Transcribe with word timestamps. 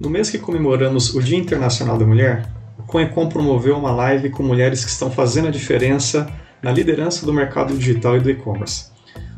No 0.00 0.08
mês 0.08 0.30
que 0.30 0.38
comemoramos 0.38 1.14
o 1.14 1.20
Dia 1.20 1.36
Internacional 1.36 1.98
da 1.98 2.06
Mulher, 2.06 2.48
o 2.78 2.82
Conecom 2.84 3.28
promoveu 3.28 3.76
uma 3.76 3.90
live 3.90 4.30
com 4.30 4.42
mulheres 4.42 4.82
que 4.82 4.90
estão 4.90 5.10
fazendo 5.10 5.48
a 5.48 5.50
diferença 5.50 6.26
na 6.62 6.72
liderança 6.72 7.26
do 7.26 7.34
mercado 7.34 7.76
digital 7.76 8.16
e 8.16 8.20
do 8.20 8.30
e-commerce. 8.30 8.86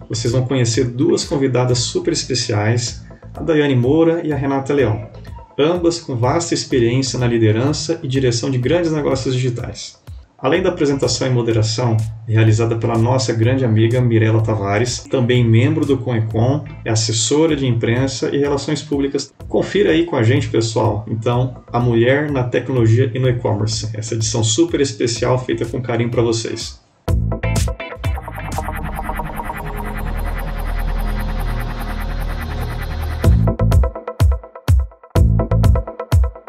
Vocês 0.09 0.33
vão 0.33 0.47
conhecer 0.47 0.85
duas 0.85 1.25
convidadas 1.25 1.79
super 1.79 2.13
especiais, 2.13 3.05
a 3.35 3.43
Daiane 3.43 3.75
Moura 3.75 4.25
e 4.25 4.33
a 4.33 4.37
Renata 4.37 4.73
Leão, 4.73 5.11
ambas 5.59 5.99
com 5.99 6.15
vasta 6.15 6.55
experiência 6.55 7.19
na 7.19 7.27
liderança 7.27 7.99
e 8.01 8.07
direção 8.07 8.49
de 8.49 8.59
grandes 8.59 8.93
negócios 8.93 9.35
digitais. 9.35 10.02
Além 10.43 10.61
da 10.61 10.71
apresentação 10.71 11.29
e 11.29 11.31
moderação, 11.31 11.97
realizada 12.27 12.75
pela 12.75 12.99
nossa 12.99 13.33
grande 13.33 13.65
amiga 13.65 14.01
Mirela 14.01 14.43
Tavares, 14.43 15.05
também 15.05 15.49
membro 15.49 15.87
do 15.87 15.97
Conecon, 15.97 16.65
é 16.85 16.91
assessora 16.91 17.55
de 17.55 17.65
imprensa 17.65 18.29
e 18.35 18.39
relações 18.39 18.83
públicas. 18.83 19.33
Confira 19.47 19.93
aí 19.93 20.05
com 20.05 20.17
a 20.17 20.23
gente, 20.25 20.49
pessoal. 20.49 21.07
Então, 21.09 21.63
a 21.73 21.79
mulher 21.79 22.29
na 22.29 22.43
tecnologia 22.43 23.09
e 23.15 23.21
no 23.21 23.29
e-commerce. 23.29 23.89
Essa 23.95 24.17
edição 24.17 24.43
super 24.43 24.81
especial 24.81 25.39
feita 25.39 25.65
com 25.65 25.81
carinho 25.81 26.11
para 26.11 26.23
vocês. 26.23 26.82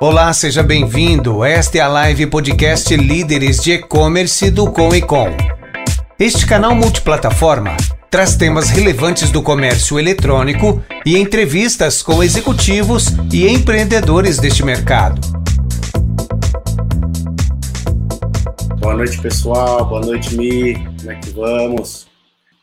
Olá, 0.05 0.34
seja 0.34 0.62
bem-vindo. 0.62 1.45
Esta 1.45 1.77
é 1.77 1.81
a 1.81 1.88
live 1.88 2.27
podcast 2.27 2.93
Líderes 2.93 3.63
de 3.63 3.71
E-Commerce 3.71 4.52
do 4.52 4.70
Com 4.70 4.93
e 4.93 5.02
Com. 5.02 5.27
Este 6.20 6.45
canal 6.45 6.76
multiplataforma 6.76 7.77
traz 8.12 8.35
temas 8.35 8.70
relevantes 8.70 9.31
do 9.31 9.41
comércio 9.41 9.98
eletrônico 9.98 10.84
e 11.05 11.16
entrevistas 11.17 12.03
com 12.03 12.21
executivos 12.21 13.13
e 13.31 13.48
empreendedores 13.48 14.39
deste 14.39 14.62
mercado. 14.62 15.21
Boa 18.82 18.95
noite, 18.95 19.21
pessoal. 19.21 19.85
Boa 19.85 20.01
noite, 20.01 20.35
Mi. 20.35 20.73
Como 20.99 21.12
é 21.12 21.15
que 21.15 21.29
vamos? 21.29 22.07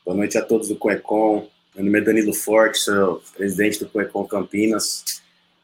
Boa 0.04 0.14
noite 0.14 0.36
a 0.36 0.42
todos 0.42 0.69
do 0.69 0.77
Coecom. 0.77 1.47
Meu 1.75 1.86
nome 1.86 2.00
é 2.00 2.02
Danilo 2.02 2.34
Forte, 2.34 2.80
sou 2.80 3.22
presidente 3.34 3.78
do 3.78 3.86
Coecom 3.86 4.27
Campinas. 4.27 5.22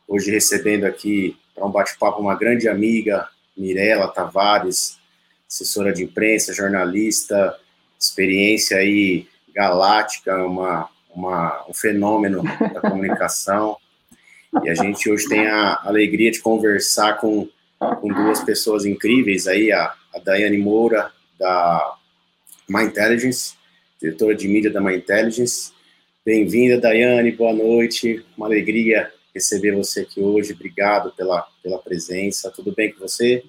Hoje 0.08 0.30
recebendo 0.30 0.84
aqui 0.84 1.36
para 1.56 1.66
um 1.66 1.70
bate-papo 1.70 2.20
uma 2.20 2.34
grande 2.34 2.68
amiga, 2.68 3.26
Mirela 3.56 4.08
Tavares, 4.08 4.98
assessora 5.48 5.92
de 5.92 6.04
imprensa, 6.04 6.52
jornalista, 6.52 7.58
experiência 7.98 8.76
aí 8.76 9.26
galáctica, 9.54 10.36
uma, 10.44 10.90
uma, 11.14 11.64
um 11.66 11.72
fenômeno 11.72 12.42
da 12.42 12.80
comunicação. 12.82 13.78
E 14.62 14.68
a 14.68 14.74
gente 14.74 15.10
hoje 15.10 15.26
tem 15.28 15.46
a 15.46 15.80
alegria 15.82 16.30
de 16.30 16.40
conversar 16.40 17.14
com, 17.14 17.48
com 17.78 18.08
duas 18.08 18.44
pessoas 18.44 18.84
incríveis 18.84 19.46
aí, 19.46 19.72
a, 19.72 19.94
a 20.14 20.18
Daiane 20.18 20.58
Moura, 20.58 21.10
da 21.38 21.96
My 22.68 22.84
Intelligence, 22.84 23.54
diretora 24.00 24.34
de 24.34 24.46
mídia 24.46 24.70
da 24.70 24.80
My 24.80 24.94
Intelligence. 24.94 25.72
Bem-vinda, 26.24 26.78
Daiane, 26.78 27.32
boa 27.32 27.54
noite, 27.54 28.22
uma 28.36 28.46
alegria 28.46 29.10
receber 29.36 29.72
você 29.72 30.00
aqui 30.00 30.20
hoje. 30.20 30.54
Obrigado 30.54 31.12
pela, 31.12 31.46
pela 31.62 31.78
presença. 31.78 32.50
Tudo 32.50 32.74
bem 32.74 32.92
com 32.92 33.00
você? 33.00 33.44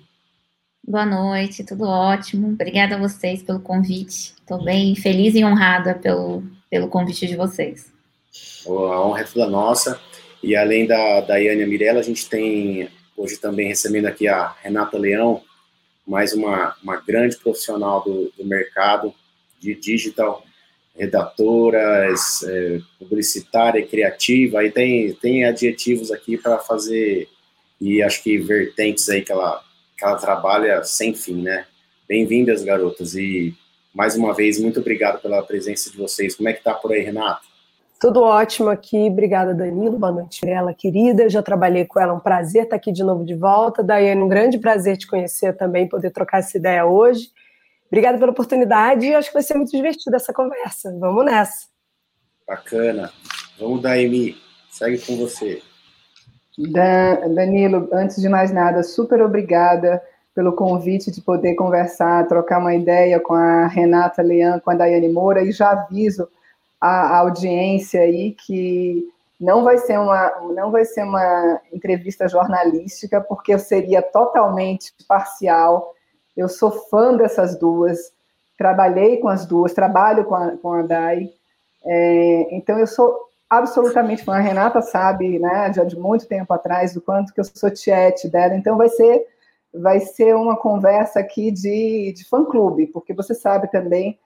Boa 0.86 1.06
noite, 1.06 1.64
tudo 1.64 1.86
ótimo. 1.86 2.50
Obrigada 2.50 2.96
a 2.96 3.00
vocês 3.00 3.42
pelo 3.42 3.60
convite. 3.60 4.34
Estou 4.38 4.64
bem 4.64 4.96
feliz 4.96 5.34
e 5.36 5.44
honrada 5.44 5.96
pelo, 5.96 6.44
pelo 6.70 6.90
convite 6.90 7.26
de 7.26 7.36
vocês. 7.36 7.92
A 8.66 9.02
honra 9.02 9.22
é 9.22 9.24
toda 9.24 9.50
nossa. 9.50 10.00
E 10.44 10.56
além 10.56 10.86
da 10.86 11.22
Daiane 11.22 11.66
Mirella, 11.66 12.00
a 12.00 12.04
gente 12.04 12.30
tem 12.30 12.90
hoje 13.16 13.38
também 13.38 13.68
recebendo 13.68 14.06
aqui 14.06 14.28
a 14.28 14.56
Renata 14.62 14.98
Leão, 14.98 15.42
mais 16.06 16.34
uma, 16.34 16.76
uma 16.84 16.98
grande 16.98 17.38
profissional 17.38 18.04
do, 18.04 18.32
do 18.38 18.46
mercado 18.46 19.14
de 19.60 19.74
digital, 19.74 20.44
redatoras, 20.98 22.44
é, 22.44 22.80
publicitária, 22.98 23.86
criativa, 23.86 24.60
aí 24.60 24.72
tem, 24.72 25.14
tem 25.14 25.46
adjetivos 25.46 26.12
aqui 26.12 26.38
para 26.38 26.58
fazer, 26.58 27.28
e 27.80 28.02
acho 28.02 28.24
que 28.24 28.38
vertentes 28.40 29.08
aí 29.08 29.22
que 29.22 29.32
ela, 29.32 29.62
que 29.96 30.04
ela 30.04 30.16
trabalha 30.16 30.84
sem 30.84 31.14
fim, 31.14 31.44
né? 31.44 31.66
Bem-vindas, 32.10 32.64
garotas, 32.64 33.14
e 33.14 33.54
mais 33.94 34.16
uma 34.16 34.34
vez, 34.34 34.60
muito 34.60 34.80
obrigado 34.80 35.22
pela 35.22 35.44
presença 35.44 35.92
de 35.92 35.98
vocês. 35.98 36.36
Como 36.36 36.50
é 36.50 36.54
que 36.54 36.64
tá 36.64 36.74
por 36.74 36.92
aí, 36.92 37.02
Renato? 37.02 37.46
Tudo 38.00 38.22
ótimo 38.22 38.70
aqui, 38.70 39.08
obrigada 39.08 39.56
Danilo, 39.56 39.98
boa 39.98 40.12
noite 40.12 40.48
ela 40.48 40.72
querida, 40.72 41.28
já 41.30 41.42
trabalhei 41.42 41.84
com 41.84 42.00
ela, 42.00 42.14
um 42.14 42.20
prazer 42.20 42.64
estar 42.64 42.76
aqui 42.76 42.92
de 42.92 43.04
novo 43.04 43.26
de 43.26 43.34
volta, 43.34 43.84
Daiane, 43.84 44.22
um 44.22 44.28
grande 44.28 44.60
prazer 44.60 44.98
te 44.98 45.08
conhecer 45.08 45.58
também, 45.58 45.88
poder 45.88 46.12
trocar 46.12 46.40
essa 46.40 46.58
ideia 46.58 46.86
hoje, 46.86 47.32
Obrigada 47.88 48.18
pela 48.18 48.32
oportunidade 48.32 49.14
acho 49.14 49.30
que 49.30 49.34
vai 49.34 49.44
ser 49.44 49.56
muito 49.56 49.72
divertida 49.72 50.18
essa 50.18 50.34
conversa. 50.34 50.96
Vamos 51.00 51.26
nessa. 51.26 51.68
Bacana. 52.48 53.12
Vamos 53.60 53.82
dar, 53.82 53.98
Emi. 53.98 54.38
Segue 54.70 55.00
com 55.00 55.18
você. 55.18 55.62
Dan, 56.58 57.34
Danilo, 57.34 57.90
antes 57.92 58.22
de 58.22 58.28
mais 58.28 58.52
nada, 58.52 58.82
super 58.84 59.22
obrigada 59.22 60.02
pelo 60.34 60.54
convite 60.54 61.12
de 61.12 61.22
poder 61.22 61.56
conversar, 61.56 62.28
trocar 62.28 62.60
uma 62.60 62.76
ideia 62.76 63.20
com 63.20 63.34
a 63.34 63.68
Renata 63.68 64.22
Leão, 64.22 64.60
com 64.60 64.72
a 64.72 64.76
Daiane 64.76 65.10
Moura, 65.10 65.44
e 65.44 65.52
já 65.52 65.72
aviso 65.72 66.28
a, 66.80 66.88
a 66.88 67.18
audiência 67.18 68.02
aí 68.02 68.34
que 68.34 69.08
não 69.40 69.64
vai 69.64 69.78
ser 69.78 70.00
uma 70.00 70.30
não 70.56 70.72
vai 70.72 70.86
ser 70.86 71.04
uma 71.04 71.62
entrevista 71.72 72.28
jornalística, 72.28 73.22
porque 73.22 73.54
eu 73.54 73.60
seria 73.60 74.02
totalmente 74.02 74.94
parcial 75.08 75.94
eu 76.38 76.48
sou 76.48 76.72
fã 76.72 77.18
dessas 77.18 77.58
duas, 77.58 78.14
trabalhei 78.58 79.18
com 79.18 79.28
as 79.28 79.46
duas, 79.46 79.74
trabalho 79.74 80.24
com 80.26 80.36
a, 80.36 80.52
com 80.58 80.72
a 80.72 80.82
Dai. 80.84 81.30
É, 81.86 82.56
então, 82.56 82.78
eu 82.78 82.88
sou 82.88 83.18
absolutamente 83.50 84.24
fã. 84.24 84.36
A 84.36 84.40
Renata 84.40 84.82
sabe, 84.82 85.40
né, 85.40 85.74
já 85.74 85.84
de 85.84 85.98
muito 85.98 86.28
tempo 86.28 86.54
atrás, 86.54 86.94
do 86.94 87.02
quanto 87.02 87.34
que 87.34 87.40
eu 87.40 87.44
sou 87.44 87.72
tiete 87.72 88.30
dela. 88.30 88.56
Então, 88.56 88.78
vai 88.78 88.90
ser, 88.90 89.26
vai 89.74 90.00
ser 90.00 90.36
uma 90.36 90.56
conversa 90.56 91.20
aqui 91.20 91.52
de, 91.52 92.14
de 92.14 92.24
fã-clube, 92.26 92.88
porque 92.88 93.14
você 93.14 93.34
sabe 93.34 93.70
também 93.72 94.18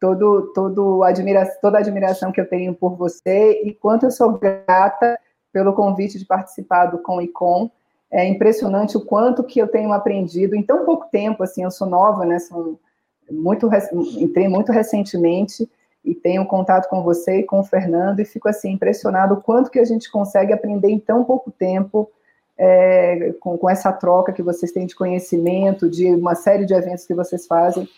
todo, 0.00 0.52
todo 0.54 1.02
admira, 1.02 1.44
toda 1.60 1.78
a 1.78 1.80
admiração 1.80 2.32
que 2.32 2.40
eu 2.40 2.48
tenho 2.48 2.74
por 2.74 2.96
você 2.96 3.60
e 3.62 3.74
quanto 3.74 4.06
eu 4.06 4.10
sou 4.10 4.38
grata 4.38 5.18
pelo 5.52 5.72
convite 5.72 6.18
de 6.18 6.24
participar 6.24 6.86
do 6.86 6.98
Com 6.98 7.20
e 7.20 7.28
Com. 7.28 7.70
É 8.10 8.26
impressionante 8.26 8.96
o 8.96 9.04
quanto 9.04 9.44
que 9.44 9.60
eu 9.60 9.68
tenho 9.68 9.92
aprendido 9.92 10.54
em 10.54 10.62
tão 10.62 10.84
pouco 10.84 11.06
tempo, 11.10 11.42
assim, 11.42 11.64
eu 11.64 11.70
sou 11.70 11.86
nova, 11.86 12.24
né, 12.24 12.38
sou 12.38 12.78
muito, 13.30 13.68
entrei 14.18 14.48
muito 14.48 14.72
recentemente 14.72 15.68
e 16.04 16.14
tenho 16.14 16.46
contato 16.46 16.88
com 16.88 17.02
você 17.02 17.40
e 17.40 17.42
com 17.42 17.60
o 17.60 17.64
Fernando 17.64 18.20
e 18.20 18.24
fico, 18.24 18.48
assim, 18.48 18.72
impressionado 18.72 19.34
o 19.34 19.42
quanto 19.42 19.70
que 19.70 19.78
a 19.78 19.84
gente 19.84 20.10
consegue 20.10 20.52
aprender 20.52 20.88
em 20.88 20.98
tão 20.98 21.22
pouco 21.22 21.50
tempo 21.50 22.10
é, 22.56 23.34
com, 23.40 23.58
com 23.58 23.68
essa 23.68 23.92
troca 23.92 24.32
que 24.32 24.42
vocês 24.42 24.72
têm 24.72 24.86
de 24.86 24.96
conhecimento, 24.96 25.88
de 25.88 26.06
uma 26.14 26.34
série 26.34 26.64
de 26.64 26.74
eventos 26.74 27.06
que 27.06 27.14
vocês 27.14 27.46
fazem, 27.46 27.88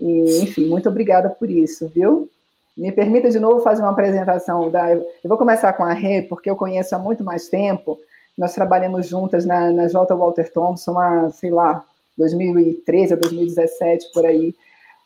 e, 0.00 0.42
enfim, 0.42 0.66
muito 0.66 0.88
obrigada 0.88 1.28
por 1.28 1.50
isso, 1.50 1.88
viu? 1.88 2.28
Me 2.76 2.90
permita 2.90 3.30
de 3.30 3.38
novo 3.38 3.60
fazer 3.60 3.82
uma 3.82 3.90
apresentação 3.90 4.70
da. 4.70 4.94
Eu 4.94 5.04
vou 5.24 5.36
começar 5.36 5.72
com 5.74 5.84
a 5.84 5.92
Rê, 5.92 6.22
porque 6.22 6.48
eu 6.48 6.56
conheço 6.56 6.94
há 6.94 6.98
muito 6.98 7.22
mais 7.22 7.48
tempo, 7.48 7.98
nós 8.36 8.54
trabalhamos 8.54 9.06
juntas 9.06 9.44
na, 9.44 9.70
na 9.70 9.86
J. 9.86 10.14
Walter 10.14 10.52
Thompson, 10.52 10.98
há, 10.98 11.30
sei 11.30 11.50
lá, 11.50 11.84
2013 12.16 13.14
a 13.14 13.16
2017, 13.16 14.12
por 14.12 14.26
aí. 14.26 14.54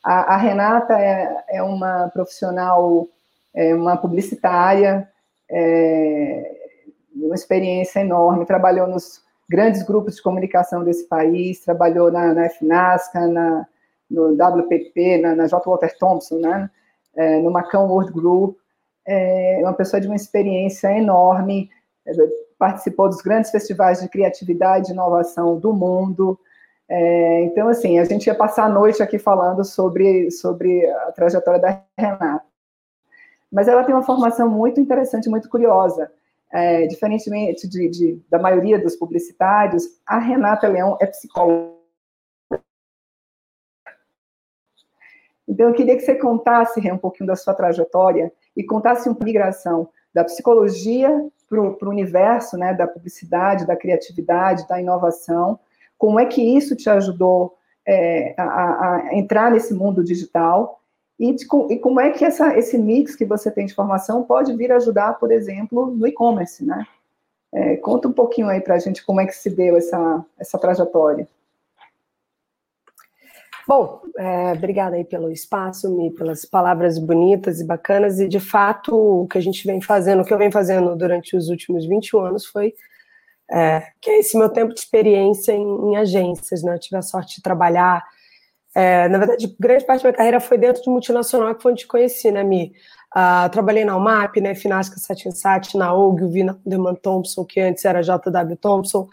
A, 0.05 0.35
a 0.35 0.37
Renata 0.37 0.99
é, 0.99 1.45
é, 1.49 1.63
uma 1.63 2.09
profissional, 2.09 3.09
é 3.55 3.75
uma 3.75 3.97
publicitária, 3.97 5.09
é, 5.51 6.57
uma 7.15 7.35
experiência 7.35 8.01
enorme, 8.01 8.45
trabalhou 8.45 8.87
nos 8.87 9.23
grandes 9.49 9.83
grupos 9.83 10.17
de 10.17 10.23
comunicação 10.23 10.85
desse 10.85 11.05
país, 11.05 11.61
trabalhou 11.61 12.11
na, 12.11 12.35
na 12.35 12.49
FNASCA, 12.51 13.27
na, 13.27 13.67
no 14.11 14.35
WPP, 14.35 15.19
na, 15.19 15.35
na 15.35 15.47
J. 15.47 15.63
Walter 15.65 15.97
Thompson, 15.99 16.39
né? 16.39 16.71
É, 17.17 17.39
no 17.41 17.51
Macão 17.51 17.87
World 17.87 18.13
Group, 18.13 18.57
é 19.07 19.61
uma 19.63 19.73
pessoa 19.73 20.01
de 20.01 20.07
uma 20.07 20.17
experiência 20.17 20.89
enorme, 20.97 21.71
participou 22.65 23.11
dos 23.11 23.21
grandes 23.21 23.51
festivais 23.51 24.01
de 24.01 24.09
criatividade 24.09 24.89
e 24.89 24.95
inovação 24.95 25.61
do 25.61 25.75
mundo. 25.75 26.41
É, 26.89 27.43
então, 27.43 27.69
assim, 27.69 27.99
a 27.99 28.05
gente 28.05 28.27
ia 28.27 28.35
passar 28.35 28.65
a 28.65 28.69
noite 28.71 29.03
aqui 29.03 29.19
falando 29.19 29.63
sobre, 29.63 30.31
sobre 30.31 30.87
a 30.91 31.13
trajetória 31.13 31.61
da 31.61 31.83
Renata. 31.99 32.47
Mas 33.53 33.69
ela 33.69 33.85
tem 33.85 33.95
uma 33.95 34.03
formação 34.03 34.49
muito 34.49 34.81
interessante, 34.81 35.29
muito 35.29 35.51
curiosa. 35.51 36.11
É, 36.51 36.87
diferentemente 36.87 37.69
de, 37.69 37.87
de, 37.91 38.23
da 38.31 38.39
maioria 38.39 38.79
dos 38.79 38.97
publicitários, 38.97 39.85
a 40.07 40.19
Renata 40.19 40.67
Leão 40.67 40.97
é 41.03 41.07
psicóloga. 41.07 41.75
Então, 45.47 45.69
eu 45.69 45.75
queria 45.75 45.97
que 45.97 46.03
você 46.03 46.15
contasse 46.15 46.81
um 46.91 46.97
pouquinho 46.97 47.27
da 47.27 47.37
sua 47.37 47.53
trajetória 47.53 48.33
e 48.57 48.65
contasse 48.65 49.07
uma 49.07 49.19
migração 49.23 49.87
da 50.15 50.25
psicologia 50.25 51.11
para 51.49 51.61
o 51.61 51.91
universo 51.91 52.57
né, 52.57 52.75
da 52.75 52.87
publicidade, 52.87 53.67
da 53.67 53.77
criatividade, 53.77 54.67
da 54.69 54.81
inovação. 54.81 55.59
Como 55.99 56.19
é 56.19 56.27
que 56.27 56.43
isso 56.43 56.75
te 56.77 56.89
ajudou 56.91 57.57
é, 57.87 58.35
a, 58.37 58.43
a, 58.43 59.09
entrar 59.15 59.51
nesse 59.51 59.75
mundo 59.75 60.03
digital? 60.03 60.81
E, 61.19 61.37
e 61.71 61.79
como 61.79 62.01
é 62.01 62.11
que 62.11 62.25
essa, 62.25 62.59
esse 62.59 62.77
mix 62.77 63.15
que 63.15 63.25
você 63.25 63.51
tem 63.51 63.67
de 63.67 63.75
formação 63.75 64.25
pode 64.25 64.55
vir 64.57 64.73
ajudar, 64.73 65.15
por 65.15 65.31
exemplo, 65.31 65.87
no 65.87 66.07
e-commerce, 66.07 66.65
né? 66.65 66.85
É, 67.53 67.77
conta 67.77 68.09
um 68.09 68.13
pouquinho 68.13 68.49
aí 68.49 68.61
para 68.61 68.75
a 68.75 68.79
gente 68.79 69.07
como 69.07 69.21
é 69.21 69.27
que 69.27 69.37
se 69.37 69.49
deu 69.49 69.77
essa, 69.77 70.25
essa 70.37 70.59
trajetória. 70.59 71.29
Bom, 73.67 74.03
é, 74.19 74.53
obrigada 74.53 74.97
aí 74.97 75.05
pelo 75.05 75.31
espaço, 75.31 75.91
Mi, 75.97 76.11
pelas 76.13 76.45
palavras 76.45 76.99
bonitas 76.99 77.61
e 77.61 77.67
bacanas, 77.67 78.21
e 78.21 78.29
de 78.29 78.39
fato 78.39 78.95
o 78.95 79.27
que 79.27 79.39
a 79.39 79.41
gente 79.41 79.67
vem 79.67 79.81
fazendo, 79.81 80.21
o 80.21 80.25
que 80.25 80.35
eu 80.35 80.39
venho 80.39 80.53
fazendo 80.53 80.95
durante 80.95 81.35
os 81.35 81.49
últimos 81.49 81.87
21 81.87 82.21
anos 82.21 82.45
foi 82.47 82.75
é, 83.51 83.83
que 84.01 84.11
é 84.11 84.19
esse 84.21 84.39
meu 84.39 84.49
tempo 84.49 84.73
de 84.73 84.81
experiência 84.81 85.53
em, 85.53 85.91
em 85.91 85.97
agências, 85.97 86.63
né? 86.63 86.75
Eu 86.75 86.79
tive 86.79 86.97
a 86.97 87.03
sorte 87.03 87.37
de 87.37 87.43
trabalhar, 87.43 88.03
é, 88.75 89.09
na 89.09 89.19
verdade, 89.19 89.55
grande 89.59 89.85
parte 89.85 90.03
da 90.03 90.09
minha 90.09 90.17
carreira 90.17 90.41
foi 90.41 90.59
dentro 90.59 90.83
de 90.83 90.91
multinacional, 90.91 91.55
que 91.55 91.63
foi 91.63 91.73
onde 91.73 91.83
te 91.83 91.87
conheci, 91.87 92.31
né, 92.31 92.43
Mi? 92.43 92.73
Uh, 93.17 93.49
trabalhei 93.51 93.85
na 93.85 93.97
UMAP, 93.97 94.41
né, 94.41 94.55
Finasca 94.55 94.99
Satinsat, 94.99 95.77
na 95.77 95.95
OG, 95.95 96.43
na 96.43 96.59
Deman 96.67 96.97
Thompson, 96.97 97.45
que 97.45 97.61
antes 97.61 97.85
era 97.85 98.03
JW 98.03 98.57
Thompson, 98.61 99.09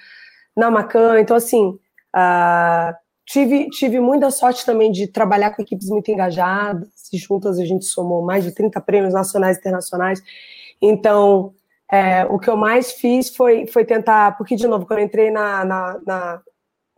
na 0.57 0.71
Macan, 0.71 1.19
então 1.19 1.37
assim, 1.37 1.77
uh, 2.15 2.95
tive, 3.31 3.69
tive 3.69 3.99
muita 3.99 4.29
sorte 4.29 4.65
também 4.65 4.91
de 4.91 5.07
trabalhar 5.07 5.51
com 5.51 5.61
equipes 5.61 5.89
muito 5.89 6.11
engajadas, 6.11 6.89
e 7.13 7.17
juntas 7.17 7.57
a 7.59 7.65
gente 7.65 7.85
somou 7.85 8.21
mais 8.21 8.43
de 8.43 8.53
30 8.53 8.79
prêmios 8.81 9.13
nacionais 9.13 9.55
e 9.55 9.59
internacionais, 9.61 10.21
então 10.81 11.53
é, 11.89 12.25
o 12.25 12.37
que 12.37 12.49
eu 12.49 12.57
mais 12.57 12.91
fiz 12.91 13.33
foi, 13.33 13.67
foi 13.67 13.85
tentar, 13.85 14.37
porque 14.37 14.55
de 14.55 14.67
novo, 14.67 14.85
quando 14.85 14.99
eu 14.99 15.05
entrei 15.05 15.31
na, 15.31 15.63
na, 15.63 15.99
na, 16.05 16.41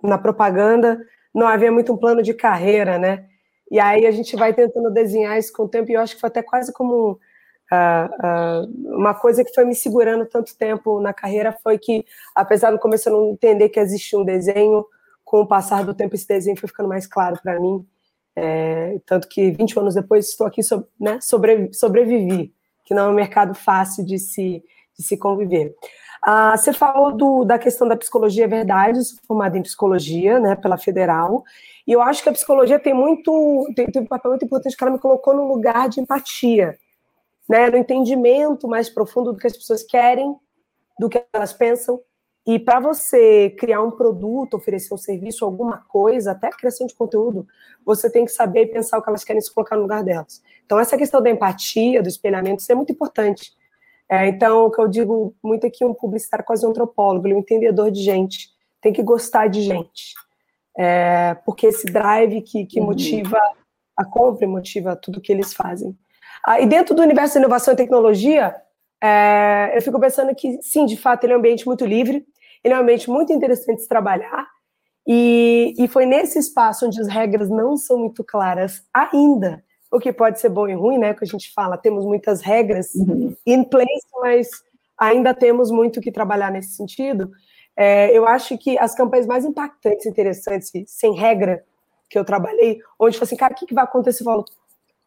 na 0.03 0.17
propaganda, 0.17 0.99
não 1.33 1.47
havia 1.47 1.71
muito 1.71 1.93
um 1.93 1.97
plano 1.97 2.23
de 2.23 2.33
carreira, 2.33 2.97
né, 2.97 3.25
e 3.69 3.79
aí 3.79 4.07
a 4.07 4.11
gente 4.11 4.35
vai 4.35 4.53
tentando 4.53 4.89
desenhar 4.91 5.37
isso 5.37 5.53
com 5.53 5.63
o 5.63 5.69
tempo, 5.69 5.91
e 5.91 5.93
eu 5.93 6.01
acho 6.01 6.15
que 6.15 6.21
foi 6.21 6.29
até 6.29 6.41
quase 6.41 6.73
como 6.73 7.11
uh, 7.11 8.65
uh, 8.65 8.97
uma 8.97 9.13
coisa 9.13 9.43
que 9.43 9.53
foi 9.53 9.65
me 9.65 9.75
segurando 9.75 10.25
tanto 10.25 10.57
tempo 10.57 10.99
na 10.99 11.13
carreira 11.13 11.55
foi 11.63 11.77
que, 11.77 12.03
apesar 12.33 12.71
do 12.71 12.79
começo 12.79 13.07
eu 13.07 13.13
não 13.13 13.29
entender 13.31 13.69
que 13.69 13.79
existia 13.79 14.17
um 14.17 14.25
desenho, 14.25 14.83
com 15.33 15.41
o 15.41 15.47
passar 15.47 15.83
do 15.83 15.95
tempo 15.95 16.13
esse 16.13 16.27
desenho 16.27 16.55
foi 16.55 16.69
ficando 16.69 16.87
mais 16.87 17.07
claro 17.07 17.39
para 17.41 17.59
mim. 17.59 17.83
É, 18.35 18.99
tanto 19.03 19.27
que 19.27 19.49
20 19.49 19.79
anos 19.79 19.95
depois 19.95 20.29
estou 20.29 20.45
aqui, 20.45 20.61
so, 20.61 20.87
né, 20.99 21.19
sobre, 21.21 21.73
sobrevivi, 21.73 22.53
que 22.85 22.93
não 22.93 23.07
é 23.07 23.09
um 23.09 23.15
mercado 23.15 23.55
fácil 23.55 24.05
de 24.05 24.19
se, 24.19 24.63
de 24.95 25.03
se 25.03 25.17
conviver. 25.17 25.73
Ah, 26.23 26.55
você 26.55 26.71
falou 26.71 27.11
do, 27.11 27.43
da 27.45 27.57
questão 27.57 27.87
da 27.87 27.97
psicologia, 27.97 28.43
é 28.43 28.47
verdade, 28.47 29.03
sou 29.03 29.17
formada 29.27 29.57
em 29.57 29.63
psicologia, 29.63 30.39
né, 30.39 30.55
pela 30.55 30.77
Federal, 30.77 31.43
e 31.87 31.91
eu 31.91 32.01
acho 32.03 32.21
que 32.21 32.29
a 32.29 32.33
psicologia 32.33 32.77
tem 32.77 32.93
muito, 32.93 33.67
tem, 33.75 33.87
tem 33.87 34.03
um 34.03 34.05
papel 34.05 34.29
muito 34.29 34.45
importante 34.45 34.77
que 34.77 34.83
ela 34.83 34.93
me 34.93 34.99
colocou 34.99 35.33
no 35.33 35.47
lugar 35.47 35.89
de 35.89 35.99
empatia, 35.99 36.77
né, 37.49 37.71
no 37.71 37.77
entendimento 37.77 38.67
mais 38.67 38.87
profundo 38.87 39.33
do 39.33 39.39
que 39.39 39.47
as 39.47 39.57
pessoas 39.57 39.81
querem, 39.81 40.35
do 40.99 41.09
que 41.09 41.23
elas 41.33 41.53
pensam. 41.53 41.99
E 42.45 42.59
para 42.59 42.79
você 42.79 43.51
criar 43.51 43.81
um 43.81 43.91
produto, 43.91 44.55
oferecer 44.55 44.93
um 44.93 44.97
serviço, 44.97 45.45
alguma 45.45 45.77
coisa, 45.87 46.31
até 46.31 46.47
a 46.47 46.51
criação 46.51 46.85
de 46.85 46.93
conteúdo, 46.93 47.47
você 47.85 48.09
tem 48.09 48.25
que 48.25 48.31
saber 48.31 48.63
e 48.63 48.67
pensar 48.67 48.97
o 48.97 49.01
que 49.01 49.09
elas 49.09 49.23
querem 49.23 49.41
se 49.41 49.53
colocar 49.53 49.75
no 49.77 49.83
lugar 49.83 50.03
delas. 50.03 50.41
Então, 50.65 50.77
essa 50.79 50.97
questão 50.97 51.21
da 51.21 51.29
empatia, 51.29 52.01
do 52.01 52.09
espelhamento, 52.09 52.61
isso 52.61 52.71
é 52.71 52.75
muito 52.75 52.91
importante. 52.91 53.53
É, 54.09 54.27
então, 54.27 54.65
o 54.65 54.71
que 54.71 54.81
eu 54.81 54.87
digo 54.87 55.33
muito 55.41 55.65
aqui, 55.65 55.85
um 55.85 55.93
publicitário 55.93 56.45
quase 56.45 56.65
um 56.65 56.69
antropólogo, 56.69 57.25
ele 57.25 57.33
é 57.33 57.37
um 57.37 57.39
entendedor 57.39 57.89
de 57.89 58.01
gente, 58.01 58.49
tem 58.81 58.91
que 58.91 59.01
gostar 59.01 59.47
de 59.47 59.61
gente. 59.61 60.13
É, 60.77 61.35
porque 61.45 61.67
esse 61.67 61.85
drive 61.85 62.41
que, 62.41 62.65
que 62.65 62.79
uhum. 62.79 62.87
motiva 62.87 63.39
a 63.95 64.03
compra 64.03 64.47
motiva 64.47 64.95
tudo 64.95 65.21
que 65.21 65.31
eles 65.31 65.53
fazem. 65.53 65.97
Ah, 66.45 66.59
e 66.59 66.65
dentro 66.65 66.95
do 66.95 67.01
universo 67.01 67.35
da 67.35 67.41
inovação 67.41 67.73
e 67.73 67.77
tecnologia, 67.77 68.55
é, 69.01 69.71
eu 69.75 69.81
fico 69.81 69.99
pensando 69.99 70.33
que, 70.35 70.59
sim, 70.61 70.85
de 70.85 70.97
fato, 70.97 71.23
ele 71.23 71.33
é 71.33 71.35
um 71.35 71.39
ambiente 71.39 71.65
muito 71.65 71.85
livre, 71.85 72.25
ele 72.63 72.73
é 72.73 72.77
um 72.77 72.81
ambiente 72.81 73.09
muito 73.09 73.33
interessante 73.33 73.81
de 73.81 73.87
trabalhar, 73.87 74.47
e, 75.05 75.73
e 75.77 75.87
foi 75.87 76.05
nesse 76.05 76.39
espaço 76.39 76.85
onde 76.85 76.99
as 76.99 77.07
regras 77.07 77.49
não 77.49 77.75
são 77.75 77.97
muito 77.97 78.23
claras 78.23 78.83
ainda, 78.93 79.63
o 79.91 79.99
que 79.99 80.11
pode 80.11 80.39
ser 80.39 80.49
bom 80.49 80.67
e 80.67 80.73
ruim, 80.73 80.97
né? 80.97 81.13
Que 81.13 81.23
a 81.23 81.27
gente 81.27 81.53
fala, 81.53 81.77
temos 81.77 82.05
muitas 82.05 82.41
regras 82.41 82.95
uhum. 82.95 83.35
in 83.45 83.63
place, 83.63 84.07
mas 84.21 84.49
ainda 84.97 85.33
temos 85.33 85.69
muito 85.69 86.01
que 86.01 86.11
trabalhar 86.11 86.51
nesse 86.51 86.75
sentido. 86.75 87.31
É, 87.75 88.15
eu 88.17 88.25
acho 88.25 88.57
que 88.57 88.77
as 88.79 88.95
campanhas 88.95 89.27
mais 89.27 89.45
impactantes, 89.45 90.05
interessantes, 90.05 90.71
sem 90.87 91.13
regra, 91.13 91.63
que 92.09 92.17
eu 92.17 92.25
trabalhei, 92.25 92.79
onde 92.97 93.17
foi 93.17 93.25
assim, 93.25 93.35
cara, 93.35 93.53
o 93.53 93.55
que, 93.55 93.65
que 93.65 93.73
vai 93.73 93.83
acontecer? 93.83 94.23
Eu 94.23 94.25
falo, 94.25 94.45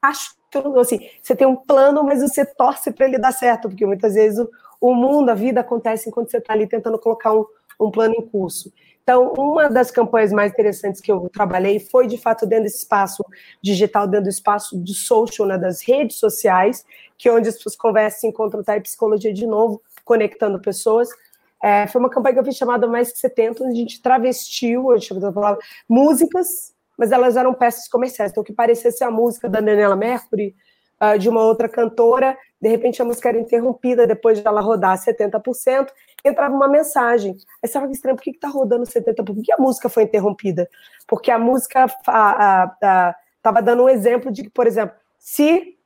acho 0.03 0.35
que 0.51 0.59
assim, 0.79 0.99
você 1.23 1.35
tem 1.35 1.47
um 1.47 1.57
plano, 1.57 2.05
mas 2.05 2.21
você 2.21 2.45
torce 2.45 2.93
para 2.93 3.07
ele 3.07 3.19
dar 3.19 3.33
certo, 3.33 3.69
porque 3.69 3.87
muitas 3.87 4.15
vezes 4.15 4.39
o, 4.39 4.51
o 4.81 4.95
mundo, 4.95 5.31
a 5.31 5.35
vida 5.35 5.61
acontece 5.61 6.09
enquanto 6.09 6.31
você 6.31 6.39
está 6.39 6.53
ali 6.53 6.67
tentando 6.67 6.99
colocar 6.99 7.33
um, 7.33 7.45
um 7.81 7.91
plano 7.91 8.15
em 8.17 8.27
curso. 8.27 8.73
Então, 9.03 9.33
uma 9.39 9.69
das 9.69 9.91
campanhas 9.91 10.33
mais 10.33 10.51
interessantes 10.51 11.01
que 11.01 11.13
eu 11.13 11.29
trabalhei 11.33 11.79
foi, 11.79 12.09
de 12.09 12.19
fato, 12.19 12.45
dentro 12.45 12.65
desse 12.65 12.79
espaço 12.79 13.25
digital, 13.63 14.09
dentro 14.09 14.25
do 14.25 14.31
espaço 14.31 14.77
de 14.83 14.95
social, 14.95 15.47
né, 15.47 15.57
das 15.57 15.81
redes 15.81 16.19
sociais, 16.19 16.85
que 17.17 17.29
é 17.29 17.33
onde 17.33 17.49
as 17.49 17.55
pessoas 17.55 17.77
conversam, 17.77 18.21
se 18.21 18.27
encontram, 18.27 18.65
tá, 18.65 18.77
e 18.77 18.81
psicologia 18.81 19.33
de 19.33 19.47
novo, 19.47 19.81
conectando 20.05 20.61
pessoas. 20.61 21.09
É, 21.63 21.87
foi 21.87 22.01
uma 22.01 22.11
campanha 22.11 22.35
que 22.35 22.41
eu 22.41 22.45
fiz 22.45 22.57
chamada 22.57 22.89
Mais 22.89 23.13
que 23.13 23.19
70, 23.19 23.63
onde 23.63 23.75
a 23.75 23.77
gente 23.77 24.03
travestiu, 24.03 24.91
a 24.91 24.99
gente 24.99 25.09
falava, 25.33 25.59
músicas, 25.89 26.75
mas 26.99 27.13
elas 27.13 27.37
eram 27.37 27.55
peças 27.55 27.87
comerciais. 27.87 28.33
Então, 28.33 28.43
o 28.43 28.45
que 28.45 28.53
parecia 28.53 28.91
ser 28.91 29.05
a 29.05 29.11
música 29.11 29.49
da 29.49 29.61
Daniela 29.61 29.95
Mercury, 29.95 30.53
uh, 31.03 31.19
de 31.19 31.29
uma 31.29 31.43
outra 31.43 31.69
cantora, 31.69 32.37
de 32.61 32.69
repente 32.69 33.01
a 33.01 33.05
música 33.05 33.29
era 33.29 33.39
interrompida 33.39 34.07
depois 34.07 34.41
de 34.41 34.47
ela 34.47 34.61
rodar 34.61 34.97
70%, 34.97 35.89
entrava 36.25 36.55
uma 36.55 36.69
mensagem. 36.69 37.37
Aí 37.63 37.69
você 37.69 37.75
fala, 37.75 37.91
estranho, 37.91 38.17
por 38.17 38.23
que 38.23 38.31
está 38.31 38.49
rodando 38.49 38.85
70%? 38.85 39.25
Por 39.25 39.43
que 39.43 39.53
a 39.53 39.59
música 39.59 39.89
foi 39.89 40.05
interrompida? 40.05 40.69
Porque 41.07 41.31
a 41.31 41.39
música 41.39 41.87
estava 41.87 43.63
dando 43.63 43.85
um 43.85 43.89
exemplo 43.89 44.33
de 44.33 44.45
que, 44.45 44.51
por 44.51 44.67
exemplo, 44.67 44.97
se 45.19 45.77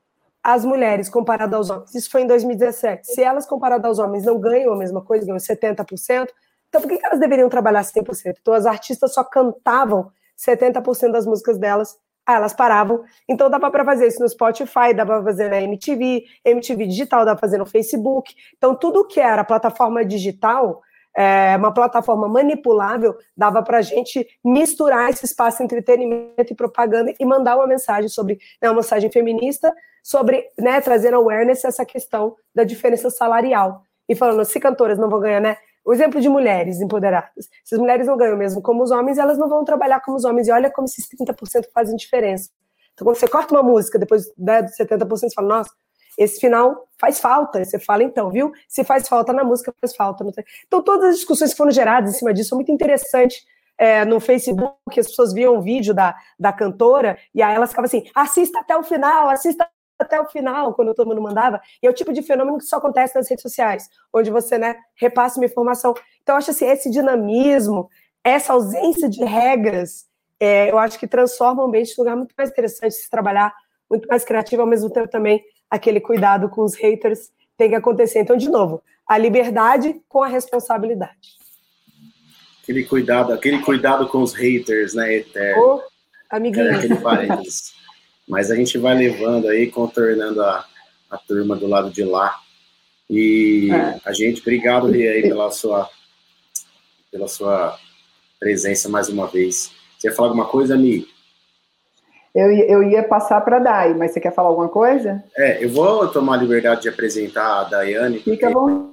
as 0.42 0.64
mulheres 0.64 1.08
comparadas 1.08 1.54
aos 1.54 1.70
homens, 1.70 1.94
isso 1.94 2.10
foi 2.10 2.22
em 2.22 2.26
2017, 2.26 3.06
se 3.06 3.22
elas 3.22 3.46
comparadas 3.46 3.86
aos 3.86 3.98
homens 3.98 4.24
não 4.24 4.38
ganham 4.38 4.72
a 4.72 4.76
mesma 4.76 5.02
coisa, 5.02 5.26
ganham 5.26 5.38
70%, 5.38 6.28
então 6.68 6.80
por 6.80 6.88
que 6.88 7.04
elas 7.04 7.20
deveriam 7.20 7.48
trabalhar 7.48 7.82
100%? 7.82 8.36
Então 8.40 8.54
as 8.54 8.64
artistas 8.64 9.12
só 9.12 9.22
cantavam 9.22 10.10
70% 10.38 11.12
das 11.12 11.26
músicas 11.26 11.58
delas 11.58 11.98
ah, 12.30 12.36
elas 12.36 12.52
paravam. 12.52 13.02
Então 13.28 13.50
dava 13.50 13.70
para 13.70 13.84
fazer 13.84 14.06
isso 14.06 14.20
no 14.20 14.28
Spotify, 14.28 14.94
dava 14.94 15.14
para 15.14 15.24
fazer 15.24 15.50
na 15.50 15.60
MTV, 15.60 16.24
MTV 16.44 16.86
digital, 16.86 17.24
dava 17.24 17.36
para 17.36 17.48
fazer 17.48 17.58
no 17.58 17.66
Facebook. 17.66 18.34
Então 18.56 18.74
tudo 18.74 19.06
que 19.06 19.20
era 19.20 19.44
plataforma 19.44 20.04
digital, 20.04 20.82
é, 21.16 21.56
uma 21.56 21.72
plataforma 21.72 22.28
manipulável, 22.28 23.16
dava 23.36 23.62
para 23.62 23.78
a 23.78 23.82
gente 23.82 24.26
misturar 24.44 25.10
esse 25.10 25.24
espaço 25.24 25.62
entre 25.62 25.78
entretenimento 25.78 26.52
e 26.52 26.54
propaganda 26.54 27.12
e 27.18 27.24
mandar 27.24 27.56
uma 27.56 27.66
mensagem 27.66 28.08
sobre, 28.08 28.38
né, 28.62 28.68
uma 28.68 28.76
mensagem 28.76 29.10
feminista, 29.10 29.74
sobre, 30.02 30.46
né, 30.58 30.80
trazer 30.80 31.12
awareness 31.12 31.64
essa 31.64 31.84
questão 31.84 32.36
da 32.54 32.64
diferença 32.64 33.10
salarial. 33.10 33.82
E 34.08 34.14
falando, 34.14 34.44
se 34.44 34.58
cantoras 34.58 34.98
não 34.98 35.08
vão 35.08 35.20
ganhar, 35.20 35.40
né, 35.40 35.56
o 35.84 35.92
exemplo 35.92 36.20
de 36.20 36.28
mulheres 36.28 36.80
empoderadas. 36.80 37.48
Se 37.64 37.74
as 37.74 37.80
mulheres 37.80 38.06
não 38.06 38.16
ganham 38.16 38.36
mesmo 38.36 38.60
como 38.62 38.82
os 38.82 38.90
homens, 38.90 39.18
elas 39.18 39.38
não 39.38 39.48
vão 39.48 39.64
trabalhar 39.64 40.00
como 40.00 40.16
os 40.16 40.24
homens. 40.24 40.48
E 40.48 40.52
olha 40.52 40.70
como 40.70 40.86
esses 40.86 41.08
30% 41.08 41.66
fazem 41.72 41.96
diferença. 41.96 42.50
Então, 42.92 43.06
quando 43.06 43.16
você 43.16 43.28
corta 43.28 43.54
uma 43.54 43.62
música, 43.62 43.98
depois 43.98 44.30
né, 44.36 44.62
dos 44.62 44.76
70%, 44.76 45.08
você 45.08 45.34
fala, 45.34 45.48
nossa, 45.48 45.70
esse 46.18 46.38
final 46.38 46.86
faz 46.98 47.18
falta. 47.18 47.64
Você 47.64 47.78
fala, 47.78 48.02
então, 48.02 48.30
viu? 48.30 48.52
Se 48.68 48.84
faz 48.84 49.08
falta 49.08 49.32
na 49.32 49.42
música, 49.42 49.72
faz 49.80 49.96
falta. 49.96 50.24
Então, 50.66 50.82
todas 50.82 51.10
as 51.10 51.16
discussões 51.16 51.52
que 51.52 51.56
foram 51.56 51.70
geradas 51.70 52.14
em 52.14 52.18
cima 52.18 52.34
disso 52.34 52.50
são 52.50 52.56
muito 52.58 52.70
interessantes. 52.70 53.42
É, 53.78 54.04
no 54.04 54.20
Facebook, 54.20 54.76
as 54.98 55.06
pessoas 55.06 55.32
viam 55.32 55.56
um 55.56 55.60
vídeo 55.62 55.94
da, 55.94 56.14
da 56.38 56.52
cantora, 56.52 57.16
e 57.34 57.40
aí 57.42 57.54
elas 57.54 57.70
ficavam 57.70 57.86
assim: 57.86 58.04
assista 58.14 58.60
até 58.60 58.76
o 58.76 58.82
final, 58.82 59.30
assista 59.30 59.66
até 60.02 60.20
o 60.20 60.26
final, 60.26 60.74
quando 60.74 60.94
todo 60.94 61.08
mundo 61.08 61.20
mandava, 61.20 61.60
e 61.82 61.86
é 61.86 61.90
o 61.90 61.92
tipo 61.92 62.12
de 62.12 62.22
fenômeno 62.22 62.58
que 62.58 62.64
só 62.64 62.76
acontece 62.76 63.14
nas 63.14 63.28
redes 63.28 63.42
sociais, 63.42 63.88
onde 64.12 64.30
você, 64.30 64.58
né, 64.58 64.76
repassa 64.94 65.38
uma 65.38 65.46
informação. 65.46 65.94
Então, 66.22 66.36
acho 66.36 66.50
assim, 66.50 66.66
esse 66.66 66.90
dinamismo, 66.90 67.88
essa 68.22 68.52
ausência 68.52 69.08
de 69.08 69.24
regras, 69.24 70.06
é, 70.38 70.70
eu 70.70 70.78
acho 70.78 70.98
que 70.98 71.06
transforma 71.06 71.62
o 71.62 71.66
ambiente 71.66 71.94
num 71.96 72.04
lugar 72.04 72.16
muito 72.16 72.34
mais 72.36 72.50
interessante 72.50 72.92
de 72.92 73.02
se 73.02 73.10
trabalhar, 73.10 73.54
muito 73.88 74.08
mais 74.08 74.24
criativo, 74.24 74.62
ao 74.62 74.68
mesmo 74.68 74.88
tempo 74.90 75.08
também 75.08 75.42
aquele 75.70 76.00
cuidado 76.00 76.48
com 76.48 76.62
os 76.62 76.74
haters 76.74 77.30
tem 77.56 77.70
que 77.70 77.76
acontecer. 77.76 78.20
Então, 78.20 78.36
de 78.36 78.48
novo, 78.48 78.82
a 79.06 79.16
liberdade 79.16 80.00
com 80.08 80.22
a 80.22 80.26
responsabilidade. 80.26 81.38
Aquele 82.62 82.84
cuidado, 82.84 83.32
aquele 83.32 83.60
cuidado 83.60 84.08
com 84.08 84.22
os 84.22 84.32
haters, 84.32 84.94
né, 84.94 85.14
eterno. 85.14 85.62
Ô, 85.62 85.82
amiguinho. 86.30 86.74
Aquele 86.74 86.96
parênteses. 86.96 87.72
Mas 88.30 88.48
a 88.48 88.54
gente 88.54 88.78
vai 88.78 88.96
levando 88.96 89.48
aí, 89.48 89.68
contornando 89.68 90.40
a, 90.40 90.64
a 91.10 91.18
turma 91.18 91.56
do 91.56 91.66
lado 91.66 91.90
de 91.90 92.04
lá. 92.04 92.38
E 93.10 93.68
é. 93.72 94.00
a 94.04 94.12
gente, 94.12 94.40
obrigado, 94.40 94.86
Lê, 94.86 95.08
aí, 95.08 95.22
pela 95.22 95.50
sua, 95.50 95.90
pela 97.10 97.26
sua 97.26 97.76
presença 98.38 98.88
mais 98.88 99.08
uma 99.08 99.26
vez. 99.26 99.72
Você 99.98 100.06
ia 100.06 100.14
falar 100.14 100.28
alguma 100.28 100.46
coisa, 100.46 100.76
Mi? 100.76 101.08
Eu, 102.32 102.52
eu 102.52 102.82
ia 102.84 103.02
passar 103.02 103.40
para 103.40 103.56
a 103.56 103.60
Dai, 103.60 103.94
mas 103.94 104.12
você 104.12 104.20
quer 104.20 104.32
falar 104.32 104.50
alguma 104.50 104.68
coisa? 104.68 105.24
É, 105.36 105.64
eu 105.64 105.68
vou 105.68 106.06
tomar 106.06 106.34
a 106.34 106.36
liberdade 106.36 106.82
de 106.82 106.88
apresentar 106.88 107.62
a 107.62 107.64
Daiane. 107.64 108.20
Fica 108.20 108.48
bom. 108.48 108.92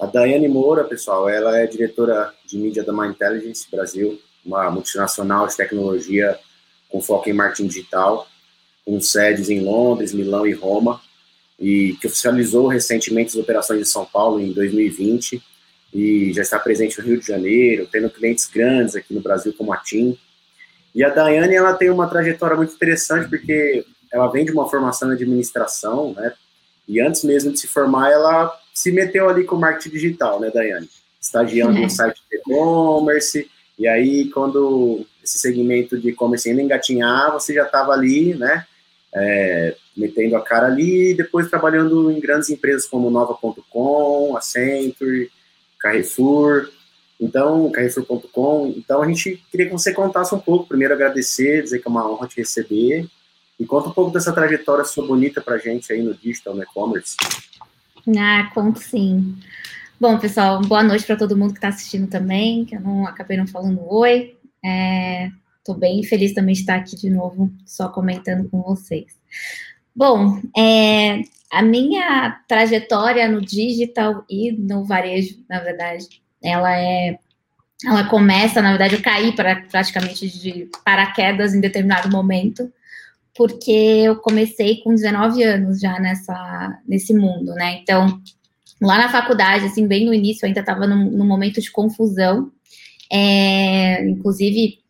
A 0.00 0.06
Daiane 0.06 0.48
Moura, 0.48 0.84
pessoal, 0.84 1.28
ela 1.28 1.58
é 1.58 1.66
diretora 1.66 2.32
de 2.46 2.56
mídia 2.56 2.82
da 2.82 2.94
My 2.94 3.08
Intelligence 3.08 3.70
Brasil, 3.70 4.18
uma 4.42 4.70
multinacional 4.70 5.46
de 5.46 5.54
tecnologia 5.54 6.38
com 6.88 7.02
foco 7.02 7.28
em 7.28 7.34
marketing 7.34 7.66
digital, 7.66 8.26
com 8.84 9.00
sedes 9.00 9.48
em 9.48 9.60
Londres, 9.60 10.12
Milão 10.12 10.46
e 10.46 10.52
Roma, 10.52 11.00
e 11.58 11.96
que 12.00 12.06
oficializou 12.06 12.66
recentemente 12.66 13.30
as 13.30 13.42
operações 13.42 13.80
em 13.80 13.84
São 13.84 14.04
Paulo 14.04 14.40
em 14.40 14.52
2020 14.52 15.42
e 15.94 16.32
já 16.32 16.42
está 16.42 16.58
presente 16.58 16.98
no 16.98 17.06
Rio 17.06 17.20
de 17.20 17.26
Janeiro, 17.26 17.88
tendo 17.90 18.10
clientes 18.10 18.50
grandes 18.52 18.96
aqui 18.96 19.14
no 19.14 19.20
Brasil 19.20 19.54
como 19.56 19.72
a 19.72 19.76
TIM. 19.76 20.18
E 20.92 21.04
a 21.04 21.08
Daiane, 21.08 21.54
ela 21.54 21.74
tem 21.74 21.88
uma 21.88 22.08
trajetória 22.08 22.56
muito 22.56 22.74
interessante 22.74 23.28
porque 23.28 23.84
ela 24.12 24.26
vem 24.28 24.44
de 24.44 24.50
uma 24.50 24.68
formação 24.68 25.10
em 25.10 25.14
administração, 25.14 26.12
né? 26.14 26.32
E 26.86 27.00
antes 27.00 27.24
mesmo 27.24 27.52
de 27.52 27.60
se 27.60 27.68
formar, 27.68 28.10
ela 28.10 28.52
se 28.72 28.90
meteu 28.90 29.28
ali 29.28 29.44
com 29.44 29.56
marketing 29.56 29.90
digital, 29.90 30.40
né, 30.40 30.50
Daiane? 30.52 30.88
Estagiando 31.20 31.78
em 31.78 31.86
um 31.86 31.88
site 31.88 32.20
de 32.30 32.36
e-commerce, 32.38 33.48
e 33.78 33.88
aí 33.88 34.28
quando 34.30 35.06
esse 35.22 35.38
segmento 35.38 35.98
de 35.98 36.10
e-commerce 36.10 36.48
ainda 36.48 36.62
engatinhava, 36.62 37.40
você 37.40 37.54
já 37.54 37.64
estava 37.64 37.92
ali, 37.92 38.34
né, 38.34 38.66
é, 39.14 39.76
metendo 39.96 40.36
a 40.36 40.42
cara 40.42 40.66
ali, 40.66 41.14
depois 41.14 41.48
trabalhando 41.48 42.10
em 42.10 42.18
grandes 42.18 42.50
empresas 42.50 42.86
como 42.86 43.10
Nova.com, 43.10 44.36
Accenture, 44.36 45.30
Carrefour, 45.78 46.68
então, 47.20 47.70
Carrefour.com. 47.70 48.74
Então, 48.76 49.00
a 49.00 49.06
gente 49.06 49.42
queria 49.50 49.66
que 49.66 49.72
você 49.72 49.92
contasse 49.92 50.34
um 50.34 50.40
pouco, 50.40 50.66
primeiro 50.66 50.94
agradecer, 50.94 51.62
dizer 51.62 51.78
que 51.78 51.86
é 51.86 51.90
uma 51.90 52.10
honra 52.10 52.26
te 52.26 52.38
receber, 52.38 53.06
e 53.58 53.64
conta 53.64 53.88
um 53.88 53.92
pouco 53.92 54.10
dessa 54.10 54.32
trajetória 54.32 54.84
sua 54.84 55.06
bonita 55.06 55.40
para 55.40 55.58
gente 55.58 55.92
aí 55.92 56.02
no 56.02 56.12
digital, 56.14 56.54
no 56.54 56.62
e-commerce. 56.62 57.16
Ah, 58.18 58.50
conto 58.52 58.80
sim. 58.80 59.36
Bom, 60.00 60.18
pessoal, 60.18 60.60
boa 60.60 60.82
noite 60.82 61.06
para 61.06 61.16
todo 61.16 61.36
mundo 61.36 61.52
que 61.52 61.58
está 61.58 61.68
assistindo 61.68 62.08
também, 62.10 62.64
que 62.64 62.74
eu 62.74 62.80
não 62.80 63.06
acabei 63.06 63.36
não 63.36 63.46
falando 63.46 63.80
oi. 63.88 64.36
Estou 65.64 65.78
bem 65.78 66.02
feliz 66.02 66.34
também 66.34 66.54
de 66.54 66.60
estar 66.60 66.76
aqui 66.76 66.94
de 66.94 67.08
novo, 67.08 67.50
só 67.64 67.88
comentando 67.88 68.46
com 68.50 68.60
vocês. 68.60 69.18
Bom, 69.96 70.38
é, 70.54 71.22
a 71.50 71.62
minha 71.62 72.38
trajetória 72.46 73.26
no 73.26 73.40
digital 73.40 74.26
e 74.28 74.52
no 74.52 74.84
varejo, 74.84 75.42
na 75.48 75.60
verdade, 75.60 76.20
ela 76.42 76.70
é. 76.78 77.18
Ela 77.82 78.04
começa, 78.04 78.60
na 78.60 78.70
verdade, 78.70 78.96
eu 78.96 79.02
caí 79.02 79.32
para 79.34 79.56
praticamente 79.62 80.28
de 80.28 80.68
paraquedas 80.84 81.54
em 81.54 81.60
determinado 81.62 82.10
momento, 82.10 82.70
porque 83.34 83.70
eu 84.04 84.16
comecei 84.16 84.82
com 84.82 84.94
19 84.94 85.42
anos 85.42 85.80
já 85.80 85.98
nessa, 85.98 86.78
nesse 86.86 87.14
mundo, 87.14 87.54
né? 87.54 87.78
Então, 87.82 88.20
lá 88.82 88.98
na 88.98 89.08
faculdade, 89.08 89.64
assim, 89.64 89.86
bem 89.86 90.04
no 90.04 90.12
início, 90.12 90.44
eu 90.44 90.48
ainda 90.48 90.60
estava 90.60 90.86
num, 90.86 91.10
num, 91.10 91.26
momento 91.26 91.58
de 91.60 91.70
confusão. 91.70 92.52
É, 93.10 94.06
inclusive, 94.06 94.83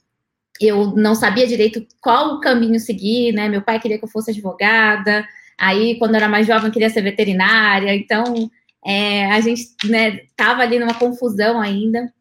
eu 0.61 0.95
não 0.97 1.15
sabia 1.15 1.47
direito 1.47 1.87
qual 2.01 2.35
o 2.35 2.41
caminho 2.41 2.79
seguir, 2.79 3.33
né? 3.33 3.49
Meu 3.49 3.63
pai 3.63 3.81
queria 3.81 3.99
que 3.99 4.05
eu 4.05 4.09
fosse 4.09 4.31
advogada, 4.31 5.27
aí, 5.59 5.99
quando 5.99 6.13
eu 6.13 6.17
era 6.17 6.29
mais 6.29 6.47
jovem, 6.47 6.71
queria 6.71 6.91
ser 6.91 7.03
veterinária, 7.03 7.95
então 7.95 8.51
é, 8.85 9.27
a 9.33 9.41
gente 9.41 9.69
né, 9.87 10.21
tava 10.37 10.63
ali 10.63 10.79
numa 10.79 10.95
confusão 10.95 11.61
ainda. 11.61 12.13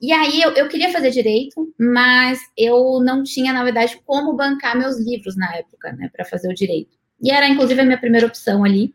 E 0.00 0.12
aí 0.12 0.42
eu, 0.42 0.50
eu, 0.52 0.68
queria 0.68 0.92
fazer 0.92 1.10
direito, 1.10 1.72
mas 1.78 2.38
eu 2.56 3.00
não 3.00 3.22
tinha, 3.22 3.52
na 3.52 3.64
verdade, 3.64 3.98
como 4.04 4.36
bancar 4.36 4.76
meus 4.76 4.98
livros 4.98 5.36
na 5.36 5.54
época, 5.56 5.92
né, 5.92 6.10
para 6.14 6.24
fazer 6.24 6.48
o 6.48 6.54
direito. 6.54 6.90
E 7.22 7.30
era, 7.30 7.48
inclusive, 7.48 7.80
a 7.80 7.84
minha 7.84 7.98
primeira 7.98 8.26
opção 8.26 8.64
ali. 8.64 8.92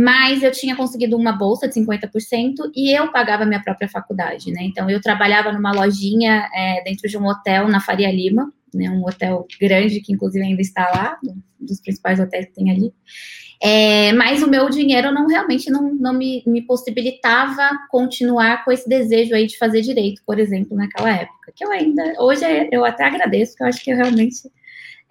Mas 0.00 0.44
eu 0.44 0.52
tinha 0.52 0.76
conseguido 0.76 1.16
uma 1.16 1.32
bolsa 1.32 1.66
de 1.66 1.74
50% 1.74 2.70
e 2.72 2.96
eu 2.96 3.10
pagava 3.10 3.44
minha 3.44 3.60
própria 3.60 3.88
faculdade, 3.88 4.52
né? 4.52 4.62
Então 4.62 4.88
eu 4.88 5.00
trabalhava 5.00 5.50
numa 5.50 5.72
lojinha 5.72 6.48
é, 6.54 6.84
dentro 6.84 7.08
de 7.08 7.18
um 7.18 7.26
hotel 7.26 7.66
na 7.66 7.80
Faria 7.80 8.08
Lima, 8.08 8.52
né? 8.72 8.88
Um 8.90 9.02
hotel 9.04 9.44
grande 9.60 10.00
que 10.00 10.12
inclusive 10.12 10.44
ainda 10.44 10.62
está 10.62 10.88
lá, 10.88 11.18
um 11.24 11.66
dos 11.66 11.80
principais 11.80 12.20
hotéis 12.20 12.46
que 12.46 12.52
tem 12.52 12.70
ali. 12.70 12.94
É, 13.60 14.12
mas 14.12 14.40
o 14.40 14.48
meu 14.48 14.70
dinheiro 14.70 15.12
não 15.12 15.26
realmente 15.26 15.68
não, 15.68 15.92
não 15.92 16.12
me, 16.12 16.44
me, 16.46 16.62
possibilitava 16.62 17.68
continuar 17.90 18.64
com 18.64 18.70
esse 18.70 18.88
desejo 18.88 19.34
aí 19.34 19.48
de 19.48 19.58
fazer 19.58 19.80
direito, 19.80 20.22
por 20.24 20.38
exemplo, 20.38 20.76
naquela 20.76 21.10
época. 21.10 21.52
Que 21.56 21.64
eu 21.64 21.72
ainda, 21.72 22.14
hoje 22.20 22.44
eu 22.70 22.84
até 22.84 23.04
agradeço, 23.04 23.52
porque 23.52 23.64
eu 23.64 23.66
acho 23.66 23.82
que 23.82 23.90
eu 23.90 23.96
realmente 23.96 24.48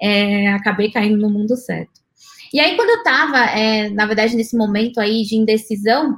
é, 0.02 0.48
acabei 0.54 0.90
caindo 0.90 1.18
no 1.18 1.30
mundo 1.30 1.58
certo. 1.58 2.07
E 2.54 2.60
aí, 2.60 2.76
quando 2.76 2.90
eu 2.90 2.98
estava, 2.98 3.38
é, 3.52 3.90
na 3.90 4.06
verdade, 4.06 4.36
nesse 4.36 4.56
momento 4.56 5.00
aí 5.00 5.24
de 5.24 5.36
indecisão, 5.36 6.18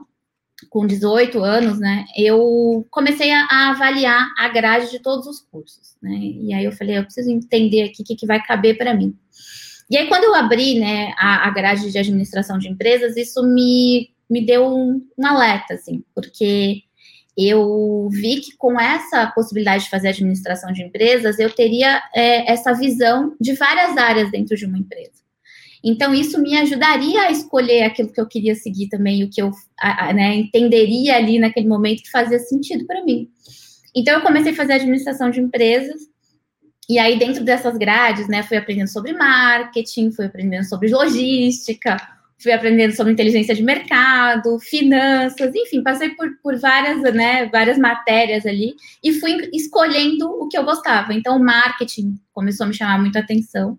com 0.70 0.86
18 0.86 1.42
anos, 1.44 1.80
né, 1.80 2.06
eu 2.18 2.86
comecei 2.92 3.32
a, 3.32 3.48
a, 3.50 3.70
avaliar 3.70 4.30
a 4.38 4.50
grade 4.50 4.92
de 4.92 5.00
todos 5.00 5.26
os 5.26 5.40
cursos, 5.40 5.96
né, 6.02 6.12
e 6.12 6.54
aí 6.54 6.66
eu 6.66 6.72
falei, 6.72 6.98
eu 6.98 7.04
preciso 7.04 7.32
entender 7.32 7.84
aqui 7.84 8.02
o 8.02 8.06
que, 8.06 8.16
que 8.16 8.28
vai 8.28 8.42
caber 8.44 8.78
para 8.78 8.94
mim. 8.94 9.16
E 9.90 9.98
aí, 9.98 10.08
quando 10.08 10.26
eu 10.26 10.36
abri 10.36 10.80
né, 10.80 11.14
a, 11.18 11.48
a 11.48 11.50
grade 11.52 11.92
de 11.92 11.98
administração 11.98 12.60
de 12.60 12.68
empresas, 12.68 13.18
isso 13.18 13.42
me, 13.44 14.12
me 14.30 14.46
deu 14.46 14.68
um, 14.68 15.02
um 15.18 15.26
alerta, 15.26 15.74
assim, 15.74 16.04
porque 16.14 16.84
eu 17.36 18.10
vi 18.12 18.42
que 18.42 18.56
com 18.58 18.80
essa 18.80 19.28
possibilidade 19.28 19.86
de 19.86 19.90
fazer 19.90 20.10
administração 20.10 20.72
de 20.74 20.84
empresas, 20.84 21.40
eu 21.40 21.50
teria 21.50 22.04
é, 22.14 22.52
essa 22.52 22.74
visão 22.74 23.36
de 23.40 23.54
várias 23.54 23.98
áreas 23.98 24.30
dentro 24.30 24.56
de 24.58 24.66
uma 24.66 24.78
empresa. 24.78 25.19
Então, 25.84 26.14
isso 26.14 26.42
me 26.42 26.58
ajudaria 26.58 27.22
a 27.22 27.32
escolher 27.32 27.84
aquilo 27.84 28.12
que 28.12 28.20
eu 28.20 28.28
queria 28.28 28.56
seguir 28.56 28.90
também, 28.90 29.24
o 29.24 29.30
que 29.30 29.42
eu 29.42 29.52
né, 30.14 30.36
entenderia 30.36 31.16
ali 31.16 31.40
naquele 31.40 31.68
momento 31.68 32.04
que 32.04 32.12
fazia 32.12 32.40
sentido 32.40 32.86
para 32.86 33.04
mim. 33.04 33.30
Então, 33.96 34.14
eu 34.14 34.22
comecei 34.22 34.52
a 34.52 34.56
fazer 34.56 34.74
administração 34.74 35.30
de 35.30 35.40
empresas, 35.40 36.10
e 36.90 36.98
aí, 36.98 37.20
dentro 37.20 37.44
dessas 37.44 37.78
grades, 37.78 38.28
né, 38.28 38.42
fui 38.42 38.58
aprendendo 38.58 38.88
sobre 38.88 39.14
marketing, 39.14 40.12
fui 40.12 40.26
aprendendo 40.26 40.64
sobre 40.64 40.90
logística, 40.90 41.98
fui 42.40 42.52
aprendendo 42.52 42.96
sobre 42.96 43.14
inteligência 43.14 43.54
de 43.54 43.62
mercado, 43.62 44.58
finanças, 44.60 45.54
enfim, 45.54 45.84
passei 45.84 46.10
por, 46.10 46.28
por 46.42 46.58
várias, 46.58 47.02
né, 47.14 47.48
várias 47.48 47.78
matérias 47.78 48.46
ali 48.46 48.74
e 49.04 49.14
fui 49.14 49.50
escolhendo 49.54 50.28
o 50.28 50.48
que 50.48 50.58
eu 50.58 50.64
gostava. 50.64 51.14
Então, 51.14 51.38
o 51.38 51.44
marketing 51.44 52.16
começou 52.34 52.64
a 52.64 52.68
me 52.68 52.74
chamar 52.74 53.00
muito 53.00 53.18
a 53.18 53.20
atenção. 53.20 53.78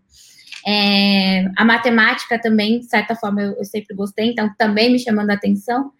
É, 0.66 1.44
a 1.56 1.64
matemática 1.64 2.38
também, 2.38 2.80
de 2.80 2.86
certa 2.86 3.14
forma, 3.14 3.42
eu, 3.42 3.52
eu 3.52 3.64
sempre 3.64 3.94
gostei, 3.94 4.30
então 4.30 4.50
também 4.58 4.90
me 4.90 4.98
chamando 4.98 5.30
a 5.30 5.34
atenção. 5.34 5.92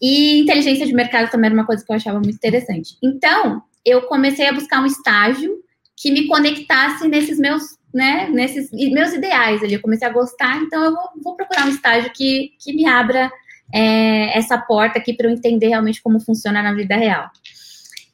E 0.00 0.40
inteligência 0.40 0.86
de 0.86 0.92
mercado 0.92 1.30
também 1.30 1.46
era 1.46 1.54
uma 1.54 1.66
coisa 1.66 1.84
que 1.84 1.90
eu 1.90 1.96
achava 1.96 2.18
muito 2.18 2.34
interessante. 2.34 2.96
Então, 3.02 3.62
eu 3.84 4.02
comecei 4.02 4.46
a 4.46 4.52
buscar 4.52 4.82
um 4.82 4.86
estágio 4.86 5.62
que 5.96 6.10
me 6.10 6.26
conectasse 6.26 7.06
nesses 7.08 7.38
meus, 7.38 7.62
né, 7.92 8.28
nesses 8.28 8.70
meus 8.70 9.12
ideais 9.12 9.62
ali. 9.62 9.74
Eu 9.74 9.82
comecei 9.82 10.06
a 10.06 10.12
gostar, 10.12 10.60
então 10.62 10.82
eu 10.84 10.92
vou, 10.92 11.10
vou 11.22 11.36
procurar 11.36 11.66
um 11.66 11.70
estágio 11.70 12.12
que, 12.12 12.52
que 12.58 12.72
me 12.74 12.86
abra 12.86 13.30
é, 13.72 14.36
essa 14.36 14.58
porta 14.58 14.98
aqui 14.98 15.12
para 15.12 15.28
eu 15.28 15.32
entender 15.32 15.68
realmente 15.68 16.02
como 16.02 16.20
funciona 16.20 16.62
na 16.62 16.74
vida 16.74 16.96
real. 16.96 17.30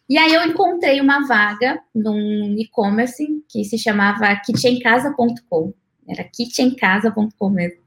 E 0.09 0.19
aí 0.19 0.35
eu 0.35 0.42
encontrei 0.45 1.00
uma 1.00 1.26
vaga 1.26 1.80
num 1.95 2.57
e-commerce 2.59 3.25
que 3.49 3.64
se 3.64 3.78
chamava 3.78 4.35
kitchencasa.com. 4.45 5.73
Era 6.11 6.25
kitchencasa.com 6.25 7.50
mesmo. 7.50 7.81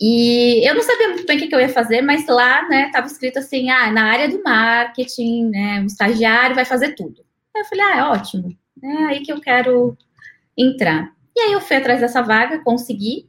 E 0.00 0.68
eu 0.68 0.74
não 0.74 0.82
sabia 0.82 1.08
muito 1.08 1.24
bem 1.24 1.36
o 1.38 1.48
que, 1.48 1.54
eu 1.54 1.60
ia 1.60 1.68
fazer, 1.68 2.02
mas 2.02 2.26
lá, 2.26 2.68
né, 2.68 2.86
estava 2.86 3.06
escrito 3.06 3.38
assim, 3.38 3.70
ah, 3.70 3.90
na 3.92 4.04
área 4.04 4.28
do 4.28 4.42
marketing, 4.42 5.50
né, 5.50 5.80
um 5.80 5.86
estagiário 5.86 6.56
vai 6.56 6.64
fazer 6.64 6.94
tudo. 6.94 7.24
Aí 7.54 7.62
eu 7.62 7.66
falei, 7.66 7.84
ah, 7.84 7.98
é 7.98 8.02
ótimo 8.02 8.56
é 8.84 9.04
aí 9.06 9.22
que 9.22 9.32
eu 9.32 9.40
quero 9.40 9.96
entrar. 10.56 11.12
E 11.36 11.40
aí 11.40 11.52
eu 11.52 11.60
fui 11.60 11.76
atrás 11.76 12.00
dessa 12.00 12.22
vaga, 12.22 12.62
consegui, 12.62 13.28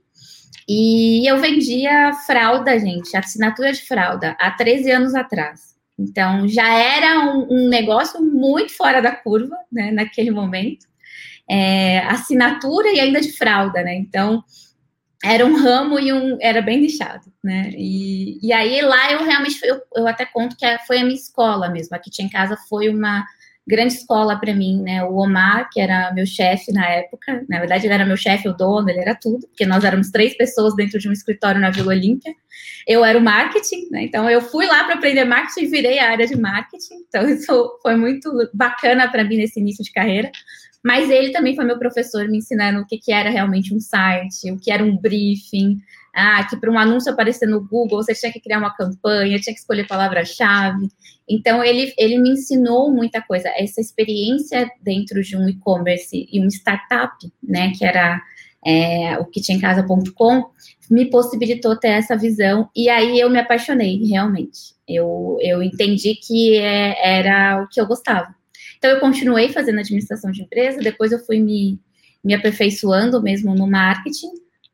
e 0.67 1.29
eu 1.29 1.38
vendia 1.39 2.13
fralda, 2.25 2.77
gente, 2.79 3.15
assinatura 3.15 3.72
de 3.72 3.82
fralda, 3.82 4.36
há 4.39 4.51
13 4.51 4.91
anos 4.91 5.15
atrás. 5.15 5.75
Então, 5.98 6.48
já 6.48 6.67
era 6.74 7.22
um, 7.22 7.48
um 7.50 7.70
negócio 7.70 8.22
muito 8.22 8.75
fora 8.75 9.01
da 9.01 9.15
curva, 9.15 9.55
né, 9.72 9.91
naquele 9.91 10.32
momento. 10.32 10.86
É, 11.48 12.00
assinatura 12.00 12.92
e 12.92 13.00
ainda 13.00 13.22
de 13.22 13.32
fralda, 13.32 13.84
né? 13.84 13.96
Então, 13.96 14.44
era 15.24 15.46
um 15.46 15.56
ramo 15.56 16.00
e 16.00 16.14
um 16.14 16.38
era 16.40 16.62
bem 16.62 16.80
nichado, 16.80 17.25
né? 17.44 17.72
E, 17.75 18.40
e 18.46 18.54
aí 18.54 18.82
lá 18.82 19.12
eu 19.12 19.24
realmente 19.24 19.60
eu, 19.64 19.82
eu 19.96 20.08
até 20.08 20.25
conto 20.25 20.56
que 20.56 20.66
foi 20.86 21.00
a 21.00 21.04
minha 21.04 21.16
escola 21.16 21.70
mesmo. 21.70 21.96
Aqui 21.96 22.12
tinha 22.12 22.28
em 22.28 22.30
casa 22.30 22.56
foi 22.70 22.90
uma 22.90 23.25
grande 23.68 23.96
escola 23.96 24.40
para 24.40 24.54
mim, 24.54 24.84
né? 24.84 25.04
O 25.04 25.16
Omar, 25.16 25.70
que 25.72 25.82
era 25.82 26.14
meu 26.14 26.25
chefe 26.25 26.72
na 26.72 26.88
época, 26.88 27.44
na 27.50 27.58
verdade 27.58 27.88
ele 27.88 27.94
era 27.94 28.06
meu 28.06 28.16
chefe, 28.16 28.48
o 28.48 28.54
dono, 28.54 28.88
ele 28.88 29.00
era 29.00 29.16
tudo, 29.16 29.48
porque 29.48 29.66
nós 29.66 29.84
éramos 29.84 30.12
três 30.12 30.38
pessoas 30.38 30.75
dentro 30.75 31.00
de 31.00 31.10
um 31.10 31.12
escritório 31.12 31.60
na 31.60 31.72
Vila 31.72 31.90
Olímpia. 31.90 32.32
Eu 32.88 33.04
era 33.04 33.18
o 33.18 33.22
marketing, 33.22 33.88
né? 33.90 34.04
Então 34.04 34.30
eu 34.30 34.42
fui 34.42 34.68
lá 34.68 34.84
para 34.84 34.94
aprender 34.94 35.25
marketing 35.25 35.66
e 35.66 35.70
virei 35.70 35.98
a 35.98 36.12
área 36.12 36.28
de 36.28 36.40
marketing. 36.40 37.04
Então 37.08 37.28
isso 37.28 37.80
foi 37.82 37.96
muito 37.96 38.32
bacana 38.54 39.10
para 39.10 39.24
mim 39.24 39.38
nesse 39.38 39.60
início 39.60 39.84
de 39.84 39.92
carreira. 39.92 40.32
Mas 40.86 41.10
ele 41.10 41.32
também 41.32 41.56
foi 41.56 41.65
meu 41.65 41.80
professor 41.80 42.27
me 42.27 42.38
ensinando 42.38 42.80
o 42.82 42.86
que, 42.86 43.00
que 43.00 43.12
era 43.12 43.32
realmente 43.32 43.74
um 43.74 43.80
site, 43.80 44.51
o 44.51 44.60
que 44.60 44.72
era 44.72 44.84
um 44.84 44.96
briefing, 44.96 45.80
ah, 46.13 46.44
que 46.48 46.56
para 46.58 46.70
um 46.70 46.77
anúncio 46.77 47.12
aparecer 47.12 47.48
no 47.48 47.60
Google, 47.60 48.04
você 48.04 48.13
tinha 48.13 48.32
que 48.32 48.39
criar 48.39 48.60
uma 48.60 48.72
campanha, 48.72 49.39
tinha 49.39 49.51
que 49.56 49.60
escolher 49.60 49.88
palavra-chave. 49.88 50.88
Então, 51.27 51.63
ele, 51.63 51.92
ele 51.98 52.20
me 52.20 52.30
ensinou 52.30 52.92
muita 52.92 53.20
coisa. 53.20 53.50
Essa 53.58 53.82
experiência 53.82 54.70
dentro 54.80 55.24
de 55.24 55.36
um 55.36 55.50
e-commerce 55.50 56.30
e 56.32 56.39
uma 56.39 56.50
startup, 56.50 57.15
né, 57.42 57.72
que 57.75 57.84
era 57.84 58.22
é, 58.63 59.18
o 59.18 59.25
kitchencasa.com, 59.25 60.51
me 60.92 61.10
possibilitou 61.10 61.75
ter 61.75 61.94
essa 61.94 62.15
visão. 62.15 62.70
E 62.75 62.89
aí 62.89 63.20
eu 63.20 63.27
me 63.27 63.39
apaixonei, 63.39 64.06
realmente. 64.06 64.75
Eu, 64.88 65.39
eu 65.42 65.63
entendi 65.63 66.13
que 66.13 66.56
é, 66.58 67.20
era 67.20 67.63
o 67.63 67.68
que 67.68 67.82
eu 67.82 67.88
gostava. 67.88 68.36
Então, 68.86 68.94
eu 68.94 69.00
continuei 69.00 69.50
fazendo 69.50 69.80
administração 69.80 70.30
de 70.30 70.44
empresa, 70.44 70.77
depois 70.77 71.12
eu 71.12 71.18
fui 71.18 71.39
me, 71.39 71.80
me 72.24 72.36
aperfeiçoando 72.36 73.20
mesmo 73.20 73.56
no 73.56 73.65
marketing, 73.65 74.30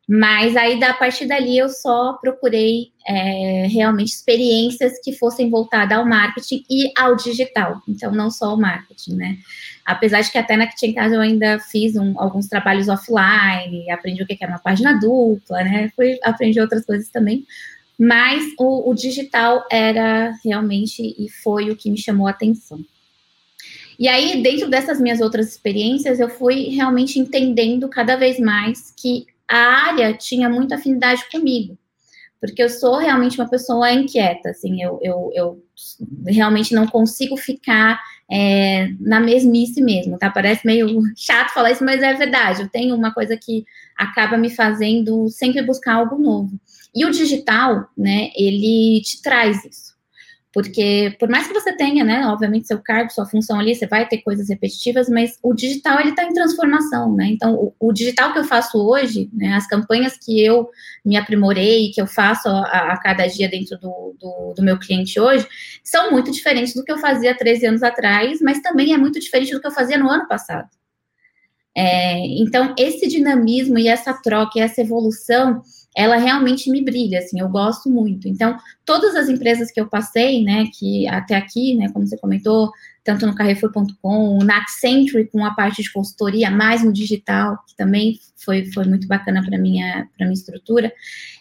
mas 0.06 0.58
aí, 0.58 0.77
da 0.77 0.94
partir 0.94 1.27
dali, 1.27 1.58
eu 1.58 1.70
só 1.70 2.18
procurei 2.22 2.91
é, 3.08 3.68
realmente 3.70 4.10
experiências 4.10 5.00
que 5.01 5.13
fossem 5.13 5.50
voltadas 5.50 5.98
ao 5.98 6.06
marketing 6.06 6.62
e 6.70 6.91
ao 6.98 7.15
digital. 7.15 7.82
Então, 7.88 8.12
não 8.12 8.30
só 8.30 8.53
o 8.53 8.60
marketing, 8.60 9.15
né? 9.15 9.38
Apesar 9.86 10.20
de 10.20 10.30
que 10.30 10.38
até 10.38 10.58
na 10.58 10.68
Kitchen 10.68 10.94
Casa 10.94 11.15
eu 11.15 11.22
ainda 11.22 11.58
fiz 11.72 11.96
um, 11.96 12.20
alguns 12.20 12.50
trabalhos 12.50 12.89
offline, 12.89 13.89
aprendi 13.91 14.22
o 14.22 14.27
que 14.27 14.38
é 14.41 14.46
uma 14.46 14.60
página 14.60 15.00
dupla, 15.00 15.63
né? 15.63 15.89
Fui, 15.96 16.20
aprendi 16.22 16.60
outras 16.60 16.86
coisas 16.86 17.08
também. 17.08 17.46
Mas 17.98 18.44
o, 18.60 18.91
o 18.91 18.94
digital 18.94 19.65
era 19.72 20.34
realmente 20.44 21.15
e 21.18 21.30
foi 21.30 21.70
o 21.70 21.77
que 21.77 21.89
me 21.89 21.98
chamou 21.98 22.27
a 22.27 22.32
atenção. 22.32 22.84
E 24.01 24.08
aí, 24.08 24.41
dentro 24.41 24.67
dessas 24.67 25.00
minhas 25.00 25.22
outras 25.22 25.48
experiências, 25.48 26.20
eu 26.20 26.27
fui 26.27 26.70
realmente 26.70 27.20
entendendo 27.20 27.88
cada 27.88 28.15
vez 28.15 28.39
mais 28.39 28.91
que 28.98 29.27
a 29.48 29.55
área 29.89 30.12
tinha 30.12 30.50
muita 30.50 30.74
afinidade 30.74 31.24
comigo, 31.31 31.77
porque 32.39 32.63
eu 32.63 32.67
sou 32.67 32.98
realmente 32.98 33.39
uma 33.39 33.48
pessoa 33.48 33.91
inquieta, 33.91 34.50
assim, 34.50 34.81
eu, 34.81 35.00
eu, 35.03 35.29
eu 35.36 35.63
realmente 36.25 36.74
não 36.74 36.88
consigo 36.88 37.38
ficar 37.38 38.01
é, 38.27 38.88
na 39.00 39.20
mesmice 39.20 39.79
mesmo, 39.84 40.17
tá? 40.17 40.31
Parece 40.31 40.65
meio 40.65 41.03
chato 41.15 41.53
falar 41.53 41.70
isso, 41.70 41.86
mas 41.86 42.01
é 42.01 42.12
verdade. 42.15 42.63
Eu 42.63 42.70
tenho 42.70 42.96
uma 42.96 43.13
coisa 43.13 43.38
que 43.38 43.63
acaba 43.96 44.36
me 44.36 44.50
fazendo 44.50 45.29
sempre 45.29 45.62
buscar 45.62 45.98
algo 45.98 46.17
novo. 46.17 46.60
E 46.96 47.05
o 47.05 47.12
digital, 47.12 47.88
né, 47.96 48.31
ele 48.36 49.00
te 49.01 49.22
traz 49.22 49.63
isso. 49.63 49.90
Porque, 50.53 51.15
por 51.17 51.29
mais 51.29 51.48
que 51.48 51.53
você 51.53 51.72
tenha, 51.72 52.03
né, 52.03 52.25
obviamente, 52.27 52.67
seu 52.67 52.79
cargo, 52.79 53.10
sua 53.10 53.25
função 53.25 53.58
ali, 53.58 53.74
você 53.74 53.88
vai 53.88 54.05
ter 54.05 54.17
coisas 54.17 54.50
repetitivas, 54.50 55.08
mas 55.08 55.39
o 55.41 55.53
digital, 55.53 56.00
ele 56.00 56.10
está 56.10 56.25
em 56.25 56.34
transformação, 56.34 57.15
né? 57.15 57.27
Então, 57.27 57.55
o, 57.55 57.74
o, 57.79 57.93
digital 57.93 58.34
que 58.34 58.39
eu 58.39 58.43
faço 58.43 58.77
hoje, 58.77 59.29
né, 59.31 59.53
as 59.53 59.65
campanhas 59.65 60.17
que 60.17 60.43
eu 60.43 60.70
me 61.05 61.15
aprimorei, 61.15 61.91
que 61.91 62.01
eu 62.01 62.08
faço 62.08 62.50
a, 62.50 62.91
a 62.91 62.98
cada 63.01 63.25
dia 63.27 63.48
dentro 63.48 63.77
do, 63.79 64.15
do, 64.20 64.53
do, 64.58 64.62
meu 64.62 64.77
cliente 64.77 65.17
hoje, 65.17 65.48
são 65.84 66.12
muito 66.12 66.29
diferentes 66.31 66.74
do 66.74 66.84
que 66.84 66.91
eu 66.91 66.98
fazia 66.98 67.34
13 67.34 67.67
anos 67.67 67.84
atrás, 67.84 68.41
mas 68.41 68.62
também 68.62 68.93
é 68.93 68.98
muito 68.98 69.22
diferente 69.22 69.53
do 69.53 69.62
que 69.62 69.67
eu 69.67 69.72
fazia 69.72 69.98
no 69.98 70.10
ano 70.10 70.27
passado. 70.27 70.67
É, 71.74 72.17
então, 72.41 72.75
esse 72.77 73.08
dinamismo 73.08 73.79
e 73.79 73.88
essa 73.88 74.13
troca 74.13 74.60
e 74.60 74.62
essa 74.62 74.81
evolução, 74.81 75.62
ela 75.95 76.17
realmente 76.17 76.69
me 76.69 76.81
brilha, 76.83 77.19
assim, 77.19 77.39
eu 77.39 77.50
gosto 77.50 77.89
muito. 77.89 78.27
Então, 78.27 78.57
todas 78.86 79.15
as 79.15 79.27
empresas 79.27 79.71
que 79.71 79.79
eu 79.79 79.88
passei, 79.88 80.43
né, 80.43 80.65
que 80.77 81.07
até 81.07 81.36
aqui, 81.36 81.75
né, 81.75 81.89
como 81.91 82.07
você 82.07 82.17
comentou, 82.17 82.71
tanto 83.03 83.25
no 83.25 83.36
Carrefour.com, 83.36 84.38
na 84.43 84.57
Accenture, 84.57 85.27
com 85.27 85.43
a 85.43 85.53
parte 85.53 85.82
de 85.82 85.91
consultoria, 85.91 86.51
mais 86.51 86.84
no 86.84 86.93
digital, 86.93 87.58
que 87.67 87.75
também 87.75 88.19
foi, 88.38 88.65
foi 88.71 88.86
muito 88.86 89.08
bacana 89.08 89.43
para 89.43 89.58
minha 89.58 90.08
para 90.15 90.27
minha 90.27 90.34
estrutura, 90.34 90.91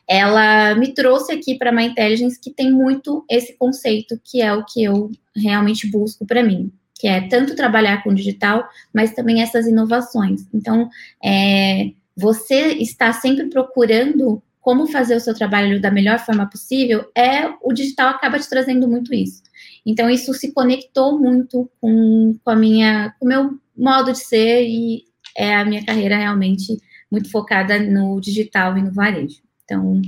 ela 0.08 0.74
me 0.74 0.92
trouxe 0.92 1.32
aqui 1.32 1.56
para 1.56 1.70
a 1.70 1.82
Intelligence 1.82 2.40
que 2.40 2.50
tem 2.50 2.72
muito 2.72 3.24
esse 3.30 3.56
conceito 3.56 4.20
que 4.24 4.40
é 4.40 4.52
o 4.52 4.64
que 4.64 4.82
eu 4.82 5.10
realmente 5.36 5.88
busco 5.88 6.26
para 6.26 6.42
mim, 6.42 6.72
que 6.98 7.06
é 7.06 7.28
tanto 7.28 7.54
trabalhar 7.54 8.02
com 8.02 8.14
digital, 8.14 8.66
mas 8.92 9.12
também 9.12 9.42
essas 9.42 9.66
inovações. 9.66 10.46
Então, 10.52 10.88
é, 11.22 11.92
você 12.20 12.74
está 12.74 13.12
sempre 13.12 13.48
procurando 13.48 14.42
como 14.60 14.86
fazer 14.86 15.16
o 15.16 15.20
seu 15.20 15.34
trabalho 15.34 15.80
da 15.80 15.90
melhor 15.90 16.18
forma 16.18 16.48
possível, 16.48 17.10
é 17.16 17.48
o 17.62 17.72
digital 17.72 18.10
acaba 18.10 18.38
te 18.38 18.48
trazendo 18.48 18.86
muito 18.86 19.14
isso. 19.14 19.42
Então, 19.86 20.10
isso 20.10 20.34
se 20.34 20.52
conectou 20.52 21.18
muito 21.18 21.70
com, 21.80 22.38
com 22.44 22.50
a 22.50 22.56
minha, 22.56 23.14
com 23.18 23.24
o 23.24 23.28
meu 23.28 23.58
modo 23.76 24.12
de 24.12 24.18
ser 24.18 24.66
e 24.66 25.04
é 25.34 25.56
a 25.56 25.64
minha 25.64 25.84
carreira 25.84 26.18
realmente 26.18 26.76
muito 27.10 27.30
focada 27.30 27.78
no 27.78 28.20
digital 28.20 28.76
e 28.76 28.82
no 28.82 28.92
varejo. 28.92 29.40
Então, 29.64 30.02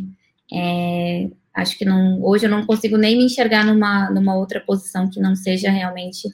é, 0.53 1.31
acho 1.55 1.79
que 1.79 1.85
não, 1.87 2.23
hoje 2.23 2.45
eu 2.45 2.51
não 2.51 2.67
consigo 2.67 2.99
nem 2.99 3.17
me 3.17 3.25
enxergar 3.25 3.65
numa, 3.65 4.11
numa 4.11 4.37
outra 4.37 4.61
posição 4.61 5.09
que 5.09 5.19
não 5.19 5.35
seja 5.35 5.71
realmente 5.71 6.29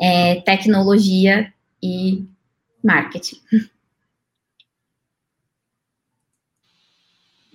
é, 0.00 0.36
tecnologia 0.42 1.52
e 1.82 2.24
marketing. 2.82 3.36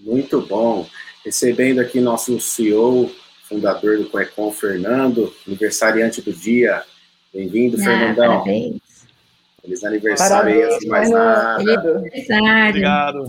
Muito 0.02 0.42
bom. 0.42 0.88
Recebendo 1.24 1.80
aqui 1.80 2.00
nosso 2.00 2.40
CEO, 2.40 3.12
fundador 3.44 3.98
do 3.98 4.10
Coecon, 4.10 4.52
Fernando, 4.52 5.34
aniversariante 5.48 6.22
do 6.22 6.34
dia. 6.34 6.84
Bem-vindo, 7.34 7.78
ah, 7.80 7.84
Fernandão. 7.84 8.38
Parabéns. 8.40 8.82
Feliz 9.62 9.84
aniversário 9.84 10.54
aí, 10.54 10.64
antes 10.64 10.80
de 10.80 10.88
mais 10.88 11.10
nada. 11.12 12.04
Obrigado. 12.70 13.28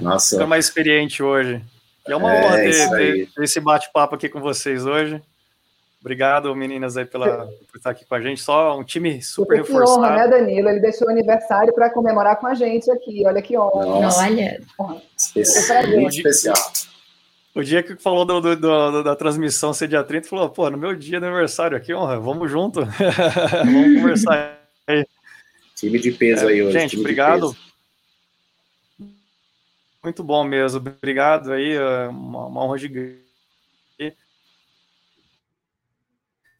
Nossa. 0.00 0.36
Fica 0.36 0.46
mais 0.46 0.64
experiente 0.64 1.22
hoje. 1.22 1.62
E 2.08 2.12
é 2.12 2.16
uma 2.16 2.34
é, 2.34 2.44
honra 2.44 2.56
ter, 2.56 3.28
ter 3.34 3.44
esse 3.44 3.60
bate-papo 3.60 4.14
aqui 4.14 4.28
com 4.28 4.40
vocês 4.40 4.86
hoje. 4.86 5.20
Obrigado, 6.00 6.54
meninas, 6.54 6.96
aí 6.96 7.04
pela, 7.04 7.46
por 7.68 7.78
estar 7.78 7.90
aqui 7.90 8.04
com 8.04 8.14
a 8.14 8.20
gente. 8.20 8.40
Só 8.40 8.78
um 8.78 8.84
time 8.84 9.20
super 9.22 9.62
que 9.62 9.72
reforçado. 9.72 10.00
honra, 10.00 10.16
né, 10.16 10.28
Danilo? 10.28 10.68
Ele 10.68 10.80
deixou 10.80 11.08
o 11.08 11.10
aniversário 11.10 11.74
para 11.74 11.90
comemorar 11.90 12.36
com 12.36 12.46
a 12.46 12.54
gente 12.54 12.90
aqui. 12.90 13.24
Olha 13.26 13.42
que 13.42 13.58
honra. 13.58 13.84
Nossa. 13.84 14.22
Olha. 14.22 14.60
Especial, 15.16 15.86
muito 15.88 16.16
especial. 16.16 16.56
O 17.54 17.62
dia 17.62 17.82
que 17.82 17.96
falou 17.96 18.24
do, 18.24 18.40
do, 18.40 18.56
do, 18.56 19.02
da 19.02 19.16
transmissão 19.16 19.72
ser 19.72 19.88
dia 19.88 20.04
30, 20.04 20.28
falou, 20.28 20.50
pô, 20.50 20.68
no 20.70 20.76
meu 20.76 20.94
dia 20.94 21.18
de 21.18 21.26
aniversário 21.26 21.76
aqui, 21.76 21.92
honra, 21.92 22.20
vamos 22.20 22.50
junto. 22.50 22.84
vamos 23.64 24.00
conversar 24.00 24.60
aí. 24.86 25.04
Time 25.74 25.98
de 25.98 26.12
peso 26.12 26.48
é, 26.48 26.52
aí 26.52 26.62
hoje. 26.62 26.78
Gente, 26.78 27.00
obrigado. 27.00 27.56
Muito 30.04 30.22
bom 30.22 30.44
mesmo. 30.44 30.78
Obrigado 30.78 31.52
aí, 31.52 31.72
é 31.72 32.08
uma, 32.08 32.46
uma 32.46 32.64
honra 32.64 32.78
gigante 32.78 33.25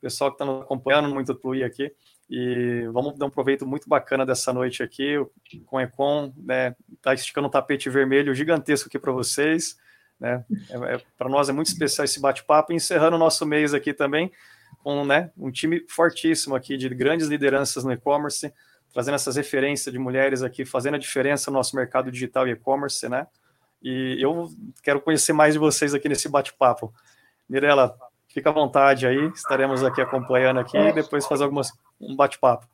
pessoal 0.00 0.30
que 0.30 0.34
está 0.34 0.44
nos 0.44 0.62
acompanhando, 0.62 1.12
muito 1.12 1.34
Tui 1.34 1.64
aqui. 1.64 1.92
E 2.28 2.88
vamos 2.92 3.16
dar 3.16 3.26
um 3.26 3.30
proveito 3.30 3.66
muito 3.66 3.88
bacana 3.88 4.26
dessa 4.26 4.52
noite 4.52 4.82
aqui, 4.82 5.14
com 5.66 5.80
Econ, 5.80 6.32
né? 6.36 6.74
Tá 7.00 7.14
esticando 7.14 7.46
um 7.46 7.50
tapete 7.50 7.88
vermelho 7.88 8.34
gigantesco 8.34 8.88
aqui 8.88 8.98
para 8.98 9.12
vocês, 9.12 9.76
né? 10.18 10.44
É, 10.70 10.94
é, 10.94 11.02
para 11.16 11.28
nós 11.28 11.48
é 11.48 11.52
muito 11.52 11.68
especial 11.68 12.04
esse 12.04 12.20
bate-papo, 12.20 12.72
encerrando 12.72 13.16
o 13.16 13.18
nosso 13.18 13.46
mês 13.46 13.72
aqui 13.74 13.94
também 13.94 14.32
com, 14.86 15.04
né, 15.04 15.32
um 15.36 15.50
time 15.50 15.84
fortíssimo 15.88 16.54
aqui 16.54 16.76
de 16.76 16.88
grandes 16.88 17.26
lideranças 17.26 17.82
no 17.82 17.92
e-commerce, 17.92 18.52
trazendo 18.92 19.16
essas 19.16 19.34
referências 19.34 19.92
de 19.92 19.98
mulheres 19.98 20.42
aqui, 20.42 20.64
fazendo 20.64 20.94
a 20.94 20.98
diferença 20.98 21.50
no 21.50 21.56
nosso 21.56 21.74
mercado 21.74 22.10
digital 22.10 22.46
e 22.46 22.52
e-commerce, 22.52 23.08
né? 23.08 23.26
E 23.82 24.16
eu 24.20 24.48
quero 24.82 25.00
conhecer 25.00 25.32
mais 25.32 25.54
de 25.54 25.58
vocês 25.58 25.92
aqui 25.92 26.08
nesse 26.08 26.28
bate-papo. 26.28 26.94
Mirela, 27.48 27.96
Fica 28.36 28.50
à 28.50 28.52
vontade 28.52 29.06
aí, 29.06 29.28
estaremos 29.34 29.82
aqui 29.82 29.98
acompanhando 29.98 30.60
aqui 30.60 30.76
e 30.76 30.92
depois 30.92 31.26
fazer 31.26 31.44
algumas, 31.44 31.72
um 31.98 32.14
bate-papo. 32.14 32.66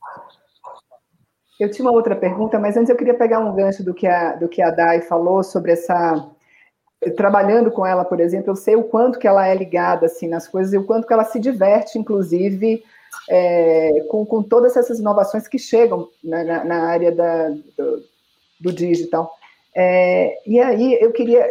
Eu 1.60 1.70
tinha 1.70 1.86
uma 1.88 1.96
outra 1.96 2.16
pergunta, 2.16 2.58
mas 2.58 2.76
antes 2.76 2.90
eu 2.90 2.96
queria 2.96 3.14
pegar 3.14 3.38
um 3.38 3.54
gancho 3.54 3.84
do 3.84 3.94
que 3.94 4.08
a, 4.08 4.34
do 4.34 4.48
que 4.48 4.60
a 4.60 4.72
Dai 4.72 5.02
falou 5.02 5.40
sobre 5.44 5.70
essa. 5.70 6.28
Trabalhando 7.16 7.70
com 7.70 7.86
ela, 7.86 8.04
por 8.04 8.18
exemplo, 8.18 8.50
eu 8.50 8.56
sei 8.56 8.74
o 8.74 8.82
quanto 8.82 9.20
que 9.20 9.28
ela 9.28 9.46
é 9.46 9.54
ligada 9.54 10.06
assim 10.06 10.26
nas 10.26 10.48
coisas 10.48 10.72
e 10.72 10.78
o 10.78 10.84
quanto 10.84 11.06
que 11.06 11.12
ela 11.12 11.22
se 11.22 11.38
diverte, 11.38 11.96
inclusive, 11.96 12.82
é, 13.30 14.04
com, 14.10 14.26
com 14.26 14.42
todas 14.42 14.76
essas 14.76 14.98
inovações 14.98 15.46
que 15.46 15.60
chegam 15.60 16.08
na, 16.24 16.42
na, 16.42 16.64
na 16.64 16.82
área 16.88 17.12
da, 17.12 17.50
do, 17.50 18.02
do 18.60 18.72
digital. 18.72 19.30
É, 19.76 20.40
e 20.44 20.60
aí 20.60 20.98
eu 21.00 21.12
queria 21.12 21.48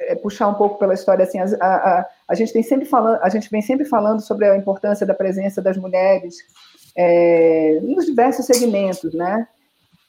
é, 0.00 0.16
puxar 0.16 0.48
um 0.48 0.54
pouco 0.54 0.80
pela 0.80 0.94
história 0.94 1.22
assim, 1.22 1.38
a, 1.38 1.44
a, 1.60 2.06
a, 2.32 2.34
gente 2.34 2.52
tem 2.52 2.62
sempre 2.62 2.86
falando, 2.86 3.18
a 3.22 3.28
gente 3.28 3.50
vem 3.50 3.60
sempre 3.60 3.84
falando 3.84 4.22
sobre 4.22 4.48
a 4.48 4.56
importância 4.56 5.06
da 5.06 5.12
presença 5.12 5.60
das 5.60 5.76
mulheres 5.76 6.36
é, 6.96 7.78
nos 7.82 8.06
diversos 8.06 8.46
segmentos, 8.46 9.12
né? 9.12 9.46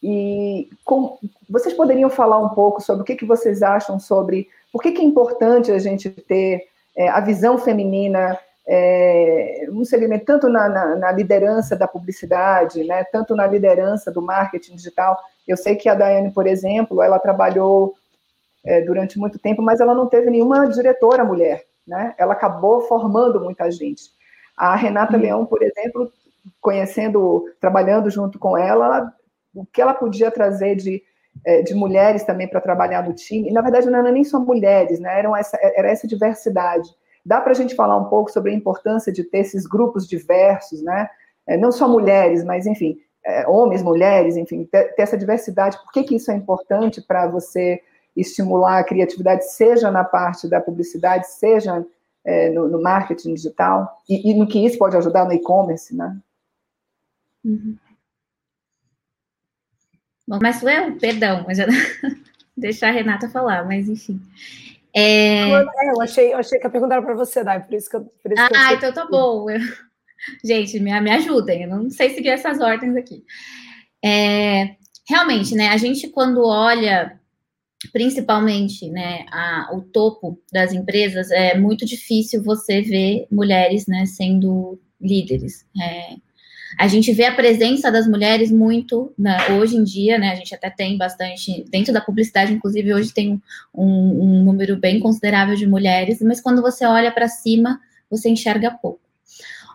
E 0.01 0.69
com, 0.86 1.17
vocês 1.49 1.73
poderiam 1.75 2.09
falar 2.09 2.39
um 2.39 2.49
pouco 2.49 2.81
sobre 2.81 3.01
o 3.01 3.05
que, 3.05 3.15
que 3.15 3.25
vocês 3.25 3.62
acham 3.62 3.99
sobre 3.99 4.47
por 4.71 4.81
que, 4.81 4.93
que 4.93 5.01
é 5.01 5.03
importante 5.03 5.69
a 5.69 5.79
gente 5.79 6.09
ter 6.09 6.63
é, 6.95 7.09
a 7.09 7.19
visão 7.19 7.57
feminina 7.57 8.39
é, 8.65 9.67
um 9.69 9.83
segmento 9.83 10.23
tanto 10.23 10.47
na, 10.47 10.69
na, 10.69 10.95
na, 10.95 11.12
liderança 11.12 11.75
da 11.75 11.88
publicidade, 11.89 12.86
né, 12.86 13.03
tanto 13.03 13.36
na 13.36 13.45
liderança 13.45 14.09
do 14.09 14.21
marketing 14.21 14.75
digital. 14.75 15.19
Eu 15.45 15.57
sei 15.57 15.75
que 15.75 15.89
a 15.89 15.95
Daiane, 15.95 16.31
por 16.31 16.47
exemplo, 16.47 17.01
ela 17.01 17.19
trabalhou 17.19 17.93
é, 18.63 18.81
durante 18.81 19.19
muito 19.19 19.38
tempo, 19.38 19.62
mas 19.62 19.81
ela 19.81 19.93
não 19.93 20.07
teve 20.07 20.29
nenhuma 20.29 20.67
diretora 20.67 21.25
mulher, 21.25 21.65
né? 21.88 22.13
Ela 22.17 22.34
acabou 22.34 22.82
formando 22.82 23.39
muita 23.39 23.69
gente. 23.72 24.04
A 24.56 24.76
Renata 24.76 25.15
uhum. 25.15 25.22
Leão, 25.22 25.46
por 25.46 25.62
exemplo, 25.62 26.12
conhecendo, 26.62 27.46
trabalhando 27.60 28.10
junto 28.10 28.38
com 28.38 28.58
ela, 28.58 29.13
o 29.54 29.65
que 29.65 29.82
ela 29.82 29.93
podia 29.93 30.32
trazer 30.32 30.76
de, 30.76 31.02
é, 31.46 31.62
de 31.62 31.74
mulheres 31.74 32.24
também 32.24 32.48
para 32.48 32.62
trabalhar 32.62 33.08
no 33.08 33.13
time, 33.13 33.50
e 33.50 33.54
na 33.54 33.62
verdade 33.62 33.89
não 33.89 34.00
eram 34.00 34.12
nem 34.12 34.24
só 34.24 34.39
mulheres, 34.39 35.00
né? 35.00 35.19
Eram 35.19 35.36
essa, 35.36 35.58
era 35.62 35.89
essa 35.89 36.08
diversidade. 36.08 36.89
Dá 37.26 37.39
para 37.39 37.52
a 37.52 37.56
gente 37.56 37.76
falar 37.76 37.98
um 37.98 38.06
pouco 38.06 38.32
sobre 38.32 38.52
a 38.52 38.56
importância 38.56 39.12
de 39.12 39.24
ter 39.24 39.39
esses 39.39 39.65
grupos 39.65 40.08
diversos, 40.08 40.82
né? 40.82 41.10
É, 41.48 41.58
não 41.58 41.72
só 41.72 41.88
mulheres, 41.88 42.43
mas 42.43 42.65
enfim, 42.65 42.98
é, 43.26 43.48
homens, 43.48 43.82
mulheres, 43.82 44.36
enfim, 44.36 44.65
ter, 44.65 44.93
ter, 44.96 45.02
essa 45.02 45.17
diversidade. 45.17 45.78
Por 45.84 45.91
que, 45.91 46.04
que 46.04 46.15
isso 46.15 46.32
é 46.32 46.36
importante 46.36 47.02
para 47.02 47.28
você 47.28 47.82
estimular 48.15 48.80
a 48.80 48.84
criatividade, 48.84 49.52
seja 49.52 49.89
na 49.89 50.04
parte 50.04 50.47
da 50.47 50.62
publicidade, 50.62 51.28
seja 51.28 51.86
é, 52.23 52.49
no, 52.49 52.67
no, 52.67 52.82
marketing 52.82 53.34
digital, 53.34 54.02
e, 54.08 54.32
e, 54.32 54.34
no 54.34 54.47
que 54.47 54.63
isso 54.63 54.78
pode 54.78 54.95
ajudar 54.95 55.26
no 55.26 55.34
e-commerce, 55.34 55.95
né? 55.95 56.17
Uhum. 57.43 57.78
Bom, 60.28 60.39
mas 60.41 60.63
eu, 60.63 60.95
perdão, 60.97 61.43
mas 61.45 61.60
eu... 61.60 61.67
deixar 62.56 62.89
a 62.89 62.91
Renata 62.91 63.30
falar, 63.30 63.65
mas 63.65 63.89
enfim. 63.89 64.21
É... 64.95 65.49
é... 65.49 65.91
eu, 65.91 66.02
achei, 66.02 66.34
eu 66.34 66.38
achei 66.38 66.60
que 66.60 66.67
a 66.67 66.69
pergunta 66.69 66.93
era 66.93 67.04
para 67.04 67.15
você, 67.15 67.43
Dai, 67.43 67.62
por 67.63 67.73
isso 67.73 67.89
que 67.89 67.95
eu. 67.95 68.06
Por 68.21 68.32
isso 68.32 68.41
ah, 68.41 68.47
que 68.47 68.56
eu 68.56 68.60
ah, 68.60 68.73
então 68.73 68.93
tá 68.93 69.06
bom. 69.06 69.49
Eu... 69.49 69.60
Gente, 70.43 70.80
me, 70.80 70.97
me 71.02 71.12
ajudem, 71.12 71.63
eu 71.63 71.69
não 71.69 71.89
sei 71.89 72.12
seguir 72.12 72.30
essas 72.30 72.62
ordens 72.62 72.95
aqui. 72.95 73.26
É, 74.04 74.76
realmente, 75.06 75.54
né, 75.56 75.69
a 75.69 75.78
gente 75.78 76.08
quando 76.08 76.45
olha 76.45 77.19
principalmente, 77.91 78.89
né, 78.89 79.26
a, 79.32 79.69
o 79.74 79.82
topo 79.82 80.39
das 80.52 80.74
empresas, 80.74 81.32
é 81.32 81.58
muito 81.58 81.86
difícil 81.86 82.43
você 82.43 82.82
ver 82.82 83.28
mulheres, 83.32 83.88
né, 83.88 84.06
sendo 84.06 84.80
líderes. 85.02 85.65
É, 85.82 86.15
a 86.78 86.88
gente 86.88 87.12
vê 87.13 87.26
a 87.26 87.36
presença 87.36 87.91
das 87.91 88.08
mulheres 88.08 88.52
muito 88.52 89.13
né, 89.17 89.38
hoje 89.52 89.76
em 89.76 89.84
dia, 89.84 90.17
né? 90.17 90.32
A 90.32 90.36
gente 90.36 90.56
até 90.56 90.69
tem 90.69 90.98
bastante 90.98 91.63
dentro 91.69 91.93
da 91.93 92.02
publicidade, 92.02 92.54
inclusive 92.54 92.93
hoje 92.93 93.13
tem 93.13 93.41
um, 93.74 93.86
um 93.86 94.43
número 94.43 94.78
bem 94.78 95.00
considerável 95.00 95.56
de 95.56 95.67
mulheres, 95.67 96.22
mas 96.22 96.41
quando 96.41 96.62
você 96.62 96.86
olha 96.86 97.12
para 97.12 97.28
cima, 97.28 97.80
você 98.10 98.30
enxerga 98.30 98.72
pouco. 98.72 99.02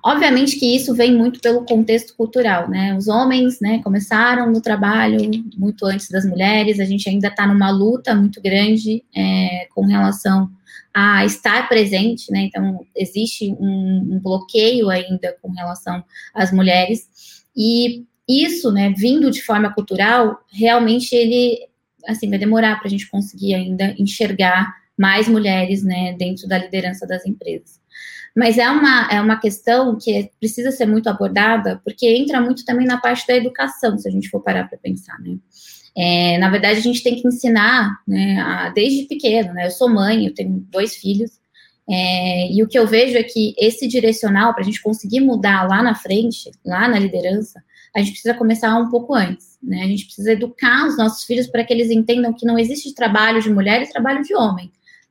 Obviamente 0.04 0.58
que 0.58 0.76
isso 0.76 0.94
vem 0.94 1.14
muito 1.14 1.40
pelo 1.40 1.64
contexto 1.64 2.14
cultural, 2.16 2.68
né? 2.68 2.96
Os 2.96 3.08
homens, 3.08 3.61
né, 3.61 3.80
começaram 3.82 4.50
no 4.50 4.61
trabalho 4.61 5.18
muito 5.56 5.84
antes 5.84 6.08
das 6.08 6.24
mulheres. 6.24 6.78
A 6.80 6.84
gente 6.84 7.08
ainda 7.08 7.28
está 7.28 7.46
numa 7.46 7.70
luta 7.70 8.14
muito 8.14 8.40
grande 8.40 9.04
é, 9.14 9.66
com 9.74 9.84
relação 9.87 10.50
a 10.94 11.24
estar 11.24 11.68
presente, 11.68 12.30
né? 12.30 12.40
Então, 12.40 12.84
existe 12.96 13.52
um, 13.61 14.14
um 14.14 14.20
bloqueio 14.20 14.88
ainda 14.88 15.37
com 15.40 15.50
relação 15.50 16.02
às 16.34 16.52
mulheres. 16.52 17.08
E 17.56 18.04
isso, 18.28 18.70
né, 18.70 18.92
vindo 18.96 19.30
de 19.30 19.42
forma 19.42 19.72
cultural, 19.72 20.38
realmente 20.52 21.14
ele, 21.14 21.58
assim, 22.06 22.28
vai 22.28 22.38
demorar 22.38 22.76
para 22.78 22.87
a 22.87 22.90
gente 22.90 23.08
conseguir 23.08 23.54
ainda 23.54 23.94
enxergar 23.98 24.74
mais 24.98 25.28
mulheres, 25.28 25.82
né, 25.82 26.12
dentro 26.18 26.48
da 26.48 26.58
liderança 26.58 27.06
das 27.06 27.24
empresas. 27.24 27.80
Mas 28.38 28.57
é 28.57 28.70
uma, 28.70 29.09
é 29.11 29.20
uma 29.20 29.40
questão 29.40 29.98
que 29.98 30.31
precisa 30.38 30.70
ser 30.70 30.87
muito 30.87 31.09
abordada, 31.09 31.81
porque 31.83 32.07
entra 32.07 32.40
muito 32.40 32.64
também 32.64 32.87
na 32.87 32.96
parte 32.96 33.27
da 33.27 33.35
educação, 33.35 33.98
se 33.98 34.07
a 34.07 34.12
gente 34.12 34.31
for 34.31 34.40
parar 34.40 34.68
para 34.68 34.79
pensar, 34.79 35.18
né? 35.18 35.37
É, 35.96 36.38
na 36.38 36.48
verdade, 36.48 36.79
a 36.79 36.83
gente 36.83 37.03
tem 37.03 37.20
que 37.20 37.27
ensinar, 37.27 37.98
né, 38.07 38.40
a, 38.40 38.68
desde 38.68 39.07
pequeno, 39.07 39.53
né? 39.55 39.66
Eu 39.66 39.72
sou 39.72 39.88
mãe, 39.88 40.24
eu 40.24 40.33
tenho 40.33 40.64
dois 40.70 40.94
filhos, 40.94 41.33
é, 41.90 42.53
e 42.53 42.62
o 42.62 42.68
que 42.68 42.79
eu 42.79 42.87
vejo 42.87 43.18
é 43.18 43.24
que 43.24 43.57
esse 43.59 43.88
direcional, 43.88 44.55
para 44.55 44.62
a 44.62 44.64
gente 44.64 44.81
conseguir 44.81 45.18
mudar 45.18 45.66
lá 45.66 45.83
na 45.83 45.96
frente, 45.96 46.53
lá 46.64 46.87
na 46.87 46.96
liderança, 46.96 47.61
a 47.92 47.98
gente 47.98 48.12
precisa 48.12 48.35
começar 48.35 48.72
um 48.77 48.88
pouco 48.88 49.16
antes, 49.16 49.59
né? 49.61 49.83
A 49.83 49.88
gente 49.88 50.05
precisa 50.05 50.31
educar 50.31 50.87
os 50.87 50.96
nossos 50.96 51.24
filhos 51.24 51.48
para 51.48 51.64
que 51.64 51.72
eles 51.72 51.90
entendam 51.90 52.33
que 52.33 52.46
não 52.46 52.57
existe 52.57 52.94
trabalho 52.94 53.42
de 53.42 53.51
mulher 53.51 53.83
e 53.83 53.90
trabalho 53.90 54.22
de 54.22 54.33
homem. 54.33 54.70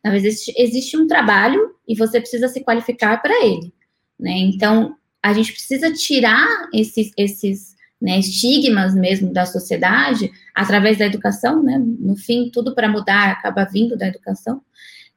Verdade, 0.09 0.27
existe, 0.27 0.53
existe 0.57 0.97
um 0.97 1.07
trabalho 1.07 1.75
e 1.87 1.95
você 1.95 2.19
precisa 2.19 2.47
se 2.47 2.63
qualificar 2.63 3.21
para 3.21 3.45
ele, 3.45 3.73
né? 4.19 4.31
Então, 4.31 4.95
a 5.21 5.33
gente 5.33 5.51
precisa 5.51 5.91
tirar 5.93 6.47
esses, 6.73 7.11
esses 7.17 7.75
né, 8.01 8.19
estigmas 8.19 8.93
mesmo 8.93 9.33
da 9.33 9.45
sociedade 9.45 10.31
através 10.55 10.97
da 10.97 11.05
educação, 11.05 11.61
né? 11.63 11.77
No 11.77 12.15
fim, 12.15 12.49
tudo 12.51 12.73
para 12.73 12.89
mudar 12.89 13.31
acaba 13.31 13.65
vindo 13.65 13.97
da 13.97 14.07
educação. 14.07 14.61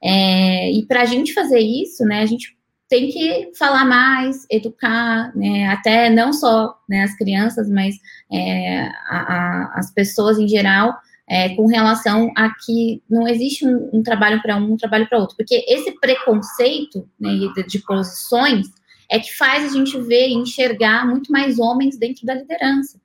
É, 0.02 0.72
e 0.72 0.86
para 0.86 1.02
a 1.02 1.06
gente 1.06 1.34
fazer 1.34 1.60
isso, 1.60 2.04
né, 2.04 2.22
a 2.22 2.26
gente 2.26 2.56
tem 2.88 3.10
que 3.10 3.52
falar 3.56 3.84
mais, 3.84 4.46
educar, 4.50 5.30
né, 5.36 5.68
até 5.68 6.10
não 6.10 6.32
só 6.32 6.74
né, 6.88 7.04
as 7.04 7.14
crianças, 7.16 7.68
mas 7.68 7.94
é, 8.32 8.88
a, 9.08 9.18
a, 9.18 9.72
as 9.78 9.92
pessoas 9.92 10.38
em 10.38 10.48
geral, 10.48 10.96
é, 11.30 11.54
com 11.54 11.66
relação 11.66 12.32
a 12.36 12.52
que 12.52 13.00
não 13.08 13.28
existe 13.28 13.64
um, 13.64 13.88
um 13.92 14.02
trabalho 14.02 14.42
para 14.42 14.56
um, 14.56 14.72
um 14.72 14.76
trabalho 14.76 15.08
para 15.08 15.20
outro, 15.20 15.36
porque 15.36 15.64
esse 15.68 15.92
preconceito 15.92 17.08
né, 17.20 17.30
de, 17.54 17.66
de 17.68 17.78
posições 17.78 18.66
é 19.08 19.20
que 19.20 19.32
faz 19.36 19.64
a 19.64 19.76
gente 19.76 19.96
ver 20.00 20.28
e 20.28 20.34
enxergar 20.34 21.06
muito 21.06 21.30
mais 21.30 21.60
homens 21.60 21.96
dentro 21.96 22.26
da 22.26 22.34
liderança. 22.34 23.00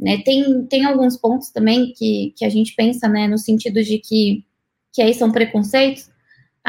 Né? 0.00 0.22
Tem, 0.24 0.64
tem 0.64 0.86
alguns 0.86 1.18
pontos 1.18 1.50
também 1.50 1.92
que, 1.92 2.32
que 2.34 2.44
a 2.46 2.48
gente 2.48 2.74
pensa 2.74 3.06
né, 3.06 3.28
no 3.28 3.36
sentido 3.36 3.82
de 3.82 3.98
que, 3.98 4.42
que 4.90 5.02
aí 5.02 5.12
são 5.12 5.30
preconceitos. 5.30 6.08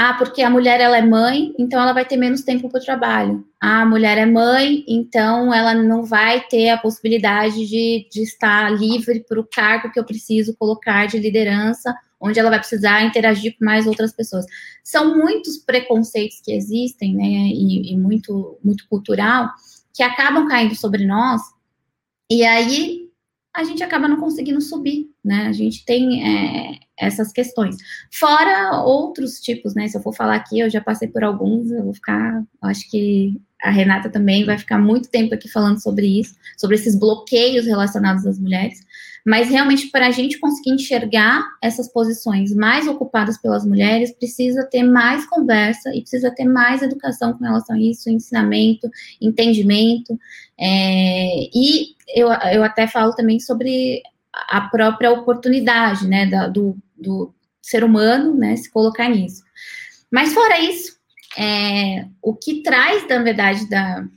Ah, 0.01 0.13
porque 0.13 0.41
a 0.41 0.49
mulher 0.49 0.79
ela 0.79 0.97
é 0.97 1.01
mãe, 1.01 1.53
então 1.59 1.81
ela 1.81 1.91
vai 1.91 2.05
ter 2.05 2.15
menos 2.15 2.41
tempo 2.41 2.69
para 2.69 2.79
o 2.79 2.81
trabalho. 2.81 3.45
Ah, 3.59 3.81
a 3.81 3.85
mulher 3.85 4.17
é 4.17 4.25
mãe, 4.25 4.85
então 4.87 5.53
ela 5.53 5.73
não 5.73 6.05
vai 6.05 6.39
ter 6.47 6.69
a 6.69 6.77
possibilidade 6.77 7.67
de, 7.67 8.07
de 8.09 8.21
estar 8.21 8.71
livre 8.71 9.25
para 9.27 9.37
o 9.37 9.45
cargo 9.45 9.91
que 9.91 9.99
eu 9.99 10.05
preciso 10.05 10.55
colocar 10.55 11.05
de 11.05 11.19
liderança 11.19 11.93
onde 12.17 12.39
ela 12.39 12.49
vai 12.49 12.59
precisar 12.59 13.03
interagir 13.03 13.57
com 13.59 13.65
mais 13.65 13.85
outras 13.87 14.13
pessoas. 14.13 14.45
São 14.85 15.17
muitos 15.17 15.57
preconceitos 15.57 16.39
que 16.45 16.53
existem, 16.53 17.13
né, 17.13 17.25
e, 17.25 17.91
e 17.91 17.97
muito, 17.97 18.57
muito 18.63 18.87
cultural, 18.87 19.49
que 19.93 20.01
acabam 20.01 20.47
caindo 20.47 20.75
sobre 20.75 21.05
nós, 21.05 21.41
e 22.31 22.45
aí 22.45 23.08
a 23.55 23.63
gente 23.63 23.83
acaba 23.83 24.07
não 24.07 24.19
conseguindo 24.19 24.61
subir, 24.61 25.09
né? 25.23 25.47
A 25.47 25.51
gente 25.51 25.83
tem 25.83 26.23
é, 26.23 26.79
essas 26.97 27.31
questões. 27.31 27.77
Fora 28.11 28.81
outros 28.83 29.39
tipos, 29.39 29.73
né? 29.73 29.87
Se 29.87 29.97
eu 29.97 30.01
for 30.01 30.13
falar 30.13 30.35
aqui, 30.35 30.59
eu 30.59 30.69
já 30.69 30.81
passei 30.81 31.07
por 31.07 31.23
alguns, 31.23 31.71
eu 31.71 31.83
vou 31.83 31.93
ficar, 31.93 32.43
acho 32.61 32.89
que 32.89 33.39
a 33.61 33.71
Renata 33.71 34.09
também 34.09 34.45
vai 34.45 34.57
ficar 34.57 34.77
muito 34.77 35.09
tempo 35.09 35.33
aqui 35.33 35.49
falando 35.49 35.81
sobre 35.81 36.05
isso, 36.19 36.35
sobre 36.57 36.75
esses 36.75 36.97
bloqueios 36.97 37.65
relacionados 37.65 38.25
às 38.25 38.39
mulheres. 38.39 38.79
Mas 39.29 39.47
realmente, 39.47 39.91
para 39.91 40.07
a 40.07 40.11
gente 40.11 40.39
conseguir 40.39 40.71
enxergar 40.71 41.45
essas 41.61 41.87
posições 41.87 42.51
mais 42.51 42.87
ocupadas 42.87 43.37
pelas 43.37 43.63
mulheres, 43.63 44.11
precisa 44.11 44.65
ter 44.65 44.81
mais 44.81 45.23
conversa 45.27 45.93
e 45.93 46.01
precisa 46.01 46.31
ter 46.31 46.45
mais 46.45 46.81
educação 46.81 47.33
com 47.33 47.43
relação 47.43 47.75
a 47.75 47.79
isso, 47.79 48.09
ensinamento, 48.09 48.89
entendimento. 49.21 50.19
É, 50.59 51.47
e 51.53 51.95
eu, 52.07 52.29
eu 52.51 52.63
até 52.63 52.87
falo 52.87 53.13
também 53.13 53.39
sobre 53.39 54.01
a 54.33 54.61
própria 54.61 55.11
oportunidade, 55.11 56.07
né, 56.07 56.25
da, 56.25 56.47
do, 56.47 56.75
do 56.97 57.31
ser 57.61 57.83
humano, 57.83 58.33
né, 58.33 58.55
se 58.55 58.71
colocar 58.71 59.07
nisso. 59.09 59.43
Mas 60.09 60.33
fora 60.33 60.59
isso, 60.59 60.97
é, 61.37 62.07
o 62.19 62.33
que 62.33 62.63
traz, 62.63 63.07
na 63.07 63.21
verdade, 63.21 63.69
da, 63.69 64.07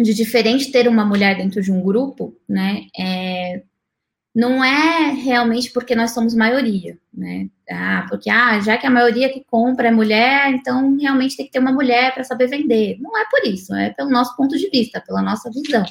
de 0.00 0.12
diferente 0.12 0.72
ter 0.72 0.88
uma 0.88 1.04
mulher 1.04 1.36
dentro 1.36 1.62
de 1.62 1.70
um 1.70 1.80
grupo, 1.80 2.36
né, 2.48 2.86
é, 2.98 3.62
não 4.34 4.62
é 4.62 5.10
realmente 5.12 5.72
porque 5.72 5.94
nós 5.94 6.12
somos 6.12 6.34
maioria, 6.34 6.98
né? 7.12 7.48
Ah, 7.70 8.06
porque 8.08 8.30
ah, 8.30 8.60
já 8.60 8.76
que 8.76 8.86
a 8.86 8.90
maioria 8.90 9.32
que 9.32 9.44
compra 9.44 9.88
é 9.88 9.90
mulher, 9.90 10.50
então 10.52 10.96
realmente 10.96 11.36
tem 11.36 11.46
que 11.46 11.52
ter 11.52 11.58
uma 11.58 11.72
mulher 11.72 12.14
para 12.14 12.24
saber 12.24 12.46
vender. 12.46 12.98
Não 13.00 13.16
é 13.18 13.24
por 13.30 13.46
isso, 13.46 13.74
é 13.74 13.90
pelo 13.90 14.10
nosso 14.10 14.36
ponto 14.36 14.56
de 14.56 14.68
vista, 14.70 15.00
pela 15.00 15.22
nossa 15.22 15.50
visão. 15.50 15.84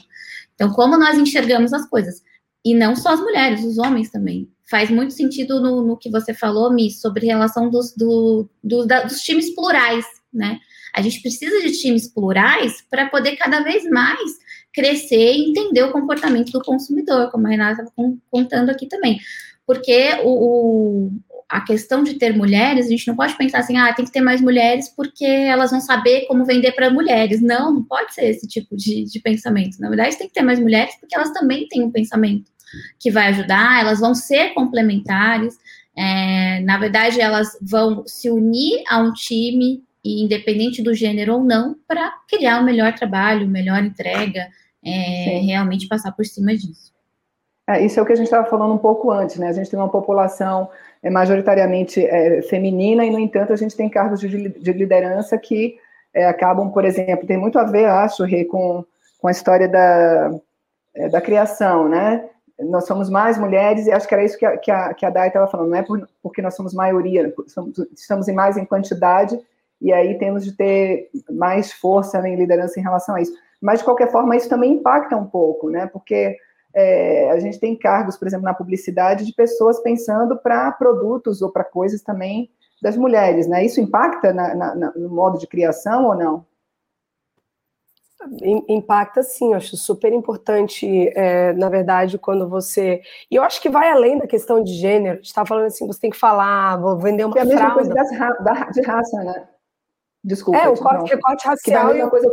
Então, 0.56 0.71
como 0.71 0.97
nós 0.97 1.17
enxergamos 1.17 1.73
as 1.73 1.88
coisas. 1.88 2.21
E 2.65 2.73
não 2.73 2.95
só 2.95 3.13
as 3.13 3.19
mulheres, 3.19 3.63
os 3.63 3.78
homens 3.78 4.10
também. 4.10 4.50
Faz 4.69 4.89
muito 4.89 5.13
sentido 5.13 5.62
no, 5.62 5.82
no 5.82 5.97
que 5.97 6.10
você 6.10 6.34
falou, 6.34 6.73
Mi, 6.73 6.91
sobre 6.91 7.28
relação 7.28 7.69
dos, 7.69 7.95
do, 7.95 8.50
do, 8.62 8.86
da, 8.86 9.04
dos 9.04 9.21
times 9.21 9.54
plurais, 9.56 10.06
né? 10.34 10.60
A 10.93 11.02
gente 11.02 11.21
precisa 11.21 11.62
de 11.62 11.71
times 11.80 12.12
plurais 12.12 12.84
para 12.89 13.08
poder 13.08 13.38
cada 13.38 13.62
vez 13.62 13.89
mais 13.89 14.32
crescer 14.73 15.34
e 15.34 15.49
entender 15.49 15.84
o 15.84 15.91
comportamento 15.91 16.51
do 16.51 16.62
consumidor, 16.62 17.32
como 17.32 17.47
a 17.47 17.49
Renata 17.49 17.84
estava 17.84 18.13
contando 18.30 18.69
aqui 18.69 18.88
também. 18.88 19.19
Porque 19.65 20.10
o, 20.23 20.30
o, 20.30 21.12
a 21.49 21.62
questão 21.62 22.03
de 22.03 22.15
ter 22.15 22.36
mulheres, 22.36 22.86
a 22.86 22.89
gente 22.89 23.08
não 23.08 23.15
pode 23.15 23.36
pensar 23.38 23.60
assim, 23.60 23.77
ah, 23.77 23.93
tem 23.93 24.06
que 24.06 24.12
ter 24.12 24.21
mais 24.21 24.41
mulheres 24.41 24.89
porque 24.89 25.25
elas 25.25 25.71
vão 25.71 25.80
saber 25.80 26.25
como 26.27 26.45
vender 26.45 26.73
para 26.73 26.89
mulheres. 26.89 27.41
Não, 27.41 27.73
não 27.73 27.84
pode 27.84 28.13
ser 28.13 28.25
esse 28.25 28.47
tipo 28.47 28.75
de, 28.75 29.06
de 29.06 29.19
pensamento. 29.19 29.80
Na 29.80 29.89
verdade, 29.89 30.17
tem 30.17 30.27
que 30.27 30.34
ter 30.34 30.41
mais 30.41 30.60
mulheres 30.60 30.95
porque 30.99 31.15
elas 31.15 31.32
também 31.32 31.67
têm 31.67 31.84
um 31.84 31.91
pensamento 31.91 32.51
que 32.99 33.10
vai 33.10 33.27
ajudar, 33.27 33.82
elas 33.82 33.99
vão 33.99 34.13
ser 34.13 34.53
complementares. 34.53 35.58
É, 35.95 36.60
na 36.62 36.77
verdade, 36.77 37.19
elas 37.19 37.58
vão 37.62 38.06
se 38.06 38.30
unir 38.30 38.84
a 38.88 38.99
um 38.99 39.13
time, 39.13 39.84
independente 40.23 40.81
do 40.81 40.93
gênero 40.93 41.35
ou 41.35 41.43
não, 41.43 41.75
para 41.87 42.11
criar 42.27 42.59
o 42.59 42.61
um 42.61 42.65
melhor 42.65 42.93
trabalho, 42.93 43.47
melhor 43.47 43.83
entrega, 43.83 44.47
é, 44.83 45.39
realmente 45.39 45.87
passar 45.87 46.11
por 46.11 46.25
cima 46.25 46.55
disso. 46.55 46.93
É, 47.69 47.83
isso 47.83 47.99
é 47.99 48.03
o 48.03 48.05
que 48.05 48.13
a 48.13 48.15
gente 48.15 48.27
estava 48.27 48.49
falando 48.49 48.73
um 48.73 48.77
pouco 48.77 49.11
antes, 49.11 49.35
né? 49.35 49.49
A 49.49 49.51
gente 49.51 49.69
tem 49.69 49.77
uma 49.77 49.89
população 49.89 50.69
é, 51.03 51.09
majoritariamente 51.09 52.05
é, 52.05 52.41
feminina 52.43 53.05
e, 53.05 53.09
no 53.09 53.19
entanto, 53.19 53.51
a 53.51 53.57
gente 53.57 53.75
tem 53.75 53.89
cargos 53.89 54.21
de, 54.21 54.27
de 54.27 54.73
liderança 54.73 55.37
que 55.37 55.77
é, 56.13 56.25
acabam, 56.25 56.71
por 56.71 56.85
exemplo, 56.85 57.27
tem 57.27 57.37
muito 57.37 57.59
a 57.59 57.65
ver, 57.65 57.85
acho, 57.85 58.23
Rê, 58.23 58.45
com, 58.45 58.85
com 59.19 59.27
a 59.27 59.31
história 59.31 59.67
da, 59.67 60.31
é, 60.95 61.09
da 61.09 61.19
criação, 61.19 61.89
né? 61.89 62.29
Nós 62.59 62.87
somos 62.87 63.09
mais 63.09 63.37
mulheres, 63.37 63.85
e 63.85 63.91
acho 63.91 64.07
que 64.07 64.13
era 64.13 64.23
isso 64.23 64.37
que 64.37 64.45
a, 64.45 64.57
que 64.57 64.71
a, 64.71 64.93
que 64.93 65.05
a 65.05 65.09
Dai 65.09 65.27
estava 65.27 65.47
falando, 65.47 65.69
não 65.69 65.77
é 65.77 65.83
por, 65.83 66.09
porque 66.23 66.41
nós 66.41 66.55
somos 66.55 66.73
maioria, 66.73 67.31
somos, 67.47 67.77
estamos 67.93 68.27
em 68.27 68.33
mais 68.33 68.57
em 68.57 68.65
quantidade, 68.65 69.39
e 69.81 69.93
aí 69.93 70.17
temos 70.17 70.43
de 70.43 70.53
ter 70.53 71.09
mais 71.29 71.71
força 71.71 72.21
né, 72.21 72.29
em 72.29 72.35
liderança 72.35 72.79
em 72.79 72.83
relação 72.83 73.15
a 73.15 73.21
isso. 73.21 73.33
Mas, 73.61 73.79
de 73.79 73.85
qualquer 73.85 74.11
forma, 74.11 74.35
isso 74.35 74.49
também 74.49 74.73
impacta 74.73 75.15
um 75.15 75.25
pouco, 75.25 75.69
né? 75.69 75.87
Porque 75.87 76.37
é, 76.73 77.31
a 77.31 77.39
gente 77.39 77.59
tem 77.59 77.75
cargos, 77.75 78.17
por 78.17 78.27
exemplo, 78.27 78.45
na 78.45 78.53
publicidade, 78.53 79.25
de 79.25 79.33
pessoas 79.33 79.79
pensando 79.81 80.37
para 80.37 80.71
produtos 80.71 81.41
ou 81.41 81.51
para 81.51 81.63
coisas 81.63 82.01
também 82.01 82.51
das 82.81 82.95
mulheres, 82.95 83.47
né? 83.47 83.65
Isso 83.65 83.81
impacta 83.81 84.31
na, 84.31 84.53
na, 84.53 84.75
no 84.75 85.09
modo 85.09 85.39
de 85.39 85.47
criação 85.47 86.05
ou 86.05 86.15
não? 86.15 86.45
Impacta 88.67 89.23
sim, 89.23 89.51
eu 89.51 89.57
acho 89.57 89.77
super 89.77 90.11
importante, 90.11 91.07
é, 91.15 91.53
na 91.53 91.69
verdade, 91.69 92.17
quando 92.17 92.49
você. 92.49 93.01
E 93.29 93.35
eu 93.35 93.43
acho 93.43 93.61
que 93.61 93.69
vai 93.69 93.89
além 93.89 94.17
da 94.17 94.27
questão 94.27 94.63
de 94.63 94.73
gênero. 94.73 95.13
A 95.13 95.15
gente 95.17 95.25
está 95.25 95.45
falando 95.45 95.67
assim, 95.67 95.87
você 95.87 95.99
tem 95.99 96.09
que 96.09 96.17
falar, 96.17 96.77
vou 96.77 96.97
vender 96.97 97.25
uma 97.25 97.37
é 97.37 97.41
a 97.41 97.45
mesma 97.45 97.73
coisa 97.73 97.93
ra 98.17 98.29
da, 98.41 98.69
de 98.71 98.81
raça, 98.81 99.23
né? 99.23 99.47
Desculpa. 100.27 100.59
É, 100.59 100.67
o 100.67 100.73
recorte, 100.73 101.09
recorte 101.09 101.47
racial. 101.47 101.93
É, 101.93 102.09
coisa 102.09 102.29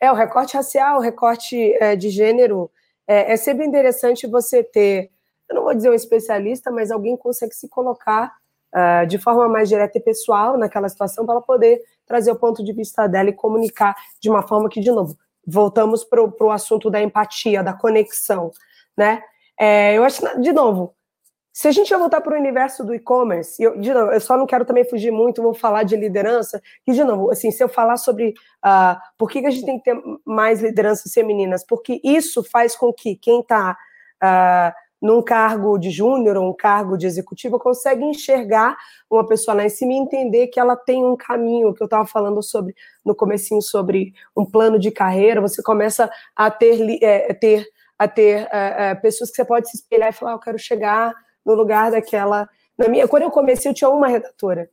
é, 0.00 0.10
o 0.10 0.14
recorte 0.14 0.56
racial, 0.56 0.96
o 0.96 1.02
recorte 1.02 1.74
é, 1.74 1.94
de 1.94 2.08
gênero. 2.08 2.70
É, 3.06 3.34
é, 3.34 3.36
sempre 3.36 3.66
interessante 3.66 4.26
você 4.26 4.64
ter, 4.64 5.10
eu 5.46 5.56
não 5.56 5.64
vou 5.64 5.74
dizer 5.74 5.90
um 5.90 5.94
especialista, 5.94 6.70
mas 6.70 6.90
alguém 6.90 7.16
que 7.16 7.22
consegue 7.22 7.54
se 7.54 7.68
colocar 7.68 8.32
uh, 8.74 9.06
de 9.06 9.18
forma 9.18 9.46
mais 9.46 9.68
direta 9.68 9.98
e 9.98 10.00
pessoal 10.00 10.56
naquela 10.56 10.88
situação 10.88 11.26
para 11.26 11.34
ela 11.34 11.42
poder 11.42 11.82
trazer 12.06 12.30
o 12.30 12.36
ponto 12.36 12.64
de 12.64 12.72
vista 12.72 13.06
dela 13.06 13.28
e 13.28 13.34
comunicar 13.34 13.94
de 14.18 14.30
uma 14.30 14.46
forma 14.46 14.70
que, 14.70 14.80
de 14.80 14.90
novo, 14.90 15.18
voltamos 15.46 16.02
para 16.02 16.22
o 16.22 16.50
assunto 16.50 16.88
da 16.88 17.02
empatia, 17.02 17.62
da 17.62 17.74
conexão, 17.74 18.50
né? 18.96 19.22
É, 19.58 19.98
eu 19.98 20.04
acho, 20.04 20.40
de 20.40 20.52
novo, 20.52 20.94
se 21.60 21.68
a 21.68 21.72
gente 21.72 21.90
vai 21.90 21.98
voltar 21.98 22.22
para 22.22 22.34
o 22.34 22.40
universo 22.40 22.82
do 22.82 22.94
e-commerce, 22.94 23.62
eu, 23.62 23.74
eu 23.74 24.20
só 24.22 24.34
não 24.34 24.46
quero 24.46 24.64
também 24.64 24.82
fugir 24.82 25.10
muito, 25.10 25.42
vou 25.42 25.52
falar 25.52 25.82
de 25.82 25.94
liderança, 25.94 26.58
e 26.86 26.92
de 26.94 27.04
novo, 27.04 27.30
assim, 27.30 27.50
se 27.50 27.62
eu 27.62 27.68
falar 27.68 27.98
sobre 27.98 28.30
uh, 28.64 28.98
por 29.18 29.30
que, 29.30 29.42
que 29.42 29.46
a 29.46 29.50
gente 29.50 29.66
tem 29.66 29.76
que 29.76 29.84
ter 29.84 30.02
mais 30.24 30.62
lideranças 30.62 31.12
femininas, 31.12 31.62
porque 31.62 32.00
isso 32.02 32.42
faz 32.42 32.74
com 32.74 32.90
que 32.90 33.14
quem 33.14 33.40
está 33.40 33.72
uh, 33.72 33.76
ah, 34.22 34.74
num 35.02 35.20
cargo 35.20 35.76
de 35.76 35.90
júnior 35.90 36.38
ou 36.38 36.48
um 36.48 36.56
cargo 36.56 36.96
de 36.96 37.06
executivo 37.06 37.58
consegue 37.58 38.06
enxergar 38.06 38.78
uma 39.10 39.26
pessoa 39.26 39.54
lá 39.54 39.66
em 39.66 39.68
cima 39.68 39.92
e 39.92 39.96
entender 39.96 40.46
que 40.46 40.58
ela 40.58 40.74
tem 40.74 41.04
um 41.04 41.14
caminho, 41.14 41.74
que 41.74 41.82
eu 41.82 41.86
estava 41.86 42.06
falando 42.06 42.42
sobre 42.42 42.74
no 43.04 43.14
comecinho 43.14 43.60
sobre 43.60 44.14
um 44.34 44.46
plano 44.46 44.78
de 44.78 44.90
carreira, 44.90 45.42
você 45.42 45.62
começa 45.62 46.10
a 46.34 46.50
ter, 46.50 47.04
é, 47.04 47.34
ter 47.34 47.66
a 47.98 48.08
ter 48.08 48.48
é, 48.50 48.92
é, 48.92 48.94
pessoas 48.94 49.28
que 49.28 49.36
você 49.36 49.44
pode 49.44 49.68
se 49.68 49.76
espelhar 49.76 50.08
e 50.08 50.12
falar, 50.12 50.32
ah, 50.32 50.34
eu 50.36 50.38
quero 50.38 50.58
chegar 50.58 51.14
no 51.44 51.54
lugar 51.54 51.90
daquela. 51.90 52.48
Na 52.78 52.88
minha, 52.88 53.08
quando 53.08 53.24
eu 53.24 53.30
comecei, 53.30 53.70
eu 53.70 53.74
tinha 53.74 53.90
uma 53.90 54.08
redatora 54.08 54.70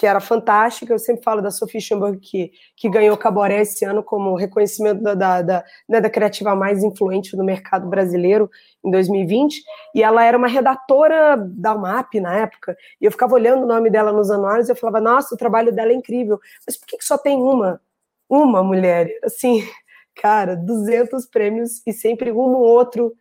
que 0.00 0.06
era 0.06 0.18
fantástica. 0.18 0.94
Eu 0.94 0.98
sempre 0.98 1.22
falo 1.22 1.42
da 1.42 1.50
Sophie 1.50 1.80
Schomburg, 1.80 2.18
que, 2.18 2.52
que 2.74 2.88
ganhou 2.88 3.16
Caboré 3.18 3.60
esse 3.60 3.84
ano 3.84 4.02
como 4.02 4.34
reconhecimento 4.34 5.02
da, 5.02 5.14
da, 5.14 5.42
da, 5.42 5.64
né, 5.86 6.00
da, 6.00 6.08
criativa 6.08 6.54
mais 6.54 6.82
influente 6.82 7.36
no 7.36 7.44
mercado 7.44 7.86
brasileiro 7.86 8.50
em 8.82 8.90
2020. 8.90 9.62
E 9.94 10.02
ela 10.02 10.24
era 10.24 10.38
uma 10.38 10.48
redatora 10.48 11.36
da 11.36 11.74
UMAP 11.74 12.14
na 12.20 12.34
época. 12.34 12.76
E 12.98 13.04
eu 13.04 13.10
ficava 13.10 13.34
olhando 13.34 13.64
o 13.64 13.66
nome 13.66 13.90
dela 13.90 14.10
nos 14.10 14.30
anuários 14.30 14.68
e 14.68 14.72
eu 14.72 14.76
falava, 14.76 15.02
nossa, 15.02 15.34
o 15.34 15.38
trabalho 15.38 15.70
dela 15.70 15.92
é 15.92 15.94
incrível. 15.94 16.40
Mas 16.66 16.78
por 16.78 16.86
que, 16.86 16.96
que 16.96 17.04
só 17.04 17.18
tem 17.18 17.36
uma? 17.36 17.80
Uma 18.26 18.62
mulher? 18.62 19.10
Assim, 19.22 19.62
cara, 20.16 20.56
200 20.56 21.26
prêmios 21.26 21.82
e 21.86 21.92
sempre 21.92 22.32
um 22.32 22.38
ou 22.38 22.62
outro 22.62 23.12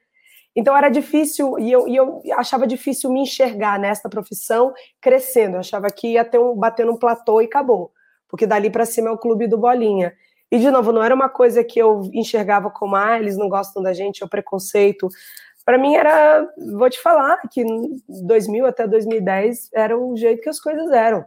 então 0.60 0.76
era 0.76 0.90
difícil, 0.90 1.58
e 1.58 1.72
eu, 1.72 1.88
e 1.88 1.96
eu 1.96 2.22
achava 2.34 2.68
difícil 2.68 3.10
me 3.10 3.22
enxergar 3.22 3.80
nesta 3.80 4.10
profissão 4.10 4.74
crescendo. 5.00 5.54
Eu 5.54 5.62
achava 5.62 5.88
que 5.88 6.10
ia 6.10 6.26
ter 6.26 6.38
um, 6.38 6.54
bater 6.54 6.86
num 6.86 6.98
platô 6.98 7.40
e 7.40 7.46
acabou. 7.46 7.94
Porque 8.28 8.46
dali 8.46 8.70
para 8.70 8.86
cima 8.86 9.08
é 9.08 9.12
o 9.12 9.18
clube 9.18 9.48
do 9.48 9.58
bolinha. 9.58 10.14
E, 10.52 10.60
de 10.60 10.70
novo, 10.70 10.92
não 10.92 11.02
era 11.02 11.16
uma 11.16 11.30
coisa 11.30 11.64
que 11.64 11.80
eu 11.80 12.02
enxergava 12.14 12.70
como, 12.70 12.98
ah, 12.98 13.18
eles 13.18 13.38
não 13.38 13.48
gostam 13.48 13.82
da 13.82 13.94
gente, 13.94 14.22
é 14.22 14.26
o 14.26 14.30
preconceito. 14.30 15.08
Para 15.64 15.78
mim 15.78 15.96
era, 15.96 16.46
vou 16.78 16.90
te 16.90 17.00
falar, 17.00 17.38
que 17.50 17.64
2000 18.28 18.66
até 18.66 18.86
2010 18.86 19.70
era 19.74 19.98
o 19.98 20.14
jeito 20.18 20.42
que 20.42 20.50
as 20.50 20.60
coisas 20.60 20.92
eram 20.92 21.24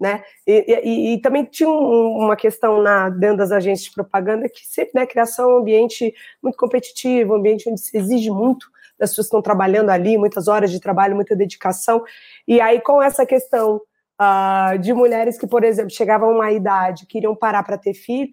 né? 0.00 0.24
E, 0.46 0.80
e, 0.82 1.14
e, 1.14 1.20
também 1.20 1.44
tinha 1.44 1.68
um, 1.68 2.16
uma 2.16 2.34
questão 2.34 2.82
na, 2.82 3.10
dentro 3.10 3.36
das 3.36 3.52
agências 3.52 3.88
de 3.88 3.94
propaganda 3.94 4.48
que 4.48 4.66
sempre, 4.66 4.92
né, 4.94 5.06
criação 5.06 5.50
é 5.50 5.54
um 5.54 5.58
ambiente 5.58 6.14
muito 6.42 6.56
competitivo, 6.56 7.34
um 7.34 7.36
ambiente 7.36 7.68
onde 7.68 7.80
se 7.80 7.94
exige 7.96 8.30
muito 8.30 8.66
das 8.98 9.10
pessoas 9.10 9.26
que 9.26 9.28
estão 9.28 9.42
trabalhando 9.42 9.90
ali, 9.90 10.16
muitas 10.16 10.48
horas 10.48 10.70
de 10.70 10.80
trabalho, 10.80 11.14
muita 11.14 11.36
dedicação. 11.36 12.02
E 12.48 12.60
aí, 12.60 12.80
com 12.80 13.02
essa 13.02 13.26
questão 13.26 13.80
uh, 14.20 14.78
de 14.78 14.92
mulheres 14.92 15.38
que, 15.38 15.46
por 15.46 15.64
exemplo, 15.64 15.90
chegavam 15.90 16.30
a 16.30 16.32
uma 16.32 16.52
idade, 16.52 17.06
queriam 17.06 17.34
parar 17.34 17.62
para 17.62 17.76
ter 17.76 17.94
filho, 17.94 18.32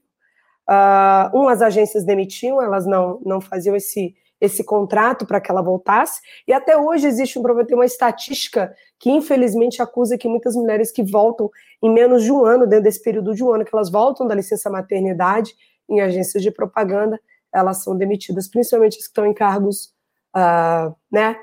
uh, 0.69 1.37
umas 1.37 1.61
agências 1.61 2.05
demitiam, 2.05 2.61
elas 2.61 2.85
não, 2.85 3.21
não 3.25 3.41
faziam 3.41 3.75
esse 3.75 4.15
esse 4.39 4.63
contrato 4.63 5.25
para 5.25 5.41
que 5.41 5.49
ela 5.49 5.61
voltasse. 5.61 6.21
E 6.47 6.53
até 6.53 6.77
hoje 6.77 7.07
existe 7.07 7.37
um 7.39 7.41
problema, 7.41 7.67
tem 7.67 7.77
uma 7.77 7.85
estatística 7.85 8.73
que 8.99 9.09
infelizmente 9.09 9.81
acusa 9.81 10.17
que 10.17 10.27
muitas 10.27 10.55
mulheres 10.55 10.91
que 10.91 11.03
voltam 11.03 11.49
em 11.81 11.91
menos 11.91 12.23
de 12.23 12.31
um 12.31 12.45
ano, 12.45 12.67
dentro 12.67 12.83
desse 12.83 13.01
período 13.01 13.33
de 13.33 13.43
um 13.43 13.51
ano 13.51 13.65
que 13.65 13.71
elas 13.73 13.89
voltam 13.89 14.27
da 14.27 14.35
licença 14.35 14.69
maternidade 14.69 15.53
em 15.89 16.01
agências 16.01 16.41
de 16.43 16.51
propaganda, 16.51 17.19
elas 17.53 17.83
são 17.83 17.97
demitidas, 17.97 18.47
principalmente 18.47 18.97
as 18.97 19.03
que 19.03 19.09
estão 19.09 19.25
em 19.25 19.33
cargos, 19.33 19.93
uh, 20.35 20.95
né, 21.11 21.37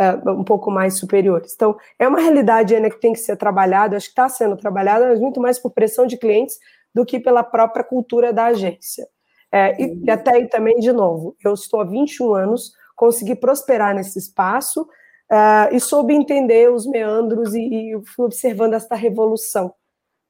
uh, 0.00 0.30
um 0.30 0.44
pouco 0.44 0.70
mais 0.70 0.98
superiores. 0.98 1.52
Então, 1.54 1.76
é 1.98 2.06
uma 2.06 2.20
realidade 2.20 2.78
né, 2.78 2.88
que 2.90 3.00
tem 3.00 3.12
que 3.12 3.18
ser 3.18 3.36
trabalhada, 3.36 3.96
acho 3.96 4.06
que 4.06 4.12
está 4.12 4.28
sendo 4.28 4.56
trabalhada, 4.56 5.08
mas 5.08 5.20
muito 5.20 5.40
mais 5.40 5.58
por 5.58 5.70
pressão 5.70 6.06
de 6.06 6.16
clientes 6.16 6.58
do 6.94 7.04
que 7.04 7.18
pela 7.18 7.42
própria 7.42 7.84
cultura 7.84 8.32
da 8.32 8.46
agência. 8.46 9.06
É, 9.50 9.80
e, 9.82 10.04
e, 10.04 10.10
até 10.10 10.36
aí 10.36 10.48
também, 10.48 10.76
de 10.78 10.92
novo, 10.92 11.36
eu 11.42 11.54
estou 11.54 11.80
há 11.80 11.84
21 11.84 12.34
anos, 12.34 12.72
consegui 12.94 13.34
prosperar 13.34 13.94
nesse 13.94 14.18
espaço 14.18 14.82
uh, 14.82 15.74
e 15.74 15.80
soube 15.80 16.14
entender 16.14 16.70
os 16.70 16.86
meandros 16.86 17.54
e, 17.54 17.60
e 17.60 18.02
fui 18.14 18.26
observando 18.26 18.74
esta 18.74 18.94
revolução 18.94 19.72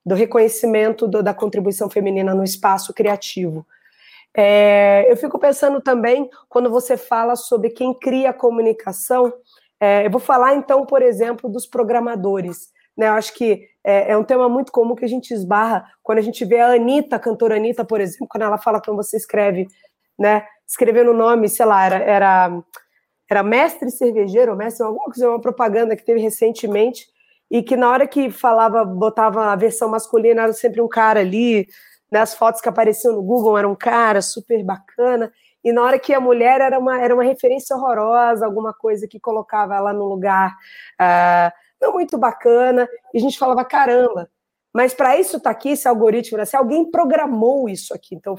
do 0.05 0.15
reconhecimento 0.15 1.07
do, 1.07 1.23
da 1.23 1.35
contribuição 1.35 1.91
feminina 1.91 2.35
no 2.35 2.45
espaço 2.45 2.95
criativo. 2.95 3.67
É, 4.37 5.11
eu 5.11 5.17
fico 5.17 5.39
pensando 5.39 5.81
também, 5.81 6.31
quando 6.49 6.71
você 6.71 6.97
fala 6.97 7.35
sobre 7.35 7.71
quem 7.71 7.93
cria 7.93 8.31
a 8.31 8.35
comunicação, 8.35 9.33
é, 9.81 10.07
eu 10.07 10.11
vou 10.11 10.21
falar 10.21 10.55
então, 10.55 10.87
por 10.87 11.03
exemplo, 11.03 11.51
dos 11.51 11.67
programadores. 11.67 12.71
Né? 12.99 13.07
Eu 13.09 13.13
acho 13.13 13.33
que 13.33 13.69
é, 13.85 14.11
é, 14.11 14.17
um 14.17 14.25
tema 14.25 14.49
muito 14.49 14.73
comum 14.73 14.97
que 14.97 15.05
a 15.05 15.09
gente 15.09 15.33
esbarra 15.33 15.87
quando 16.03 16.19
a 16.19 16.23
gente 16.23 16.45
vê 16.45 16.59
a 16.59 16.73
Anitta, 16.73 17.15
a 17.15 17.21
cantora 17.21 17.55
Anitta, 17.55 17.85
por 17.85 18.01
exemplo, 18.01 18.27
quando 18.29 18.43
ela 18.43 18.59
fala 18.59 18.83
quando 18.83 18.97
você 18.97 19.17
escreve, 19.17 19.69
né? 20.19 20.45
Escrevendo 20.67 21.13
o 21.13 21.15
nome, 21.15 21.49
sei 21.49 21.65
lá, 21.65 21.87
era, 21.87 21.97
era, 21.97 22.63
era 23.31 23.43
mestre 23.45 23.89
cervejeiro, 23.91 24.57
mestre, 24.57 24.85
alguma 24.85 25.05
coisa, 25.05 25.31
uma 25.31 25.41
propaganda 25.41 25.95
que 25.95 26.05
teve 26.05 26.21
recentemente, 26.21 27.07
e 27.51 27.63
que 27.63 27.77
na 27.77 27.89
hora 27.89 28.07
que 28.07 28.31
falava, 28.31 28.85
botava 28.85 29.53
a 29.53 29.57
versão 29.57 29.89
masculina, 29.89 30.43
era 30.43 30.53
sempre 30.53 30.83
um 30.83 30.89
cara 30.89 31.21
ali, 31.21 31.67
né, 32.11 32.21
as 32.21 32.35
fotos 32.35 32.61
que 32.61 32.69
apareciam 32.69 33.15
no 33.15 33.23
Google 33.23 33.57
era 33.57 33.69
um 33.69 33.77
cara 33.77 34.21
super 34.21 34.63
bacana, 34.63 35.33
e 35.65 35.73
na 35.73 35.83
hora 35.83 35.99
que 35.99 36.13
a 36.13 36.21
mulher 36.21 36.61
era 36.61 36.79
uma, 36.79 37.01
era 37.01 37.15
uma 37.15 37.25
referência 37.25 37.75
horrorosa, 37.75 38.45
alguma 38.45 38.75
coisa 38.75 39.07
que 39.09 39.19
colocava 39.19 39.77
ela 39.77 39.93
no 39.93 40.05
lugar. 40.05 40.55
Uh, 41.01 41.68
não 41.81 41.93
muito 41.93 42.19
bacana, 42.19 42.89
e 43.13 43.19
a 43.19 43.21
gente 43.21 43.39
falava, 43.39 43.65
caramba, 43.65 44.31
mas 44.73 44.95
para 44.95 45.19
isso 45.19 45.41
tá 45.41 45.51
aqui, 45.51 45.71
esse 45.71 45.89
algoritmo, 45.89 46.39
né? 46.39 46.45
se 46.45 46.57
alguém 46.57 46.91
programou 46.91 47.69
isso 47.69 47.95
aqui, 47.95 48.15
então 48.15 48.37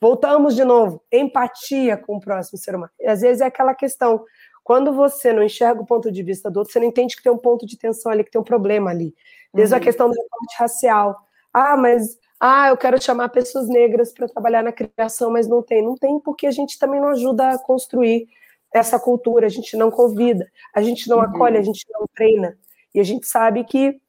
Voltamos 0.00 0.54
de 0.54 0.62
novo, 0.62 1.02
empatia 1.10 1.96
com 1.96 2.16
o 2.16 2.20
próximo 2.20 2.56
ser 2.56 2.76
humano. 2.76 2.92
E 3.00 3.06
às 3.06 3.20
vezes 3.20 3.40
é 3.40 3.46
aquela 3.46 3.74
questão, 3.74 4.24
quando 4.62 4.92
você 4.92 5.32
não 5.32 5.42
enxerga 5.42 5.80
o 5.80 5.86
ponto 5.86 6.10
de 6.12 6.22
vista 6.22 6.48
do 6.48 6.58
outro, 6.58 6.72
você 6.72 6.78
não 6.78 6.86
entende 6.86 7.16
que 7.16 7.22
tem 7.22 7.32
um 7.32 7.38
ponto 7.38 7.66
de 7.66 7.76
tensão 7.76 8.12
ali, 8.12 8.22
que 8.22 8.30
tem 8.30 8.40
um 8.40 8.44
problema 8.44 8.90
ali. 8.90 9.12
Desde 9.52 9.74
uhum. 9.74 9.80
a 9.80 9.82
questão 9.82 10.08
do 10.08 10.14
recorte 10.14 10.56
racial. 10.56 11.16
Ah, 11.52 11.76
mas 11.76 12.16
ah, 12.38 12.68
eu 12.68 12.76
quero 12.76 13.02
chamar 13.02 13.28
pessoas 13.30 13.68
negras 13.68 14.12
para 14.12 14.28
trabalhar 14.28 14.62
na 14.62 14.70
criação, 14.70 15.32
mas 15.32 15.48
não 15.48 15.62
tem. 15.62 15.82
Não 15.82 15.96
tem 15.96 16.20
porque 16.20 16.46
a 16.46 16.52
gente 16.52 16.78
também 16.78 17.00
não 17.00 17.08
ajuda 17.08 17.50
a 17.50 17.58
construir 17.58 18.28
essa 18.72 19.00
cultura, 19.00 19.46
a 19.46 19.50
gente 19.50 19.76
não 19.76 19.90
convida, 19.90 20.46
a 20.72 20.82
gente 20.82 21.08
não 21.08 21.16
uhum. 21.16 21.24
acolhe, 21.24 21.58
a 21.58 21.62
gente 21.62 21.84
não 21.90 22.06
treina. 22.14 22.56
E 22.94 23.00
a 23.00 23.04
gente 23.04 23.26
sabe 23.26 23.64
que 23.64 24.00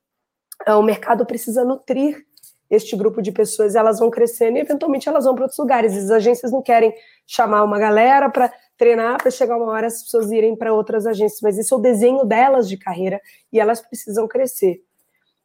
ah, 0.65 0.77
o 0.77 0.83
mercado 0.83 1.25
precisa 1.25 1.63
nutrir 1.63 2.25
este 2.69 2.95
grupo 2.95 3.21
de 3.21 3.31
pessoas, 3.31 3.75
elas 3.75 3.99
vão 3.99 4.11
crescendo 4.11 4.57
e 4.57 4.61
eventualmente 4.61 5.09
elas 5.09 5.25
vão 5.25 5.33
para 5.33 5.45
outros 5.45 5.57
lugares. 5.57 5.97
As 5.97 6.11
agências 6.11 6.51
não 6.51 6.61
querem 6.61 6.93
chamar 7.25 7.63
uma 7.63 7.79
galera 7.79 8.29
para 8.29 8.53
treinar, 8.77 9.17
para 9.17 9.31
chegar 9.31 9.57
uma 9.57 9.71
hora 9.71 9.87
as 9.87 10.03
pessoas 10.03 10.31
irem 10.31 10.55
para 10.55 10.71
outras 10.71 11.05
agências, 11.05 11.41
mas 11.41 11.57
isso 11.57 11.73
é 11.73 11.77
o 11.77 11.81
desenho 11.81 12.23
delas 12.25 12.69
de 12.69 12.77
carreira 12.77 13.19
e 13.51 13.59
elas 13.59 13.81
precisam 13.81 14.27
crescer. 14.27 14.81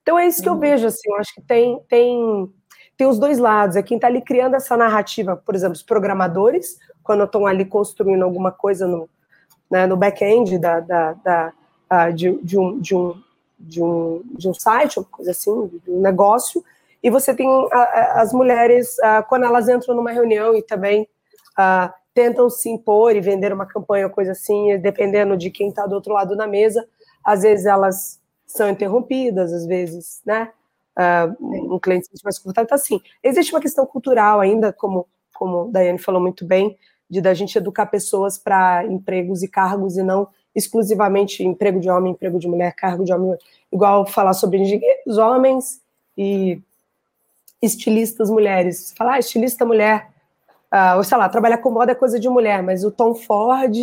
Então 0.03 0.19
é 0.19 0.27
isso 0.27 0.43
que 0.43 0.49
eu 0.49 0.53
uhum. 0.53 0.61
vejo, 0.61 0.87
assim, 0.87 1.11
eu 1.11 1.17
acho 1.17 1.35
que 1.35 1.41
tem, 1.41 1.81
tem, 1.89 2.53
tem 2.95 3.07
os 3.07 3.19
dois 3.19 3.39
lados, 3.39 3.75
é 3.75 3.83
quem 3.83 3.97
está 3.97 4.07
ali 4.07 4.21
criando 4.21 4.55
essa 4.55 4.77
narrativa, 4.77 5.35
por 5.35 5.55
exemplo, 5.55 5.75
os 5.75 5.83
programadores, 5.83 6.79
quando 7.03 7.25
estão 7.25 7.47
ali 7.47 7.65
construindo 7.65 8.23
alguma 8.23 8.53
coisa 8.53 8.87
no, 8.87 9.09
né, 9.71 9.87
no 9.87 9.97
back-end 9.97 10.59
da, 10.59 10.81
da, 10.81 11.13
da, 11.15 11.53
uh, 11.91 12.13
de, 12.13 12.39
de, 12.43 12.59
um, 12.59 12.79
de, 12.79 12.95
um, 12.95 13.21
de, 13.59 13.83
um, 13.83 14.23
de 14.25 14.49
um 14.49 14.55
site, 14.55 14.99
uma 14.99 15.07
coisa 15.07 15.31
assim, 15.31 15.69
de 15.85 15.91
um 15.91 16.01
negócio, 16.01 16.65
e 17.03 17.11
você 17.11 17.35
tem 17.35 17.47
uh, 17.47 17.69
as 18.15 18.33
mulheres, 18.33 18.97
uh, 18.99 19.23
quando 19.29 19.45
elas 19.45 19.69
entram 19.69 19.95
numa 19.95 20.11
reunião 20.11 20.57
e 20.57 20.63
também 20.63 21.07
tentam 22.13 22.51
se 22.51 22.69
impor 22.69 23.15
e 23.15 23.21
vender 23.21 23.53
uma 23.53 23.67
campanha, 23.67 24.09
coisa 24.09 24.33
assim, 24.33 24.77
dependendo 24.79 25.37
de 25.37 25.51
quem 25.51 25.69
está 25.69 25.87
do 25.87 25.95
outro 25.95 26.13
lado 26.13 26.37
da 26.37 26.49
mesa, 26.49 26.85
às 27.25 27.43
vezes 27.43 27.65
elas 27.65 28.21
são 28.45 28.69
interrompidas, 28.69 29.53
às 29.53 29.67
vezes, 29.67 30.21
né? 30.25 30.51
Uh, 30.97 31.75
um 31.75 31.79
cliente 31.79 32.09
mais 32.25 32.39
confortável. 32.39 32.67
Então, 32.67 32.77
assim, 32.77 33.01
existe 33.23 33.53
uma 33.53 33.61
questão 33.61 33.85
cultural 33.85 34.41
ainda, 34.41 34.73
como, 34.73 35.07
como 35.33 35.69
a 35.69 35.71
Daiane 35.71 35.99
falou 35.99 36.21
muito 36.21 36.45
bem, 36.45 36.77
de 37.11 37.21
da 37.21 37.35
gente 37.35 37.57
educar 37.59 37.87
pessoas 37.87 38.39
para 38.39 38.85
empregos 38.87 39.43
e 39.43 39.49
cargos 39.49 39.97
e 39.97 40.03
não 40.03 40.29
exclusivamente 40.55 41.43
emprego 41.43 41.81
de 41.81 41.91
homem, 41.91 42.13
emprego 42.13 42.39
de 42.39 42.47
mulher, 42.47 42.73
cargo 42.75 43.05
de 43.05 43.13
homem, 43.13 43.37
igual 43.73 44.07
falar 44.07 44.35
sobre 44.35 44.59
engenheiros 44.59 45.19
homens 45.19 45.81
e 46.17 46.61
estilistas 47.61 48.31
mulheres. 48.31 48.95
Falar 48.97 49.15
ah, 49.15 49.19
estilista 49.19 49.65
mulher, 49.65 50.09
uh, 50.73 50.97
ou 50.97 51.05
sei 51.05 51.19
lá, 51.19 51.29
trabalhar 51.29 51.59
com 51.59 51.71
moda 51.71 51.93
é 51.93 51.95
coisa 51.95 52.21
de 52.21 52.29
mulher, 52.29 52.63
mas 52.63 52.85
o 52.85 52.91
Tom 52.91 53.15
Ford, 53.15 53.77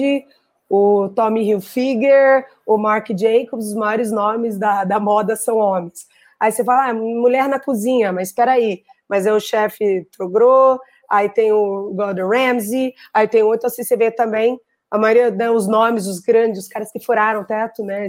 o 0.70 1.10
Tommy 1.10 1.50
Hilfiger, 1.50 2.48
o 2.66 2.78
Marc 2.78 3.10
Jacobs, 3.10 3.68
os 3.68 3.76
maiores 3.76 4.12
nomes 4.12 4.58
da, 4.58 4.84
da 4.84 5.00
moda 5.00 5.36
são 5.36 5.58
homens. 5.58 6.08
Aí 6.40 6.52
você 6.52 6.64
fala, 6.64 6.90
ah, 6.90 6.94
mulher 6.94 7.50
na 7.50 7.60
cozinha, 7.60 8.12
mas 8.14 8.30
espera 8.30 8.54
aí, 8.54 8.84
mas 9.08 9.26
é 9.26 9.34
o 9.34 9.40
chefe 9.40 10.08
Trogro, 10.16 10.80
aí 11.10 11.28
tem 11.28 11.52
o 11.52 11.92
Gordon 11.94 12.30
Ramsay, 12.30 12.94
aí 13.14 13.28
tem 13.28 13.44
outro, 13.44 13.68
assim, 13.68 13.84
você 13.84 13.98
vê 13.98 14.10
também 14.10 14.60
a 14.92 14.98
maioria, 14.98 15.32
né, 15.32 15.50
os 15.50 15.68
nomes, 15.68 16.06
os 16.06 16.20
grandes, 16.20 16.64
os 16.64 16.68
caras 16.68 16.92
que 16.92 17.00
furaram 17.00 17.42
o 17.42 17.46
teto, 17.46 17.84
né, 17.84 18.06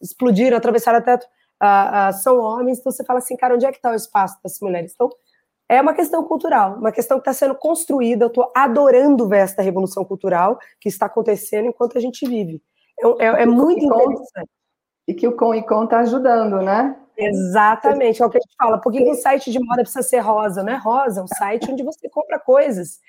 explodiram, 0.00 0.56
atravessaram 0.56 0.98
o 0.98 1.02
teto, 1.02 1.26
uh, 1.62 2.10
uh, 2.10 2.12
são 2.12 2.38
homens, 2.38 2.78
então 2.78 2.92
você 2.92 3.02
fala 3.02 3.18
assim, 3.18 3.36
cara, 3.36 3.54
onde 3.54 3.64
é 3.64 3.70
que 3.70 3.78
está 3.78 3.90
o 3.90 3.94
espaço 3.94 4.38
das 4.44 4.60
mulheres? 4.60 4.92
Então, 4.94 5.10
é 5.68 5.80
uma 5.80 5.94
questão 5.94 6.22
cultural, 6.24 6.76
uma 6.76 6.92
questão 6.92 7.18
que 7.18 7.28
está 7.28 7.32
sendo 7.32 7.54
construída. 7.54 8.24
Eu 8.24 8.28
estou 8.28 8.50
adorando 8.56 9.28
ver 9.28 9.40
esta 9.40 9.60
revolução 9.60 10.02
cultural 10.02 10.58
que 10.80 10.88
está 10.88 11.06
acontecendo 11.06 11.66
enquanto 11.66 11.98
a 11.98 12.00
gente 12.00 12.26
vive. 12.26 12.62
É, 12.98 13.26
é, 13.26 13.42
é 13.42 13.46
muito 13.46 13.84
interessante. 13.84 14.50
E 15.06 15.14
que 15.14 15.28
o 15.28 15.36
Com 15.36 15.54
e 15.54 15.62
Com 15.62 15.84
está 15.84 16.00
ajudando, 16.00 16.62
né? 16.62 16.96
Exatamente, 17.18 18.22
é 18.22 18.26
o 18.26 18.30
que 18.30 18.38
a 18.38 18.40
gente 18.40 18.54
fala. 18.56 18.78
Por 18.78 18.92
que 18.92 19.02
um 19.02 19.14
site 19.14 19.50
de 19.50 19.58
moda 19.58 19.82
precisa 19.82 20.02
ser 20.02 20.20
rosa? 20.20 20.62
Não 20.62 20.72
é 20.72 20.76
rosa, 20.76 21.20
é 21.20 21.24
um 21.24 21.26
site 21.26 21.70
onde 21.70 21.82
você 21.82 22.08
compra 22.08 22.38
coisas. 22.38 23.00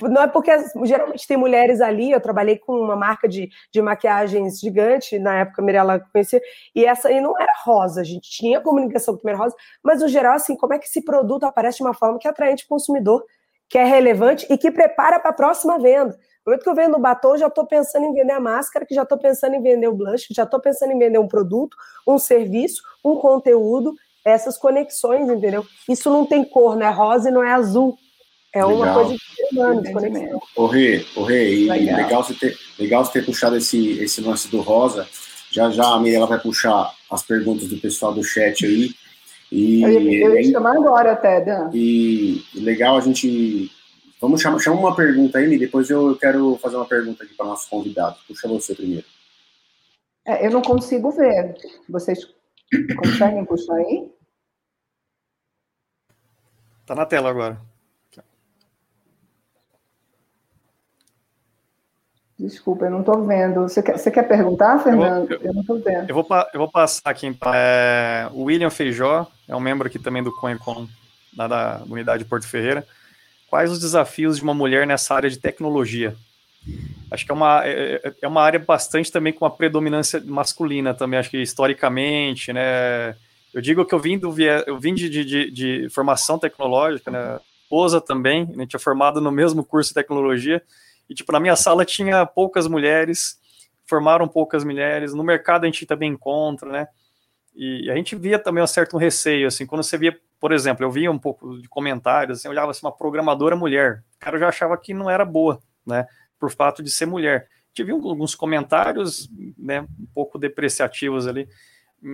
Não 0.00 0.22
é 0.22 0.26
porque 0.26 0.50
geralmente 0.84 1.26
tem 1.26 1.36
mulheres 1.36 1.80
ali. 1.80 2.10
Eu 2.10 2.20
trabalhei 2.20 2.58
com 2.58 2.72
uma 2.72 2.96
marca 2.96 3.28
de, 3.28 3.50
de 3.70 3.82
maquiagens 3.82 4.58
gigante, 4.58 5.18
na 5.18 5.40
época 5.40 5.60
a 5.60 5.64
Mirella 5.64 6.00
conhecia, 6.12 6.40
e 6.74 6.84
essa 6.84 7.08
aí 7.08 7.20
não 7.20 7.38
era 7.38 7.52
rosa, 7.64 8.00
a 8.00 8.04
gente 8.04 8.30
tinha 8.30 8.60
comunicação 8.60 9.16
com 9.16 9.36
rosa, 9.36 9.54
mas 9.82 10.00
no 10.00 10.08
geral, 10.08 10.34
assim, 10.34 10.56
como 10.56 10.72
é 10.74 10.78
que 10.78 10.86
esse 10.86 11.04
produto 11.04 11.44
aparece 11.44 11.78
de 11.78 11.84
uma 11.84 11.94
forma 11.94 12.18
que 12.18 12.26
é 12.26 12.30
atraente 12.30 12.64
o 12.64 12.68
consumidor, 12.68 13.24
que 13.68 13.78
é 13.78 13.84
relevante 13.84 14.46
e 14.50 14.56
que 14.56 14.70
prepara 14.70 15.18
para 15.20 15.30
a 15.30 15.34
próxima 15.34 15.78
venda. 15.78 16.18
No 16.44 16.50
momento 16.50 16.64
que 16.64 16.68
eu 16.68 16.74
vendo 16.74 16.96
o 16.96 17.00
batom, 17.00 17.36
já 17.36 17.46
estou 17.46 17.66
pensando 17.66 18.04
em 18.04 18.12
vender 18.12 18.32
a 18.32 18.40
máscara, 18.40 18.84
que 18.84 18.94
já 18.94 19.02
estou 19.02 19.16
pensando 19.16 19.54
em 19.54 19.62
vender 19.62 19.88
o 19.88 19.94
blush, 19.94 20.26
já 20.30 20.42
estou 20.42 20.60
pensando 20.60 20.92
em 20.92 20.98
vender 20.98 21.18
um 21.18 21.28
produto, 21.28 21.76
um 22.06 22.18
serviço, 22.18 22.82
um 23.04 23.16
conteúdo, 23.16 23.94
essas 24.24 24.58
conexões, 24.58 25.28
entendeu? 25.28 25.64
Isso 25.88 26.10
não 26.10 26.26
tem 26.26 26.44
cor, 26.44 26.76
não 26.76 26.86
é 26.86 26.90
rosa 26.90 27.28
e 27.28 27.32
não 27.32 27.42
é 27.42 27.52
azul. 27.52 27.96
É 28.54 28.64
legal. 28.64 28.76
uma 28.76 28.94
coisa 28.94 29.14
de 29.14 29.56
humano, 29.56 29.82
de 29.82 29.92
conexão. 29.92 30.42
Ô, 30.56 30.66
Rê, 30.66 31.06
ô, 31.16 31.22
Rê, 31.22 31.54
e 31.54 31.68
legal. 31.68 31.96
legal, 31.96 32.24
você 32.24 32.34
ter, 32.34 32.58
legal 32.78 33.04
você 33.04 33.12
ter 33.12 33.24
puxado 33.24 33.56
esse, 33.56 33.98
esse 33.98 34.20
lance 34.20 34.48
do 34.48 34.60
rosa. 34.60 35.08
Já 35.50 35.70
já 35.70 35.84
a 35.84 36.00
Mirella 36.00 36.26
vai 36.26 36.40
puxar 36.40 36.94
as 37.10 37.22
perguntas 37.22 37.68
do 37.68 37.76
pessoal 37.78 38.12
do 38.14 38.22
chat 38.22 38.64
aí. 38.64 38.90
E, 39.50 39.82
eu 39.82 40.00
ia, 40.00 40.24
eu 40.24 40.40
ia 40.40 40.50
chamar 40.50 40.76
agora 40.76 41.12
até, 41.12 41.40
Dan. 41.40 41.70
E, 41.74 42.42
e 42.54 42.60
legal 42.60 42.96
a 42.96 43.00
gente 43.00 43.70
Vamos 44.22 44.40
chamar, 44.40 44.60
chama 44.60 44.78
uma 44.78 44.94
pergunta 44.94 45.38
aí, 45.38 45.52
e 45.52 45.58
depois 45.58 45.90
eu 45.90 46.16
quero 46.16 46.56
fazer 46.58 46.76
uma 46.76 46.86
pergunta 46.86 47.24
aqui 47.24 47.34
para 47.34 47.44
nossos 47.44 47.68
convidados. 47.68 48.22
Puxa 48.22 48.46
você 48.46 48.72
primeiro. 48.72 49.04
É, 50.24 50.46
eu 50.46 50.52
não 50.52 50.62
consigo 50.62 51.10
ver. 51.10 51.56
Vocês 51.88 52.32
conseguem 52.96 53.44
puxar 53.44 53.74
aí? 53.74 54.08
Tá 56.86 56.94
na 56.94 57.04
tela 57.04 57.30
agora. 57.30 57.60
Desculpa, 62.42 62.86
eu 62.86 62.90
não 62.90 63.00
estou 63.00 63.24
vendo. 63.24 63.62
Você 63.62 63.80
quer, 63.80 63.96
você 63.96 64.10
quer 64.10 64.24
perguntar, 64.24 64.78
Fernando? 64.80 65.30
Eu, 65.30 65.38
eu, 65.38 65.46
eu 65.46 65.54
não 65.54 65.60
estou 65.60 65.78
vendo. 65.78 66.10
Eu 66.10 66.14
vou, 66.14 66.26
eu 66.52 66.58
vou 66.58 66.70
passar 66.70 67.10
aqui. 67.10 67.36
É, 67.54 68.28
o 68.32 68.44
William 68.44 68.70
Feijó 68.70 69.28
é 69.46 69.54
um 69.54 69.60
membro 69.60 69.86
aqui 69.86 69.98
também 69.98 70.22
do 70.24 70.32
CONECON, 70.32 70.88
lá 71.36 71.46
da 71.46 71.82
unidade 71.88 72.24
Porto 72.24 72.48
Ferreira. 72.48 72.84
Quais 73.48 73.70
os 73.70 73.78
desafios 73.78 74.38
de 74.38 74.42
uma 74.42 74.54
mulher 74.54 74.86
nessa 74.86 75.14
área 75.14 75.30
de 75.30 75.38
tecnologia? 75.38 76.16
Acho 77.10 77.24
que 77.24 77.30
é 77.30 77.34
uma, 77.34 77.64
é, 77.64 78.00
é, 78.02 78.12
é 78.22 78.28
uma 78.28 78.42
área 78.42 78.58
bastante 78.58 79.12
também 79.12 79.32
com 79.32 79.44
uma 79.44 79.50
predominância 79.50 80.20
masculina 80.24 80.94
também, 80.94 81.20
acho 81.20 81.30
que 81.30 81.42
historicamente, 81.42 82.52
né? 82.52 83.14
Eu 83.52 83.60
digo 83.60 83.84
que 83.84 83.94
eu 83.94 83.98
vim, 83.98 84.18
do, 84.18 84.34
eu 84.66 84.78
vim 84.78 84.94
de, 84.94 85.08
de, 85.08 85.50
de 85.50 85.88
formação 85.90 86.38
tecnológica, 86.38 87.10
né? 87.10 87.38
Esposa 87.62 88.00
também, 88.00 88.50
a 88.56 88.60
gente 88.60 88.76
é 88.76 88.78
formado 88.78 89.20
no 89.20 89.30
mesmo 89.30 89.64
curso 89.64 89.90
de 89.90 89.94
tecnologia, 89.94 90.62
e 91.08 91.14
tipo, 91.14 91.32
na 91.32 91.40
minha 91.40 91.56
sala 91.56 91.84
tinha 91.84 92.24
poucas 92.26 92.66
mulheres, 92.66 93.40
formaram 93.84 94.28
poucas 94.28 94.64
mulheres, 94.64 95.12
no 95.14 95.24
mercado 95.24 95.64
a 95.64 95.66
gente 95.66 95.86
também 95.86 96.10
encontra, 96.12 96.70
né? 96.70 96.88
E 97.54 97.90
a 97.90 97.96
gente 97.96 98.16
via 98.16 98.38
também 98.38 98.62
um 98.62 98.66
certo 98.66 98.96
receio, 98.96 99.46
assim, 99.46 99.66
quando 99.66 99.82
você 99.82 99.98
via 99.98 100.18
por 100.42 100.50
exemplo, 100.50 100.84
eu 100.84 100.90
via 100.90 101.08
um 101.08 101.20
pouco 101.20 101.56
de 101.56 101.68
comentários, 101.68 102.40
assim, 102.40 102.48
olhava 102.48 102.72
assim, 102.72 102.84
uma 102.84 102.90
programadora 102.90 103.54
mulher, 103.54 104.02
o 104.16 104.18
cara 104.18 104.36
já 104.40 104.48
achava 104.48 104.76
que 104.76 104.92
não 104.92 105.08
era 105.08 105.24
boa, 105.24 105.62
né, 105.86 106.04
por 106.36 106.50
fato 106.50 106.82
de 106.82 106.90
ser 106.90 107.06
mulher. 107.06 107.48
Tive 107.72 107.92
alguns 107.92 108.34
comentários, 108.34 109.30
né, 109.56 109.82
um 109.82 110.06
pouco 110.12 110.40
depreciativos 110.40 111.28
ali, 111.28 111.48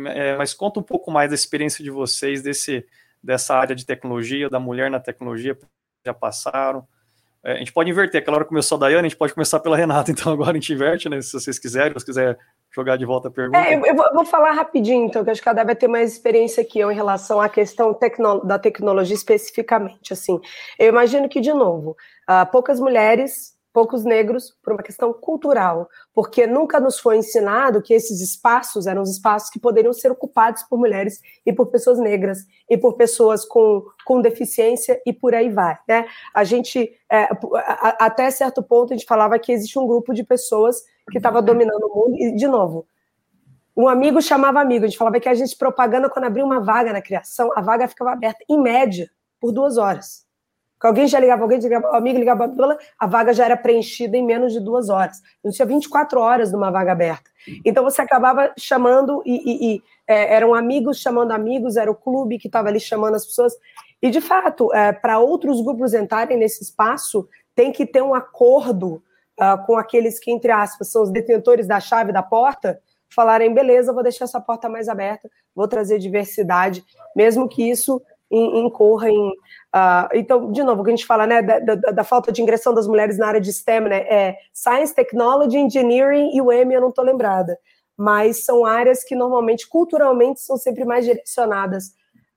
é, 0.09 0.37
mas 0.37 0.53
conta 0.53 0.79
um 0.79 0.83
pouco 0.83 1.11
mais 1.11 1.31
da 1.31 1.35
experiência 1.35 1.83
de 1.83 1.91
vocês 1.91 2.43
desse, 2.43 2.87
dessa 3.23 3.57
área 3.57 3.75
de 3.75 3.87
tecnologia, 3.87 4.51
da 4.51 4.61
mulher 4.61 4.91
na 4.91 5.01
tecnologia, 5.01 5.59
já 6.05 6.13
passaram. 6.13 6.87
É, 7.45 7.53
a 7.53 7.57
gente 7.57 7.73
pode 7.73 7.91
inverter, 7.91 8.21
aquela 8.21 8.39
hora 8.39 8.45
começou 8.45 8.77
a 8.77 8.81
Daiane, 8.81 9.07
a 9.07 9.09
gente 9.09 9.19
pode 9.19 9.33
começar 9.33 9.61
pela 9.61 9.77
Renata, 9.77 10.11
então 10.13 10.33
agora 10.33 10.51
a 10.51 10.55
gente 10.55 10.73
inverte, 10.73 11.09
né, 11.09 11.21
se 11.21 11.33
vocês 11.33 11.59
quiserem, 11.59 11.99
se 11.99 12.05
quiser 12.05 12.39
jogar 12.75 12.97
de 12.97 13.05
volta 13.05 13.29
a 13.29 13.31
pergunta. 13.31 13.59
É, 13.59 13.75
eu, 13.75 13.85
eu, 13.85 13.95
vou, 13.95 14.25
falar 14.25 14.53
rapidinho, 14.53 15.07
então, 15.07 15.25
que 15.25 15.31
acho 15.31 15.41
que 15.41 15.45
cada 15.45 15.65
vai 15.65 15.75
ter 15.75 15.89
mais 15.89 16.13
experiência 16.13 16.65
que 16.65 16.79
eu 16.79 16.91
em 16.91 16.95
relação 16.95 17.41
à 17.41 17.49
questão 17.49 17.95
tecno, 17.95 18.45
da 18.45 18.59
tecnologia 18.59 19.15
especificamente. 19.15 20.13
Assim, 20.13 20.39
eu 20.79 20.89
imagino 20.89 21.29
que, 21.29 21.41
de 21.41 21.53
novo, 21.53 21.97
uh, 22.29 22.51
poucas 22.51 22.79
mulheres 22.79 23.58
poucos 23.73 24.05
negros 24.05 24.57
por 24.63 24.73
uma 24.73 24.83
questão 24.83 25.13
cultural, 25.13 25.89
porque 26.15 26.47
nunca 26.47 26.81
nos 26.81 26.99
foi 26.99 27.19
ensinado 27.19 27.83
que 27.83 27.95
esses 27.95 28.21
espaços 28.21 28.87
eram 28.87 29.03
os 29.03 29.11
espaços 29.11 29.51
que 29.51 29.61
poderiam 29.61 29.93
ser 29.93 30.11
ocupados 30.11 30.63
por 30.65 30.79
mulheres 30.79 31.21
e 31.45 31.53
por 31.53 31.67
pessoas 31.67 31.99
negras 31.99 32.39
e 32.69 32.77
por 32.77 32.97
pessoas 32.97 33.45
com, 33.45 33.85
com 34.05 34.21
deficiência 34.21 35.01
e 35.07 35.13
por 35.13 35.35
aí 35.35 35.51
vai, 35.51 35.79
né? 35.87 36.07
A 36.35 36.45
gente, 36.45 36.91
é, 37.11 37.29
até 37.99 38.31
certo 38.31 38.63
ponto, 38.63 38.93
a 38.93 38.97
gente 38.97 39.07
falava 39.07 39.39
que 39.39 39.53
existe 39.53 39.79
um 39.79 39.87
grupo 39.87 40.13
de 40.15 40.25
pessoas 40.25 40.83
que 41.11 41.19
estava 41.19 41.41
dominando 41.41 41.85
o 41.85 41.95
mundo 41.95 42.17
e, 42.17 42.35
de 42.35 42.47
novo, 42.47 42.87
um 43.77 43.89
amigo 43.89 44.21
chamava 44.21 44.61
amigo, 44.61 44.85
a 44.85 44.89
gente 44.89 44.99
falava 44.99 45.21
que 45.21 45.29
a 45.29 45.35
gente 45.35 45.57
propaganda 45.57 46.11
quando 46.11 46.25
abria 46.25 46.45
uma 46.45 46.61
vaga 46.61 46.93
na 46.93 47.01
criação, 47.01 47.51
a 47.55 47.61
vaga 47.61 47.87
ficava 47.87 48.13
aberta 48.13 48.45
em 48.49 48.61
média 48.61 49.09
por 49.41 49.53
duas 49.53 49.77
horas. 49.79 50.28
Porque 50.79 50.87
alguém 50.87 51.09
já 51.09 51.19
ligava, 51.19 51.43
alguém 51.43 51.59
ligava, 51.59 51.97
amigo 51.97 52.19
ligava, 52.21 52.55
a 52.97 53.07
vaga 53.07 53.33
já 53.33 53.45
era 53.45 53.57
preenchida 53.57 54.17
em 54.17 54.25
menos 54.25 54.53
de 54.53 54.61
duas 54.61 54.89
horas. 54.89 55.21
Não 55.43 55.51
tinha 55.51 55.67
24 55.67 56.21
horas 56.21 56.53
numa 56.53 56.71
vaga 56.71 56.93
aberta. 56.93 57.29
Então 57.65 57.83
você 57.83 58.01
acabava 58.01 58.53
chamando 58.57 59.21
e, 59.27 59.35
e, 59.35 59.75
e 59.75 59.83
é, 60.07 60.37
eram 60.37 60.55
amigos 60.55 61.01
chamando 61.01 61.33
amigos, 61.33 61.77
era 61.77 61.91
o 61.91 61.97
clube 61.97 62.39
que 62.39 62.47
estava 62.47 62.69
ali 62.69 62.79
chamando 62.79 63.17
as 63.17 63.27
pessoas. 63.27 63.55
E 64.01 64.09
de 64.09 64.21
fato, 64.21 64.73
é, 64.73 64.93
para 64.93 65.19
outros 65.19 65.61
grupos 65.61 65.95
entrarem 65.95 66.39
nesse 66.39 66.63
espaço, 66.63 67.29
tem 67.57 67.73
que 67.73 67.85
ter 67.85 68.01
um 68.01 68.15
acordo 68.15 69.03
uh, 69.39 69.67
com 69.67 69.77
aqueles 69.77 70.21
que, 70.21 70.31
entre 70.31 70.53
aspas, 70.53 70.93
são 70.93 71.03
os 71.03 71.11
detentores 71.11 71.67
da 71.67 71.81
chave 71.81 72.13
da 72.13 72.23
porta, 72.23 72.81
falarem, 73.13 73.53
beleza, 73.53 73.93
vou 73.93 74.05
deixar 74.05 74.27
essa 74.27 74.41
porta 74.41 74.69
mais 74.69 74.89
aberta, 74.89 75.29
vou 75.55 75.67
trazer 75.67 75.99
diversidade, 75.99 76.85
mesmo 77.17 77.49
que 77.49 77.69
isso 77.69 78.01
incorra 78.31 79.09
em. 79.09 79.29
Uh, 79.29 80.09
então, 80.15 80.51
de 80.51 80.63
novo, 80.63 80.81
o 80.81 80.85
que 80.85 80.91
a 80.91 80.97
gente 80.97 81.07
fala, 81.07 81.27
né, 81.27 81.43
da, 81.43 81.59
da, 81.59 81.75
da, 81.75 82.05
falta 82.05 82.33
de 82.33 82.43
ingressão 82.43 82.73
das 82.75 82.87
mulheres 82.87 83.19
na 83.19 83.27
área 83.27 83.41
de 83.41 83.53
STEM, 83.53 83.83
né, 83.83 83.99
é 84.09 84.37
Science, 84.53 84.95
Technology, 84.95 85.59
Engineering 85.59 86.35
e 86.35 86.41
o 86.41 86.51
M, 86.51 86.75
eu 86.75 86.81
não 86.81 86.89
estou 86.89 87.05
lembrada, 87.05 87.59
mas 87.97 88.45
são 88.45 88.65
áreas 88.65 89.05
que 89.05 89.15
normalmente, 89.15 89.69
culturalmente, 89.69 90.41
são 90.41 90.57
sempre 90.57 90.85
mais 90.85 91.05
direcionadas, 91.05 91.89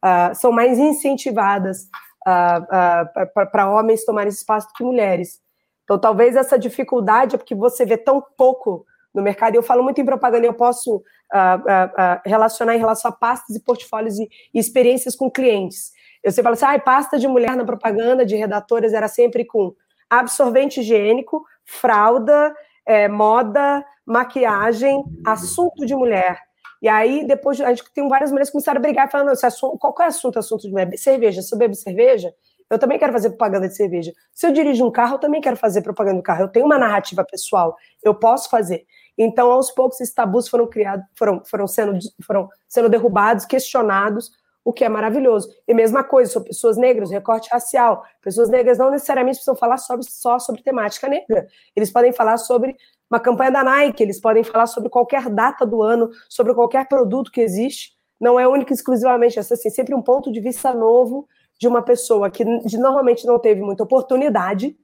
uh, 0.04 0.36
são 0.36 0.52
mais 0.52 0.78
incentivadas 0.78 1.84
uh, 2.28 3.50
para 3.52 3.70
homens 3.70 4.06
tomarem 4.06 4.30
espaço 4.30 4.68
do 4.68 4.74
que 4.74 4.84
mulheres. 4.84 5.40
Então, 5.84 6.00
talvez 6.00 6.36
essa 6.36 6.58
dificuldade 6.58 7.36
é 7.36 7.38
porque 7.38 7.56
você 7.56 7.86
vê 7.86 7.98
tão 7.98 8.24
pouco 8.38 8.86
no 9.14 9.22
mercado. 9.22 9.56
Eu 9.56 9.64
falo 9.64 9.84
muito 9.84 10.00
em 10.00 10.06
propaganda, 10.06 10.46
eu 10.46 10.54
posso 10.54 10.98
uh, 10.98 11.00
uh, 11.00 11.02
uh, 11.02 12.22
relacionar 12.26 12.76
em 12.76 12.80
relação 12.80 13.10
a 13.10 13.14
pastas 13.14 13.56
e 13.56 13.64
portfólios 13.64 14.18
e, 14.20 14.30
e 14.54 14.60
experiências 14.60 15.16
com 15.16 15.30
clientes. 15.30 15.92
Eu 16.24 16.32
sempre 16.32 16.44
falo 16.44 16.54
assim, 16.54 16.78
ah, 16.78 16.80
pasta 16.80 17.18
de 17.18 17.28
mulher 17.28 17.56
na 17.56 17.66
propaganda 17.66 18.26
de 18.26 18.36
redatoras 18.36 18.94
era 18.94 19.08
sempre 19.08 19.44
com 19.46 19.74
absorvente 20.10 20.82
higiênico, 20.82 21.44
fralda, 21.66 22.54
é, 22.86 23.08
moda, 23.08 23.84
maquiagem, 24.06 25.04
assunto 25.26 25.86
de 25.86 25.96
mulher. 25.96 26.40
E 26.82 26.90
aí, 26.90 27.26
depois, 27.26 27.62
a 27.62 27.70
gente 27.70 27.84
tem 27.94 28.08
várias 28.08 28.32
mulheres 28.32 28.50
que 28.50 28.54
começaram 28.54 28.80
a 28.80 28.82
brigar, 28.82 29.10
falando, 29.10 29.38
qual 29.80 29.96
é 30.00 30.04
o 30.04 30.08
assunto, 30.08 30.40
assunto 30.40 30.64
de 30.64 30.72
mulher? 30.72 30.90
Cerveja, 30.98 31.42
se 31.42 31.54
eu 31.54 31.58
bebo 31.58 31.76
cerveja, 31.76 32.34
eu 32.70 32.80
também 32.80 32.98
quero 32.98 33.14
fazer 33.14 33.30
propaganda 33.30 33.68
de 33.68 33.76
cerveja. 33.76 34.12
Se 34.34 34.48
eu 34.48 34.52
dirijo 34.52 34.86
um 34.86 34.92
carro, 34.92 35.16
eu 35.16 35.20
também 35.20 35.42
quero 35.42 35.58
fazer 35.58 35.82
propaganda 35.82 36.18
do 36.18 36.24
carro. 36.24 36.44
Eu 36.44 36.48
tenho 36.48 36.66
uma 36.66 36.80
narrativa 36.80 37.24
pessoal, 37.24 37.76
eu 38.02 38.16
posso 38.16 38.50
fazer. 38.50 38.86
Então, 39.18 39.52
aos 39.52 39.72
poucos, 39.72 40.00
esses 40.00 40.14
tabus 40.14 40.48
foram 40.48 40.68
criados, 40.68 41.06
foram, 41.16 41.44
foram, 41.46 41.68
sendo, 41.68 42.00
foram 42.26 42.50
sendo 42.68 42.90
derrubados, 42.90 43.46
questionados, 43.46 44.32
o 44.64 44.72
que 44.72 44.84
é 44.84 44.90
maravilhoso. 44.90 45.50
E 45.68 45.74
mesma 45.74 46.04
coisa, 46.04 46.32
são 46.32 46.44
pessoas 46.44 46.78
negras, 46.78 47.12
recorte 47.12 47.50
racial. 47.52 48.04
Pessoas 48.22 48.50
negras 48.50 48.78
não 48.78 48.92
necessariamente 48.92 49.38
precisam 49.38 49.56
falar 49.56 49.78
sobre, 49.78 50.06
só 50.06 50.40
sobre 50.40 50.62
temática 50.62 51.08
negra. 51.08 51.48
Eles 51.76 51.92
podem 51.92 52.14
falar 52.14 52.38
sobre 52.38 52.76
uma 53.10 53.20
campanha 53.20 53.52
da 53.52 53.64
Nike, 53.64 54.04
eles 54.04 54.22
podem 54.22 54.44
falar 54.44 54.68
sobre 54.68 54.90
qualquer 54.90 55.30
data 55.30 55.66
do 55.66 55.82
ano, 55.82 56.10
sobre 56.30 56.54
qualquer 56.54 56.88
produto 56.88 57.32
que 57.32 57.42
existe. 57.42 57.92
Não 58.20 58.40
é 58.40 58.48
único 58.48 58.72
exclusivamente 58.72 59.40
essa, 59.40 59.56
assim, 59.56 59.70
sempre 59.70 59.96
um 59.96 60.02
ponto 60.02 60.32
de 60.32 60.40
vista 60.40 60.74
novo 60.74 61.28
de 61.60 61.68
uma 61.68 61.82
pessoa 61.82 62.30
que 62.30 62.46
normalmente 62.78 63.26
não 63.26 63.38
teve 63.38 63.62
muita 63.62 63.84
oportunidade, 63.84 64.78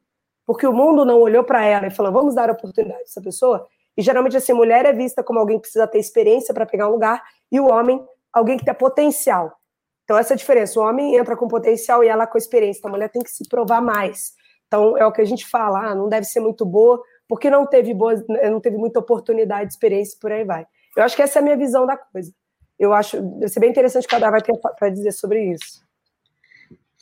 porque 0.45 0.65
o 0.65 0.73
mundo 0.73 1.05
não 1.05 1.19
olhou 1.19 1.43
para 1.43 1.63
ela 1.63 1.87
e 1.87 1.91
falou: 1.91 2.11
vamos 2.11 2.35
dar 2.35 2.49
oportunidade 2.49 2.99
a 2.99 3.03
essa 3.03 3.21
pessoa. 3.21 3.67
E 3.97 4.01
geralmente, 4.01 4.37
assim, 4.37 4.53
mulher 4.53 4.85
é 4.85 4.93
vista 4.93 5.23
como 5.23 5.39
alguém 5.39 5.57
que 5.57 5.63
precisa 5.63 5.87
ter 5.87 5.97
experiência 5.97 6.53
para 6.53 6.65
pegar 6.65 6.87
um 6.87 6.91
lugar, 6.91 7.23
e 7.51 7.59
o 7.59 7.65
homem, 7.65 8.05
alguém 8.31 8.57
que 8.57 8.63
tem 8.63 8.73
potencial. 8.73 9.57
Então, 10.03 10.17
essa 10.17 10.33
é 10.33 10.35
a 10.35 10.37
diferença. 10.37 10.79
O 10.79 10.83
homem 10.83 11.17
entra 11.17 11.35
com 11.35 11.47
potencial 11.47 12.03
e 12.03 12.07
ela 12.07 12.27
com 12.27 12.37
experiência. 12.37 12.79
Então, 12.79 12.89
a 12.89 12.93
mulher 12.93 13.09
tem 13.09 13.21
que 13.21 13.31
se 13.31 13.47
provar 13.49 13.81
mais. 13.81 14.33
Então, 14.67 14.97
é 14.97 15.05
o 15.05 15.11
que 15.11 15.21
a 15.21 15.25
gente 15.25 15.45
fala, 15.45 15.89
ah, 15.89 15.95
não 15.95 16.07
deve 16.07 16.25
ser 16.25 16.39
muito 16.39 16.65
boa, 16.65 17.01
porque 17.27 17.49
não 17.49 17.65
teve 17.65 17.93
boa, 17.93 18.13
não 18.49 18.61
teve 18.61 18.77
muita 18.77 18.99
oportunidade, 18.99 19.71
experiência, 19.71 20.17
por 20.21 20.31
aí 20.31 20.45
vai. 20.45 20.65
Eu 20.95 21.03
acho 21.03 21.15
que 21.15 21.21
essa 21.21 21.39
é 21.39 21.41
a 21.41 21.43
minha 21.43 21.57
visão 21.57 21.85
da 21.85 21.97
coisa. 21.97 22.31
Eu 22.77 22.93
acho, 22.93 23.21
vai 23.39 23.49
ser 23.49 23.59
bem 23.59 23.69
interessante 23.69 24.03
que 24.03 24.11
cada 24.11 24.29
vai 24.29 24.41
ter 24.41 24.53
para 24.57 24.89
dizer 24.89 25.11
sobre 25.11 25.51
isso. 25.51 25.81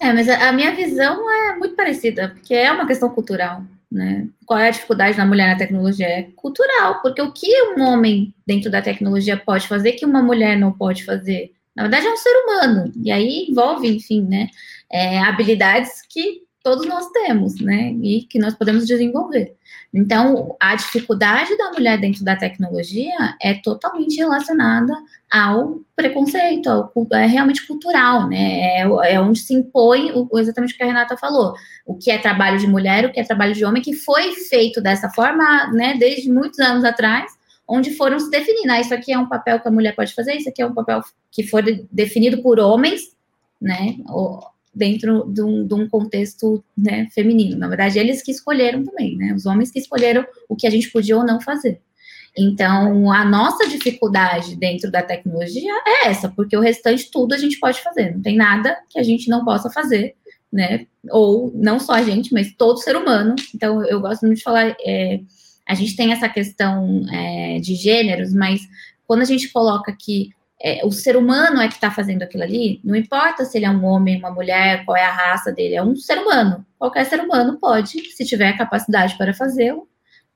É, 0.01 0.11
mas 0.13 0.27
a, 0.27 0.49
a 0.49 0.51
minha 0.51 0.75
visão 0.75 1.29
é 1.29 1.55
muito 1.55 1.75
parecida, 1.75 2.29
porque 2.29 2.53
é 2.53 2.71
uma 2.71 2.87
questão 2.87 3.09
cultural. 3.09 3.61
Né? 3.95 4.27
Qual 4.45 4.59
é 4.59 4.67
a 4.67 4.71
dificuldade 4.71 5.15
da 5.15 5.25
mulher 5.25 5.47
na 5.47 5.57
tecnologia? 5.57 6.05
É 6.05 6.23
cultural, 6.35 7.01
porque 7.01 7.21
o 7.21 7.31
que 7.31 7.47
um 7.77 7.81
homem 7.81 8.35
dentro 8.45 8.69
da 8.69 8.81
tecnologia 8.81 9.37
pode 9.37 9.69
fazer 9.69 9.93
que 9.93 10.05
uma 10.05 10.21
mulher 10.21 10.59
não 10.59 10.73
pode 10.73 11.05
fazer? 11.05 11.53
Na 11.73 11.83
verdade, 11.83 12.05
é 12.05 12.11
um 12.11 12.17
ser 12.17 12.35
humano, 12.43 12.91
e 13.01 13.09
aí 13.09 13.47
envolve, 13.49 13.87
enfim, 13.87 14.21
né, 14.21 14.49
é, 14.91 15.19
habilidades 15.19 16.01
que 16.09 16.44
todos 16.65 16.87
nós 16.87 17.07
temos, 17.11 17.61
né, 17.61 17.91
e 18.01 18.23
que 18.23 18.39
nós 18.39 18.55
podemos 18.55 18.87
desenvolver. 18.87 19.55
Então, 19.93 20.55
a 20.59 20.75
dificuldade 20.75 21.55
da 21.55 21.71
mulher 21.71 21.99
dentro 21.99 22.25
da 22.25 22.35
tecnologia 22.35 23.13
é 23.39 23.53
totalmente 23.53 24.15
relacionada 24.17 24.91
ao 25.31 25.81
preconceito, 25.95 26.67
ao, 26.67 26.91
é 27.11 27.27
realmente 27.27 27.67
cultural, 27.67 28.27
né? 28.27 28.79
É, 28.79 28.81
é 28.81 29.21
onde 29.21 29.39
se 29.41 29.53
impõe 29.53 30.11
o, 30.11 30.27
exatamente 30.39 30.73
o 30.73 30.77
que 30.77 30.81
a 30.81 30.87
Renata 30.87 31.15
falou, 31.15 31.53
o 31.85 31.95
que 31.95 32.09
é 32.09 32.17
trabalho 32.17 32.57
de 32.57 32.65
mulher, 32.65 33.05
o 33.05 33.11
que 33.11 33.19
é 33.19 33.23
trabalho 33.23 33.53
de 33.53 33.63
homem, 33.63 33.83
que 33.83 33.93
foi 33.93 34.33
feito 34.33 34.81
dessa 34.81 35.07
forma, 35.11 35.71
né, 35.71 35.95
desde 35.99 36.31
muitos 36.31 36.57
anos 36.57 36.83
atrás, 36.83 37.31
onde 37.67 37.91
foram 37.91 38.19
se 38.19 38.31
definindo. 38.31 38.71
Ah, 38.71 38.81
isso 38.81 38.93
aqui 38.93 39.13
é 39.13 39.19
um 39.19 39.29
papel 39.29 39.59
que 39.59 39.67
a 39.67 39.71
mulher 39.71 39.95
pode 39.95 40.15
fazer, 40.15 40.33
isso 40.33 40.49
aqui 40.49 40.63
é 40.63 40.65
um 40.65 40.73
papel 40.73 41.01
que 41.31 41.43
foi 41.43 41.85
definido 41.91 42.41
por 42.41 42.59
homens, 42.59 43.15
né? 43.61 43.97
Dentro 44.75 45.25
de 45.31 45.41
um, 45.41 45.65
de 45.65 45.73
um 45.73 45.87
contexto 45.87 46.63
né, 46.77 47.07
feminino. 47.13 47.57
Na 47.57 47.67
verdade, 47.67 47.97
eles 47.97 48.21
que 48.21 48.31
escolheram 48.31 48.83
também, 48.83 49.15
né? 49.15 49.33
Os 49.33 49.45
homens 49.45 49.71
que 49.71 49.79
escolheram 49.79 50.25
o 50.49 50.55
que 50.55 50.67
a 50.67 50.69
gente 50.69 50.91
podia 50.91 51.15
ou 51.17 51.25
não 51.25 51.39
fazer. 51.39 51.79
Então, 52.37 53.09
a 53.13 53.23
nossa 53.23 53.65
dificuldade 53.69 54.57
dentro 54.57 54.91
da 54.91 55.01
tecnologia 55.01 55.71
é 55.87 56.07
essa, 56.07 56.27
porque 56.27 56.57
o 56.57 56.59
restante 56.59 57.09
tudo 57.09 57.33
a 57.33 57.37
gente 57.37 57.57
pode 57.57 57.81
fazer. 57.81 58.13
Não 58.13 58.21
tem 58.21 58.35
nada 58.35 58.77
que 58.89 58.99
a 58.99 59.03
gente 59.03 59.29
não 59.29 59.45
possa 59.45 59.69
fazer, 59.69 60.15
né? 60.51 60.85
Ou 61.09 61.51
não 61.55 61.79
só 61.79 61.93
a 61.93 62.03
gente, 62.03 62.33
mas 62.33 62.53
todo 62.57 62.81
ser 62.81 62.97
humano. 62.97 63.35
Então, 63.55 63.81
eu 63.85 64.01
gosto 64.01 64.25
muito 64.25 64.39
de 64.39 64.43
falar. 64.43 64.75
É, 64.85 65.21
a 65.65 65.73
gente 65.73 65.95
tem 65.95 66.11
essa 66.11 66.27
questão 66.27 67.05
é, 67.11 67.59
de 67.59 67.73
gêneros, 67.75 68.33
mas 68.33 68.61
quando 69.07 69.21
a 69.21 69.25
gente 69.25 69.51
coloca 69.51 69.95
que 69.97 70.29
é, 70.61 70.85
o 70.85 70.91
ser 70.91 71.17
humano 71.17 71.61
é 71.61 71.67
que 71.67 71.75
está 71.75 71.91
fazendo 71.91 72.23
aquilo 72.23 72.43
ali, 72.43 72.79
não 72.83 72.95
importa 72.95 73.43
se 73.43 73.57
ele 73.57 73.65
é 73.65 73.69
um 73.69 73.83
homem, 73.83 74.17
uma 74.17 74.31
mulher, 74.31 74.85
qual 74.85 74.95
é 74.95 75.03
a 75.03 75.11
raça 75.11 75.51
dele, 75.51 75.75
é 75.75 75.83
um 75.83 75.95
ser 75.95 76.17
humano. 76.17 76.65
Qualquer 76.79 77.05
ser 77.05 77.19
humano 77.19 77.57
pode, 77.59 77.99
se 78.11 78.25
tiver 78.25 78.57
capacidade 78.57 79.17
para 79.17 79.33
fazê-lo, 79.33 79.87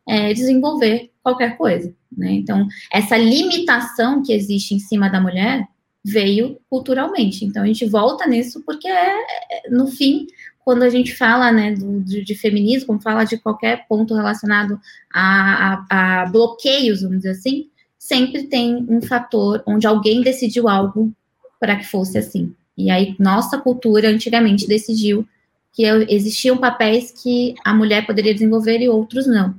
é, 0.07 0.33
desenvolver 0.33 1.11
qualquer 1.23 1.57
coisa. 1.57 1.93
Né? 2.15 2.31
Então, 2.31 2.67
essa 2.91 3.17
limitação 3.17 4.21
que 4.21 4.33
existe 4.33 4.73
em 4.73 4.79
cima 4.79 5.09
da 5.09 5.21
mulher 5.21 5.65
veio 6.03 6.59
culturalmente. 6.69 7.45
Então, 7.45 7.63
a 7.63 7.67
gente 7.67 7.85
volta 7.85 8.27
nisso 8.27 8.63
porque, 8.65 8.87
é, 8.87 9.21
é 9.67 9.69
no 9.69 9.87
fim, 9.87 10.25
quando 10.59 10.83
a 10.83 10.89
gente 10.89 11.15
fala 11.15 11.51
né, 11.51 11.73
do, 11.73 12.01
de, 12.01 12.23
de, 12.23 12.35
feminismo, 12.35 13.01
fala 13.01 13.23
de 13.23 13.37
qualquer 13.37 13.87
ponto 13.87 14.15
relacionado 14.15 14.79
a, 15.13 15.85
a, 15.89 16.21
a 16.21 16.25
bloqueios, 16.27 17.01
vamos 17.01 17.17
dizer 17.17 17.31
assim, 17.31 17.69
sempre 18.09 18.47
tem 18.47 18.87
um 18.89 18.99
fator 19.03 19.61
onde 19.67 19.85
alguém 19.85 20.23
decidiu 20.23 20.67
algo 20.67 21.13
para 21.59 21.75
que 21.75 21.85
fosse 21.85 22.17
assim. 22.17 22.51
E 22.75 22.89
aí, 22.89 23.15
nossa 23.19 23.59
cultura 23.59 24.09
antigamente 24.09 24.67
decidiu 24.67 25.27
que 25.71 25.83
existiam 26.09 26.57
papéis 26.57 27.11
que 27.11 27.53
a 27.63 27.71
mulher 27.71 28.07
poderia 28.07 28.33
desenvolver 28.33 28.79
e 28.79 28.89
outros 28.89 29.27
não. 29.27 29.53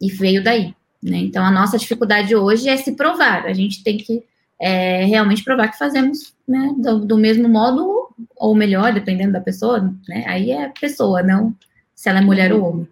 E 0.00 0.08
veio 0.12 0.44
daí. 0.44 0.72
Né? 1.02 1.18
Então, 1.18 1.44
a 1.44 1.50
nossa 1.50 1.76
dificuldade 1.76 2.36
hoje 2.36 2.68
é 2.68 2.76
se 2.76 2.92
provar. 2.92 3.46
A 3.46 3.52
gente 3.52 3.82
tem 3.82 3.98
que 3.98 4.22
é, 4.60 5.04
realmente 5.04 5.42
provar 5.42 5.68
que 5.68 5.78
fazemos 5.78 6.32
né, 6.46 6.72
do, 6.78 7.04
do, 7.04 7.18
mesmo 7.18 7.48
modo, 7.48 8.14
ou 8.36 8.54
melhor, 8.54 8.92
dependendo 8.92 9.32
da 9.32 9.40
pessoa. 9.40 9.92
Né? 10.08 10.24
Aí 10.28 10.52
é 10.52 10.68
pessoa, 10.68 11.20
não 11.20 11.52
se 11.96 12.08
ela 12.08 12.20
é 12.20 12.22
mulher 12.22 12.52
ou 12.52 12.62
homem. 12.62 12.88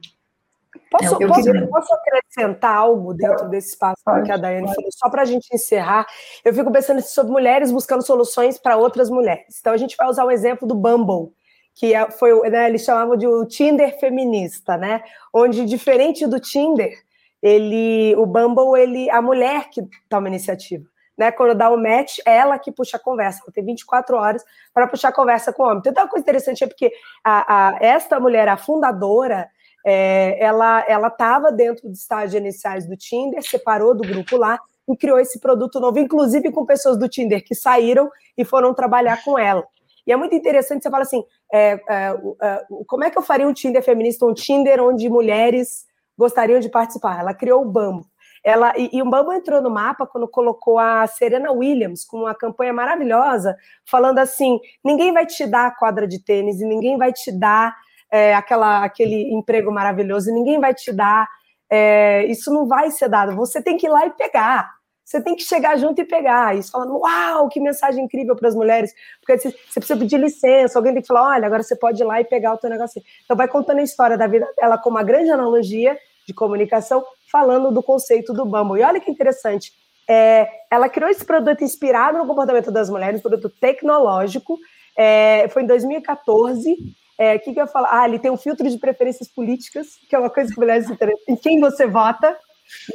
Posso, 0.91 1.22
é 1.22 1.26
posso, 1.26 1.68
posso, 1.68 1.95
acrescentar 1.95 2.74
algo 2.74 3.14
dentro 3.14 3.49
desse 3.49 3.68
espaço 3.68 4.03
pode, 4.05 4.24
que 4.24 4.32
a 4.32 4.36
Daiane 4.36 4.66
falou, 4.66 4.91
só 4.91 5.09
para 5.09 5.22
a 5.22 5.24
gente 5.24 5.49
encerrar? 5.55 6.05
Eu 6.45 6.53
fico 6.53 6.72
pensando 6.72 7.01
sobre 7.01 7.30
mulheres 7.32 7.70
buscando 7.70 8.03
soluções 8.03 8.59
para 8.59 8.76
outras 8.76 9.09
mulheres. 9.09 9.59
Então, 9.61 9.72
a 9.72 9.76
gente 9.76 9.97
vai 9.97 10.09
usar 10.09 10.24
o 10.24 10.32
exemplo 10.32 10.66
do 10.66 10.74
Bumble, 10.74 11.32
que 11.76 11.95
é, 11.95 12.11
foi, 12.11 12.51
né, 12.51 12.68
eles 12.68 12.82
chamavam 12.82 13.16
de 13.16 13.24
o 13.24 13.47
Tinder 13.47 14.01
feminista, 14.01 14.76
né? 14.76 15.05
Onde, 15.32 15.64
diferente 15.64 16.26
do 16.26 16.41
Tinder, 16.41 16.93
ele, 17.41 18.16
o 18.16 18.26
Bumble, 18.26 18.80
ele, 18.80 19.09
a 19.11 19.22
mulher 19.22 19.70
que 19.70 19.82
toma 20.09 20.26
iniciativa. 20.26 20.84
Né, 21.16 21.30
quando 21.30 21.55
dá 21.55 21.70
o 21.70 21.74
um 21.74 21.82
match, 21.82 22.18
é 22.26 22.34
ela 22.36 22.59
que 22.59 22.72
puxa 22.72 22.97
a 22.97 23.01
conversa. 23.01 23.43
Ela 23.45 23.53
tem 23.53 23.64
24 23.64 24.16
horas 24.16 24.43
para 24.72 24.88
puxar 24.88 25.11
a 25.11 25.12
conversa 25.12 25.53
com 25.53 25.62
o 25.62 25.66
homem. 25.66 25.82
Então, 25.86 26.03
uma 26.03 26.09
coisa 26.09 26.22
interessante 26.24 26.64
é 26.64 26.66
porque 26.66 26.91
a, 27.22 27.68
a, 27.68 27.78
esta 27.78 28.18
mulher, 28.18 28.49
a 28.49 28.57
fundadora, 28.57 29.47
é, 29.85 30.43
ela 30.43 30.85
estava 31.09 31.51
dentro 31.51 31.89
dos 31.89 32.01
estágios 32.01 32.35
iniciais 32.35 32.87
do 32.87 32.97
Tinder, 32.97 33.43
separou 33.43 33.95
do 33.95 34.07
grupo 34.07 34.37
lá 34.37 34.59
e 34.89 34.97
criou 34.97 35.18
esse 35.18 35.39
produto 35.41 35.81
novo, 35.81 35.99
inclusive 35.99 36.51
com 36.51 36.66
pessoas 36.66 36.99
do 36.99 37.09
Tinder 37.09 37.45
que 37.45 37.55
saíram 37.55 38.11
e 38.37 38.45
foram 38.45 38.74
trabalhar 38.74 39.22
com 39.24 39.39
ela. 39.39 39.64
E 40.07 40.12
é 40.12 40.16
muito 40.16 40.35
interessante, 40.35 40.83
você 40.83 40.91
fala 40.91 41.03
assim, 41.03 41.22
é, 41.53 41.72
é, 41.89 42.14
é, 42.43 42.66
como 42.87 43.05
é 43.05 43.11
que 43.11 43.18
eu 43.18 43.22
faria 43.22 43.47
um 43.47 43.53
Tinder 43.53 43.83
feminista, 43.83 44.26
um 44.26 44.35
Tinder 44.35 44.83
onde 44.83 45.09
mulheres 45.09 45.85
gostariam 46.16 46.59
de 46.59 46.68
participar? 46.68 47.20
Ela 47.20 47.35
criou 47.35 47.62
o 47.62 47.70
Bambo. 47.70 48.05
Ela, 48.43 48.72
e, 48.76 48.89
e 48.93 49.03
o 49.03 49.09
Bambo 49.09 49.33
entrou 49.33 49.61
no 49.61 49.70
mapa 49.70 50.07
quando 50.07 50.26
colocou 50.26 50.78
a 50.78 51.07
Serena 51.07 51.53
Williams 51.53 52.05
com 52.05 52.18
uma 52.20 52.35
campanha 52.35 52.72
maravilhosa, 52.72 53.55
falando 53.85 54.18
assim: 54.18 54.59
ninguém 54.83 55.12
vai 55.12 55.26
te 55.26 55.47
dar 55.47 55.66
a 55.66 55.70
quadra 55.70 56.09
de 56.09 56.18
tênis 56.18 56.61
e 56.61 56.64
ninguém 56.64 56.97
vai 56.97 57.12
te 57.12 57.31
dar 57.31 57.76
é, 58.11 58.35
aquela, 58.35 58.85
aquele 58.85 59.33
emprego 59.33 59.71
maravilhoso, 59.71 60.31
e 60.31 60.33
ninguém 60.33 60.61
vai 60.61 60.75
te 60.75 60.93
dar. 60.93 61.29
É, 61.69 62.25
isso 62.27 62.53
não 62.53 62.67
vai 62.67 62.91
ser 62.91 63.09
dado. 63.09 63.37
Você 63.37 63.63
tem 63.63 63.77
que 63.77 63.87
ir 63.87 63.91
lá 63.91 64.07
e 64.07 64.11
pegar 64.11 64.81
você 65.11 65.21
tem 65.21 65.35
que 65.35 65.43
chegar 65.43 65.77
junto 65.77 66.01
e 66.01 66.05
pegar 66.05 66.57
isso, 66.57 66.71
falando, 66.71 66.97
uau, 66.99 67.49
que 67.49 67.59
mensagem 67.59 68.05
incrível 68.05 68.37
para 68.37 68.47
as 68.47 68.55
mulheres, 68.55 68.95
porque 69.21 69.39
você 69.39 69.53
precisa 69.75 69.99
pedir 69.99 70.17
licença, 70.19 70.79
alguém 70.79 70.93
tem 70.93 71.03
que 71.03 71.09
falar, 71.09 71.31
olha, 71.31 71.47
agora 71.47 71.65
você 71.65 71.75
pode 71.75 72.01
ir 72.01 72.07
lá 72.07 72.21
e 72.21 72.25
pegar 72.25 72.55
o 72.55 72.59
teu 72.59 72.71
negocinho. 72.71 73.05
Então 73.25 73.37
vai 73.37 73.49
contando 73.49 73.81
a 73.81 73.83
história 73.83 74.17
da 74.17 74.29
vida 74.29 74.49
dela 74.57 74.79
com 74.79 74.89
uma 74.89 75.03
grande 75.03 75.29
analogia 75.33 75.99
de 76.25 76.33
comunicação, 76.33 77.05
falando 77.29 77.73
do 77.73 77.83
conceito 77.83 78.33
do 78.33 78.45
Bumble. 78.45 78.81
E 78.81 78.85
olha 78.85 79.01
que 79.01 79.11
interessante, 79.11 79.73
é, 80.09 80.49
ela 80.71 80.89
criou 80.89 81.11
esse 81.11 81.25
produto 81.25 81.65
inspirado 81.65 82.17
no 82.17 82.27
comportamento 82.27 82.71
das 82.71 82.89
mulheres, 82.89 83.19
um 83.19 83.29
produto 83.29 83.51
tecnológico, 83.61 84.57
é, 84.97 85.49
foi 85.49 85.65
em 85.65 85.67
2014, 85.67 86.77
é, 87.21 87.37
o 87.37 87.41
que, 87.41 87.53
que 87.53 87.61
eu 87.61 87.66
falar? 87.66 88.01
Ah, 88.01 88.09
ele 88.09 88.18
tem 88.18 88.31
um 88.31 88.37
filtro 88.39 88.66
de 88.66 88.79
preferências 88.79 89.29
políticas, 89.29 89.89
que 90.09 90.16
é 90.16 90.18
uma 90.18 90.31
coisa 90.31 90.51
que 90.51 90.59
mulheres 90.59 90.89
interessam, 90.89 91.23
em 91.29 91.37
quem 91.37 91.61
você 91.61 91.87
vota, 91.87 92.35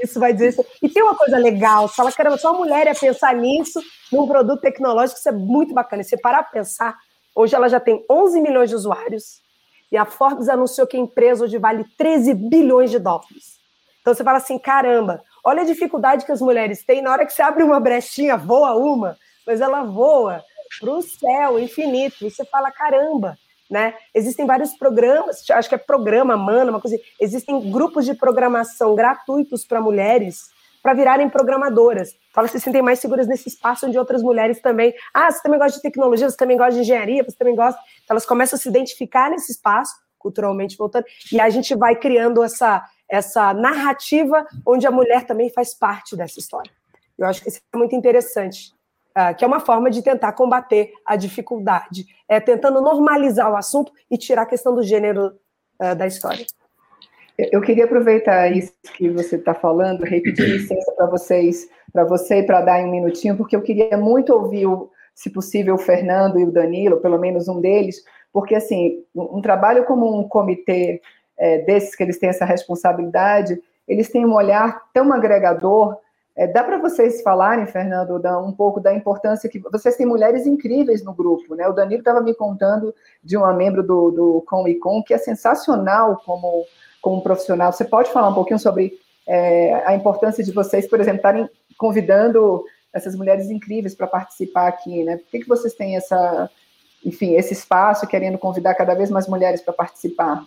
isso 0.02 0.20
vai 0.20 0.34
dizer. 0.34 0.56
E 0.82 0.90
tem 0.90 1.04
uma 1.04 1.14
coisa 1.16 1.38
legal, 1.38 1.88
fala, 1.88 2.12
caramba, 2.12 2.36
só 2.40 2.50
uma 2.50 2.58
mulher 2.58 2.88
ia 2.88 2.96
pensar 2.96 3.36
nisso, 3.36 3.80
num 4.12 4.28
produto 4.28 4.62
tecnológico, 4.62 5.20
isso 5.20 5.30
é 5.30 5.32
muito 5.32 5.76
bacana. 5.76 6.02
E 6.02 6.06
você 6.06 6.18
parar 6.18 6.42
para 6.42 6.54
pensar, 6.54 6.98
hoje 7.36 7.56
ela 7.56 7.70
já 7.70 7.80
tem 7.80 8.04
11 8.10 8.42
milhões 8.42 8.72
de 8.72 8.76
usuários, 8.76 9.44
e 9.92 9.98
a 9.98 10.06
Forbes 10.06 10.50
anunciou 10.50 10.88
que 10.88 10.98
a 10.98 11.00
empresa 11.00 11.44
hoje 11.44 11.60
vale 11.60 11.86
13 11.96 12.34
bilhões 12.34 12.90
de 12.90 12.98
dólares. 12.98 13.60
Então 14.02 14.12
você 14.12 14.24
fala 14.24 14.40
assim, 14.40 14.58
caramba, 14.58 15.22
olha 15.44 15.62
a 15.62 15.66
dificuldade 15.66 16.26
que 16.26 16.32
as 16.32 16.42
mulheres 16.42 16.84
têm, 16.84 17.00
na 17.00 17.12
hora 17.12 17.28
que 17.28 17.32
você 17.32 17.44
abre 17.44 17.62
uma 17.62 17.80
brechinha, 17.80 18.36
voa 18.38 18.76
uma, 18.76 19.16
mas 19.46 19.62
ela 19.62 19.84
voa 19.84 20.44
para 20.80 20.90
o 20.90 21.02
céu 21.04 21.60
infinito, 21.60 22.26
e 22.26 22.32
você 22.32 22.44
fala, 22.44 22.72
caramba, 22.72 23.38
né? 23.70 23.94
Existem 24.14 24.46
vários 24.46 24.74
programas, 24.78 25.44
acho 25.50 25.70
que 25.70 25.76
é 25.76 25.78
programa, 25.78 26.38
mana, 26.38 26.72
uma 26.72 26.82
coisa. 26.82 26.96
Assim. 26.96 27.06
Existem 27.20 27.72
grupos 27.72 28.06
de 28.06 28.14
programação 28.14 28.96
gratuitos 28.96 29.66
para 29.66 29.82
mulheres 29.82 30.54
para 30.86 30.94
virarem 30.94 31.28
programadoras. 31.28 32.16
Elas 32.38 32.52
se 32.52 32.60
sentem 32.60 32.80
mais 32.80 33.00
seguras 33.00 33.26
nesse 33.26 33.50
espaço 33.50 33.88
onde 33.88 33.98
outras 33.98 34.22
mulheres 34.22 34.62
também. 34.62 34.94
Ah, 35.12 35.32
você 35.32 35.42
também 35.42 35.58
gosta 35.58 35.78
de 35.78 35.82
tecnologia, 35.82 36.30
você 36.30 36.38
também 36.38 36.56
gosta 36.56 36.74
de 36.74 36.82
engenharia, 36.82 37.24
você 37.24 37.36
também 37.36 37.56
gosta. 37.56 37.80
Então, 38.04 38.14
elas 38.14 38.24
começam 38.24 38.56
a 38.56 38.60
se 38.60 38.70
identificar 38.70 39.32
nesse 39.32 39.52
espaço, 39.52 39.96
culturalmente 40.20 40.78
voltando, 40.78 41.06
e 41.32 41.40
a 41.40 41.50
gente 41.50 41.74
vai 41.74 41.96
criando 41.96 42.44
essa, 42.44 42.86
essa 43.10 43.52
narrativa 43.52 44.46
onde 44.64 44.86
a 44.86 44.92
mulher 44.92 45.26
também 45.26 45.50
faz 45.50 45.74
parte 45.74 46.16
dessa 46.16 46.40
história. 46.40 46.72
Eu 47.18 47.26
acho 47.26 47.42
que 47.42 47.50
isso 47.50 47.62
é 47.74 47.78
muito 47.78 47.96
interessante. 47.96 48.75
Uh, 49.18 49.34
que 49.34 49.46
é 49.46 49.48
uma 49.48 49.62
forma 49.62 49.90
de 49.90 50.02
tentar 50.02 50.34
combater 50.34 50.92
a 51.06 51.16
dificuldade, 51.16 52.06
é 52.28 52.38
tentando 52.40 52.82
normalizar 52.82 53.50
o 53.50 53.56
assunto 53.56 53.92
e 54.12 54.18
tirar 54.18 54.42
a 54.42 54.46
questão 54.46 54.76
do 54.76 54.84
gênero 54.84 55.32
uh, 55.82 55.96
da 55.96 56.06
história. 56.06 56.46
Eu 57.38 57.62
queria 57.62 57.86
aproveitar 57.86 58.50
isso 58.50 58.74
que 58.94 59.10
você 59.10 59.36
está 59.36 59.54
falando, 59.54 60.04
repetir 60.04 60.48
licença 60.48 60.92
para 60.94 61.06
vocês, 61.06 61.70
para 61.92 62.06
você 62.06 62.40
e 62.40 62.44
para 62.44 62.62
dar 62.62 62.80
um 62.84 62.92
minutinho, 62.92 63.36
porque 63.36 63.56
eu 63.56 63.62
queria 63.62 63.98
muito 63.98 64.34
ouvir, 64.34 64.68
se 65.14 65.30
possível, 65.30 65.76
o 65.76 65.78
Fernando 65.78 66.40
e 66.40 66.46
o 66.46 66.52
Danilo, 66.52 67.02
pelo 67.02 67.18
menos 67.18 67.48
um 67.48 67.60
deles, 67.60 68.04
porque 68.32 68.56
assim, 68.56 69.04
um 69.14 69.42
trabalho 69.42 69.86
como 69.86 70.18
um 70.18 70.28
comitê 70.28 71.02
é, 71.38 71.60
desses 71.60 71.96
que 71.96 72.04
eles 72.04 72.18
têm 72.18 72.30
essa 72.30 72.46
responsabilidade, 72.46 73.62
eles 73.88 74.10
têm 74.10 74.26
um 74.26 74.34
olhar 74.34 74.82
tão 74.94 75.12
agregador 75.14 75.98
é, 76.36 76.48
dá 76.48 76.64
para 76.64 76.78
vocês 76.78 77.22
falarem, 77.22 77.66
Fernando, 77.66 78.20
um 78.46 78.52
pouco 78.52 78.82
da 78.82 78.94
importância 78.94 79.50
que 79.50 79.60
vocês 79.60 79.96
têm 79.96 80.06
mulheres 80.06 80.46
incríveis 80.46 81.02
no 81.02 81.14
grupo, 81.14 81.56
né? 81.56 81.66
O 81.68 81.72
Danilo 81.72 82.00
estava 82.00 82.20
me 82.20 82.34
contando 82.34 82.94
de 83.24 83.38
uma 83.38 83.54
membro 83.54 83.82
do, 83.82 84.12
do 84.12 84.46
Com 84.46 84.68
e 84.68 84.76
Com 84.76 85.02
que 85.02 85.14
é 85.14 85.18
sensacional 85.18 86.22
como, 86.26 86.66
como 87.02 87.24
profissional. 87.24 87.72
Você 87.72 87.86
pode 87.86 88.12
falar 88.12 88.28
um 88.28 88.34
pouquinho 88.34 88.60
sobre 88.60 89.00
é, 89.26 89.76
a 89.86 89.96
importância 89.96 90.44
de 90.44 90.52
vocês, 90.52 90.90
por 90.90 91.00
exemplo, 91.00 91.18
estarem 91.18 91.50
convidando 91.78 92.66
essas 92.92 93.16
mulheres 93.16 93.50
incríveis 93.50 93.96
para 93.96 94.08
participar 94.08 94.68
aqui, 94.68 95.06
né? 95.06 95.16
Por 95.16 95.28
que, 95.28 95.40
que 95.40 95.48
vocês 95.48 95.74
têm 95.74 95.96
essa, 95.96 96.50
enfim, 97.04 97.36
esse 97.36 97.54
espaço 97.54 98.08
querendo 98.08 98.38
convidar 98.38 98.76
cada 98.76 98.94
vez 98.94 99.10
mais 99.10 99.26
mulheres 99.26 99.62
para 99.62 99.74
participar? 99.74 100.46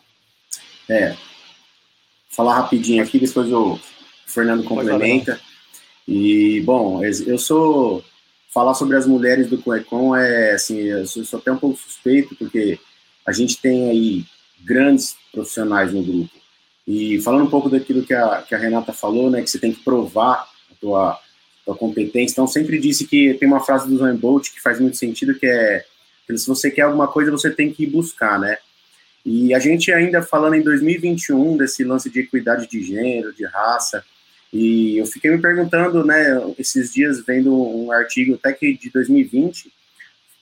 É, 0.86 1.14
falar 2.28 2.54
rapidinho 2.56 3.02
aqui, 3.02 3.18
depois 3.18 3.50
o 3.50 3.78
Fernando 4.26 4.64
complementa. 4.64 5.40
E, 6.08 6.62
bom, 6.62 7.04
eu 7.04 7.38
sou. 7.38 8.02
Falar 8.50 8.72
sobre 8.72 8.96
as 8.96 9.06
mulheres 9.06 9.46
do 9.46 9.58
Cuecon 9.58 10.16
é, 10.16 10.52
assim, 10.52 10.78
eu 10.78 11.06
sou, 11.06 11.22
sou 11.22 11.38
até 11.38 11.52
um 11.52 11.58
pouco 11.58 11.78
suspeito, 11.78 12.34
porque 12.34 12.78
a 13.26 13.30
gente 13.30 13.60
tem 13.60 13.90
aí 13.90 14.24
grandes 14.64 15.14
profissionais 15.30 15.92
no 15.92 16.02
grupo. 16.02 16.30
E 16.86 17.20
falando 17.20 17.44
um 17.44 17.50
pouco 17.50 17.68
daquilo 17.68 18.02
que 18.02 18.14
a, 18.14 18.40
que 18.40 18.54
a 18.54 18.58
Renata 18.58 18.90
falou, 18.94 19.30
né, 19.30 19.42
que 19.42 19.50
você 19.50 19.58
tem 19.58 19.74
que 19.74 19.84
provar 19.84 20.48
a 20.72 20.74
tua, 20.80 21.20
tua 21.62 21.76
competência. 21.76 22.32
Então, 22.32 22.46
sempre 22.46 22.78
disse 22.78 23.06
que 23.06 23.34
tem 23.34 23.46
uma 23.46 23.60
frase 23.60 23.86
do 23.86 23.98
Van 23.98 24.16
Bolt 24.16 24.48
que 24.48 24.62
faz 24.62 24.80
muito 24.80 24.96
sentido, 24.96 25.38
que 25.38 25.46
é 25.46 25.84
se 26.36 26.46
você 26.46 26.70
quer 26.70 26.82
alguma 26.82 27.08
coisa, 27.08 27.30
você 27.30 27.50
tem 27.50 27.72
que 27.72 27.84
ir 27.84 27.90
buscar, 27.90 28.38
né? 28.38 28.56
E 29.24 29.54
a 29.54 29.58
gente 29.58 29.92
ainda 29.92 30.22
falando 30.22 30.54
em 30.54 30.62
2021 30.62 31.56
desse 31.56 31.84
lance 31.84 32.10
de 32.10 32.20
equidade 32.20 32.66
de 32.66 32.82
gênero, 32.82 33.32
de 33.34 33.44
raça, 33.46 34.04
e 34.52 34.96
eu 34.96 35.06
fiquei 35.06 35.30
me 35.30 35.38
perguntando, 35.40 36.04
né, 36.04 36.24
esses 36.58 36.92
dias, 36.92 37.24
vendo 37.24 37.54
um 37.54 37.92
artigo 37.92 38.34
até 38.34 38.52
que 38.52 38.76
de 38.76 38.90
2020, 38.90 39.70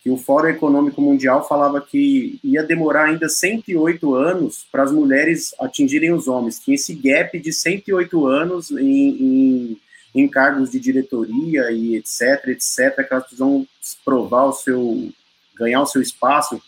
que 0.02 0.10
o 0.10 0.16
Fórum 0.16 0.48
Econômico 0.48 1.00
Mundial 1.00 1.46
falava 1.48 1.80
que 1.80 2.38
ia 2.44 2.62
demorar 2.62 3.06
ainda 3.06 3.28
108 3.28 4.14
anos 4.14 4.64
para 4.70 4.84
as 4.84 4.92
mulheres 4.92 5.52
atingirem 5.58 6.12
os 6.12 6.28
homens. 6.28 6.60
Tinha 6.60 6.76
esse 6.76 6.94
gap 6.94 7.36
de 7.36 7.52
108 7.52 8.26
anos 8.26 8.70
em, 8.70 8.76
em, 8.84 9.80
em 10.14 10.28
cargos 10.28 10.70
de 10.70 10.78
diretoria 10.78 11.72
e 11.72 11.96
etc, 11.96 12.46
etc, 12.46 12.94
que 12.96 13.12
elas 13.12 13.24
precisam 13.24 13.66
provar 14.04 14.44
o 14.44 14.52
seu, 14.52 15.12
ganhar 15.56 15.82
o 15.82 15.86
seu 15.86 16.00
espaço. 16.00 16.62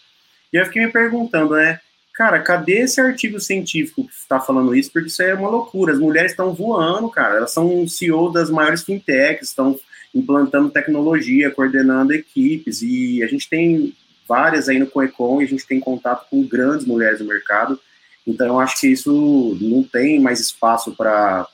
E 0.52 0.56
eu 0.56 0.66
fiquei 0.66 0.84
me 0.84 0.90
perguntando, 0.90 1.54
né, 1.54 1.80
Cara, 2.18 2.40
cadê 2.40 2.80
esse 2.80 3.00
artigo 3.00 3.38
científico 3.38 4.04
que 4.04 4.12
está 4.12 4.40
falando 4.40 4.74
isso? 4.74 4.90
Porque 4.92 5.06
isso 5.06 5.22
é 5.22 5.32
uma 5.34 5.48
loucura. 5.48 5.92
As 5.92 6.00
mulheres 6.00 6.32
estão 6.32 6.52
voando, 6.52 7.08
cara. 7.08 7.36
Elas 7.36 7.52
são 7.52 7.86
CEO 7.86 8.32
das 8.32 8.50
maiores 8.50 8.82
fintechs, 8.82 9.50
estão 9.50 9.78
implantando 10.12 10.68
tecnologia, 10.68 11.48
coordenando 11.52 12.12
equipes. 12.12 12.82
E 12.82 13.22
a 13.22 13.28
gente 13.28 13.48
tem 13.48 13.94
várias 14.26 14.68
aí 14.68 14.80
no 14.80 14.88
Coecon 14.88 15.40
e 15.40 15.44
a 15.44 15.46
gente 15.46 15.64
tem 15.64 15.78
contato 15.78 16.26
com 16.28 16.42
grandes 16.42 16.84
mulheres 16.84 17.20
no 17.20 17.26
mercado. 17.26 17.78
Então, 18.26 18.48
eu 18.48 18.58
acho 18.58 18.80
que 18.80 18.88
isso 18.88 19.56
não 19.60 19.84
tem 19.84 20.18
mais 20.18 20.40
espaço 20.40 20.96
para 20.96 21.46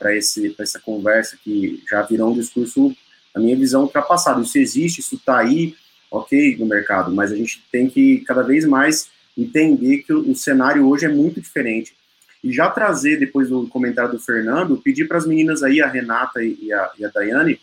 essa 0.58 0.80
conversa 0.80 1.36
que 1.44 1.82
já 1.90 2.00
virou 2.00 2.30
um 2.30 2.34
discurso, 2.34 2.96
na 3.34 3.42
minha 3.42 3.54
visão, 3.54 3.82
ultrapassado. 3.82 4.40
Isso 4.40 4.56
existe, 4.56 5.02
isso 5.02 5.16
está 5.16 5.40
aí, 5.40 5.74
ok, 6.10 6.56
no 6.56 6.64
mercado, 6.64 7.12
mas 7.12 7.30
a 7.30 7.36
gente 7.36 7.62
tem 7.70 7.86
que 7.86 8.20
cada 8.20 8.42
vez 8.42 8.64
mais 8.64 9.12
entender 9.36 9.98
que 9.98 10.12
o, 10.12 10.30
o 10.30 10.34
cenário 10.34 10.86
hoje 10.88 11.06
é 11.06 11.08
muito 11.08 11.40
diferente. 11.40 11.94
E 12.42 12.52
já 12.52 12.68
trazer, 12.68 13.18
depois 13.18 13.48
do 13.48 13.66
comentário 13.68 14.12
do 14.12 14.20
Fernando, 14.20 14.76
pedir 14.76 15.08
para 15.08 15.16
as 15.16 15.26
meninas 15.26 15.62
aí, 15.62 15.80
a 15.80 15.88
Renata 15.88 16.42
e 16.42 16.72
a, 16.72 16.90
e 16.98 17.04
a 17.04 17.08
Daiane, 17.08 17.58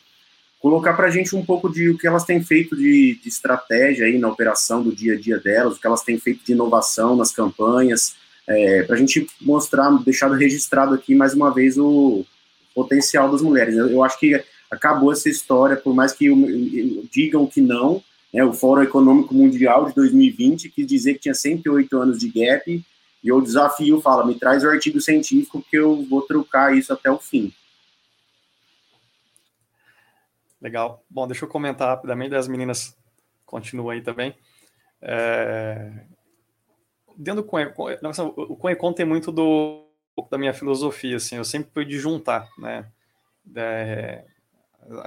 colocar 0.59 0.93
para 0.93 1.07
a 1.07 1.11
gente 1.11 1.35
um 1.35 1.43
pouco 1.43 1.71
de 1.71 1.89
o 1.89 1.97
que 1.97 2.07
elas 2.07 2.23
têm 2.23 2.41
feito 2.43 2.75
de, 2.75 3.19
de, 3.21 3.27
estratégia 3.27 4.05
aí 4.05 4.17
na 4.17 4.27
operação 4.27 4.83
do 4.83 4.95
dia 4.95 5.13
a 5.13 5.19
dia 5.19 5.39
delas, 5.39 5.75
o 5.75 5.79
que 5.79 5.87
elas 5.87 6.03
têm 6.03 6.19
feito 6.19 6.45
de 6.45 6.51
inovação 6.51 7.15
nas 7.15 7.31
campanhas, 7.31 8.15
é, 8.47 8.83
para 8.83 8.95
a 8.95 8.99
gente 8.99 9.27
mostrar, 9.41 9.89
deixar 10.03 10.31
registrado 10.31 10.93
aqui 10.93 11.15
mais 11.15 11.33
uma 11.33 11.51
vez 11.51 11.77
o 11.77 12.25
potencial 12.75 13.31
das 13.31 13.41
mulheres. 13.41 13.75
Eu, 13.75 13.89
eu 13.89 14.03
acho 14.03 14.19
que 14.19 14.41
acabou 14.69 15.11
essa 15.11 15.29
história, 15.29 15.75
por 15.75 15.93
mais 15.93 16.13
que 16.13 16.27
eu, 16.27 16.37
eu, 16.37 17.05
digam 17.11 17.45
que 17.45 17.59
não, 17.59 18.03
né, 18.33 18.43
o 18.43 18.53
Fórum 18.53 18.83
Econômico 18.83 19.33
Mundial 19.33 19.87
de 19.87 19.95
2020 19.95 20.69
quis 20.69 20.87
dizer 20.87 21.15
que 21.15 21.21
tinha 21.21 21.33
108 21.33 21.97
anos 21.97 22.19
de 22.19 22.29
gap, 22.29 22.83
e 23.23 23.27
eu 23.27 23.41
desafio, 23.41 24.01
fala, 24.01 24.25
me 24.25 24.35
traz 24.35 24.63
o 24.63 24.69
artigo 24.69 24.99
científico 24.99 25.63
que 25.69 25.77
eu 25.77 26.03
vou 26.05 26.21
trucar 26.23 26.75
isso 26.75 26.91
até 26.91 27.11
o 27.11 27.19
fim. 27.19 27.53
Legal. 30.59 31.03
Bom, 31.09 31.27
deixa 31.27 31.45
eu 31.45 31.49
comentar 31.49 31.87
rapidamente, 31.87 32.31
das 32.31 32.47
meninas 32.47 32.95
continuam 33.45 33.89
aí 33.89 34.01
também. 34.01 34.35
É... 35.01 35.91
Dentro 37.17 37.43
do 37.43 37.47
Conecon, 37.47 37.89
o 38.37 38.55
Conecon 38.55 38.93
tem 38.93 39.05
muito 39.05 39.31
do, 39.31 39.87
da 40.29 40.37
minha 40.37 40.53
filosofia, 40.53 41.17
assim, 41.17 41.35
eu 41.35 41.45
sempre 41.45 41.71
fui 41.73 41.85
de 41.85 41.99
juntar, 41.99 42.49
né? 42.57 42.87
É... 43.55 44.23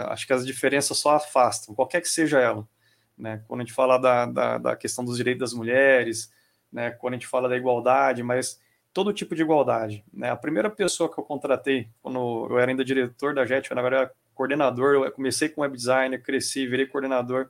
Acho 0.08 0.26
que 0.26 0.32
as 0.32 0.46
diferenças 0.46 0.98
só 0.98 1.16
afastam, 1.16 1.74
qualquer 1.74 2.00
que 2.00 2.08
seja 2.08 2.38
ela. 2.38 2.68
Né? 3.16 3.42
Quando 3.46 3.60
a 3.60 3.64
gente 3.64 3.74
fala 3.74 3.98
da, 3.98 4.26
da, 4.26 4.58
da 4.58 4.76
questão 4.76 5.04
dos 5.04 5.16
direitos 5.16 5.40
das 5.40 5.52
mulheres, 5.52 6.32
né? 6.72 6.90
Quando 6.90 7.14
a 7.14 7.16
gente 7.16 7.26
fala 7.26 7.48
da 7.48 7.56
igualdade, 7.56 8.22
mas 8.22 8.60
todo 8.92 9.12
tipo 9.12 9.34
de 9.34 9.42
igualdade, 9.42 10.04
né? 10.12 10.30
A 10.30 10.36
primeira 10.36 10.70
pessoa 10.70 11.12
que 11.12 11.18
eu 11.18 11.24
contratei, 11.24 11.88
quando 12.02 12.46
eu 12.50 12.58
era 12.58 12.70
ainda 12.70 12.84
diretor 12.84 13.34
da 13.34 13.44
JET, 13.44 13.72
agora 13.72 13.96
era 13.96 14.12
coordenador, 14.34 14.94
eu 14.94 15.12
comecei 15.12 15.48
com 15.48 15.62
web 15.62 15.76
designer, 15.76 16.22
cresci, 16.22 16.66
virei 16.66 16.86
coordenador, 16.86 17.48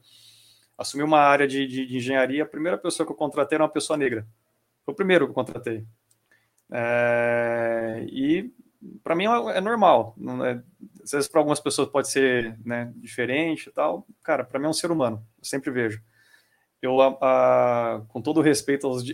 assumi 0.77 1.03
uma 1.03 1.21
área 1.21 1.47
de, 1.47 1.67
de, 1.67 1.87
de 1.87 1.97
engenharia, 1.97 2.43
a 2.43 2.47
primeira 2.47 2.77
pessoa 2.77 3.07
que 3.07 3.13
eu 3.13 3.17
contratei 3.17 3.57
era 3.57 3.65
uma 3.65 3.71
pessoa 3.71 3.97
negra. 3.97 4.27
Foi 4.85 4.93
o 4.93 4.97
primeiro 4.97 5.27
que 5.27 5.31
eu 5.31 5.35
contratei. 5.35 5.87
É, 6.71 8.05
e 8.09 8.53
para 9.03 9.15
mim 9.15 9.27
é, 9.27 9.59
é 9.59 9.61
normal. 9.61 10.17
É, 10.47 10.61
às 11.03 11.11
vezes 11.13 11.29
para 11.29 11.41
algumas 11.41 11.61
pessoas 11.61 11.89
pode 11.89 12.11
ser 12.11 12.59
né, 12.65 12.93
diferente 12.97 13.69
e 13.69 13.73
tal. 13.73 14.07
Cara, 14.23 14.45
para 14.45 14.59
mim 14.59 14.67
é 14.67 14.69
um 14.69 14.75
ser 14.75 14.91
humano. 14.91 15.25
Sempre 15.45 15.71
vejo. 15.71 16.03
Eu, 16.83 17.01
a, 17.01 17.17
a, 17.21 18.01
com 18.09 18.21
todo 18.21 18.41
respeito 18.41 18.87
aos, 18.87 19.05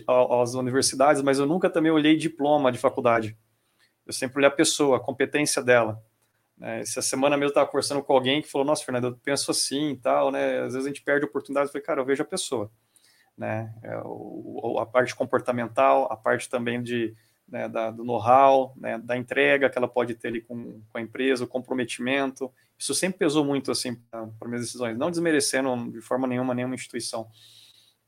às 0.41 0.55
universidades, 0.55 1.21
mas 1.21 1.39
eu 1.39 1.45
nunca 1.45 1.69
também 1.69 1.91
olhei 1.91 2.17
diploma 2.17 2.71
de 2.71 2.77
faculdade. 2.77 3.37
Eu 4.05 4.11
sempre 4.11 4.39
olhei 4.39 4.47
a 4.47 4.51
pessoa, 4.51 4.97
a 4.97 4.99
competência 4.99 5.63
dela. 5.63 6.03
Né? 6.57 6.81
Essa 6.81 7.01
semana 7.01 7.37
mesmo 7.37 7.45
eu 7.45 7.49
estava 7.49 7.67
conversando 7.67 8.03
com 8.03 8.13
alguém 8.13 8.41
que 8.41 8.47
falou: 8.47 8.65
Nossa, 8.65 8.83
Fernando, 8.83 9.07
eu 9.07 9.17
penso 9.23 9.51
assim 9.51 9.91
e 9.91 9.97
tal, 9.97 10.31
né? 10.31 10.59
Às 10.59 10.73
vezes 10.73 10.85
a 10.85 10.89
gente 10.89 11.01
perde 11.01 11.25
oportunidades. 11.25 11.69
Eu 11.69 11.71
falei, 11.71 11.85
cara, 11.85 12.01
eu 12.01 12.05
vejo 12.05 12.21
a 12.21 12.25
pessoa. 12.25 12.71
Né? 13.37 13.73
É, 13.81 13.93
a 14.79 14.85
parte 14.85 15.15
comportamental, 15.15 16.11
a 16.11 16.17
parte 16.17 16.49
também 16.49 16.83
de 16.83 17.15
né, 17.51 17.67
da, 17.67 17.91
do 17.91 18.05
know-how, 18.05 18.73
né, 18.77 18.97
da 18.97 19.17
entrega 19.17 19.69
que 19.69 19.77
ela 19.77 19.87
pode 19.87 20.15
ter 20.15 20.29
ali 20.29 20.41
com, 20.41 20.81
com, 20.89 20.97
a 20.97 21.01
empresa, 21.01 21.43
o 21.43 21.47
comprometimento. 21.47 22.51
Isso 22.79 22.95
sempre 22.95 23.19
pesou 23.19 23.43
muito 23.43 23.69
assim 23.71 23.95
para 24.39 24.47
minhas 24.47 24.61
decisões, 24.61 24.97
não 24.97 25.11
desmerecendo 25.11 25.91
de 25.91 25.99
forma 26.01 26.25
nenhuma 26.27 26.55
nenhuma 26.55 26.75
instituição. 26.75 27.27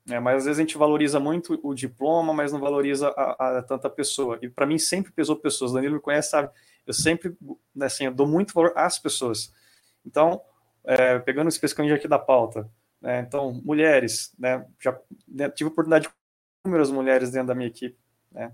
É, 0.09 0.19
mas 0.19 0.37
às 0.37 0.45
vezes 0.45 0.59
a 0.59 0.61
gente 0.61 0.77
valoriza 0.77 1.19
muito 1.19 1.59
o 1.63 1.73
diploma, 1.73 2.33
mas 2.33 2.51
não 2.51 2.59
valoriza 2.59 3.09
a, 3.09 3.59
a 3.59 3.63
tanta 3.63 3.89
pessoa. 3.89 4.39
E 4.41 4.49
para 4.49 4.65
mim 4.65 4.77
sempre 4.77 5.11
pesou 5.11 5.35
pessoas. 5.35 5.71
Danilo 5.71 5.95
me 5.95 6.01
conhece, 6.01 6.29
sabe? 6.29 6.49
Eu 6.85 6.93
sempre, 6.93 7.35
né, 7.73 7.85
assim, 7.85 8.05
eu 8.05 8.13
dou 8.13 8.27
muito 8.27 8.53
valor 8.53 8.73
às 8.75 8.99
pessoas. 8.99 9.53
Então, 10.05 10.41
é, 10.83 11.19
pegando 11.19 11.47
especificamente 11.47 11.93
aqui 11.93 12.07
da 12.07 12.19
pauta, 12.19 12.69
né, 13.01 13.21
então 13.21 13.53
mulheres, 13.63 14.33
né, 14.37 14.65
já 14.81 14.97
né, 15.25 15.49
tive 15.49 15.69
a 15.69 15.71
oportunidade 15.71 16.07
de 16.07 16.13
inúmeras 16.65 16.91
mulheres 16.91 17.31
dentro 17.31 17.47
da 17.47 17.55
minha 17.55 17.69
equipe, 17.69 17.97
né, 18.29 18.51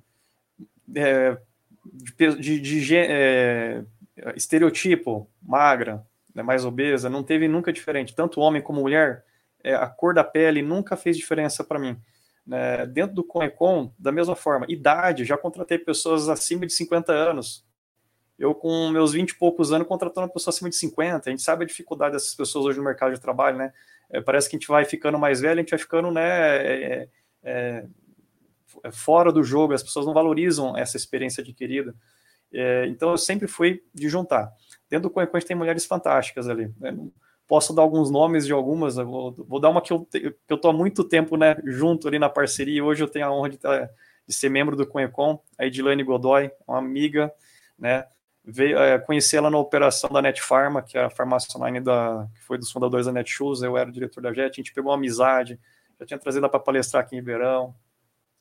é, 0.96 1.38
de, 1.86 2.36
de, 2.36 2.60
de 2.60 2.96
é, 2.98 3.84
estereotipo, 4.36 5.30
magra, 5.42 6.06
né, 6.34 6.44
mais 6.44 6.66
obesa, 6.66 7.10
não 7.10 7.24
teve 7.24 7.48
nunca 7.48 7.74
diferente. 7.74 8.16
Tanto 8.16 8.42
homem 8.42 8.62
como 8.62 8.82
mulher, 8.82 9.24
é, 9.64 9.76
a 9.76 9.88
cor 9.88 10.14
da 10.14 10.24
pele 10.24 10.62
nunca 10.62 10.96
fez 10.96 11.18
diferença 11.18 11.64
para 11.64 11.80
mim. 11.80 11.98
Né, 12.46 12.86
dentro 12.88 13.16
do 13.16 13.24
Conecon, 13.24 13.94
da 13.98 14.12
mesma 14.12 14.36
forma, 14.36 14.66
idade, 14.70 15.26
já 15.26 15.38
contratei 15.38 15.78
pessoas 15.78 16.30
acima 16.30 16.66
de 16.66 16.74
50 16.74 17.12
anos. 17.12 17.66
Eu, 18.38 18.56
com 18.56 18.90
meus 18.90 19.12
20 19.12 19.32
e 19.32 19.36
poucos 19.38 19.74
anos, 19.74 19.88
contratando 19.88 20.28
uma 20.28 20.34
pessoa 20.34 20.54
acima 20.54 20.70
de 20.70 20.76
50. 20.78 21.30
A 21.30 21.32
gente 21.32 21.44
sabe 21.44 21.66
a 21.66 21.68
dificuldade 21.68 22.14
dessas 22.14 22.34
pessoas 22.34 22.66
hoje 22.66 22.78
no 22.78 22.86
mercado 22.86 23.14
de 23.14 23.20
trabalho, 23.20 23.58
né? 23.58 23.74
É, 24.10 24.22
parece 24.22 24.50
que 24.50 24.56
a 24.56 24.60
gente 24.60 24.70
vai 24.70 24.86
ficando 24.86 25.20
mais 25.20 25.42
velho, 25.42 25.60
a 25.60 25.62
gente 25.62 25.72
vai 25.72 25.80
ficando, 25.80 26.10
né? 26.10 26.22
É, 26.22 26.84
é, 26.84 27.10
é, 27.44 27.86
fora 28.92 29.32
do 29.32 29.44
jogo, 29.44 29.74
as 29.74 29.84
pessoas 29.84 30.06
não 30.06 30.14
valorizam 30.14 30.78
essa 30.78 30.98
experiência 30.98 31.42
adquirida. 31.42 31.94
É, 32.52 32.88
então 32.88 33.12
eu 33.12 33.18
sempre 33.18 33.48
fui 33.48 33.84
de 33.94 34.10
juntar. 34.10 34.52
Dentro 34.90 35.10
do 35.10 35.14
Coen 35.14 35.28
tem 35.46 35.56
mulheres 35.56 35.86
fantásticas 35.86 36.50
ali. 36.50 36.74
Né? 36.80 36.98
Posso 37.48 37.74
dar 37.74 37.82
alguns 37.82 38.10
nomes 38.10 38.46
de 38.46 38.54
algumas, 38.54 38.96
vou, 38.96 39.32
vou, 39.32 39.60
dar 39.60 39.70
uma 39.70 39.82
que 39.82 39.94
eu 39.94 40.08
estou 40.50 40.72
há 40.72 40.74
muito 40.74 41.04
tempo 41.04 41.36
né, 41.36 41.56
junto 41.66 42.08
ali 42.08 42.20
na 42.20 42.30
parceria, 42.30 42.78
e 42.78 42.82
hoje 42.82 43.04
eu 43.04 43.08
tenho 43.08 43.26
a 43.26 43.32
honra 43.32 43.50
de, 43.50 43.58
ter, 43.58 43.90
de 44.28 44.36
ser 44.36 44.50
membro 44.50 44.76
do 44.76 44.86
Conecon, 44.86 45.42
a 45.58 45.66
Edilane 45.66 46.04
Godoy, 46.04 46.52
uma 46.68 46.78
amiga, 46.78 47.32
né, 47.78 48.06
é, 48.58 48.98
conheci 49.00 49.36
ela 49.36 49.50
na 49.50 49.58
operação 49.58 50.10
da 50.10 50.22
Net 50.22 50.42
Pharma, 50.42 50.82
que 50.82 50.98
é 50.98 51.04
a 51.04 51.10
farmácia 51.10 51.50
online 51.58 51.80
da, 51.80 52.28
que 52.36 52.42
foi 52.44 52.58
dos 52.58 52.72
fundadores 52.72 53.06
da 53.06 53.12
Netshoes, 53.12 53.62
eu 53.62 53.78
era 53.78 53.90
o 53.90 53.94
diretor 53.94 54.22
da 54.22 54.34
JET, 54.34 54.52
a 54.52 54.56
gente 54.56 54.74
pegou 54.74 54.92
uma 54.92 54.98
amizade, 54.98 55.60
já 56.00 56.06
tinha 56.06 56.20
trazido 56.20 56.44
ela 56.44 56.50
para 56.50 56.60
palestrar 56.60 57.04
aqui 57.04 57.16
em 57.16 57.20
Ribeirão, 57.20 57.76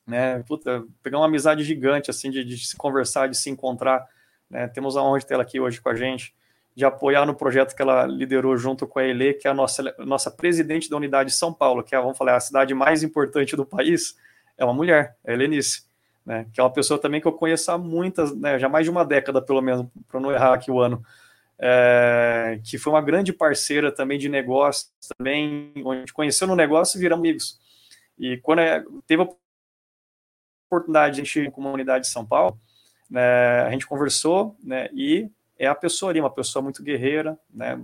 né? 0.09 0.42
Puta, 0.48 0.82
pegar 1.02 1.18
uma 1.18 1.26
amizade 1.26 1.62
gigante, 1.62 2.11
assim, 2.11 2.30
de, 2.30 2.42
de 2.42 2.56
se 2.66 2.74
conversar, 2.76 3.28
de 3.28 3.36
se 3.36 3.50
encontrar, 3.50 4.06
né? 4.48 4.66
Temos 4.66 4.96
a 4.96 5.02
honra 5.02 5.18
de 5.18 5.26
ter 5.26 5.34
ela 5.34 5.42
aqui 5.42 5.61
hoje 5.61 5.82
com 5.82 5.90
a 5.90 5.94
gente, 5.94 6.34
de 6.74 6.84
apoiar 6.84 7.26
no 7.26 7.34
projeto 7.34 7.76
que 7.76 7.82
ela 7.82 8.06
liderou 8.06 8.56
junto 8.56 8.86
com 8.86 8.98
a 8.98 9.04
Ele, 9.04 9.34
que 9.34 9.46
é 9.46 9.50
a 9.50 9.54
nossa, 9.54 9.94
nossa 9.98 10.30
presidente 10.30 10.88
da 10.88 10.96
unidade 10.96 11.28
de 11.28 11.36
São 11.36 11.52
Paulo, 11.52 11.82
que 11.82 11.94
é, 11.94 12.00
vamos 12.00 12.16
falar, 12.16 12.36
a 12.36 12.40
cidade 12.40 12.72
mais 12.72 13.02
importante 13.02 13.54
do 13.54 13.66
país, 13.66 14.16
é 14.56 14.64
uma 14.64 14.72
mulher, 14.72 15.14
é 15.24 15.32
a 15.32 15.34
Helenice, 15.34 15.82
né? 16.24 16.46
Que 16.54 16.61
é 16.61 16.62
uma 16.62 16.72
pessoa 16.72 16.98
também 16.98 17.20
que 17.20 17.28
eu 17.28 17.32
conheço 17.32 17.70
há 17.70 17.76
muitas, 17.76 18.34
né? 18.34 18.59
Já 18.59 18.68
mais 18.68 18.86
de 18.86 18.90
uma 18.90 19.04
década, 19.04 19.42
pelo 19.42 19.61
menos, 19.61 19.86
para 20.09 20.20
não 20.20 20.32
errar 20.32 20.54
aqui 20.54 20.70
o 20.70 20.80
ano. 20.80 21.04
É, 21.61 22.61
que 22.64 22.78
foi 22.78 22.92
uma 22.92 23.02
grande 23.02 23.32
parceira 23.32 23.92
também 23.92 24.18
de 24.18 24.28
negócio, 24.28 24.88
também, 25.18 25.72
onde 25.84 26.12
conheceu 26.12 26.46
no 26.46 26.56
negócio 26.56 26.96
e 26.96 27.00
viramos 27.00 27.22
amigos. 27.22 27.61
E 28.18 28.38
quando 28.38 28.61
é, 28.61 28.82
teve 29.06 29.22
a 29.22 29.28
oportunidade 30.69 31.16
de 31.16 31.23
encher 31.23 31.49
a 31.49 31.51
comunidade 31.51 32.05
de 32.05 32.11
São 32.11 32.25
Paulo, 32.25 32.59
né, 33.11 33.62
a 33.62 33.71
gente 33.71 33.87
conversou, 33.87 34.57
né, 34.62 34.89
e 34.93 35.29
é 35.59 35.66
a 35.66 35.75
pessoa 35.75 36.11
ali, 36.11 36.21
uma 36.21 36.31
pessoa 36.31 36.62
muito 36.62 36.83
guerreira, 36.83 37.39
né, 37.53 37.83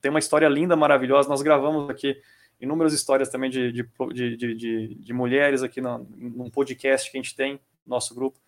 tem 0.00 0.10
uma 0.10 0.18
história 0.18 0.48
linda, 0.48 0.76
maravilhosa, 0.76 1.28
nós 1.28 1.42
gravamos 1.42 1.90
aqui 1.90 2.16
inúmeras 2.60 2.92
histórias 2.92 3.28
também 3.28 3.50
de, 3.50 3.72
de, 3.72 3.86
de, 4.12 4.54
de, 4.54 4.94
de 4.94 5.12
mulheres 5.12 5.62
aqui 5.62 5.80
no, 5.80 6.06
num 6.16 6.48
podcast 6.48 7.10
que 7.10 7.18
a 7.18 7.20
gente 7.20 7.36
tem, 7.36 7.60
nosso 7.86 8.14
grupo, 8.14 8.38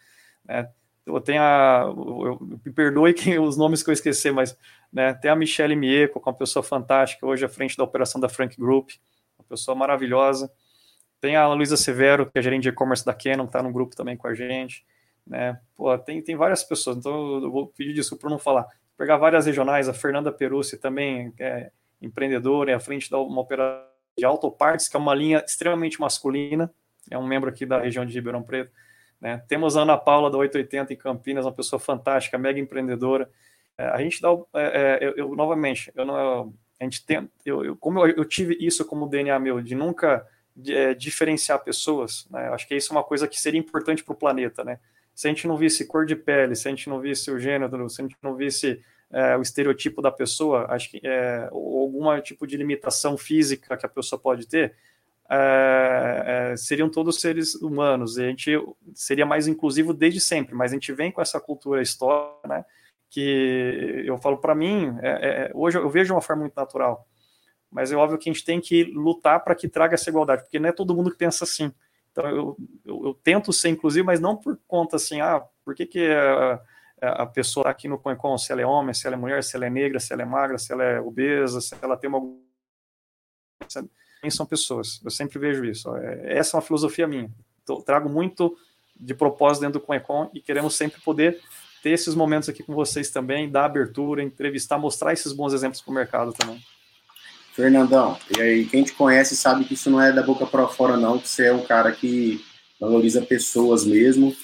né, 0.44 0.68
eu 1.04 1.20
tenho 1.20 1.40
a, 1.40 1.84
eu, 1.86 2.38
me 2.40 2.72
perdoe 2.72 3.14
quem, 3.14 3.38
os 3.38 3.56
nomes 3.56 3.82
que 3.82 3.90
eu 3.90 3.94
esqueci, 3.94 4.30
mas 4.30 4.56
né, 4.92 5.14
tem 5.14 5.30
a 5.30 5.36
Michelle 5.36 5.76
Mieco, 5.76 6.20
que 6.20 6.28
é 6.28 6.32
uma 6.32 6.36
pessoa 6.36 6.62
fantástica, 6.62 7.26
hoje 7.26 7.44
à 7.44 7.48
frente 7.48 7.76
da 7.76 7.84
operação 7.84 8.20
da 8.20 8.28
Frank 8.28 8.56
Group, 8.58 8.90
uma 9.38 9.44
pessoa 9.48 9.74
maravilhosa, 9.74 10.50
tem 11.26 11.34
a 11.34 11.52
Luísa 11.52 11.76
Severo, 11.76 12.30
que 12.30 12.38
é 12.38 12.42
gerente 12.42 12.62
de 12.62 12.68
e-commerce 12.68 13.04
da 13.04 13.12
Canon, 13.12 13.46
está 13.46 13.60
no 13.60 13.72
grupo 13.72 13.96
também 13.96 14.16
com 14.16 14.28
a 14.28 14.34
gente. 14.34 14.86
Né? 15.26 15.58
Pô, 15.74 15.98
tem, 15.98 16.22
tem 16.22 16.36
várias 16.36 16.62
pessoas, 16.62 16.96
então 16.96 17.42
eu 17.42 17.50
vou 17.50 17.66
pedir 17.66 17.92
desculpa 17.92 18.22
por 18.22 18.30
não 18.30 18.38
falar. 18.38 18.64
Pegar 18.96 19.16
várias 19.16 19.44
regionais, 19.44 19.88
a 19.88 19.92
Fernanda 19.92 20.30
Perucci 20.30 20.78
também 20.78 21.34
é 21.40 21.72
empreendedora, 22.00 22.70
é 22.70 22.74
à 22.74 22.78
frente 22.78 23.08
de 23.08 23.14
uma 23.16 23.40
operação 23.40 23.84
de 24.16 24.24
autopartes, 24.24 24.86
que 24.86 24.96
é 24.96 25.00
uma 25.00 25.12
linha 25.12 25.42
extremamente 25.44 26.00
masculina, 26.00 26.72
é 27.10 27.18
um 27.18 27.26
membro 27.26 27.50
aqui 27.50 27.66
da 27.66 27.80
região 27.80 28.06
de 28.06 28.14
Ribeirão 28.14 28.44
Preto. 28.44 28.70
Né? 29.20 29.42
Temos 29.48 29.76
a 29.76 29.82
Ana 29.82 29.96
Paula 29.96 30.30
da 30.30 30.38
880 30.38 30.92
em 30.92 30.96
Campinas, 30.96 31.44
uma 31.44 31.52
pessoa 31.52 31.80
fantástica, 31.80 32.38
mega 32.38 32.60
empreendedora. 32.60 33.28
É, 33.76 33.84
a 33.88 33.98
gente 33.98 34.22
dá, 34.22 34.28
é, 34.54 35.00
é, 35.02 35.08
eu, 35.08 35.16
eu, 35.16 35.34
novamente, 35.34 35.90
eu 35.96 36.04
não, 36.04 36.54
a 36.80 36.84
gente 36.84 37.04
tem, 37.04 37.28
eu, 37.44 37.64
eu 37.64 37.76
como 37.76 38.06
eu, 38.06 38.14
eu, 38.16 38.24
tive 38.24 38.56
isso 38.60 38.84
como 38.84 39.08
DNA 39.08 39.36
meu, 39.40 39.60
de 39.60 39.74
nunca 39.74 40.24
é, 40.68 40.94
diferenciar 40.94 41.62
pessoas, 41.62 42.26
né? 42.30 42.48
Acho 42.48 42.66
que 42.66 42.74
isso 42.74 42.92
é 42.92 42.96
uma 42.96 43.04
coisa 43.04 43.28
que 43.28 43.38
seria 43.40 43.60
importante 43.60 44.02
para 44.02 44.12
o 44.12 44.16
planeta, 44.16 44.64
né? 44.64 44.78
Se 45.14 45.26
a 45.26 45.30
gente 45.30 45.46
não 45.46 45.56
visse 45.56 45.86
cor 45.86 46.06
de 46.06 46.16
pele, 46.16 46.54
se 46.54 46.68
a 46.68 46.70
gente 46.70 46.88
não 46.88 47.00
visse 47.00 47.30
o 47.30 47.38
gênero, 47.38 47.88
se 47.88 48.00
a 48.00 48.04
gente 48.04 48.16
não 48.22 48.34
visse 48.34 48.82
é, 49.10 49.36
o 49.36 49.42
estereotipo 49.42 50.02
da 50.02 50.10
pessoa, 50.10 50.66
acho 50.68 50.90
que 50.90 51.00
é, 51.02 51.48
ou 51.52 51.80
algum 51.80 52.20
tipo 52.20 52.46
de 52.46 52.56
limitação 52.56 53.16
física 53.16 53.76
que 53.76 53.86
a 53.86 53.88
pessoa 53.88 54.20
pode 54.20 54.46
ter, 54.46 54.74
é, 55.28 56.54
seriam 56.56 56.88
todos 56.88 57.20
seres 57.20 57.54
humanos. 57.54 58.16
E 58.16 58.24
a 58.24 58.28
gente 58.28 58.58
seria 58.94 59.26
mais 59.26 59.46
inclusivo 59.46 59.92
desde 59.92 60.20
sempre, 60.20 60.54
mas 60.54 60.72
a 60.72 60.74
gente 60.74 60.92
vem 60.92 61.10
com 61.10 61.20
essa 61.20 61.40
cultura 61.40 61.82
histórica, 61.82 62.48
né? 62.48 62.64
Que 63.08 64.02
eu 64.04 64.18
falo 64.18 64.38
para 64.38 64.54
mim, 64.54 64.96
é, 65.00 65.08
é, 65.10 65.50
hoje 65.54 65.78
eu 65.78 65.88
vejo 65.88 66.12
uma 66.14 66.20
forma 66.20 66.42
muito 66.42 66.56
natural 66.56 67.06
mas 67.70 67.92
é 67.92 67.96
óbvio 67.96 68.18
que 68.18 68.28
a 68.28 68.32
gente 68.32 68.44
tem 68.44 68.60
que 68.60 68.84
lutar 68.84 69.42
para 69.42 69.54
que 69.54 69.68
traga 69.68 69.94
essa 69.94 70.08
igualdade, 70.08 70.42
porque 70.42 70.58
não 70.58 70.68
é 70.68 70.72
todo 70.72 70.94
mundo 70.94 71.10
que 71.10 71.18
pensa 71.18 71.44
assim. 71.44 71.72
Então 72.12 72.28
eu, 72.28 72.56
eu, 72.84 73.06
eu 73.06 73.14
tento 73.22 73.52
ser 73.52 73.68
inclusivo, 73.68 74.06
mas 74.06 74.20
não 74.20 74.36
por 74.36 74.58
conta 74.66 74.96
assim, 74.96 75.20
ah, 75.20 75.42
por 75.64 75.74
que, 75.74 75.84
que 75.84 76.08
a, 76.10 77.22
a 77.22 77.26
pessoa 77.26 77.62
está 77.62 77.70
aqui 77.70 77.88
no 77.88 77.98
Coencon, 77.98 78.38
se 78.38 78.52
ela 78.52 78.62
é 78.62 78.66
homem, 78.66 78.94
se 78.94 79.06
ela 79.06 79.16
é 79.16 79.18
mulher, 79.18 79.44
se 79.44 79.54
ela 79.56 79.66
é 79.66 79.70
negra, 79.70 80.00
se 80.00 80.12
ela 80.12 80.22
é 80.22 80.24
magra, 80.24 80.58
se 80.58 80.72
ela 80.72 80.82
é 80.82 81.00
obesa, 81.00 81.60
se 81.60 81.74
ela 81.82 81.96
tem 81.96 82.08
uma. 82.08 82.20
Quem 84.20 84.30
são 84.30 84.46
pessoas? 84.46 85.00
Eu 85.04 85.10
sempre 85.10 85.38
vejo 85.38 85.64
isso. 85.64 85.94
É, 85.96 86.38
essa 86.38 86.56
é 86.56 86.58
uma 86.58 86.62
filosofia 86.62 87.06
minha. 87.06 87.30
Trago 87.84 88.08
muito 88.08 88.56
de 88.98 89.14
propósito 89.14 89.62
dentro 89.62 89.80
do 89.80 89.86
Coecon 89.86 90.30
e 90.32 90.40
queremos 90.40 90.74
sempre 90.74 91.00
poder 91.02 91.38
ter 91.82 91.90
esses 91.90 92.14
momentos 92.14 92.48
aqui 92.48 92.62
com 92.62 92.74
vocês 92.74 93.10
também, 93.10 93.50
dar 93.50 93.66
abertura, 93.66 94.22
entrevistar, 94.22 94.78
mostrar 94.78 95.12
esses 95.12 95.32
bons 95.32 95.52
exemplos 95.52 95.82
para 95.82 95.90
o 95.90 95.94
mercado 95.94 96.32
também. 96.32 96.60
Fernandão, 97.56 98.18
e 98.36 98.38
aí 98.38 98.64
quem 98.66 98.84
te 98.84 98.92
conhece 98.92 99.34
sabe 99.34 99.64
que 99.64 99.72
isso 99.72 99.88
não 99.88 99.98
é 99.98 100.12
da 100.12 100.22
boca 100.22 100.44
para 100.44 100.68
fora 100.68 100.94
não, 100.98 101.18
que 101.18 101.26
você 101.26 101.46
é 101.46 101.52
um 101.54 101.64
cara 101.64 101.90
que 101.90 102.44
valoriza 102.78 103.22
pessoas 103.22 103.82
mesmo. 103.86 104.36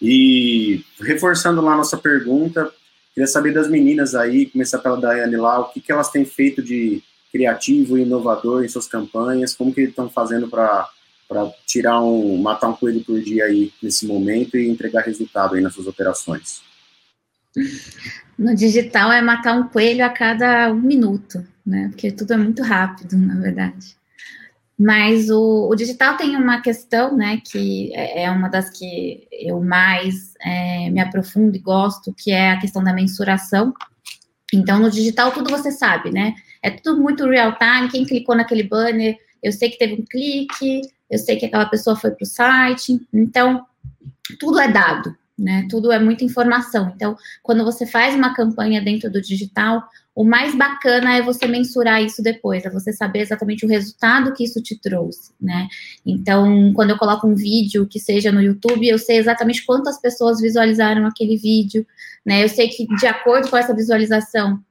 E 0.00 0.84
reforçando 1.00 1.60
lá 1.60 1.74
a 1.74 1.78
nossa 1.78 1.98
pergunta, 1.98 2.72
queria 3.12 3.26
saber 3.26 3.52
das 3.52 3.68
meninas 3.68 4.14
aí, 4.14 4.46
começar 4.46 4.78
pela 4.78 5.00
Daiane 5.00 5.36
lá, 5.36 5.58
o 5.58 5.72
que, 5.72 5.80
que 5.80 5.90
elas 5.90 6.12
têm 6.12 6.24
feito 6.24 6.62
de 6.62 7.02
criativo 7.32 7.98
e 7.98 8.02
inovador 8.02 8.64
em 8.64 8.68
suas 8.68 8.86
campanhas? 8.86 9.52
Como 9.52 9.74
que 9.74 9.80
estão 9.80 10.08
fazendo 10.08 10.48
para 10.48 10.88
tirar 11.66 12.00
um, 12.00 12.36
matar 12.40 12.68
um 12.68 12.76
coelho 12.76 13.04
por 13.04 13.20
dia 13.20 13.46
aí 13.46 13.72
nesse 13.82 14.06
momento 14.06 14.56
e 14.56 14.70
entregar 14.70 15.02
resultado 15.02 15.56
aí 15.56 15.60
nas 15.60 15.74
suas 15.74 15.88
operações? 15.88 16.62
No 18.38 18.54
digital 18.54 19.12
é 19.12 19.20
matar 19.20 19.54
um 19.58 19.68
coelho 19.68 20.04
a 20.04 20.08
cada 20.08 20.70
um 20.70 20.80
minuto, 20.80 21.44
né? 21.70 21.88
Porque 21.88 22.12
tudo 22.12 22.34
é 22.34 22.36
muito 22.36 22.62
rápido, 22.62 23.16
na 23.16 23.40
verdade. 23.40 23.96
Mas 24.78 25.28
o, 25.28 25.68
o 25.68 25.74
digital 25.74 26.16
tem 26.16 26.36
uma 26.36 26.62
questão, 26.62 27.14
né, 27.14 27.38
que 27.44 27.92
é, 27.94 28.22
é 28.24 28.30
uma 28.30 28.48
das 28.48 28.70
que 28.70 29.28
eu 29.30 29.62
mais 29.62 30.32
é, 30.40 30.88
me 30.88 30.98
aprofundo 31.00 31.54
e 31.54 31.60
gosto, 31.60 32.14
que 32.16 32.30
é 32.30 32.52
a 32.52 32.58
questão 32.58 32.82
da 32.82 32.92
mensuração. 32.92 33.74
Então, 34.52 34.78
no 34.80 34.90
digital, 34.90 35.32
tudo 35.32 35.50
você 35.50 35.70
sabe, 35.70 36.10
né? 36.10 36.34
É 36.62 36.70
tudo 36.70 37.00
muito 37.00 37.26
real 37.26 37.56
time. 37.58 37.90
Quem 37.90 38.06
clicou 38.06 38.34
naquele 38.34 38.62
banner, 38.62 39.18
eu 39.42 39.52
sei 39.52 39.68
que 39.68 39.78
teve 39.78 39.94
um 40.00 40.04
clique, 40.04 40.80
eu 41.10 41.18
sei 41.18 41.36
que 41.36 41.44
aquela 41.44 41.66
pessoa 41.66 41.94
foi 41.94 42.10
para 42.12 42.24
o 42.24 42.26
site. 42.26 43.00
Então, 43.12 43.66
tudo 44.38 44.58
é 44.58 44.68
dado, 44.68 45.14
né? 45.40 45.66
Tudo 45.70 45.90
é 45.90 45.98
muita 45.98 46.22
informação. 46.22 46.92
Então, 46.94 47.16
quando 47.42 47.64
você 47.64 47.86
faz 47.86 48.14
uma 48.14 48.34
campanha 48.34 48.80
dentro 48.80 49.10
do 49.10 49.20
digital, 49.20 49.82
o 50.14 50.22
mais 50.22 50.54
bacana 50.54 51.16
é 51.16 51.22
você 51.22 51.46
mensurar 51.46 52.02
isso 52.02 52.22
depois, 52.22 52.64
é 52.64 52.70
você 52.70 52.92
saber 52.92 53.20
exatamente 53.20 53.64
o 53.64 53.68
resultado 53.68 54.34
que 54.34 54.44
isso 54.44 54.60
te 54.62 54.78
trouxe, 54.78 55.32
né? 55.40 55.66
Então, 56.04 56.72
quando 56.74 56.90
eu 56.90 56.98
coloco 56.98 57.26
um 57.26 57.34
vídeo 57.34 57.86
que 57.86 57.98
seja 57.98 58.30
no 58.30 58.42
YouTube, 58.42 58.86
eu 58.86 58.98
sei 58.98 59.16
exatamente 59.16 59.64
quantas 59.64 59.98
pessoas 60.00 60.40
visualizaram 60.40 61.06
aquele 61.06 61.36
vídeo, 61.38 61.86
né? 62.24 62.44
Eu 62.44 62.48
sei 62.48 62.68
que 62.68 62.86
de 62.96 63.06
acordo 63.06 63.48
com 63.48 63.56
essa 63.56 63.74
visualização, 63.74 64.62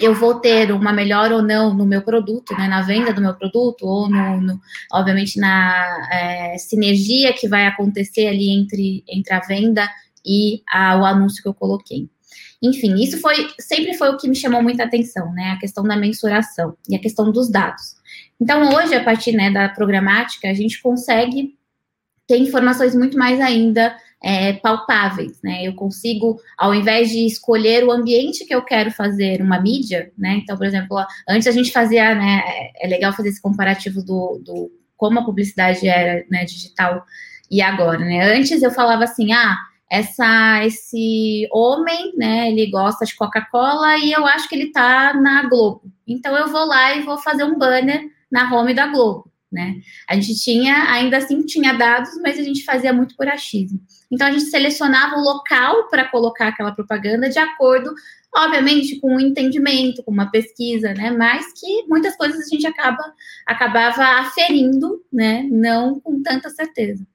eu 0.00 0.14
vou 0.14 0.40
ter 0.40 0.72
uma 0.72 0.92
melhor 0.92 1.32
ou 1.32 1.42
não 1.42 1.72
no 1.72 1.86
meu 1.86 2.02
produto, 2.02 2.52
né, 2.56 2.66
na 2.66 2.82
venda 2.82 3.12
do 3.12 3.20
meu 3.20 3.34
produto, 3.34 3.86
ou 3.86 4.08
no, 4.08 4.40
no 4.40 4.60
obviamente 4.92 5.38
na 5.38 6.08
é, 6.12 6.58
sinergia 6.58 7.32
que 7.32 7.48
vai 7.48 7.66
acontecer 7.66 8.26
ali 8.26 8.50
entre, 8.50 9.04
entre 9.08 9.32
a 9.32 9.40
venda 9.40 9.88
e 10.24 10.62
a, 10.68 10.98
o 10.98 11.04
anúncio 11.04 11.42
que 11.42 11.48
eu 11.48 11.54
coloquei. 11.54 12.08
Enfim, 12.62 12.94
isso 13.02 13.20
foi 13.20 13.48
sempre 13.58 13.94
foi 13.94 14.10
o 14.10 14.16
que 14.16 14.28
me 14.28 14.34
chamou 14.34 14.62
muita 14.62 14.84
atenção, 14.84 15.32
né? 15.32 15.50
A 15.50 15.58
questão 15.58 15.84
da 15.84 15.96
mensuração 15.96 16.76
e 16.88 16.96
a 16.96 16.98
questão 16.98 17.30
dos 17.30 17.50
dados. 17.50 17.96
Então, 18.40 18.74
hoje, 18.74 18.94
a 18.94 19.04
partir 19.04 19.32
né, 19.32 19.50
da 19.50 19.68
programática, 19.68 20.48
a 20.48 20.54
gente 20.54 20.80
consegue 20.80 21.56
ter 22.26 22.38
informações 22.38 22.94
muito 22.94 23.18
mais 23.18 23.40
ainda 23.40 23.94
é, 24.22 24.54
palpáveis, 24.54 25.38
né? 25.42 25.66
Eu 25.66 25.74
consigo, 25.74 26.40
ao 26.56 26.74
invés 26.74 27.10
de 27.10 27.26
escolher 27.26 27.84
o 27.84 27.92
ambiente 27.92 28.46
que 28.46 28.54
eu 28.54 28.62
quero 28.62 28.90
fazer 28.90 29.42
uma 29.42 29.60
mídia, 29.60 30.10
né? 30.16 30.40
Então, 30.42 30.56
por 30.56 30.66
exemplo, 30.66 30.96
antes 31.28 31.46
a 31.46 31.52
gente 31.52 31.70
fazia, 31.70 32.14
né? 32.14 32.42
É 32.80 32.88
legal 32.88 33.12
fazer 33.12 33.28
esse 33.28 33.42
comparativo 33.42 34.02
do, 34.02 34.40
do 34.42 34.72
como 34.96 35.18
a 35.18 35.24
publicidade 35.24 35.86
era 35.86 36.24
né, 36.30 36.46
digital 36.46 37.04
e 37.50 37.60
agora, 37.60 37.98
né? 37.98 38.34
Antes 38.34 38.62
eu 38.62 38.70
falava 38.70 39.04
assim, 39.04 39.32
ah, 39.32 39.58
essa 39.90 40.64
esse 40.64 41.48
homem, 41.52 42.12
né, 42.16 42.50
ele 42.50 42.70
gosta 42.70 43.04
de 43.04 43.14
Coca-Cola 43.14 43.96
e 43.98 44.12
eu 44.12 44.26
acho 44.26 44.48
que 44.48 44.54
ele 44.54 44.72
tá 44.72 45.14
na 45.14 45.48
Globo. 45.48 45.82
Então 46.06 46.36
eu 46.36 46.48
vou 46.48 46.66
lá 46.66 46.94
e 46.94 47.02
vou 47.02 47.18
fazer 47.18 47.44
um 47.44 47.58
banner 47.58 48.02
na 48.30 48.52
home 48.52 48.74
da 48.74 48.86
Globo, 48.86 49.30
né? 49.50 49.76
A 50.08 50.14
gente 50.14 50.34
tinha, 50.40 50.90
ainda 50.90 51.18
assim 51.18 51.42
tinha 51.42 51.72
dados, 51.72 52.10
mas 52.22 52.38
a 52.38 52.42
gente 52.42 52.64
fazia 52.64 52.92
muito 52.92 53.14
por 53.16 53.28
achismo. 53.28 53.80
Então 54.10 54.26
a 54.26 54.30
gente 54.32 54.44
selecionava 54.44 55.16
o 55.16 55.22
local 55.22 55.88
para 55.88 56.08
colocar 56.08 56.48
aquela 56.48 56.72
propaganda 56.72 57.28
de 57.28 57.38
acordo, 57.38 57.94
obviamente, 58.34 58.98
com 59.00 59.12
o 59.12 59.16
um 59.16 59.20
entendimento, 59.20 60.02
com 60.02 60.10
uma 60.10 60.30
pesquisa, 60.30 60.92
né? 60.94 61.10
Mas 61.10 61.52
que 61.52 61.86
muitas 61.88 62.16
coisas 62.16 62.44
a 62.44 62.48
gente 62.48 62.66
acaba 62.66 63.02
acabava 63.46 64.02
aferindo, 64.20 65.02
né? 65.12 65.46
Não 65.50 66.00
com 66.00 66.22
tanta 66.22 66.50
certeza. 66.50 67.06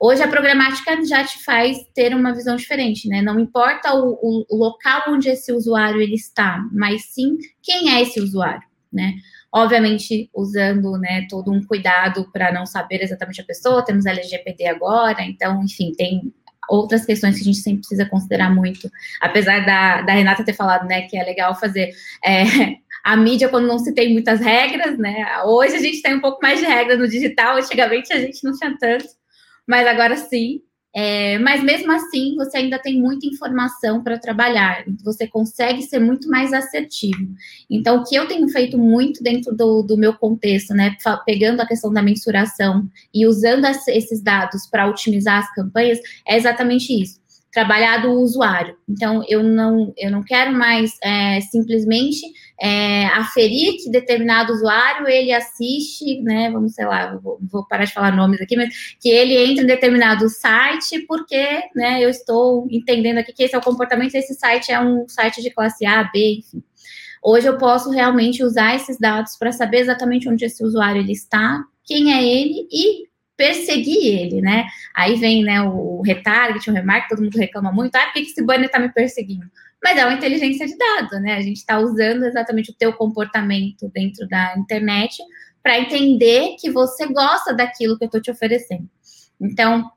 Hoje 0.00 0.22
a 0.22 0.28
programática 0.28 1.04
já 1.04 1.24
te 1.24 1.42
faz 1.42 1.76
ter 1.92 2.14
uma 2.14 2.32
visão 2.32 2.54
diferente, 2.54 3.08
né? 3.08 3.20
Não 3.20 3.40
importa 3.40 3.94
o, 3.94 4.46
o, 4.48 4.56
local 4.56 5.02
onde 5.08 5.28
esse 5.28 5.52
usuário 5.52 6.00
ele 6.00 6.14
está, 6.14 6.64
mas 6.72 7.06
sim 7.06 7.36
quem 7.60 7.92
é 7.92 8.02
esse 8.02 8.20
usuário, 8.20 8.62
né? 8.92 9.14
Obviamente, 9.52 10.30
usando 10.32 10.92
né, 10.98 11.26
todo 11.28 11.50
um 11.50 11.64
cuidado 11.64 12.30
para 12.32 12.52
não 12.52 12.64
saber 12.64 13.02
exatamente 13.02 13.40
a 13.40 13.44
pessoa, 13.44 13.84
temos 13.84 14.06
LGPD 14.06 14.66
agora, 14.66 15.22
então, 15.22 15.64
enfim, 15.64 15.90
tem 15.96 16.32
outras 16.68 17.04
questões 17.04 17.34
que 17.34 17.40
a 17.40 17.44
gente 17.44 17.58
sempre 17.58 17.80
precisa 17.80 18.06
considerar 18.06 18.54
muito. 18.54 18.88
Apesar 19.20 19.64
da, 19.64 20.02
da 20.02 20.12
Renata 20.12 20.44
ter 20.44 20.52
falado, 20.52 20.86
né, 20.86 21.02
que 21.08 21.16
é 21.16 21.24
legal 21.24 21.58
fazer 21.58 21.90
é, 22.24 22.42
a 23.02 23.16
mídia 23.16 23.48
quando 23.48 23.66
não 23.66 23.78
se 23.78 23.92
tem 23.94 24.12
muitas 24.12 24.38
regras, 24.38 24.96
né? 24.96 25.42
Hoje 25.44 25.74
a 25.74 25.80
gente 25.80 26.02
tem 26.02 26.14
um 26.14 26.20
pouco 26.20 26.38
mais 26.40 26.60
de 26.60 26.66
regras 26.66 26.98
no 27.00 27.08
digital, 27.08 27.56
antigamente 27.56 28.12
a 28.12 28.20
gente 28.20 28.44
não 28.44 28.52
tinha 28.52 28.76
tanto 28.78 29.18
mas 29.68 29.86
agora 29.86 30.16
sim. 30.16 30.62
É, 30.96 31.38
mas 31.38 31.62
mesmo 31.62 31.92
assim, 31.92 32.34
você 32.34 32.56
ainda 32.56 32.78
tem 32.78 32.98
muita 32.98 33.26
informação 33.26 34.02
para 34.02 34.18
trabalhar, 34.18 34.84
você 35.04 35.28
consegue 35.28 35.82
ser 35.82 35.98
muito 35.98 36.28
mais 36.28 36.52
assertivo. 36.52 37.28
Então, 37.70 37.98
o 37.98 38.04
que 38.04 38.16
eu 38.16 38.26
tenho 38.26 38.48
feito 38.48 38.78
muito 38.78 39.22
dentro 39.22 39.54
do, 39.54 39.82
do 39.82 39.98
meu 39.98 40.14
contexto, 40.14 40.72
né, 40.74 40.96
pegando 41.26 41.60
a 41.60 41.66
questão 41.66 41.92
da 41.92 42.02
mensuração 42.02 42.88
e 43.14 43.26
usando 43.26 43.66
as, 43.66 43.86
esses 43.86 44.22
dados 44.22 44.66
para 44.66 44.88
otimizar 44.88 45.40
as 45.40 45.54
campanhas, 45.54 46.00
é 46.26 46.36
exatamente 46.36 46.90
isso 47.00 47.20
trabalhar 47.52 48.02
do 48.02 48.12
usuário. 48.12 48.76
Então, 48.88 49.24
eu 49.28 49.42
não, 49.42 49.92
eu 49.96 50.10
não 50.10 50.22
quero 50.22 50.52
mais 50.52 50.96
é, 51.02 51.40
simplesmente 51.40 52.20
é, 52.60 53.06
aferir 53.06 53.76
que 53.82 53.90
determinado 53.90 54.52
usuário 54.52 55.08
ele 55.08 55.32
assiste, 55.32 56.20
né? 56.20 56.50
Vamos, 56.50 56.74
sei 56.74 56.84
lá, 56.86 57.16
vou, 57.16 57.38
vou, 57.50 57.66
parar 57.66 57.84
de 57.84 57.92
falar 57.92 58.14
nomes 58.14 58.40
aqui, 58.40 58.56
mas 58.56 58.96
que 59.00 59.08
ele 59.08 59.36
entra 59.36 59.64
em 59.64 59.66
determinado 59.66 60.28
site 60.28 61.00
porque, 61.06 61.62
né? 61.74 62.04
Eu 62.04 62.10
estou 62.10 62.66
entendendo 62.70 63.18
aqui 63.18 63.32
que 63.32 63.42
esse 63.42 63.54
é 63.54 63.58
o 63.58 63.62
comportamento, 63.62 64.14
esse 64.14 64.34
site 64.34 64.70
é 64.70 64.80
um 64.80 65.08
site 65.08 65.42
de 65.42 65.50
classe 65.50 65.86
A, 65.86 66.04
B, 66.04 66.40
enfim. 66.40 66.62
Hoje 67.22 67.48
eu 67.48 67.58
posso 67.58 67.90
realmente 67.90 68.44
usar 68.44 68.76
esses 68.76 68.98
dados 68.98 69.36
para 69.36 69.52
saber 69.52 69.78
exatamente 69.78 70.28
onde 70.28 70.44
esse 70.44 70.62
usuário 70.62 71.00
ele 71.00 71.12
está, 71.12 71.64
quem 71.84 72.12
é 72.12 72.22
ele 72.22 72.68
e 72.70 73.07
perseguir 73.38 74.04
ele, 74.04 74.40
né? 74.42 74.66
Aí 74.92 75.14
vem, 75.14 75.44
né, 75.44 75.62
o 75.62 76.02
retarget, 76.02 76.68
o 76.68 76.74
remark, 76.74 77.08
todo 77.08 77.22
mundo 77.22 77.38
reclama 77.38 77.72
muito, 77.72 77.94
ah, 77.94 78.06
por 78.06 78.14
que 78.14 78.20
esse 78.20 78.42
banner 78.42 78.66
está 78.66 78.80
me 78.80 78.92
perseguindo? 78.92 79.46
Mas 79.82 79.96
é 79.96 80.04
uma 80.04 80.14
inteligência 80.14 80.66
de 80.66 80.76
dados, 80.76 81.22
né? 81.22 81.36
A 81.36 81.40
gente 81.40 81.58
está 81.58 81.78
usando 81.78 82.24
exatamente 82.24 82.72
o 82.72 82.74
teu 82.74 82.92
comportamento 82.92 83.88
dentro 83.94 84.26
da 84.28 84.54
internet 84.58 85.16
para 85.62 85.78
entender 85.78 86.56
que 86.60 86.68
você 86.68 87.06
gosta 87.06 87.54
daquilo 87.54 87.96
que 87.96 88.04
eu 88.04 88.06
estou 88.06 88.20
te 88.20 88.30
oferecendo. 88.30 88.88
Então, 89.40 89.88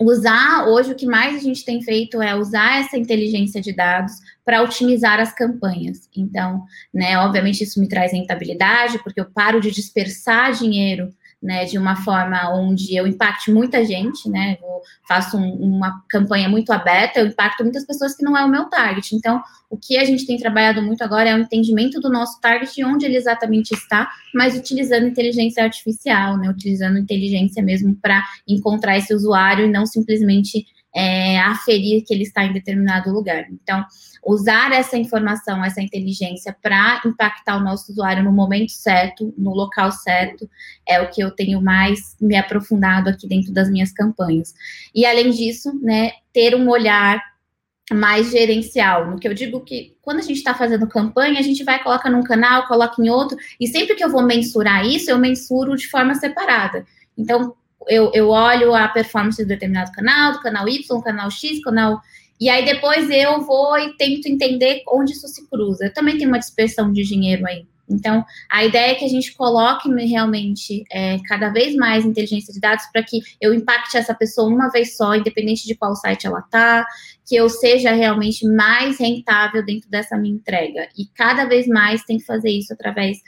usar 0.00 0.68
hoje 0.68 0.92
o 0.92 0.94
que 0.94 1.06
mais 1.06 1.34
a 1.34 1.40
gente 1.40 1.64
tem 1.64 1.82
feito 1.82 2.22
é 2.22 2.36
usar 2.36 2.80
essa 2.80 2.96
inteligência 2.96 3.60
de 3.60 3.74
dados 3.74 4.12
para 4.44 4.62
otimizar 4.62 5.18
as 5.18 5.34
campanhas. 5.34 6.08
Então, 6.16 6.62
né, 6.94 7.18
obviamente 7.18 7.64
isso 7.64 7.80
me 7.80 7.88
traz 7.88 8.12
rentabilidade, 8.12 9.02
porque 9.02 9.20
eu 9.20 9.28
paro 9.28 9.60
de 9.60 9.72
dispersar 9.72 10.52
dinheiro 10.52 11.12
né, 11.42 11.64
de 11.64 11.78
uma 11.78 11.96
forma 11.96 12.50
onde 12.54 12.96
eu 12.96 13.06
impacte 13.06 13.52
muita 13.52 13.84
gente, 13.84 14.28
né, 14.28 14.56
eu 14.60 14.80
faço 15.06 15.36
um, 15.36 15.76
uma 15.76 16.02
campanha 16.08 16.48
muito 16.48 16.72
aberta, 16.72 17.20
eu 17.20 17.26
impacto 17.26 17.62
muitas 17.62 17.86
pessoas 17.86 18.16
que 18.16 18.24
não 18.24 18.36
é 18.36 18.44
o 18.44 18.48
meu 18.48 18.64
target. 18.66 19.14
Então, 19.14 19.42
o 19.68 19.76
que 19.76 19.98
a 19.98 20.04
gente 20.04 20.26
tem 20.26 20.36
trabalhado 20.36 20.82
muito 20.82 21.02
agora 21.02 21.28
é 21.28 21.34
o 21.34 21.38
entendimento 21.38 22.00
do 22.00 22.10
nosso 22.10 22.40
target, 22.40 22.82
onde 22.84 23.04
ele 23.04 23.16
exatamente 23.16 23.72
está, 23.72 24.10
mas 24.34 24.56
utilizando 24.56 25.06
inteligência 25.06 25.62
artificial, 25.62 26.36
né, 26.38 26.48
utilizando 26.48 26.98
inteligência 26.98 27.62
mesmo 27.62 27.94
para 27.96 28.24
encontrar 28.48 28.96
esse 28.96 29.14
usuário 29.14 29.66
e 29.66 29.70
não 29.70 29.86
simplesmente 29.86 30.66
é, 30.96 31.38
aferir 31.40 32.02
que 32.06 32.14
ele 32.14 32.22
está 32.22 32.42
em 32.42 32.54
determinado 32.54 33.12
lugar. 33.12 33.46
Então, 33.50 33.84
usar 34.24 34.72
essa 34.72 34.96
informação, 34.96 35.62
essa 35.62 35.82
inteligência 35.82 36.56
para 36.62 37.02
impactar 37.04 37.58
o 37.58 37.62
nosso 37.62 37.92
usuário 37.92 38.24
no 38.24 38.32
momento 38.32 38.72
certo, 38.72 39.34
no 39.36 39.50
local 39.50 39.92
certo, 39.92 40.48
é 40.88 40.98
o 40.98 41.10
que 41.10 41.20
eu 41.20 41.30
tenho 41.30 41.60
mais 41.60 42.16
me 42.18 42.34
aprofundado 42.34 43.10
aqui 43.10 43.28
dentro 43.28 43.52
das 43.52 43.70
minhas 43.70 43.92
campanhas. 43.92 44.54
E 44.94 45.04
além 45.04 45.30
disso, 45.30 45.78
né, 45.82 46.12
ter 46.32 46.54
um 46.54 46.66
olhar 46.70 47.22
mais 47.92 48.30
gerencial, 48.30 49.10
no 49.10 49.18
que 49.18 49.28
eu 49.28 49.34
digo 49.34 49.60
que 49.60 49.94
quando 50.00 50.18
a 50.18 50.22
gente 50.22 50.38
está 50.38 50.54
fazendo 50.54 50.88
campanha, 50.88 51.38
a 51.38 51.42
gente 51.42 51.62
vai 51.62 51.80
colocar 51.82 52.08
num 52.08 52.22
canal, 52.22 52.66
coloca 52.66 53.00
em 53.02 53.10
outro, 53.10 53.36
e 53.60 53.66
sempre 53.66 53.94
que 53.94 54.02
eu 54.02 54.10
vou 54.10 54.22
mensurar 54.22 54.84
isso, 54.84 55.10
eu 55.10 55.18
mensuro 55.18 55.76
de 55.76 55.88
forma 55.88 56.14
separada. 56.14 56.86
Então, 57.16 57.54
eu, 57.88 58.10
eu 58.14 58.28
olho 58.28 58.74
a 58.74 58.88
performance 58.88 59.36
de 59.36 59.48
determinado 59.48 59.92
canal, 59.92 60.32
do 60.32 60.40
canal 60.40 60.68
Y, 60.68 61.00
canal 61.02 61.30
X, 61.30 61.62
canal. 61.62 62.00
E 62.40 62.48
aí 62.48 62.64
depois 62.64 63.08
eu 63.10 63.40
vou 63.42 63.78
e 63.78 63.96
tento 63.96 64.26
entender 64.26 64.82
onde 64.88 65.12
isso 65.12 65.28
se 65.28 65.48
cruza. 65.48 65.86
Eu 65.86 65.94
também 65.94 66.18
tenho 66.18 66.28
uma 66.28 66.38
dispersão 66.38 66.92
de 66.92 67.02
dinheiro 67.02 67.46
aí. 67.46 67.66
Então, 67.88 68.24
a 68.50 68.64
ideia 68.64 68.92
é 68.92 68.94
que 68.94 69.04
a 69.04 69.08
gente 69.08 69.34
coloque 69.34 69.88
realmente 70.04 70.84
é, 70.90 71.18
cada 71.26 71.50
vez 71.50 71.74
mais 71.76 72.04
inteligência 72.04 72.52
de 72.52 72.60
dados 72.60 72.84
para 72.92 73.02
que 73.02 73.20
eu 73.40 73.54
impacte 73.54 73.96
essa 73.96 74.14
pessoa 74.14 74.48
uma 74.48 74.68
vez 74.70 74.96
só, 74.96 75.14
independente 75.14 75.66
de 75.66 75.74
qual 75.74 75.94
site 75.94 76.26
ela 76.26 76.40
está, 76.40 76.84
que 77.24 77.36
eu 77.36 77.48
seja 77.48 77.92
realmente 77.92 78.46
mais 78.46 78.98
rentável 78.98 79.64
dentro 79.64 79.88
dessa 79.88 80.16
minha 80.16 80.34
entrega. 80.34 80.88
E 80.98 81.06
cada 81.14 81.44
vez 81.44 81.66
mais 81.66 82.02
tem 82.02 82.18
que 82.18 82.24
fazer 82.24 82.50
isso 82.50 82.72
através 82.72 83.18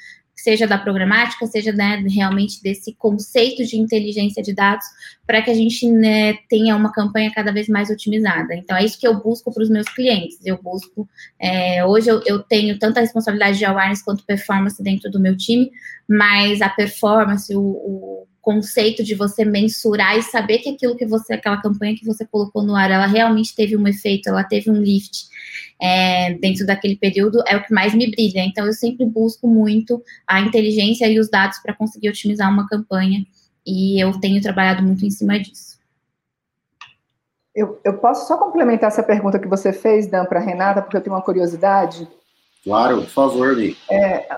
seja 0.48 0.66
da 0.66 0.78
programática, 0.78 1.46
seja 1.46 1.72
né, 1.72 2.02
realmente 2.08 2.62
desse 2.62 2.94
conceito 2.94 3.62
de 3.66 3.76
inteligência 3.76 4.42
de 4.42 4.54
dados, 4.54 4.86
para 5.26 5.42
que 5.42 5.50
a 5.50 5.54
gente 5.54 5.86
né, 5.90 6.38
tenha 6.48 6.74
uma 6.74 6.90
campanha 6.90 7.30
cada 7.30 7.52
vez 7.52 7.68
mais 7.68 7.90
otimizada. 7.90 8.54
Então, 8.54 8.74
é 8.74 8.82
isso 8.82 8.98
que 8.98 9.06
eu 9.06 9.22
busco 9.22 9.52
para 9.52 9.62
os 9.62 9.68
meus 9.68 9.86
clientes. 9.90 10.38
Eu 10.42 10.58
busco, 10.62 11.06
é, 11.38 11.84
hoje 11.84 12.08
eu, 12.08 12.22
eu, 12.24 12.38
tenho 12.38 12.78
tanta 12.78 13.00
responsabilidade 13.00 13.58
de 13.58 13.66
awareness 13.66 14.02
quanto 14.02 14.24
performance 14.24 14.82
dentro 14.82 15.10
do 15.10 15.20
meu 15.20 15.36
time, 15.36 15.70
mas 16.08 16.62
a 16.62 16.70
performance, 16.70 17.54
o, 17.54 17.60
o 17.60 18.26
conceito 18.48 19.04
de 19.04 19.14
você 19.14 19.44
mensurar 19.44 20.16
e 20.16 20.22
saber 20.22 20.60
que 20.60 20.70
aquilo 20.70 20.96
que 20.96 21.04
você, 21.04 21.34
aquela 21.34 21.60
campanha 21.60 21.94
que 21.94 22.06
você 22.06 22.24
colocou 22.24 22.62
no 22.62 22.74
ar, 22.74 22.90
ela 22.90 23.04
realmente 23.04 23.54
teve 23.54 23.76
um 23.76 23.86
efeito, 23.86 24.30
ela 24.30 24.42
teve 24.42 24.70
um 24.70 24.80
lift 24.80 25.26
é, 25.78 26.32
dentro 26.32 26.64
daquele 26.64 26.96
período, 26.96 27.42
é 27.46 27.58
o 27.58 27.62
que 27.62 27.74
mais 27.74 27.92
me 27.92 28.10
brilha. 28.10 28.40
Então, 28.40 28.64
eu 28.64 28.72
sempre 28.72 29.04
busco 29.04 29.46
muito 29.46 30.02
a 30.26 30.40
inteligência 30.40 31.06
e 31.06 31.18
os 31.20 31.28
dados 31.28 31.58
para 31.58 31.74
conseguir 31.74 32.08
otimizar 32.08 32.50
uma 32.50 32.66
campanha, 32.66 33.22
e 33.66 34.02
eu 34.02 34.18
tenho 34.18 34.40
trabalhado 34.40 34.82
muito 34.82 35.04
em 35.04 35.10
cima 35.10 35.38
disso. 35.38 35.76
Eu, 37.54 37.78
eu 37.84 37.98
posso 37.98 38.26
só 38.26 38.38
complementar 38.38 38.88
essa 38.88 39.02
pergunta 39.02 39.38
que 39.38 39.46
você 39.46 39.74
fez, 39.74 40.06
Dan, 40.06 40.24
para 40.24 40.40
Renata, 40.40 40.80
porque 40.80 40.96
eu 40.96 41.02
tenho 41.02 41.14
uma 41.14 41.22
curiosidade. 41.22 42.08
Claro, 42.68 43.00
por 43.00 43.08
favor, 43.08 43.56
Mi. 43.56 43.74
É, 43.90 44.28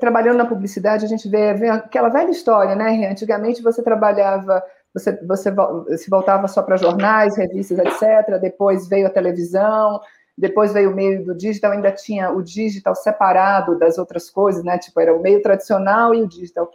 trabalhando 0.00 0.38
na 0.38 0.46
publicidade, 0.46 1.04
a 1.04 1.08
gente 1.08 1.28
vê, 1.28 1.52
vê, 1.52 1.68
aquela 1.68 2.08
velha 2.08 2.30
história, 2.30 2.74
né? 2.74 3.06
Antigamente 3.06 3.62
você 3.62 3.82
trabalhava, 3.82 4.64
você, 4.94 5.12
você 5.26 5.52
se 5.98 6.08
voltava 6.08 6.48
só 6.48 6.62
para 6.62 6.78
jornais, 6.78 7.36
revistas, 7.36 7.78
etc. 7.78 8.40
Depois 8.40 8.88
veio 8.88 9.06
a 9.06 9.10
televisão, 9.10 10.00
depois 10.36 10.72
veio 10.72 10.92
o 10.92 10.94
meio 10.94 11.26
do 11.26 11.34
digital, 11.34 11.72
ainda 11.72 11.92
tinha 11.92 12.30
o 12.30 12.42
digital 12.42 12.94
separado 12.94 13.78
das 13.78 13.98
outras 13.98 14.30
coisas, 14.30 14.64
né? 14.64 14.78
Tipo, 14.78 14.98
era 15.00 15.14
o 15.14 15.20
meio 15.20 15.42
tradicional 15.42 16.14
e 16.14 16.22
o 16.22 16.26
digital. 16.26 16.70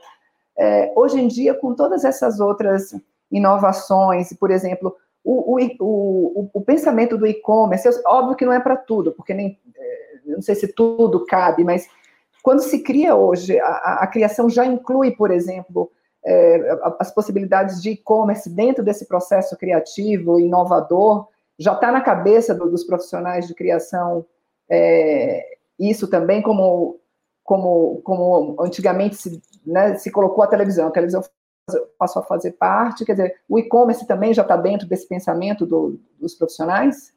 É, 0.56 0.94
hoje 0.96 1.20
em 1.20 1.28
dia, 1.28 1.56
com 1.56 1.74
todas 1.74 2.06
essas 2.06 2.40
outras 2.40 2.94
inovações, 3.32 4.32
por 4.34 4.52
exemplo, 4.52 4.96
o, 5.24 5.56
o, 5.56 5.60
o, 5.80 6.50
o 6.54 6.62
pensamento 6.62 7.18
do 7.18 7.26
e-commerce, 7.26 7.90
óbvio 8.06 8.36
que 8.36 8.46
não 8.46 8.54
é 8.54 8.60
para 8.60 8.78
tudo, 8.78 9.12
porque 9.12 9.34
nem 9.34 9.60
não 10.28 10.42
sei 10.42 10.56
se 10.56 10.68
tudo 10.68 11.26
cabe, 11.26 11.64
mas 11.64 11.88
quando 12.44 12.62
se 12.62 12.80
cria 12.84 13.16
hoje, 13.16 13.60
a, 13.60 14.00
a 14.02 14.08
criação 14.08 14.50
já 14.50 14.66
inclui, 14.66 15.12
por 15.12 15.32
exemplo, 15.32 15.92
é, 16.26 16.78
as 17.00 17.12
possibilidades 17.14 17.82
de 17.82 17.92
e-commerce 17.92 18.50
dentro 18.50 18.84
desse 18.84 19.08
processo 19.08 19.58
criativo, 19.58 20.40
inovador, 20.40 21.28
já 21.60 21.74
está 21.74 21.92
na 21.92 22.02
cabeça 22.02 22.54
do, 22.54 22.70
dos 22.70 22.84
profissionais 22.84 23.48
de 23.48 23.54
criação 23.54 24.26
é, 24.70 25.58
isso 25.80 26.08
também, 26.08 26.42
como, 26.42 27.00
como, 27.44 28.02
como 28.04 28.56
antigamente 28.60 29.16
se, 29.16 29.42
né, 29.66 29.96
se 29.96 30.12
colocou 30.12 30.44
a 30.44 30.48
televisão, 30.48 30.88
a 30.88 30.92
televisão 30.92 31.24
passou 31.98 32.22
a 32.22 32.26
fazer 32.26 32.54
parte, 32.54 33.06
quer 33.06 33.14
dizer, 33.14 33.36
o 33.48 33.60
e-commerce 33.60 34.08
também 34.08 34.34
já 34.34 34.42
está 34.42 34.56
dentro 34.56 34.88
desse 34.88 35.08
pensamento 35.08 35.66
do, 35.66 36.00
dos 36.20 36.34
profissionais? 36.34 37.14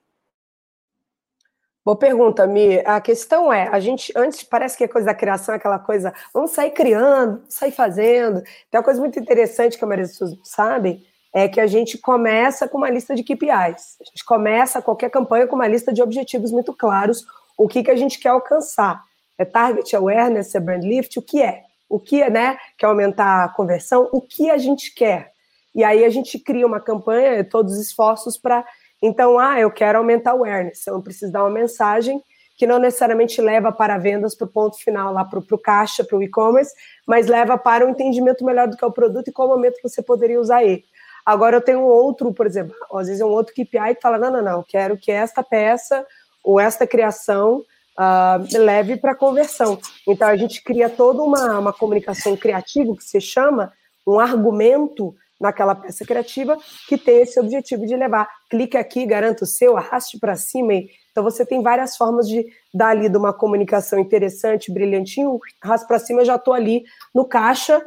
Boa 1.82 1.96
pergunta, 1.96 2.46
Mi. 2.46 2.78
A 2.84 3.00
questão 3.00 3.50
é, 3.50 3.66
a 3.68 3.80
gente 3.80 4.12
antes 4.14 4.42
parece 4.42 4.76
que 4.76 4.84
a 4.84 4.88
coisa 4.88 5.06
da 5.06 5.14
criação 5.14 5.54
é 5.54 5.56
aquela 5.56 5.78
coisa, 5.78 6.12
vamos 6.32 6.50
sair 6.50 6.72
criando, 6.72 7.42
sair 7.48 7.72
fazendo. 7.72 8.42
Tem 8.70 8.78
uma 8.78 8.82
coisa 8.82 9.00
muito 9.00 9.18
interessante 9.18 9.78
que 9.78 9.84
a 9.84 9.86
maioria 9.86 10.04
das 10.04 10.12
pessoas 10.12 10.38
sabem, 10.44 11.02
é 11.32 11.48
que 11.48 11.58
a 11.58 11.66
gente 11.66 11.96
começa 11.96 12.68
com 12.68 12.76
uma 12.76 12.90
lista 12.90 13.14
de 13.14 13.22
KPIs. 13.22 13.96
A 14.00 14.04
gente 14.04 14.24
começa 14.26 14.82
qualquer 14.82 15.10
campanha 15.10 15.46
com 15.46 15.56
uma 15.56 15.68
lista 15.68 15.90
de 15.90 16.02
objetivos 16.02 16.52
muito 16.52 16.74
claros, 16.74 17.24
o 17.56 17.66
que, 17.66 17.82
que 17.82 17.90
a 17.90 17.96
gente 17.96 18.18
quer 18.18 18.30
alcançar. 18.30 19.02
É 19.38 19.44
target 19.44 19.96
awareness, 19.96 20.54
é 20.54 20.60
brand 20.60 20.84
lift, 20.84 21.18
o 21.18 21.22
que 21.22 21.40
é? 21.40 21.62
O 21.88 21.98
que 21.98 22.20
é, 22.20 22.28
né? 22.28 22.58
Quer 22.76 22.86
aumentar 22.86 23.44
a 23.44 23.48
conversão? 23.48 24.06
O 24.12 24.20
que 24.20 24.50
a 24.50 24.58
gente 24.58 24.92
quer? 24.92 25.32
E 25.74 25.82
aí 25.82 26.04
a 26.04 26.10
gente 26.10 26.38
cria 26.38 26.66
uma 26.66 26.80
campanha, 26.80 27.42
todos 27.44 27.74
os 27.74 27.80
esforços 27.80 28.36
para 28.36 28.66
então, 29.02 29.38
ah, 29.38 29.58
eu 29.58 29.70
quero 29.70 29.98
aumentar 29.98 30.34
o 30.34 30.44
awareness, 30.44 30.86
eu 30.86 31.00
preciso 31.02 31.32
dar 31.32 31.44
uma 31.44 31.50
mensagem 31.50 32.22
que 32.56 32.66
não 32.66 32.78
necessariamente 32.78 33.40
leva 33.40 33.72
para 33.72 33.96
vendas 33.96 34.34
para 34.34 34.44
o 34.44 34.50
ponto 34.50 34.76
final, 34.76 35.14
lá 35.14 35.24
para 35.24 35.38
o 35.38 35.58
caixa, 35.58 36.04
para 36.04 36.18
o 36.18 36.22
e-commerce, 36.22 36.74
mas 37.06 37.26
leva 37.26 37.56
para 37.56 37.86
um 37.86 37.90
entendimento 37.90 38.44
melhor 38.44 38.68
do 38.68 38.76
que 38.76 38.84
é 38.84 38.86
o 38.86 38.92
produto 38.92 39.28
e 39.28 39.32
qual 39.32 39.48
momento 39.48 39.80
você 39.82 40.02
poderia 40.02 40.38
usar 40.38 40.62
ele. 40.62 40.84
Agora 41.24 41.56
eu 41.56 41.62
tenho 41.62 41.80
outro, 41.80 42.34
por 42.34 42.46
exemplo, 42.46 42.74
às 42.92 43.06
vezes 43.06 43.22
é 43.22 43.24
um 43.24 43.30
outro 43.30 43.54
KPI 43.54 43.94
que 43.94 44.02
fala, 44.02 44.18
não, 44.18 44.30
não, 44.30 44.42
não, 44.42 44.62
quero 44.62 44.98
que 44.98 45.10
esta 45.10 45.42
peça 45.42 46.06
ou 46.44 46.60
esta 46.60 46.86
criação 46.86 47.64
uh, 47.98 48.58
leve 48.58 48.98
para 48.98 49.14
conversão. 49.14 49.78
Então 50.06 50.28
a 50.28 50.36
gente 50.36 50.62
cria 50.62 50.90
toda 50.90 51.22
uma, 51.22 51.58
uma 51.58 51.72
comunicação 51.72 52.36
criativa, 52.36 52.94
que 52.94 53.04
se 53.04 53.22
chama 53.22 53.72
um 54.06 54.20
argumento 54.20 55.14
naquela 55.40 55.74
peça 55.74 56.04
criativa 56.04 56.56
que 56.86 56.98
tem 56.98 57.22
esse 57.22 57.40
objetivo 57.40 57.86
de 57.86 57.96
levar. 57.96 58.28
Clique 58.50 58.76
aqui, 58.76 59.06
garanta 59.06 59.44
o 59.44 59.46
seu, 59.46 59.76
arraste 59.76 60.18
para 60.18 60.36
cima. 60.36 60.74
Então 61.10 61.24
você 61.24 61.46
tem 61.46 61.62
várias 61.62 61.96
formas 61.96 62.28
de 62.28 62.46
dar 62.72 62.88
ali 62.88 63.08
de 63.08 63.16
uma 63.16 63.32
comunicação 63.32 63.98
interessante, 63.98 64.72
brilhantinho, 64.72 65.38
arrasto 65.62 65.88
para 65.88 65.98
cima, 65.98 66.24
já 66.24 66.36
estou 66.36 66.52
ali 66.52 66.84
no 67.14 67.24
caixa 67.24 67.82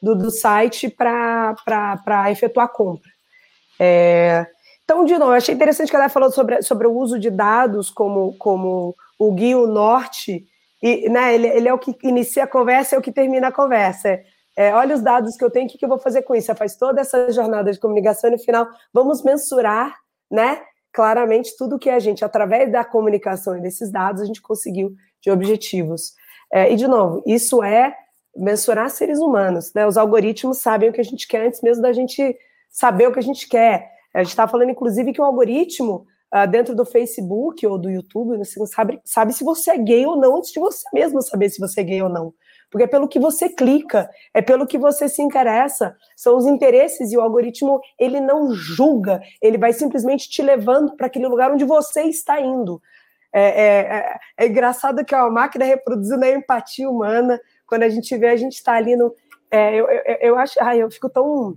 do, 0.00 0.14
do 0.14 0.30
site 0.30 0.88
para 0.88 2.30
efetuar 2.30 2.66
a 2.66 2.68
compra. 2.68 3.10
É... 3.80 4.46
Então, 4.84 5.04
de 5.04 5.16
novo, 5.16 5.32
achei 5.32 5.54
interessante 5.54 5.90
que 5.90 5.96
ela 5.96 6.08
falou 6.08 6.30
sobre, 6.30 6.60
sobre 6.62 6.86
o 6.86 6.92
uso 6.92 7.18
de 7.18 7.30
dados 7.30 7.88
como, 7.88 8.36
como 8.36 8.94
o 9.18 9.32
guia 9.32 9.56
norte, 9.66 10.44
e 10.82 11.08
né, 11.08 11.34
ele, 11.34 11.46
ele 11.46 11.68
é 11.68 11.72
o 11.72 11.78
que 11.78 11.96
inicia 12.02 12.44
a 12.44 12.48
conversa, 12.48 12.96
é 12.96 12.98
o 12.98 13.02
que 13.02 13.12
termina 13.12 13.48
a 13.48 13.52
conversa 13.52 14.20
é, 14.56 14.72
olha 14.74 14.94
os 14.94 15.00
dados 15.00 15.36
que 15.36 15.44
eu 15.44 15.50
tenho, 15.50 15.66
o 15.66 15.68
que, 15.68 15.78
que 15.78 15.84
eu 15.84 15.88
vou 15.88 15.98
fazer 15.98 16.22
com 16.22 16.34
isso? 16.34 16.46
Você 16.46 16.54
faz 16.54 16.76
toda 16.76 17.00
essa 17.00 17.30
jornada 17.32 17.72
de 17.72 17.80
comunicação 17.80 18.28
e 18.28 18.32
no 18.32 18.38
final 18.38 18.68
vamos 18.92 19.22
mensurar, 19.22 19.96
né? 20.30 20.62
Claramente 20.92 21.56
tudo 21.56 21.78
que 21.78 21.88
a 21.88 21.98
gente, 21.98 22.24
através 22.24 22.70
da 22.70 22.84
comunicação 22.84 23.56
e 23.56 23.62
desses 23.62 23.90
dados, 23.90 24.20
a 24.20 24.26
gente 24.26 24.42
conseguiu 24.42 24.94
de 25.22 25.30
objetivos. 25.30 26.12
É, 26.52 26.70
e, 26.70 26.76
de 26.76 26.86
novo, 26.86 27.22
isso 27.26 27.62
é 27.62 27.96
mensurar 28.36 28.90
seres 28.90 29.20
humanos, 29.20 29.72
né? 29.74 29.86
Os 29.86 29.96
algoritmos 29.96 30.58
sabem 30.58 30.90
o 30.90 30.92
que 30.92 31.00
a 31.00 31.04
gente 31.04 31.26
quer 31.26 31.46
antes 31.46 31.62
mesmo 31.62 31.82
da 31.82 31.92
gente 31.92 32.36
saber 32.70 33.08
o 33.08 33.12
que 33.12 33.18
a 33.18 33.22
gente 33.22 33.48
quer. 33.48 33.90
A 34.14 34.18
gente 34.22 34.30
está 34.30 34.46
falando, 34.46 34.70
inclusive, 34.70 35.14
que 35.14 35.20
o 35.20 35.24
algoritmo 35.24 36.06
uh, 36.34 36.46
dentro 36.46 36.74
do 36.74 36.84
Facebook 36.84 37.66
ou 37.66 37.78
do 37.78 37.88
YouTube, 37.88 38.36
você 38.36 38.58
não 38.60 38.66
sabe, 38.66 39.00
sabe 39.02 39.32
se 39.32 39.44
você 39.44 39.70
é 39.70 39.78
gay 39.78 40.04
ou 40.04 40.16
não 40.16 40.36
antes 40.36 40.52
de 40.52 40.60
você 40.60 40.86
mesmo 40.92 41.22
saber 41.22 41.48
se 41.48 41.58
você 41.58 41.80
é 41.80 41.84
gay 41.84 42.02
ou 42.02 42.10
não 42.10 42.34
porque 42.72 42.84
é 42.84 42.86
pelo 42.86 43.06
que 43.06 43.20
você 43.20 43.50
clica, 43.50 44.10
é 44.32 44.40
pelo 44.40 44.66
que 44.66 44.78
você 44.78 45.06
se 45.06 45.20
interessa, 45.20 45.94
são 46.16 46.38
os 46.38 46.46
interesses 46.46 47.12
e 47.12 47.18
o 47.18 47.20
algoritmo 47.20 47.78
ele 47.98 48.18
não 48.18 48.54
julga, 48.54 49.20
ele 49.42 49.58
vai 49.58 49.74
simplesmente 49.74 50.28
te 50.30 50.40
levando 50.40 50.96
para 50.96 51.06
aquele 51.06 51.26
lugar 51.26 51.52
onde 51.52 51.66
você 51.66 52.04
está 52.04 52.40
indo. 52.40 52.80
É, 53.30 53.42
é, 53.42 53.80
é, 53.80 54.18
é 54.38 54.46
engraçado 54.46 55.04
que 55.04 55.14
a 55.14 55.28
máquina 55.28 55.66
reproduzindo 55.66 56.24
a 56.24 56.30
empatia 56.30 56.88
humana, 56.88 57.38
quando 57.66 57.82
a 57.82 57.90
gente 57.90 58.16
vê, 58.16 58.28
a 58.28 58.36
gente 58.36 58.54
está 58.54 58.72
ali 58.72 58.96
no. 58.96 59.14
É, 59.50 59.74
eu, 59.74 59.86
eu, 59.88 60.16
eu, 60.20 60.38
acho, 60.38 60.54
ai, 60.62 60.82
eu 60.82 60.90
fico 60.90 61.10
tão. 61.10 61.54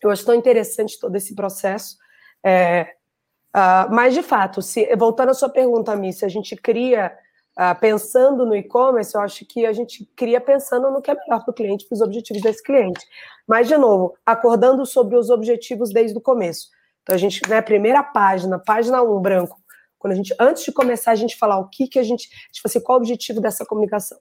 Eu 0.00 0.10
acho 0.10 0.24
tão 0.24 0.34
interessante 0.34 0.98
todo 1.00 1.16
esse 1.16 1.34
processo. 1.34 1.96
Uh, 2.44 3.90
mas, 3.90 4.14
de 4.14 4.22
fato, 4.22 4.60
se, 4.60 4.94
voltando 4.96 5.30
à 5.30 5.34
sua 5.34 5.48
pergunta, 5.48 5.96
Miss, 5.96 6.18
se 6.18 6.24
a 6.24 6.28
gente 6.28 6.54
cria 6.56 7.16
Uh, 7.56 7.78
pensando 7.78 8.44
no 8.44 8.56
e-commerce, 8.56 9.14
eu 9.14 9.20
acho 9.20 9.46
que 9.46 9.64
a 9.64 9.72
gente 9.72 10.04
cria 10.16 10.40
pensando 10.40 10.90
no 10.90 11.00
que 11.00 11.10
é 11.10 11.14
melhor 11.14 11.44
para 11.44 11.52
o 11.52 11.54
cliente, 11.54 11.86
para 11.86 11.94
os 11.94 12.00
objetivos 12.00 12.42
desse 12.42 12.62
cliente. 12.62 13.06
Mas, 13.46 13.68
de 13.68 13.76
novo, 13.76 14.16
acordando 14.26 14.84
sobre 14.84 15.16
os 15.16 15.30
objetivos 15.30 15.92
desde 15.92 16.18
o 16.18 16.20
começo. 16.20 16.68
Então, 17.02 17.14
a 17.14 17.18
gente, 17.18 17.40
né, 17.48 17.62
primeira 17.62 18.02
página, 18.02 18.58
página 18.58 19.02
1, 19.02 19.20
branco. 19.20 19.56
Quando 19.98 20.12
a 20.12 20.16
gente, 20.16 20.34
antes 20.40 20.64
de 20.64 20.72
começar, 20.72 21.12
a 21.12 21.16
gente 21.16 21.36
falar 21.36 21.58
o 21.58 21.68
que, 21.68 21.86
que 21.86 21.98
a 21.98 22.02
gente, 22.02 22.28
tipo 22.50 22.66
assim, 22.66 22.80
qual 22.80 22.98
o 22.98 23.00
objetivo 23.00 23.40
dessa 23.40 23.64
comunicação? 23.64 24.18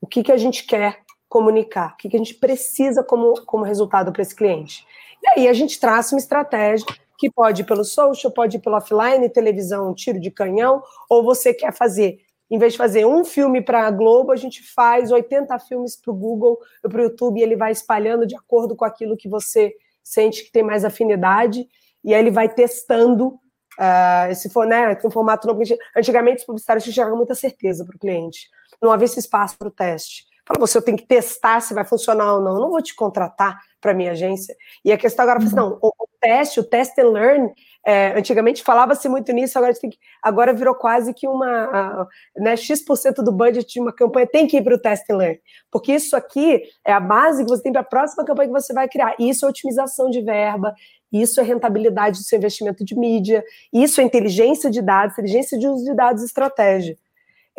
O 0.00 0.06
que, 0.06 0.22
que 0.22 0.32
a 0.32 0.36
gente 0.36 0.64
quer 0.64 1.02
comunicar? 1.28 1.92
O 1.92 1.96
que, 1.96 2.08
que 2.08 2.16
a 2.16 2.18
gente 2.18 2.34
precisa 2.34 3.02
como, 3.02 3.44
como 3.44 3.64
resultado 3.64 4.10
para 4.12 4.22
esse 4.22 4.34
cliente? 4.34 4.86
E 5.22 5.28
aí 5.28 5.48
a 5.48 5.52
gente 5.52 5.78
traça 5.78 6.14
uma 6.14 6.20
estratégia 6.20 6.86
que 7.18 7.30
pode 7.30 7.62
ir 7.62 7.64
pelo 7.64 7.84
social, 7.84 8.32
pode 8.32 8.56
ir 8.56 8.60
pelo 8.60 8.76
offline, 8.76 9.28
televisão, 9.28 9.92
tiro 9.92 10.20
de 10.20 10.30
canhão, 10.30 10.82
ou 11.10 11.22
você 11.22 11.52
quer 11.52 11.72
fazer 11.72 12.20
em 12.50 12.58
vez 12.58 12.72
de 12.72 12.78
fazer 12.78 13.06
um 13.06 13.24
filme 13.24 13.60
para 13.60 13.86
a 13.86 13.90
Globo, 13.90 14.32
a 14.32 14.36
gente 14.36 14.62
faz 14.74 15.12
80 15.12 15.58
filmes 15.60 15.96
para 15.96 16.10
o 16.10 16.16
Google 16.16 16.58
ou 16.82 16.90
para 16.90 17.00
o 17.00 17.04
YouTube 17.04 17.38
e 17.38 17.42
ele 17.42 17.56
vai 17.56 17.72
espalhando 17.72 18.26
de 18.26 18.34
acordo 18.34 18.74
com 18.74 18.84
aquilo 18.84 19.16
que 19.16 19.28
você 19.28 19.74
sente 20.02 20.44
que 20.44 20.52
tem 20.52 20.62
mais 20.62 20.84
afinidade 20.84 21.68
e 22.02 22.14
aí 22.14 22.20
ele 22.20 22.30
vai 22.30 22.48
testando. 22.48 23.38
Uh, 23.78 24.34
se 24.34 24.50
for, 24.50 24.66
né, 24.66 24.96
com 24.96 25.08
formato 25.08 25.46
novo. 25.46 25.62
Antigamente, 25.96 26.40
os 26.40 26.44
publicitários 26.44 26.84
tinham 26.84 27.16
muita 27.16 27.36
certeza 27.36 27.84
para 27.84 27.94
o 27.94 27.98
cliente. 27.98 28.48
Não 28.82 28.90
havia 28.90 29.04
esse 29.04 29.20
espaço 29.20 29.56
para 29.56 29.68
o 29.68 29.70
teste. 29.70 30.24
Fala, 30.44 30.58
você 30.58 30.82
tem 30.82 30.96
que 30.96 31.06
testar 31.06 31.60
se 31.60 31.74
vai 31.74 31.84
funcionar 31.84 32.34
ou 32.34 32.40
não. 32.40 32.54
Eu 32.54 32.60
não 32.60 32.70
vou 32.70 32.82
te 32.82 32.92
contratar 32.96 33.56
para 33.80 33.94
minha 33.94 34.12
agência. 34.12 34.56
E 34.84 34.90
a 34.90 34.98
questão 34.98 35.22
agora 35.22 35.38
é 35.38 35.44
assim, 35.44 35.54
não, 35.54 35.78
teste, 36.20 36.60
o 36.60 36.64
test 36.64 36.98
and 36.98 37.10
learn, 37.10 37.52
é, 37.86 38.18
antigamente 38.18 38.62
falava-se 38.62 39.08
muito 39.08 39.32
nisso, 39.32 39.58
agora, 39.58 39.72
que, 39.72 39.88
agora 40.22 40.52
virou 40.52 40.74
quase 40.74 41.14
que 41.14 41.26
uma. 41.26 42.06
né, 42.36 42.56
X% 42.56 43.22
do 43.24 43.32
budget 43.32 43.72
de 43.72 43.80
uma 43.80 43.92
campanha 43.92 44.26
tem 44.26 44.46
que 44.46 44.56
ir 44.56 44.62
para 44.62 44.74
o 44.74 44.78
test 44.78 45.08
and 45.10 45.16
learn. 45.16 45.40
Porque 45.70 45.94
isso 45.94 46.16
aqui 46.16 46.62
é 46.86 46.92
a 46.92 47.00
base 47.00 47.44
que 47.44 47.50
você 47.50 47.62
tem 47.62 47.72
para 47.72 47.80
a 47.80 47.84
próxima 47.84 48.24
campanha 48.24 48.48
que 48.48 48.60
você 48.60 48.72
vai 48.72 48.88
criar. 48.88 49.14
Isso 49.18 49.46
é 49.46 49.48
otimização 49.48 50.10
de 50.10 50.20
verba, 50.20 50.74
isso 51.12 51.40
é 51.40 51.44
rentabilidade 51.44 52.18
do 52.18 52.24
seu 52.24 52.36
investimento 52.36 52.84
de 52.84 52.94
mídia, 52.98 53.42
isso 53.72 54.00
é 54.00 54.04
inteligência 54.04 54.70
de 54.70 54.82
dados, 54.82 55.14
inteligência 55.14 55.58
de 55.58 55.66
uso 55.66 55.84
de 55.84 55.94
dados 55.94 56.22
e 56.22 56.26
estratégia. 56.26 56.96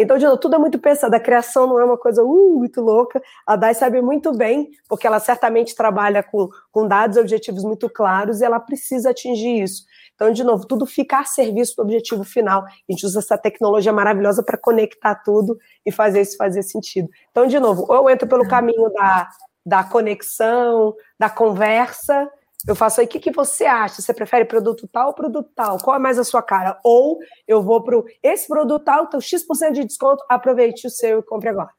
Então, 0.02 0.18
de 0.18 0.24
novo, 0.24 0.38
tudo 0.38 0.56
é 0.56 0.58
muito 0.58 0.80
pensado. 0.80 1.14
A 1.14 1.20
criação 1.20 1.68
não 1.68 1.78
é 1.78 1.84
uma 1.84 1.97
coisa 1.97 2.24
uh, 2.24 2.58
muito 2.58 2.80
louca. 2.80 3.22
A 3.45 3.58
DAI 3.58 3.74
sabe 3.74 4.02
muito 4.02 4.32
bem, 4.32 4.70
porque 4.88 5.06
ela 5.06 5.20
certamente 5.20 5.76
trabalha 5.76 6.24
com, 6.24 6.47
com 6.72 6.88
dados 6.88 7.18
e 7.18 7.20
objetivos 7.20 7.66
muito 7.66 7.89
claros 7.89 8.39
e 8.39 8.45
ela 8.45 8.62
precisa 8.62 9.10
atingir 9.10 9.62
isso. 9.62 9.84
Então, 10.16 10.32
de 10.32 10.41
novo, 10.41 10.66
tudo 10.66 10.86
fica 10.86 11.20
a 11.20 11.26
serviço 11.26 11.76
do 11.76 11.84
objetivo 11.84 12.24
final. 12.24 12.64
A 12.64 12.91
gente 12.91 13.06
usa 13.06 13.20
essa 13.20 13.38
tecnologia 13.38 13.91
maravilhosa 13.91 14.41
para 14.41 14.58
conectar 14.58 15.16
tudo 15.16 15.58
e 15.86 15.91
fazer 15.91 16.22
isso 16.22 16.38
fazer 16.38 16.64
sentido. 16.64 17.10
Então, 17.32 17.45
de 17.45 17.60
novo, 17.60 17.86
ou 17.89 17.95
eu 17.95 18.10
entro 18.10 18.26
pelo 18.26 18.47
caminho 18.47 18.89
da, 18.93 19.28
da 19.66 19.84
conexão, 19.84 20.95
da 21.20 21.30
conversa, 21.30 22.30
eu 22.68 22.76
faço 22.76 22.99
aí, 22.99 23.05
o 23.05 23.10
que, 23.10 23.20
que 23.20 23.32
você 23.32 23.66
acha? 23.66 24.01
Você 24.01 24.14
prefere 24.14 24.45
produto 24.45 24.88
tal 24.88 25.07
ou 25.07 25.14
produto 25.14 25.49
tal? 25.55 25.78
Qual 25.80 25.95
é 25.95 25.99
mais 25.99 26.20
a 26.20 26.24
sua 26.24 26.41
cara? 26.41 26.78
Ou 26.84 27.20
eu 27.47 27.62
vou 27.62 27.82
para 27.82 28.01
esse 28.22 28.47
produto 28.47 28.84
tal, 28.84 29.05
então 29.05 29.22
X% 29.22 29.72
de 29.74 29.86
desconto, 29.86 30.24
aproveite 30.30 30.86
o 30.86 30.89
seu 30.89 31.20
e 31.20 31.24
compre 31.24 31.49
agora. 31.49 31.70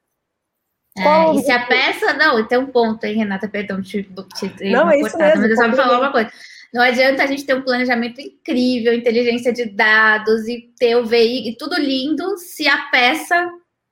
É, 0.97 1.33
e 1.35 1.43
se 1.43 1.51
a 1.51 1.65
peça. 1.65 2.13
Não, 2.13 2.45
tem 2.45 2.57
um 2.57 2.67
ponto, 2.67 3.03
hein, 3.05 3.15
Renata? 3.15 3.47
Perdão, 3.47 3.81
te, 3.81 4.03
te, 4.03 4.71
não, 4.71 4.89
é 4.89 4.99
isso 4.99 5.17
mesmo, 5.17 5.41
mas 5.41 5.51
eu 5.51 5.55
só 5.55 5.67
me 5.67 5.75
falar 5.75 5.99
uma 5.99 6.11
coisa. 6.11 6.31
Não 6.73 6.81
adianta 6.81 7.23
a 7.23 7.27
gente 7.27 7.45
ter 7.45 7.53
um 7.53 7.61
planejamento 7.61 8.19
incrível, 8.19 8.93
inteligência 8.93 9.53
de 9.53 9.65
dados 9.65 10.47
e 10.47 10.73
ter 10.77 10.95
o 10.95 11.05
veículo 11.05 11.49
e 11.49 11.57
tudo 11.57 11.79
lindo 11.79 12.37
se 12.37 12.67
a 12.67 12.89
peça 12.89 13.49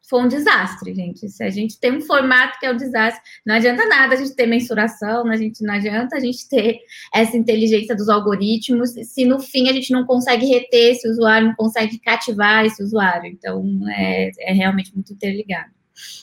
for 0.09 0.23
um 0.23 0.27
desastre, 0.27 0.93
gente. 0.93 1.29
Se 1.29 1.43
a 1.43 1.49
gente 1.49 1.79
tem 1.79 1.97
um 1.97 2.01
formato 2.01 2.59
que 2.59 2.65
é 2.65 2.71
um 2.71 2.75
desastre, 2.75 3.21
não 3.45 3.55
adianta 3.55 3.85
nada 3.85 4.15
a 4.15 4.17
gente 4.17 4.35
ter 4.35 4.47
mensuração, 4.47 5.23
não, 5.23 5.31
a 5.31 5.37
gente, 5.37 5.63
não 5.63 5.73
adianta 5.73 6.17
a 6.17 6.19
gente 6.19 6.49
ter 6.49 6.79
essa 7.13 7.37
inteligência 7.37 7.95
dos 7.95 8.09
algoritmos, 8.09 8.89
se 8.91 9.25
no 9.25 9.39
fim 9.39 9.69
a 9.69 9.73
gente 9.73 9.93
não 9.93 10.05
consegue 10.05 10.47
reter 10.47 10.93
esse 10.93 11.07
usuário, 11.07 11.47
não 11.47 11.55
consegue 11.55 11.99
cativar 11.99 12.65
esse 12.65 12.81
usuário. 12.81 13.27
Então, 13.27 13.63
é, 13.95 14.31
é 14.39 14.53
realmente 14.53 14.93
muito 14.93 15.13
interligado. 15.13 15.69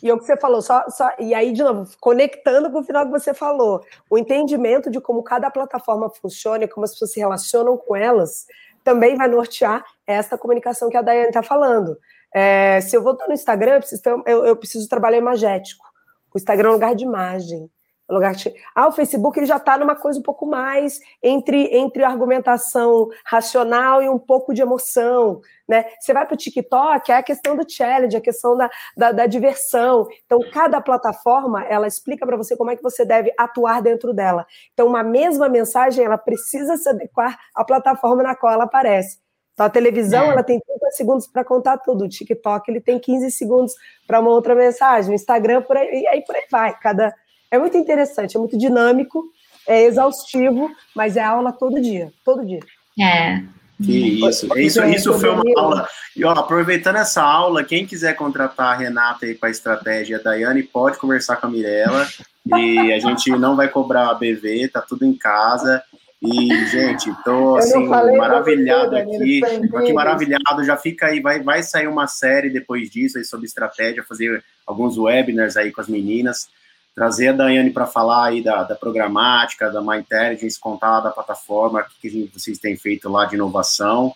E 0.02 0.10
o 0.10 0.18
que 0.18 0.24
você 0.24 0.36
falou, 0.36 0.62
só, 0.62 0.84
só, 0.88 1.10
e 1.18 1.34
aí, 1.34 1.52
de 1.52 1.62
novo, 1.62 1.88
conectando 2.00 2.70
com 2.70 2.80
o 2.80 2.84
final 2.84 3.04
que 3.04 3.10
você 3.10 3.34
falou, 3.34 3.84
o 4.10 4.18
entendimento 4.18 4.90
de 4.90 5.00
como 5.00 5.22
cada 5.22 5.50
plataforma 5.50 6.10
funciona 6.10 6.64
e 6.64 6.68
como 6.68 6.84
as 6.84 6.92
pessoas 6.92 7.12
se 7.12 7.20
relacionam 7.20 7.76
com 7.76 7.94
elas, 7.94 8.46
também 8.82 9.16
vai 9.16 9.28
nortear 9.28 9.84
essa 10.06 10.38
comunicação 10.38 10.88
que 10.88 10.96
a 10.96 11.02
Daiane 11.02 11.28
está 11.28 11.42
falando. 11.42 11.98
É, 12.38 12.82
se 12.82 12.94
eu 12.94 13.02
vou 13.02 13.16
no 13.26 13.32
Instagram, 13.32 13.76
eu 13.76 13.78
preciso, 13.78 14.02
eu, 14.26 14.44
eu 14.44 14.56
preciso 14.56 14.86
trabalhar 14.90 15.16
imagético. 15.16 15.86
O 16.34 16.36
Instagram 16.36 16.68
é 16.68 16.70
um 16.70 16.74
lugar 16.74 16.94
de 16.94 17.02
imagem. 17.02 17.70
lugar 18.10 18.34
de... 18.34 18.54
Ah, 18.74 18.88
o 18.88 18.92
Facebook 18.92 19.38
ele 19.38 19.46
já 19.46 19.56
está 19.56 19.78
numa 19.78 19.96
coisa 19.96 20.18
um 20.18 20.22
pouco 20.22 20.44
mais 20.44 21.00
entre, 21.22 21.74
entre 21.74 22.04
argumentação 22.04 23.08
racional 23.24 24.02
e 24.02 24.08
um 24.10 24.18
pouco 24.18 24.52
de 24.52 24.60
emoção. 24.60 25.40
Né? 25.66 25.86
Você 25.98 26.12
vai 26.12 26.26
para 26.26 26.34
o 26.34 26.36
TikTok, 26.36 27.10
é 27.10 27.14
a 27.14 27.22
questão 27.22 27.56
do 27.56 27.64
challenge, 27.66 28.14
a 28.14 28.20
questão 28.20 28.54
da, 28.54 28.68
da, 28.94 29.12
da 29.12 29.26
diversão. 29.26 30.06
Então, 30.26 30.38
cada 30.52 30.78
plataforma, 30.78 31.64
ela 31.64 31.86
explica 31.86 32.26
para 32.26 32.36
você 32.36 32.54
como 32.54 32.70
é 32.70 32.76
que 32.76 32.82
você 32.82 33.02
deve 33.02 33.32
atuar 33.38 33.80
dentro 33.80 34.12
dela. 34.12 34.46
Então, 34.74 34.86
uma 34.86 35.02
mesma 35.02 35.48
mensagem, 35.48 36.04
ela 36.04 36.18
precisa 36.18 36.76
se 36.76 36.86
adequar 36.86 37.38
à 37.54 37.64
plataforma 37.64 38.22
na 38.22 38.36
qual 38.36 38.52
ela 38.52 38.64
aparece. 38.64 39.24
Então, 39.56 39.64
a 39.64 39.70
televisão, 39.70 40.24
é. 40.24 40.28
ela 40.28 40.42
tem 40.42 40.60
30 40.60 40.90
segundos 40.90 41.26
para 41.26 41.42
contar 41.42 41.78
tudo. 41.78 42.04
O 42.04 42.08
TikTok, 42.08 42.70
ele 42.70 42.80
tem 42.80 42.98
15 42.98 43.30
segundos 43.30 43.72
para 44.06 44.20
uma 44.20 44.28
outra 44.28 44.54
mensagem. 44.54 45.10
O 45.10 45.14
Instagram, 45.14 45.62
por 45.62 45.78
aí, 45.78 46.02
e 46.02 46.06
aí 46.08 46.20
por 46.20 46.36
aí 46.36 46.42
vai. 46.50 46.78
Cada 46.78 47.14
é 47.50 47.58
muito 47.58 47.74
interessante, 47.78 48.36
é 48.36 48.38
muito 48.38 48.58
dinâmico, 48.58 49.24
é 49.66 49.84
exaustivo, 49.84 50.70
mas 50.94 51.16
é 51.16 51.24
aula 51.24 51.52
todo 51.52 51.80
dia, 51.80 52.12
todo 52.22 52.44
dia. 52.44 52.60
É. 53.00 53.42
Que 53.82 54.26
isso, 54.26 54.58
isso, 54.58 54.84
isso 54.84 55.18
foi 55.18 55.30
uma 55.30 55.42
aula. 55.56 55.88
E 56.14 56.22
ó, 56.22 56.32
aproveitando 56.32 56.96
essa 56.96 57.22
aula, 57.22 57.64
quem 57.64 57.86
quiser 57.86 58.14
contratar 58.14 58.74
a 58.74 58.76
Renata 58.76 59.24
aí 59.24 59.34
para 59.34 59.48
a 59.48 59.52
estratégia 59.52 60.18
da 60.18 60.32
Daiane, 60.32 60.64
pode 60.64 60.98
conversar 60.98 61.36
com 61.36 61.46
a 61.46 61.50
Mirella. 61.50 62.06
e 62.46 62.92
a 62.92 62.98
gente 62.98 63.30
não 63.30 63.56
vai 63.56 63.68
cobrar 63.68 64.10
a 64.10 64.14
BV, 64.14 64.68
tá 64.68 64.82
tudo 64.82 65.06
em 65.06 65.14
casa. 65.14 65.82
E, 66.26 66.66
gente, 66.66 67.10
tô 67.24 67.56
assim, 67.56 67.86
maravilhado 67.86 68.90
você, 68.90 68.96
aqui. 68.96 69.40
Tô 69.70 69.76
aqui 69.78 69.92
maravilhado. 69.92 70.64
Já 70.64 70.76
fica 70.76 71.06
aí, 71.06 71.20
vai, 71.20 71.40
vai 71.42 71.62
sair 71.62 71.86
uma 71.86 72.06
série 72.06 72.50
depois 72.50 72.90
disso 72.90 73.18
aí 73.18 73.24
sobre 73.24 73.46
estratégia, 73.46 74.02
fazer 74.02 74.42
alguns 74.66 74.98
webinars 74.98 75.56
aí 75.56 75.70
com 75.72 75.80
as 75.80 75.88
meninas 75.88 76.48
trazer 76.96 77.28
a 77.28 77.32
Daiane 77.32 77.70
para 77.70 77.86
falar 77.86 78.28
aí 78.28 78.42
da, 78.42 78.62
da, 78.62 78.74
programática, 78.74 79.70
da 79.70 79.82
My 79.82 79.98
Intelligence, 79.98 80.58
contar 80.58 81.00
da 81.00 81.10
plataforma, 81.10 81.80
o 81.80 82.00
que, 82.00 82.08
que 82.08 82.30
vocês 82.32 82.58
têm 82.58 82.74
feito 82.74 83.10
lá 83.10 83.26
de 83.26 83.34
inovação. 83.34 84.14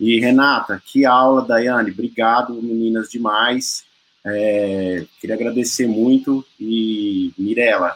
E, 0.00 0.18
Renata, 0.18 0.82
que 0.86 1.04
aula, 1.04 1.44
Daiane, 1.44 1.90
obrigado, 1.90 2.54
meninas, 2.54 3.10
demais. 3.10 3.84
É, 4.24 5.04
queria 5.20 5.36
agradecer 5.36 5.86
muito. 5.86 6.42
E, 6.58 7.30
Mirella, 7.38 7.94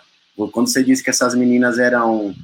quando 0.52 0.68
você 0.68 0.84
disse 0.84 1.02
que 1.02 1.08
essas 1.08 1.34
meninas 1.34 1.78
eram 1.78 2.34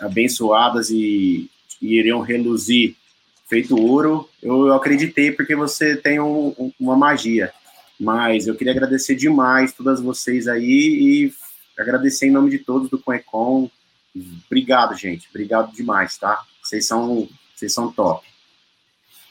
abençoadas 0.00 0.90
e, 0.90 1.50
e 1.80 1.98
iriam 1.98 2.20
reluzir 2.20 2.96
feito 3.48 3.80
ouro, 3.80 4.28
eu, 4.42 4.66
eu 4.66 4.74
acreditei 4.74 5.30
porque 5.30 5.54
você 5.54 5.96
tem 5.96 6.20
um, 6.20 6.48
um, 6.58 6.72
uma 6.78 6.96
magia. 6.96 7.52
Mas 7.98 8.46
eu 8.46 8.54
queria 8.54 8.72
agradecer 8.72 9.14
demais 9.14 9.72
todas 9.72 10.00
vocês 10.00 10.48
aí 10.48 10.62
e 10.62 11.32
agradecer 11.78 12.26
em 12.26 12.32
nome 12.32 12.50
de 12.50 12.58
todos 12.58 12.90
do 12.90 12.98
Conecon. 12.98 13.70
Obrigado, 14.46 14.94
gente. 14.94 15.28
Obrigado 15.30 15.72
demais, 15.72 16.18
tá? 16.18 16.42
Vocês 16.62 16.86
são, 16.86 17.28
vocês 17.54 17.72
são 17.72 17.90
top. 17.92 18.26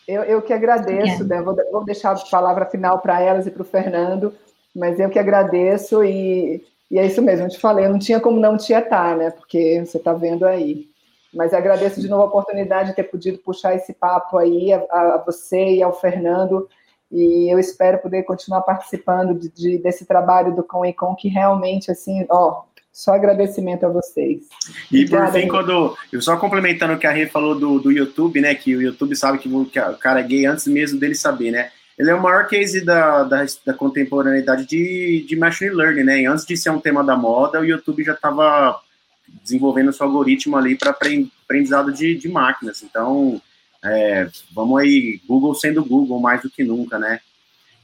Eu, 0.07 0.23
eu 0.23 0.41
que 0.41 0.53
agradeço, 0.53 1.23
né? 1.23 1.41
vou, 1.41 1.55
vou 1.71 1.83
deixar 1.83 2.11
a 2.11 2.19
palavra 2.29 2.65
final 2.65 2.99
para 2.99 3.19
elas 3.21 3.47
e 3.47 3.51
para 3.51 3.63
o 3.63 3.65
Fernando, 3.65 4.33
mas 4.75 4.99
eu 4.99 5.09
que 5.09 5.17
agradeço 5.17 6.03
e, 6.03 6.63
e 6.89 6.99
é 6.99 7.05
isso 7.05 7.21
mesmo, 7.21 7.45
eu 7.45 7.49
te 7.49 7.59
falei, 7.59 7.85
eu 7.85 7.89
não 7.89 7.99
tinha 7.99 8.19
como 8.19 8.39
não 8.39 8.57
te 8.57 8.73
estar, 8.73 9.17
né? 9.17 9.31
Porque 9.31 9.83
você 9.85 9.97
está 9.97 10.13
vendo 10.13 10.45
aí. 10.45 10.87
Mas 11.33 11.53
agradeço 11.53 11.99
de 11.99 12.07
novo 12.07 12.23
a 12.23 12.27
oportunidade 12.27 12.89
de 12.89 12.95
ter 12.95 13.03
podido 13.03 13.39
puxar 13.39 13.75
esse 13.75 13.93
papo 13.93 14.37
aí 14.37 14.71
a, 14.71 14.77
a 14.89 15.23
você 15.25 15.75
e 15.75 15.83
ao 15.83 15.99
Fernando 15.99 16.69
e 17.11 17.51
eu 17.51 17.59
espero 17.59 17.99
poder 17.99 18.23
continuar 18.23 18.61
participando 18.61 19.37
de, 19.39 19.49
de, 19.49 19.77
desse 19.77 20.05
trabalho 20.05 20.55
do 20.55 20.63
Com 20.63 20.85
e 20.85 20.93
Com, 20.93 21.15
que 21.15 21.27
realmente, 21.27 21.91
assim, 21.91 22.25
ó, 22.29 22.63
só 22.91 23.13
agradecimento 23.13 23.85
a 23.85 23.89
vocês. 23.89 24.43
E 24.91 25.03
Obrigada, 25.03 25.31
por 25.31 25.39
fim, 25.39 25.47
quando. 25.47 25.97
Eu 26.11 26.21
só 26.21 26.37
complementando 26.37 26.93
o 26.93 26.97
que 26.97 27.07
a 27.07 27.11
Rê 27.11 27.27
falou 27.27 27.57
do, 27.57 27.79
do 27.79 27.91
YouTube, 27.91 28.41
né? 28.41 28.55
Que 28.55 28.75
o 28.75 28.81
YouTube 28.81 29.15
sabe 29.15 29.37
que, 29.37 29.49
que 29.49 29.79
o 29.79 29.97
cara 29.97 30.19
é 30.19 30.23
gay 30.23 30.45
antes 30.45 30.67
mesmo 30.67 30.99
dele 30.99 31.15
saber, 31.15 31.51
né? 31.51 31.71
Ele 31.97 32.09
é 32.09 32.15
o 32.15 32.21
maior 32.21 32.47
case 32.47 32.83
da, 32.83 33.23
da, 33.23 33.45
da 33.65 33.73
contemporaneidade 33.73 34.65
de, 34.65 35.25
de 35.27 35.35
machine 35.35 35.71
learning, 35.71 36.03
né? 36.03 36.21
E 36.21 36.25
antes 36.25 36.45
de 36.45 36.57
ser 36.57 36.69
um 36.69 36.79
tema 36.79 37.03
da 37.03 37.15
moda, 37.15 37.61
o 37.61 37.65
YouTube 37.65 38.03
já 38.03 38.13
estava 38.13 38.79
desenvolvendo 39.41 39.93
seu 39.93 40.05
algoritmo 40.05 40.57
ali 40.57 40.77
para 40.77 40.91
aprendizado 40.91 41.93
de, 41.93 42.15
de 42.15 42.27
máquinas. 42.27 42.83
Então, 42.83 43.41
é, 43.83 44.29
vamos 44.53 44.79
aí, 44.79 45.21
Google 45.25 45.55
sendo 45.55 45.85
Google 45.85 46.19
mais 46.19 46.41
do 46.41 46.49
que 46.49 46.63
nunca, 46.63 46.99
né? 46.99 47.21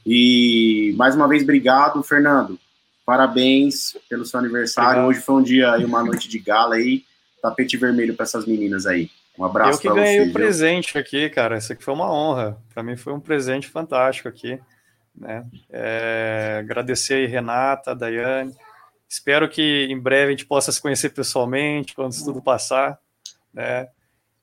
E 0.04 0.94
mais 0.96 1.14
uma 1.14 1.28
vez, 1.28 1.42
obrigado, 1.42 2.02
Fernando. 2.02 2.58
Parabéns 3.06 3.96
pelo 4.08 4.24
seu 4.24 4.38
aniversário. 4.38 5.02
Obrigado. 5.02 5.08
Hoje 5.08 5.20
foi 5.20 5.34
um 5.36 5.42
dia 5.42 5.78
e 5.78 5.84
uma 5.84 6.02
noite 6.02 6.28
de 6.28 6.38
gala 6.38 6.74
aí. 6.74 7.04
Tapete 7.40 7.76
vermelho 7.76 8.14
para 8.14 8.24
essas 8.24 8.46
meninas 8.46 8.86
aí. 8.86 9.10
Um 9.38 9.44
abraço. 9.44 9.78
Eu 9.78 9.92
que 9.92 10.00
ganhei 10.00 10.28
o 10.28 10.32
presente 10.32 10.98
aqui, 10.98 11.28
cara. 11.30 11.58
Isso 11.58 11.72
aqui 11.72 11.82
foi 11.82 11.94
uma 11.94 12.12
honra. 12.12 12.58
Para 12.72 12.82
mim 12.82 12.96
foi 12.96 13.12
um 13.12 13.20
presente 13.20 13.68
fantástico 13.68 14.28
aqui. 14.28 14.60
Né? 15.14 15.46
É, 15.70 16.58
agradecer 16.60 17.14
aí, 17.14 17.26
Renata, 17.26 17.94
Daiane. 17.94 18.54
Espero 19.08 19.48
que 19.48 19.86
em 19.90 19.98
breve 19.98 20.28
a 20.28 20.30
gente 20.30 20.46
possa 20.46 20.72
se 20.72 20.80
conhecer 20.80 21.10
pessoalmente, 21.10 21.94
quando 21.94 22.12
isso 22.12 22.24
tudo 22.24 22.42
passar. 22.42 22.98
Né? 23.52 23.88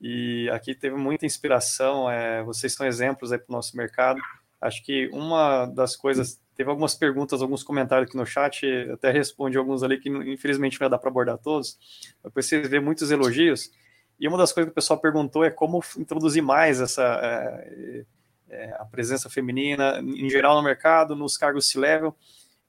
E 0.02 0.50
aqui 0.52 0.74
teve 0.74 0.96
muita 0.96 1.26
inspiração. 1.26 2.10
É, 2.10 2.44
vocês 2.44 2.74
são 2.74 2.86
exemplos 2.86 3.32
aí 3.32 3.38
para 3.38 3.52
o 3.52 3.56
nosso 3.56 3.76
mercado. 3.76 4.20
Acho 4.62 4.84
que 4.84 5.10
uma 5.14 5.66
das 5.66 5.96
coisas. 5.96 6.40
Teve 6.56 6.70
algumas 6.70 6.94
perguntas, 6.94 7.42
alguns 7.42 7.64
comentários 7.64 8.10
aqui 8.10 8.18
no 8.18 8.26
chat, 8.26 8.68
até 8.92 9.10
respondi 9.12 9.58
alguns 9.58 9.82
ali 9.82 9.98
que 9.98 10.10
infelizmente 10.10 10.74
não 10.74 10.80
vai 10.80 10.90
dar 10.90 10.98
para 10.98 11.10
abordar 11.10 11.38
todos. 11.38 11.80
Depois 12.22 12.46
vocês 12.46 12.68
vê 12.68 12.82
muitos 12.82 13.12
elogios. 13.12 13.72
E 14.20 14.28
uma 14.28 14.38
das 14.38 14.52
coisas 14.52 14.70
que 14.70 14.72
o 14.72 14.76
pessoal 14.76 15.00
perguntou 15.00 15.46
é 15.46 15.50
como 15.50 15.84
introduzir 15.98 16.44
mais 16.44 16.82
essa 16.82 17.04
é, 17.24 18.06
é, 18.50 18.76
a 18.78 18.86
presença 18.86 19.30
feminina 19.30 20.00
em 20.00 20.30
geral 20.30 20.56
no 20.56 20.64
mercado, 20.64 21.16
nos 21.16 21.38
cargos 21.38 21.70
C-level. 21.70 22.16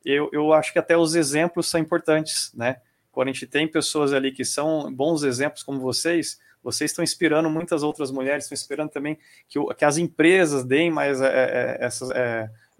Eu, 0.05 0.31
eu 0.33 0.53
acho 0.53 0.73
que 0.73 0.79
até 0.79 0.97
os 0.97 1.15
exemplos 1.15 1.69
são 1.69 1.81
importantes, 1.81 2.53
né? 2.55 2.81
Quando 3.11 3.29
a 3.29 3.33
gente 3.33 3.47
tem 3.47 3.67
pessoas 3.67 4.13
ali 4.13 4.31
que 4.31 4.45
são 4.45 4.93
bons 4.93 5.25
exemplos 5.25 5.63
como 5.63 5.81
vocês, 5.81 6.39
vocês 6.63 6.91
estão 6.91 7.03
inspirando 7.03 7.51
muitas 7.51 7.83
outras 7.83 8.11
mulheres, 8.11 8.45
estão 8.45 8.55
inspirando 8.55 8.91
também 8.91 9.19
que, 9.49 9.59
que 9.75 9.85
as 9.85 9.99
empresas 9.99 10.65
deem 10.65 10.91
mais 10.91 11.21
é, 11.21 11.27
é, 11.27 11.85
essas. 11.85 12.11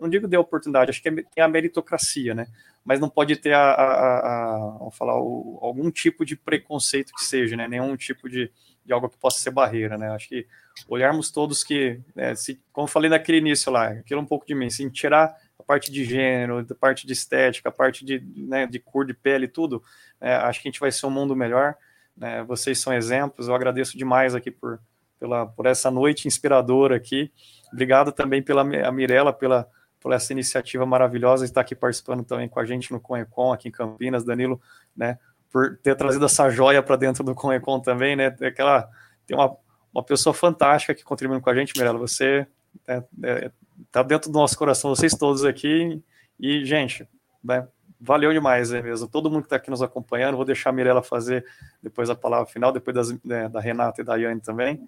É, 0.01 0.03
não 0.03 0.09
digo 0.09 0.27
de 0.27 0.37
oportunidade, 0.37 0.91
acho 0.91 1.03
que 1.03 1.09
é, 1.09 1.13
tem 1.13 1.45
a 1.45 1.49
meritocracia, 1.49 2.35
né? 2.35 2.47
Mas 2.85 2.99
não 2.99 3.09
pode 3.09 3.37
ter 3.37 3.53
a, 3.53 3.73
a, 3.73 4.89
a 4.89 4.91
falar, 4.93 5.21
o, 5.21 5.59
algum 5.61 5.91
tipo 5.91 6.25
de 6.25 6.35
preconceito 6.35 7.13
que 7.13 7.25
seja, 7.25 7.57
né? 7.57 7.69
Nenhum 7.69 7.97
tipo 7.97 8.29
de, 8.29 8.51
de 8.85 8.93
algo 8.93 9.09
que 9.09 9.19
possa 9.19 9.39
ser 9.39 9.51
barreira, 9.51 9.99
né? 9.99 10.11
Acho 10.11 10.29
que 10.29 10.47
olharmos 10.89 11.31
todos 11.31 11.63
que, 11.63 12.01
né, 12.15 12.35
se, 12.35 12.61
como 12.73 12.87
falei 12.87 13.11
naquele 13.11 13.39
início 13.39 13.71
lá, 13.71 13.89
aquilo 13.89 14.21
um 14.21 14.27
pouco 14.27 14.47
de 14.47 14.55
mim, 14.55 14.67
assim, 14.67 14.89
tirar 14.89 15.37
a 15.59 15.63
parte 15.63 15.93
de 15.93 16.05
gênero, 16.05 16.67
a 16.69 16.75
parte 16.75 17.07
de 17.07 17.13
estética, 17.13 17.69
a 17.69 17.73
parte 17.73 18.05
de, 18.05 18.23
né, 18.37 18.67
de 18.67 18.79
cor 18.79 19.05
de 19.05 19.13
pele, 19.13 19.47
tudo, 19.47 19.83
é, 20.21 20.35
acho 20.35 20.61
que 20.61 20.69
a 20.69 20.71
gente 20.71 20.81
vai 20.81 20.91
ser 20.91 21.07
um 21.07 21.11
mundo 21.11 21.37
melhor. 21.37 21.77
Né? 22.17 22.43
Vocês 22.45 22.79
são 22.79 22.93
exemplos, 22.93 23.49
eu 23.49 23.55
agradeço 23.55 23.97
demais 23.97 24.35
aqui 24.35 24.51
por, 24.51 24.81
pela, 25.19 25.47
por 25.47 25.67
essa 25.67 25.91
noite 25.91 26.27
inspiradora 26.27 26.97
aqui. 26.97 27.31
Obrigado 27.73 28.11
também 28.11 28.43
pela 28.43 28.63
a 28.63 28.91
Mirella, 28.91 29.33
pela, 29.33 29.69
por 30.01 30.13
essa 30.13 30.33
iniciativa 30.33 30.87
maravilhosa 30.87 31.45
de 31.45 31.51
estar 31.51 31.61
aqui 31.61 31.75
participando 31.75 32.25
também 32.25 32.49
com 32.49 32.59
a 32.59 32.65
gente 32.65 32.91
no 32.91 32.99
Conecon 32.99 33.53
aqui 33.53 33.69
em 33.69 33.71
Campinas, 33.71 34.25
Danilo, 34.25 34.61
né, 34.97 35.19
por 35.53 35.77
ter 35.79 35.95
trazido 35.95 36.25
essa 36.25 36.49
joia 36.49 36.83
para 36.83 36.97
dentro 36.97 37.23
do 37.23 37.35
Conecon 37.35 37.81
também, 37.81 38.17
né, 38.17 38.35
aquela, 38.41 38.89
tem 39.27 39.37
uma, 39.37 39.55
uma 39.93 40.03
pessoa 40.03 40.33
fantástica 40.33 40.95
que 40.95 41.05
contribuindo 41.05 41.43
com 41.43 41.51
a 41.51 41.55
gente, 41.55 41.77
Mirella, 41.77 41.99
você 41.99 42.47
está 42.81 43.05
é, 43.23 43.51
é, 43.95 44.05
dentro 44.05 44.31
do 44.31 44.39
nosso 44.39 44.57
coração, 44.57 44.95
vocês 44.95 45.15
todos 45.15 45.45
aqui, 45.45 46.03
e, 46.39 46.65
gente, 46.65 47.07
né, 47.45 47.69
valeu 48.01 48.33
demais 48.33 48.73
é 48.73 48.81
mesmo. 48.81 49.07
Todo 49.07 49.31
mundo 49.31 49.43
que 49.43 49.47
está 49.47 49.57
aqui 49.57 49.71
nos 49.71 49.83
acompanhando, 49.83 50.37
vou 50.37 50.45
deixar 50.45 50.71
a 50.71 50.73
Mirella 50.73 51.03
fazer 51.03 51.45
depois 51.83 52.09
a 52.09 52.15
palavra 52.15 52.47
final, 52.47 52.73
depois 52.73 52.95
das, 52.95 53.23
né, 53.23 53.49
da 53.49 53.61
Renata 53.61 54.01
e 54.01 54.05
da 54.05 54.17
Yane 54.17 54.41
também, 54.41 54.81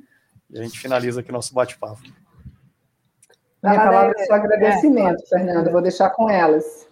e 0.48 0.58
a 0.58 0.62
gente 0.62 0.78
finaliza 0.78 1.20
aqui 1.20 1.30
nosso 1.30 1.52
bate-papo. 1.52 2.00
Minha 3.62 3.76
palavra 3.76 4.14
é 4.18 4.24
só 4.24 4.34
agradecimento, 4.34 5.22
é. 5.22 5.26
Fernanda, 5.26 5.70
vou 5.70 5.80
deixar 5.80 6.10
com 6.10 6.28
elas. 6.28 6.88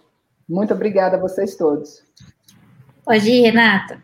Muito 0.47 0.73
obrigada 0.73 1.17
a 1.17 1.19
vocês 1.19 1.55
todos. 1.55 2.03
Pode 3.03 3.29
ir, 3.29 3.41
Renata. 3.41 4.01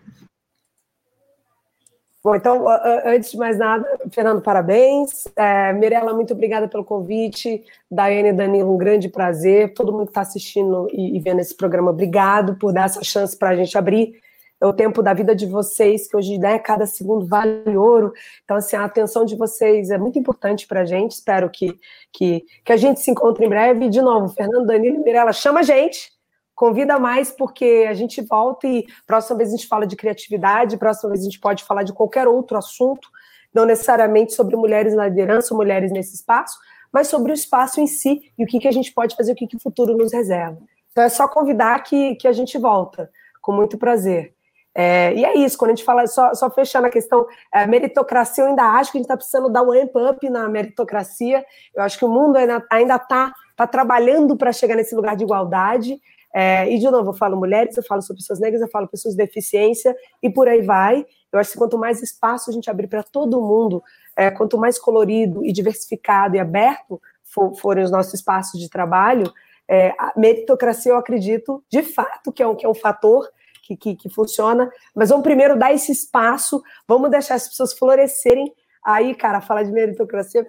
Bom, 2.23 2.35
então, 2.35 2.65
antes 3.05 3.31
de 3.31 3.37
mais 3.37 3.57
nada, 3.57 3.87
Fernando, 4.11 4.41
parabéns. 4.41 5.29
É, 5.33 5.71
Mirella, 5.71 6.13
muito 6.13 6.33
obrigada 6.33 6.67
pelo 6.67 6.83
convite. 6.83 7.63
Daiane 7.89 8.29
e 8.29 8.33
Danilo, 8.33 8.73
um 8.73 8.77
grande 8.77 9.07
prazer. 9.07 9.73
Todo 9.73 9.93
mundo 9.93 10.05
que 10.05 10.11
está 10.11 10.21
assistindo 10.21 10.89
e, 10.91 11.15
e, 11.15 11.19
vendo 11.21 11.39
esse 11.39 11.55
programa, 11.55 11.91
obrigado 11.91 12.55
por 12.55 12.73
dar 12.73 12.85
essa 12.85 13.01
chance 13.01 13.37
para 13.37 13.51
a 13.51 13.55
gente 13.55 13.77
abrir 13.77 14.19
o 14.61 14.73
tempo 14.73 15.03
da 15.03 15.13
vida 15.13 15.35
de 15.35 15.45
vocês, 15.45 16.07
que 16.07 16.17
hoje, 16.17 16.37
né, 16.37 16.57
cada 16.59 16.85
segundo 16.85 17.25
vale 17.25 17.77
ouro. 17.77 18.11
Então, 18.43 18.57
assim, 18.57 18.75
a 18.75 18.85
atenção 18.85 19.23
de 19.23 19.35
vocês 19.35 19.89
é 19.89 19.97
muito 19.97 20.17
importante 20.17 20.65
para 20.67 20.81
a 20.81 20.85
gente. 20.85 21.11
Espero 21.11 21.49
que, 21.49 21.79
que, 22.11 22.43
que 22.65 22.73
a 22.73 22.77
gente 22.77 22.99
se 22.99 23.11
encontre 23.11 23.45
em 23.45 23.49
breve. 23.49 23.89
De 23.89 24.01
novo, 24.01 24.29
Fernando, 24.29 24.65
Danilo 24.65 24.95
e 24.95 25.03
Mirella, 25.03 25.31
chama 25.31 25.59
a 25.59 25.63
gente 25.63 26.17
Convida 26.57 26.97
mais, 26.97 27.29
porque 27.29 27.85
a 27.87 27.93
gente 27.93 28.19
volta 28.19 28.65
e 28.65 28.83
próxima 29.05 29.37
vez 29.37 29.49
a 29.49 29.55
gente 29.55 29.67
fala 29.67 29.85
de 29.85 29.95
criatividade, 29.95 30.75
próxima 30.75 31.11
vez 31.11 31.21
a 31.21 31.25
gente 31.25 31.39
pode 31.39 31.63
falar 31.63 31.83
de 31.83 31.93
qualquer 31.93 32.27
outro 32.27 32.57
assunto, 32.57 33.07
não 33.53 33.63
necessariamente 33.63 34.33
sobre 34.33 34.55
mulheres 34.55 34.95
na 34.95 35.07
liderança, 35.07 35.53
mulheres 35.53 35.91
nesse 35.91 36.15
espaço, 36.15 36.57
mas 36.91 37.09
sobre 37.09 37.31
o 37.31 37.35
espaço 37.35 37.79
em 37.79 37.85
si 37.85 38.33
e 38.35 38.43
o 38.43 38.47
que, 38.47 38.57
que 38.59 38.67
a 38.67 38.71
gente 38.71 38.91
pode 38.91 39.15
fazer, 39.15 39.33
o 39.33 39.35
que, 39.35 39.45
que 39.45 39.55
o 39.55 39.59
futuro 39.59 39.95
nos 39.95 40.11
reserva. 40.11 40.57
Então 40.91 41.03
é 41.03 41.09
só 41.09 41.27
convidar 41.27 41.77
que, 41.83 42.15
que 42.15 42.27
a 42.27 42.31
gente 42.31 42.57
volta, 42.57 43.07
com 43.39 43.51
muito 43.51 43.77
prazer. 43.77 44.33
É, 44.79 45.11
e 45.15 45.25
é 45.25 45.35
isso, 45.35 45.57
quando 45.57 45.71
a 45.71 45.73
gente 45.73 45.83
fala, 45.83 46.05
só, 46.05 46.35
só 46.35 46.51
fechando 46.51 46.85
a 46.85 46.91
questão, 46.91 47.25
é, 47.51 47.65
meritocracia, 47.65 48.43
eu 48.43 48.49
ainda 48.49 48.61
acho 48.61 48.91
que 48.91 48.99
a 48.99 48.99
gente 48.99 49.05
está 49.05 49.17
precisando 49.17 49.49
dar 49.49 49.63
um 49.63 49.71
amp 49.71 49.95
up 49.95 50.29
na 50.29 50.47
meritocracia. 50.47 51.43
Eu 51.73 51.81
acho 51.81 51.97
que 51.97 52.05
o 52.05 52.07
mundo 52.07 52.35
ainda 52.35 52.95
está 52.95 53.33
tá 53.55 53.65
trabalhando 53.65 54.37
para 54.37 54.51
chegar 54.51 54.75
nesse 54.75 54.93
lugar 54.93 55.15
de 55.15 55.23
igualdade. 55.23 55.99
É, 56.31 56.71
e, 56.71 56.77
de 56.77 56.91
novo, 56.91 57.09
eu 57.09 57.13
falo 57.15 57.35
mulheres, 57.35 57.75
eu 57.75 57.81
falo 57.81 58.03
sobre 58.03 58.21
pessoas 58.21 58.39
negras, 58.39 58.61
eu 58.61 58.67
falo 58.67 58.87
pessoas 58.87 59.15
de 59.15 59.17
deficiência, 59.17 59.95
e 60.21 60.29
por 60.29 60.47
aí 60.47 60.61
vai. 60.61 61.03
Eu 61.33 61.39
acho 61.39 61.53
que 61.53 61.57
quanto 61.57 61.75
mais 61.75 62.03
espaço 62.03 62.51
a 62.51 62.53
gente 62.53 62.69
abrir 62.69 62.85
para 62.85 63.01
todo 63.01 63.41
mundo, 63.41 63.81
é, 64.15 64.29
quanto 64.29 64.59
mais 64.59 64.77
colorido 64.77 65.43
e 65.43 65.51
diversificado 65.51 66.35
e 66.35 66.39
aberto 66.39 67.01
for, 67.23 67.55
forem 67.55 67.83
os 67.83 67.89
nossos 67.89 68.13
espaços 68.13 68.59
de 68.59 68.69
trabalho, 68.69 69.33
é, 69.67 69.89
a 69.97 70.13
meritocracia, 70.15 70.91
eu 70.91 70.97
acredito, 70.97 71.63
de 71.67 71.81
fato, 71.81 72.31
que 72.31 72.43
é 72.43 72.47
um, 72.47 72.53
que 72.53 72.63
é 72.63 72.69
um 72.69 72.75
fator 72.75 73.27
que, 73.67 73.75
que, 73.75 73.95
que 73.95 74.09
funciona, 74.09 74.71
mas 74.95 75.09
vamos 75.09 75.23
primeiro 75.23 75.59
dar 75.59 75.73
esse 75.73 75.91
espaço, 75.91 76.63
vamos 76.87 77.11
deixar 77.11 77.35
as 77.35 77.47
pessoas 77.49 77.73
florescerem. 77.77 78.53
Aí, 78.85 79.13
cara, 79.13 79.41
falar 79.41 79.63
de 79.63 79.71
meritocracia, 79.71 80.47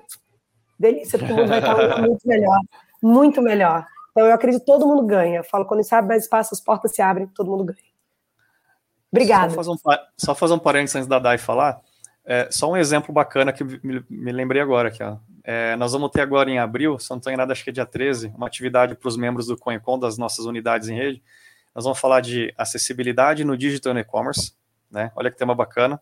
delícia, 0.79 1.19
porque 1.19 1.33
o 1.33 1.37
mundo 1.37 1.49
vai 1.49 1.59
estar 1.59 1.75
muito 2.01 2.29
melhor, 2.29 2.61
muito 3.03 3.43
melhor. 3.43 3.87
Então, 4.13 4.27
eu 4.27 4.35
acredito 4.35 4.61
que 4.61 4.67
todo 4.67 4.87
mundo 4.87 5.05
ganha. 5.05 5.39
Eu 5.39 5.45
falo, 5.45 5.65
quando 5.65 5.83
se 5.83 5.95
abre 5.95 6.09
mais 6.09 6.23
espaço, 6.23 6.55
as 6.55 6.61
portas 6.61 6.95
se 6.95 7.03
abrem, 7.03 7.27
todo 7.27 7.51
mundo 7.51 7.65
ganha. 7.65 7.79
Obrigada. 9.11 9.51
Só 9.51 9.57
fazer 9.57 9.71
um, 9.71 9.77
só 10.17 10.35
fazer 10.35 10.55
um 10.55 10.59
parênteses 10.59 10.97
antes 10.97 11.09
da 11.09 11.19
Dai 11.19 11.39
falar. 11.39 11.81
É, 12.25 12.49
só 12.51 12.71
um 12.71 12.77
exemplo 12.77 13.13
bacana 13.13 13.53
que 13.53 13.65
me, 13.65 14.05
me 14.09 14.33
lembrei 14.33 14.61
agora 14.61 14.89
aqui. 14.89 15.03
É, 15.43 15.75
nós 15.77 15.93
vamos 15.93 16.11
ter 16.11 16.21
agora 16.21 16.51
em 16.51 16.59
abril, 16.59 16.99
se 16.99 17.09
não 17.11 17.17
estou 17.17 17.33
enganado, 17.33 17.53
acho 17.53 17.65
que 17.65 17.71
é 17.71 17.73
dia 17.73 17.87
13, 17.87 18.35
uma 18.37 18.47
atividade 18.47 18.95
para 18.95 19.09
os 19.09 19.17
membros 19.17 19.47
do 19.47 19.57
CoinCon, 19.57 19.99
das 19.99 20.19
nossas 20.19 20.45
unidades 20.45 20.89
em 20.89 20.95
rede. 20.95 21.23
Nós 21.79 21.85
vamos 21.85 22.01
falar 22.01 22.21
de 22.21 22.53
acessibilidade 22.59 23.45
no 23.45 23.57
digital 23.57 23.97
e-commerce. 23.97 24.53
Né? 24.91 25.13
Olha 25.15 25.31
que 25.31 25.39
tema 25.39 25.55
bacana. 25.55 26.01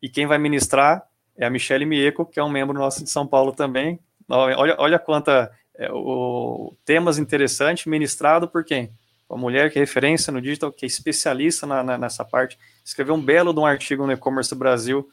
E 0.00 0.08
quem 0.08 0.28
vai 0.28 0.38
ministrar 0.38 1.04
é 1.36 1.44
a 1.44 1.50
Michelle 1.50 1.84
Mieco, 1.84 2.24
que 2.24 2.38
é 2.38 2.44
um 2.44 2.48
membro 2.48 2.78
nosso 2.78 3.02
de 3.02 3.10
São 3.10 3.26
Paulo 3.26 3.50
também. 3.50 3.98
Olha, 4.28 4.76
olha 4.78 4.98
quanta 5.00 5.50
é, 5.74 5.90
o, 5.90 6.72
temas 6.84 7.18
interessantes, 7.18 7.84
ministrado 7.86 8.46
por 8.46 8.64
quem? 8.64 8.92
Uma 9.28 9.36
mulher 9.36 9.72
que 9.72 9.78
é 9.80 9.82
referência 9.82 10.32
no 10.32 10.40
digital, 10.40 10.70
que 10.70 10.84
é 10.84 10.86
especialista 10.86 11.66
na, 11.66 11.82
na, 11.82 11.98
nessa 11.98 12.24
parte, 12.24 12.56
escreveu 12.84 13.16
um 13.16 13.20
belo 13.20 13.52
de 13.52 13.58
um 13.58 13.66
artigo 13.66 14.06
no 14.06 14.12
E-Commerce 14.12 14.54
Brasil, 14.54 15.10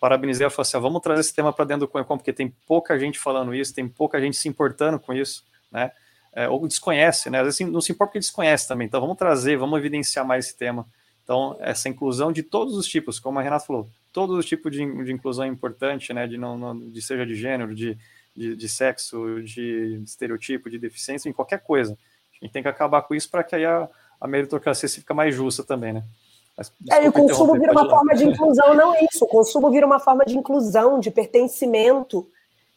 parabenizei, 0.00 0.44
ela 0.44 0.52
falou 0.52 0.62
assim, 0.62 0.78
vamos 0.78 1.02
trazer 1.02 1.22
esse 1.22 1.34
tema 1.34 1.52
para 1.52 1.64
dentro 1.64 1.88
do 1.88 1.90
Coincom, 1.90 2.16
porque 2.16 2.32
tem 2.32 2.54
pouca 2.64 2.96
gente 2.96 3.18
falando 3.18 3.52
isso, 3.52 3.74
tem 3.74 3.88
pouca 3.88 4.20
gente 4.20 4.36
se 4.36 4.48
importando 4.48 5.00
com 5.00 5.12
isso, 5.12 5.42
né, 5.72 5.90
é, 6.36 6.48
ou 6.48 6.68
desconhece, 6.68 7.28
né, 7.28 7.40
às 7.40 7.46
vezes 7.46 7.72
não 7.72 7.80
se 7.80 7.90
importa 7.90 8.10
porque 8.10 8.20
desconhece 8.20 8.68
também, 8.68 8.86
então 8.86 9.00
vamos 9.00 9.16
trazer, 9.16 9.56
vamos 9.56 9.76
evidenciar 9.76 10.24
mais 10.24 10.46
esse 10.46 10.56
tema, 10.56 10.86
então 11.24 11.56
essa 11.58 11.88
inclusão 11.88 12.30
de 12.30 12.44
todos 12.44 12.76
os 12.76 12.86
tipos, 12.86 13.18
como 13.18 13.40
a 13.40 13.42
Renata 13.42 13.66
falou, 13.66 13.88
todos 14.12 14.38
os 14.38 14.46
tipos 14.46 14.70
de, 14.70 15.04
de 15.04 15.12
inclusão 15.12 15.44
é 15.44 15.48
importante, 15.48 16.12
né, 16.12 16.28
de, 16.28 16.38
não, 16.38 16.56
não, 16.56 16.78
de 16.78 17.02
seja 17.02 17.26
de 17.26 17.34
gênero, 17.34 17.74
de 17.74 17.98
de, 18.36 18.54
de 18.54 18.68
sexo, 18.68 19.42
de 19.42 20.02
estereotipo, 20.04 20.68
de 20.68 20.78
deficiência, 20.78 21.28
em 21.28 21.32
qualquer 21.32 21.60
coisa. 21.60 21.96
A 22.40 22.44
gente 22.44 22.52
tem 22.52 22.62
que 22.62 22.68
acabar 22.68 23.02
com 23.02 23.14
isso 23.14 23.30
para 23.30 23.42
que 23.42 23.56
aí 23.56 23.64
a, 23.64 23.88
a 24.20 24.28
meritocracia 24.28 24.88
fique 24.88 25.12
mais 25.14 25.34
justa 25.34 25.64
também, 25.64 25.94
né? 25.94 26.04
Mas, 26.56 26.72
é, 26.90 27.04
e 27.04 27.08
o 27.08 27.12
consumo 27.12 27.54
vira 27.54 27.72
uma 27.72 27.88
forma 27.88 28.14
de 28.14 28.24
inclusão, 28.24 28.74
não 28.74 28.94
é 28.94 29.06
isso. 29.10 29.24
O 29.24 29.28
consumo 29.28 29.70
vira 29.70 29.86
uma 29.86 29.98
forma 29.98 30.24
de 30.24 30.36
inclusão, 30.36 31.00
de 31.00 31.10
pertencimento. 31.10 32.26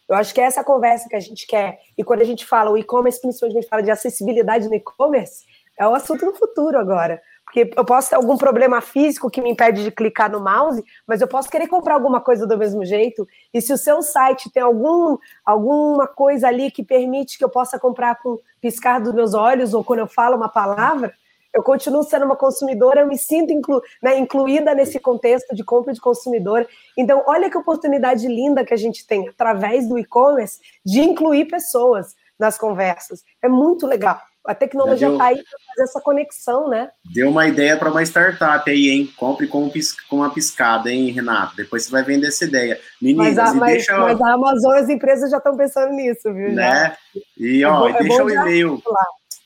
Eu 0.10 0.16
acho 0.16 0.34
que 0.34 0.42
é 0.42 0.46
essa 0.46 0.64
conversa 0.64 1.08
que 1.08 1.16
a 1.16 1.20
gente 1.20 1.46
quer. 1.46 1.80
E 1.96 2.04
quando 2.04 2.22
a 2.22 2.26
gente 2.26 2.44
fala 2.46 2.72
o 2.72 2.78
e-commerce, 2.78 3.22
principalmente 3.22 3.58
a 3.58 3.62
gente 3.62 3.70
fala 3.70 3.84
de 3.84 3.92
acessibilidade 3.92 4.68
no 4.68 4.74
e-commerce, 4.74 5.46
é 5.78 5.88
o 5.88 5.94
assunto 5.94 6.26
do 6.26 6.34
futuro 6.34 6.80
agora. 6.80 7.22
Porque 7.46 7.72
eu 7.76 7.86
posso 7.86 8.10
ter 8.10 8.16
algum 8.16 8.38
problema 8.38 8.82
físico 8.82 9.30
que 9.30 9.42
me 9.42 9.50
impede 9.50 9.84
de 9.84 9.92
clicar 9.92 10.32
no 10.32 10.40
mouse, 10.40 10.84
mas 11.08 11.22
eu 11.22 11.28
posso 11.28 11.50
querer 11.50 11.68
comprar 11.68 11.96
alguma 11.96 12.22
coisa 12.22 12.46
do 12.46 12.58
mesmo 12.58 12.84
jeito. 12.86 13.28
E 13.54 13.62
se 13.62 13.72
o 13.72 13.78
seu 13.78 14.02
site 14.02 14.52
tem 14.52 14.62
algum, 14.62 15.18
alguma 15.46 16.08
coisa 16.08 16.48
ali 16.48 16.70
que 16.70 16.84
permite 16.84 17.38
que 17.38 17.44
eu 17.44 17.50
possa 17.50 17.80
comprar 17.80 18.20
com 18.22 18.38
piscar 18.62 19.00
dos 19.00 19.14
meus 19.14 19.34
olhos 19.34 19.74
ou 19.74 19.84
quando 19.84 20.00
eu 20.00 20.08
falo 20.08 20.36
uma 20.36 20.50
palavra, 20.50 21.14
eu 21.54 21.64
continuo 21.64 22.04
sendo 22.04 22.26
uma 22.26 22.36
consumidora, 22.36 23.02
eu 23.02 23.08
me 23.08 23.18
sinto 23.18 23.52
inclu, 23.52 23.82
né, 24.02 24.18
incluída 24.18 24.74
nesse 24.74 25.00
contexto 25.00 25.56
de 25.56 25.64
compra 25.64 25.94
de 25.94 26.00
consumidor. 26.00 26.68
Então, 26.98 27.24
olha 27.28 27.50
que 27.50 27.58
oportunidade 27.58 28.28
linda 28.28 28.64
que 28.64 28.74
a 28.74 28.78
gente 28.78 29.06
tem 29.06 29.28
através 29.28 29.88
do 29.88 29.98
e-commerce 29.98 30.60
de 30.86 31.02
incluir 31.02 31.46
pessoas 31.46 32.16
nas 32.40 32.58
conversas. 32.58 33.24
É 33.42 33.50
muito 33.50 33.86
legal. 33.86 34.20
A 34.46 34.56
tecnologia 34.56 35.10
está 35.12 35.26
aí 35.26 35.36
para 35.36 35.60
fazer 35.68 35.84
essa 35.84 36.02
conexão, 36.02 36.70
né? 36.70 36.90
Deu 37.14 37.30
uma 37.30 37.48
ideia 37.48 37.78
para 37.78 37.92
uma 37.92 38.02
startup 38.02 38.70
aí, 38.72 38.90
hein? 38.90 39.14
Compre 39.18 39.48
com, 39.48 39.70
com 40.10 40.16
uma 40.16 40.34
piscada, 40.34 40.90
hein, 40.90 41.12
Renato? 41.12 41.56
Depois 41.56 41.84
você 41.84 41.92
vai 41.92 42.04
vender 42.04 42.28
essa 42.28 42.46
ideia. 42.46 42.80
Meninas, 43.02 43.36
mas 43.36 43.38
a, 43.38 43.54
mas, 43.54 43.74
deixa... 43.74 43.98
mas 43.98 44.20
a 44.20 44.34
Amazon, 44.34 44.74
as 44.76 44.90
empresas 44.90 45.30
já 45.30 45.38
estão 45.38 45.58
pensando 45.58 45.92
nisso, 45.94 46.34
viu? 46.34 46.54
Né? 46.54 46.96
E, 47.38 47.62
é 47.62 47.68
ó, 47.68 47.90
é 47.90 47.94
bom, 47.94 48.00
deixa 48.00 48.22
é 48.22 48.24
o 48.24 48.30
e-mail. 48.30 48.82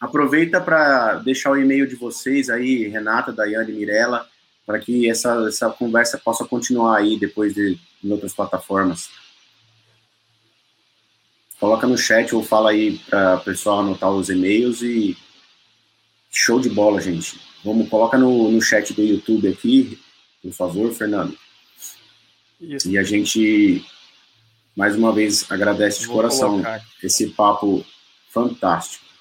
Aproveita 0.03 0.59
para 0.59 1.15
deixar 1.19 1.51
o 1.51 1.57
e-mail 1.57 1.87
de 1.87 1.95
vocês 1.95 2.49
aí, 2.49 2.89
Renata, 2.89 3.31
Daiane, 3.31 3.71
Mirella, 3.71 4.27
para 4.65 4.77
que 4.77 5.09
essa, 5.09 5.45
essa 5.47 5.69
conversa 5.69 6.17
possa 6.17 6.43
continuar 6.43 6.97
aí 6.97 7.17
depois 7.17 7.53
de 7.53 7.79
em 8.03 8.11
outras 8.11 8.33
plataformas. 8.33 9.09
Coloca 11.57 11.87
no 11.87 11.97
chat 11.97 12.35
ou 12.35 12.43
fala 12.43 12.71
aí 12.71 12.99
para 13.09 13.35
o 13.35 13.39
pessoal 13.45 13.79
anotar 13.79 14.11
os 14.11 14.29
e-mails 14.29 14.81
e 14.81 15.15
show 16.29 16.59
de 16.59 16.67
bola, 16.67 16.99
gente. 16.99 17.39
Vamos, 17.63 17.87
coloca 17.87 18.17
no, 18.17 18.51
no 18.51 18.61
chat 18.61 18.93
do 18.93 19.01
YouTube 19.01 19.47
aqui, 19.47 19.97
por 20.41 20.51
favor, 20.51 20.93
Fernando. 20.93 21.37
Isso. 22.59 22.89
E 22.89 22.97
a 22.97 23.03
gente, 23.03 23.85
mais 24.75 24.97
uma 24.97 25.13
vez, 25.13 25.49
agradece 25.49 26.01
de 26.01 26.07
Vou 26.07 26.17
coração 26.17 26.61
esse 27.01 27.29
papo 27.29 27.85
fantástico. 28.27 29.12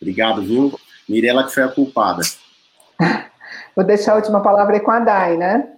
Obrigado, 0.00 0.42
viu? 0.42 0.78
Mirela 1.08 1.44
que 1.44 1.54
foi 1.54 1.62
a 1.62 1.68
culpada. 1.68 2.22
Vou 3.74 3.84
deixar 3.84 4.12
a 4.12 4.16
última 4.16 4.42
palavra 4.42 4.74
aí 4.74 4.80
com 4.80 4.90
a 4.90 5.00
Dai, 5.00 5.36
né? 5.36 5.68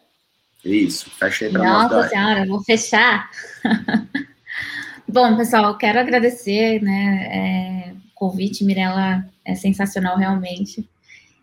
Isso, 0.65 1.11
fecha 1.11 1.47
aí 1.47 1.53
para 1.53 1.63
nós, 1.63 1.91
Nossa 1.91 2.09
Senhora, 2.09 2.47
vou 2.47 2.63
fechar. 2.63 3.31
Bom, 5.09 5.37
pessoal, 5.37 5.77
quero 5.79 5.99
agradecer, 5.99 6.83
né, 6.83 7.29
é, 7.33 7.93
o 7.93 8.15
convite, 8.15 8.63
Mirella, 8.63 9.25
é 9.45 9.55
sensacional 9.55 10.19
realmente. 10.19 10.89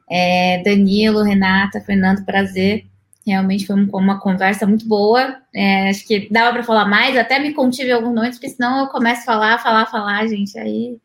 É, 0.09 0.61
Danilo, 0.63 1.23
Renata, 1.23 1.81
Fernando, 1.81 2.23
prazer. 2.25 2.85
Realmente 3.27 3.67
foi 3.67 3.75
uma 3.75 4.19
conversa 4.19 4.65
muito 4.65 4.87
boa. 4.87 5.37
É, 5.53 5.89
acho 5.89 6.07
que 6.07 6.29
dava 6.31 6.53
para 6.53 6.63
falar 6.63 6.85
mais, 6.85 7.17
até 7.17 7.39
me 7.39 7.53
contive 7.53 7.91
alguns 7.91 8.15
momentos, 8.15 8.39
porque 8.39 8.55
senão 8.55 8.79
eu 8.79 8.87
começo 8.87 9.21
a 9.21 9.25
falar, 9.25 9.57
falar, 9.59 9.85
falar, 9.87 10.27
gente, 10.27 10.57
aí 10.57 10.97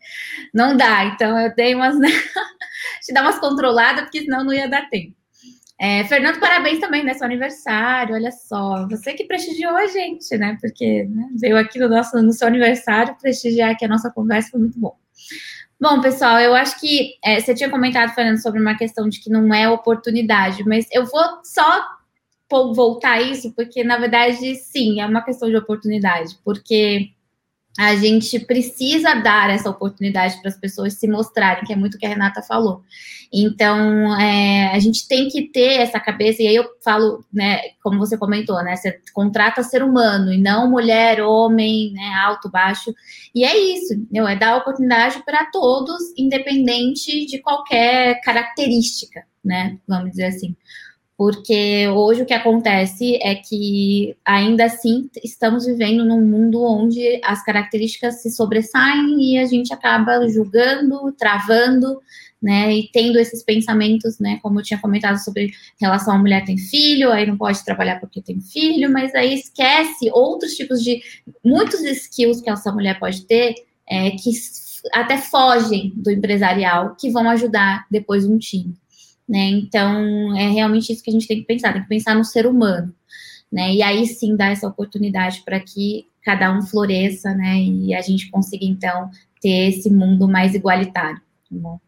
não 0.55 0.77
dá. 0.77 1.05
Então 1.07 1.39
eu 1.39 1.53
dei 1.55 1.75
umas. 1.75 1.97
Te 3.05 3.13
dar 3.13 3.23
umas 3.23 3.41
controladas, 3.41 4.05
porque 4.05 4.23
senão 4.23 4.45
não 4.45 4.53
ia 4.53 4.69
dar 4.69 4.89
tempo. 4.89 5.15
É, 5.81 6.05
Fernando, 6.05 6.39
parabéns 6.39 6.79
também, 6.79 7.03
né? 7.03 7.13
Seu 7.15 7.27
aniversário, 7.27 8.15
olha 8.15 8.31
só. 8.31 8.87
Você 8.89 9.15
que 9.15 9.25
prestigiou 9.25 9.77
a 9.77 9.87
gente, 9.89 10.39
né? 10.39 10.57
Porque 10.61 11.05
né, 11.11 11.29
veio 11.41 11.59
aqui 11.59 11.81
no, 11.81 11.89
nosso, 11.89 12.23
no 12.23 12.33
seu 12.33 12.47
aniversário 12.47 13.17
prestigiar 13.21 13.71
aqui 13.71 13.85
a 13.85 13.89
nossa 13.89 14.09
conversa, 14.13 14.51
foi 14.51 14.61
muito 14.61 14.79
bom. 14.79 14.97
Bom, 15.81 16.01
pessoal, 16.01 16.39
eu 16.39 16.55
acho 16.55 16.79
que 16.79 17.15
é, 17.25 17.41
você 17.41 17.53
tinha 17.53 17.69
comentado, 17.69 18.15
Fernando, 18.15 18.41
sobre 18.41 18.61
uma 18.61 18.77
questão 18.77 19.09
de 19.09 19.19
que 19.21 19.29
não 19.29 19.53
é 19.53 19.69
oportunidade, 19.69 20.63
mas 20.65 20.87
eu 20.93 21.05
vou 21.05 21.41
só 21.43 21.85
voltar 22.75 23.13
a 23.13 23.23
isso, 23.23 23.53
porque 23.53 23.83
na 23.83 23.99
verdade, 23.99 24.55
sim, 24.57 25.01
é 25.01 25.07
uma 25.07 25.23
questão 25.23 25.49
de 25.49 25.57
oportunidade, 25.57 26.39
porque 26.45 27.11
a 27.79 27.97
gente 27.97 28.39
precisa 28.41 29.15
dar 29.15 29.51
essa 29.51 29.71
oportunidade 29.71 30.39
para 30.41 30.51
as 30.51 30.59
pessoas 30.59 30.95
se 30.95 31.09
mostrarem, 31.09 31.65
que 31.65 31.73
é 31.73 31.77
muito 31.77 31.95
o 31.95 31.99
que 31.99 32.05
a 32.05 32.09
Renata 32.09 32.43
falou. 32.43 32.83
Então, 33.33 34.15
é, 34.21 34.71
a 34.75 34.79
gente 34.79 35.09
tem 35.09 35.29
que 35.29 35.49
ter 35.49 35.81
essa 35.81 35.99
cabeça, 35.99 36.43
e 36.43 36.49
aí 36.49 36.55
eu 36.55 36.67
falo, 36.85 37.25
né, 37.33 37.61
como 37.83 37.99
você 37.99 38.19
comentou, 38.19 38.63
né, 38.63 38.77
você 38.77 39.01
contrata 39.15 39.63
ser 39.63 39.83
humano, 39.83 40.31
e 40.31 40.39
não 40.39 40.71
mulher, 40.71 41.23
homem, 41.23 41.93
né, 41.95 42.13
alto, 42.23 42.51
baixo, 42.51 42.95
e 43.35 43.43
é 43.43 43.57
isso, 43.57 43.95
entendeu? 43.95 44.29
é 44.29 44.37
dar 44.37 44.59
oportunidade 44.59 45.23
para 45.25 45.47
todos, 45.47 46.03
independente 46.19 47.25
de 47.25 47.39
qualquer 47.39 48.21
característica, 48.21 49.25
né, 49.43 49.79
vamos 49.89 50.11
dizer 50.11 50.27
assim 50.27 50.55
porque 51.23 51.87
hoje 51.87 52.23
o 52.23 52.27
que 52.27 52.35
acontece 52.35 53.15
é 53.23 53.37
que 53.37 54.17
ainda 54.25 54.65
assim 54.65 55.09
estamos 55.23 55.65
vivendo 55.65 56.05
num 56.05 56.21
mundo 56.21 56.61
onde 56.65 57.21
as 57.23 57.45
características 57.45 58.21
se 58.21 58.29
sobressaem 58.29 59.23
e 59.23 59.39
a 59.39 59.47
gente 59.47 59.73
acaba 59.73 60.29
julgando, 60.29 61.13
travando, 61.13 62.01
né, 62.43 62.75
e 62.75 62.91
tendo 62.93 63.21
esses 63.21 63.41
pensamentos, 63.45 64.19
né, 64.19 64.41
como 64.43 64.59
eu 64.59 64.65
tinha 64.65 64.81
comentado 64.81 65.19
sobre 65.19 65.53
relação 65.81 66.17
à 66.17 66.19
mulher 66.19 66.45
tem 66.45 66.59
filho, 66.59 67.13
aí 67.13 67.25
não 67.25 67.37
pode 67.37 67.65
trabalhar 67.65 68.01
porque 68.01 68.21
tem 68.21 68.41
filho, 68.41 68.93
mas 68.93 69.15
aí 69.15 69.33
esquece 69.33 70.11
outros 70.13 70.55
tipos 70.55 70.83
de 70.83 71.01
muitos 71.45 71.83
skills 71.83 72.41
que 72.41 72.51
essa 72.51 72.73
mulher 72.73 72.99
pode 72.99 73.25
ter 73.27 73.55
é, 73.89 74.11
que 74.11 74.33
até 74.93 75.19
fogem 75.19 75.93
do 75.95 76.11
empresarial, 76.11 76.97
que 76.97 77.11
vão 77.11 77.31
ajudar 77.31 77.87
depois 77.89 78.25
um 78.25 78.39
time. 78.39 78.75
Né? 79.33 79.49
Então, 79.49 80.37
é 80.37 80.51
realmente 80.51 80.93
isso 80.93 81.03
que 81.03 81.09
a 81.09 81.13
gente 81.15 81.27
tem 81.27 81.39
que 81.41 81.47
pensar, 81.47 81.73
tem 81.73 81.81
que 81.81 81.89
pensar 81.89 82.15
no 82.15 82.23
ser 82.23 82.47
humano, 82.47 82.95
né? 83.51 83.73
E 83.73 83.83
aí 83.83 84.05
sim 84.05 84.37
dar 84.37 84.53
essa 84.53 84.69
oportunidade 84.69 85.41
para 85.43 85.59
que 85.59 86.07
cada 86.23 86.53
um 86.55 86.61
floresça, 86.61 87.33
né? 87.33 87.57
E 87.63 87.95
a 87.95 88.03
gente 88.03 88.31
consiga, 88.31 88.67
então, 88.67 89.09
ter 89.41 89.71
esse 89.71 89.91
mundo 89.91 90.29
mais 90.29 90.55
igualitário, 90.55 91.17
tá 91.17 91.23
bom? 91.51 91.81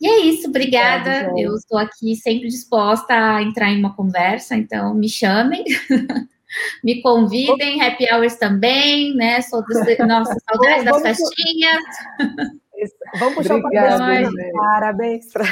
E 0.00 0.06
é 0.06 0.20
isso, 0.26 0.48
obrigada. 0.48 1.10
É, 1.10 1.32
eu 1.36 1.56
estou 1.56 1.76
aqui 1.76 2.14
sempre 2.14 2.46
disposta 2.46 3.12
a 3.12 3.42
entrar 3.42 3.72
em 3.72 3.80
uma 3.80 3.96
conversa, 3.96 4.54
então 4.54 4.94
me 4.94 5.08
chamem. 5.08 5.64
me 6.84 7.02
convidem, 7.02 7.82
happy 7.82 8.06
hours 8.08 8.36
também, 8.36 9.16
né? 9.16 9.40
Sou 9.42 9.64
do, 9.64 10.06
nossa, 10.06 10.36
saudade 10.48 10.84
das 10.84 11.02
festinhas. 11.02 11.82
Vamos 13.18 13.34
puxar 13.34 13.56
Obrigada, 13.56 13.96
o 13.96 13.98
parabéns. 13.98 14.52
Parabéns. 14.52 15.32
Pra... 15.32 15.44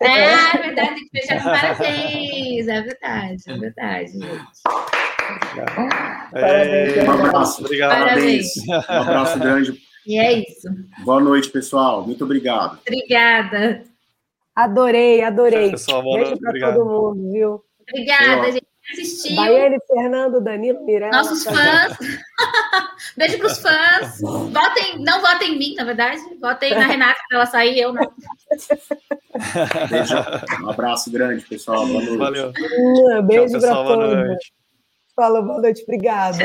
É, 0.00 0.56
é 0.56 0.62
verdade, 0.62 0.94
tem 0.94 1.08
que 1.08 1.20
fechar 1.20 1.42
com 1.42 1.50
parabéns. 1.50 2.68
É 2.68 2.82
verdade, 2.82 3.42
é 3.46 3.56
verdade, 3.56 4.12
gente. 4.12 4.62
Parabéns. 6.32 7.08
Um 7.08 7.10
abraço. 7.10 7.64
Obrigado. 7.64 7.90
Parabéns. 7.90 8.46
Um 8.68 8.74
abraço 8.74 9.38
grande. 9.38 9.80
E 10.06 10.18
é 10.18 10.32
isso. 10.40 10.68
Boa 11.04 11.20
noite, 11.20 11.50
pessoal. 11.50 12.06
Muito 12.06 12.24
obrigado. 12.24 12.78
Obrigada. 12.86 13.82
Adorei, 14.54 15.22
adorei. 15.22 15.70
Pessoal, 15.72 16.02
Beijo 16.02 16.38
para 16.38 16.72
todo 16.72 16.84
mundo, 16.86 17.32
viu? 17.32 17.64
Obrigada, 17.80 18.52
gente 18.52 18.66
assistiu. 18.92 19.36
Baiane, 19.36 19.78
Fernando, 19.86 20.40
Danilo, 20.40 20.84
Mirella. 20.84 21.16
Nossos 21.16 21.44
fãs. 21.44 21.96
Beijo 23.16 23.38
para 23.38 23.46
os 23.46 23.58
fãs. 23.58 24.20
Votem, 24.20 24.98
não 24.98 25.20
votem 25.20 25.54
em 25.54 25.58
mim, 25.58 25.74
na 25.74 25.84
verdade. 25.84 26.20
Votem 26.40 26.74
na 26.74 26.86
Renata 26.86 27.20
para 27.28 27.38
ela 27.38 27.46
sair, 27.46 27.78
eu 27.80 27.92
não. 27.92 28.02
Beijo. 29.90 30.14
Um 30.64 30.70
abraço 30.70 31.10
grande, 31.10 31.44
pessoal. 31.44 31.86
Boa 31.86 32.02
noite. 32.02 32.16
Valeu. 32.16 32.52
beijo 33.24 33.60
para 33.60 33.74
todos. 33.74 33.96
Boa 33.96 34.24
noite. 34.24 34.52
Fala, 35.14 35.42
boa 35.42 35.60
noite. 35.60 35.82
Obrigada. 35.82 36.38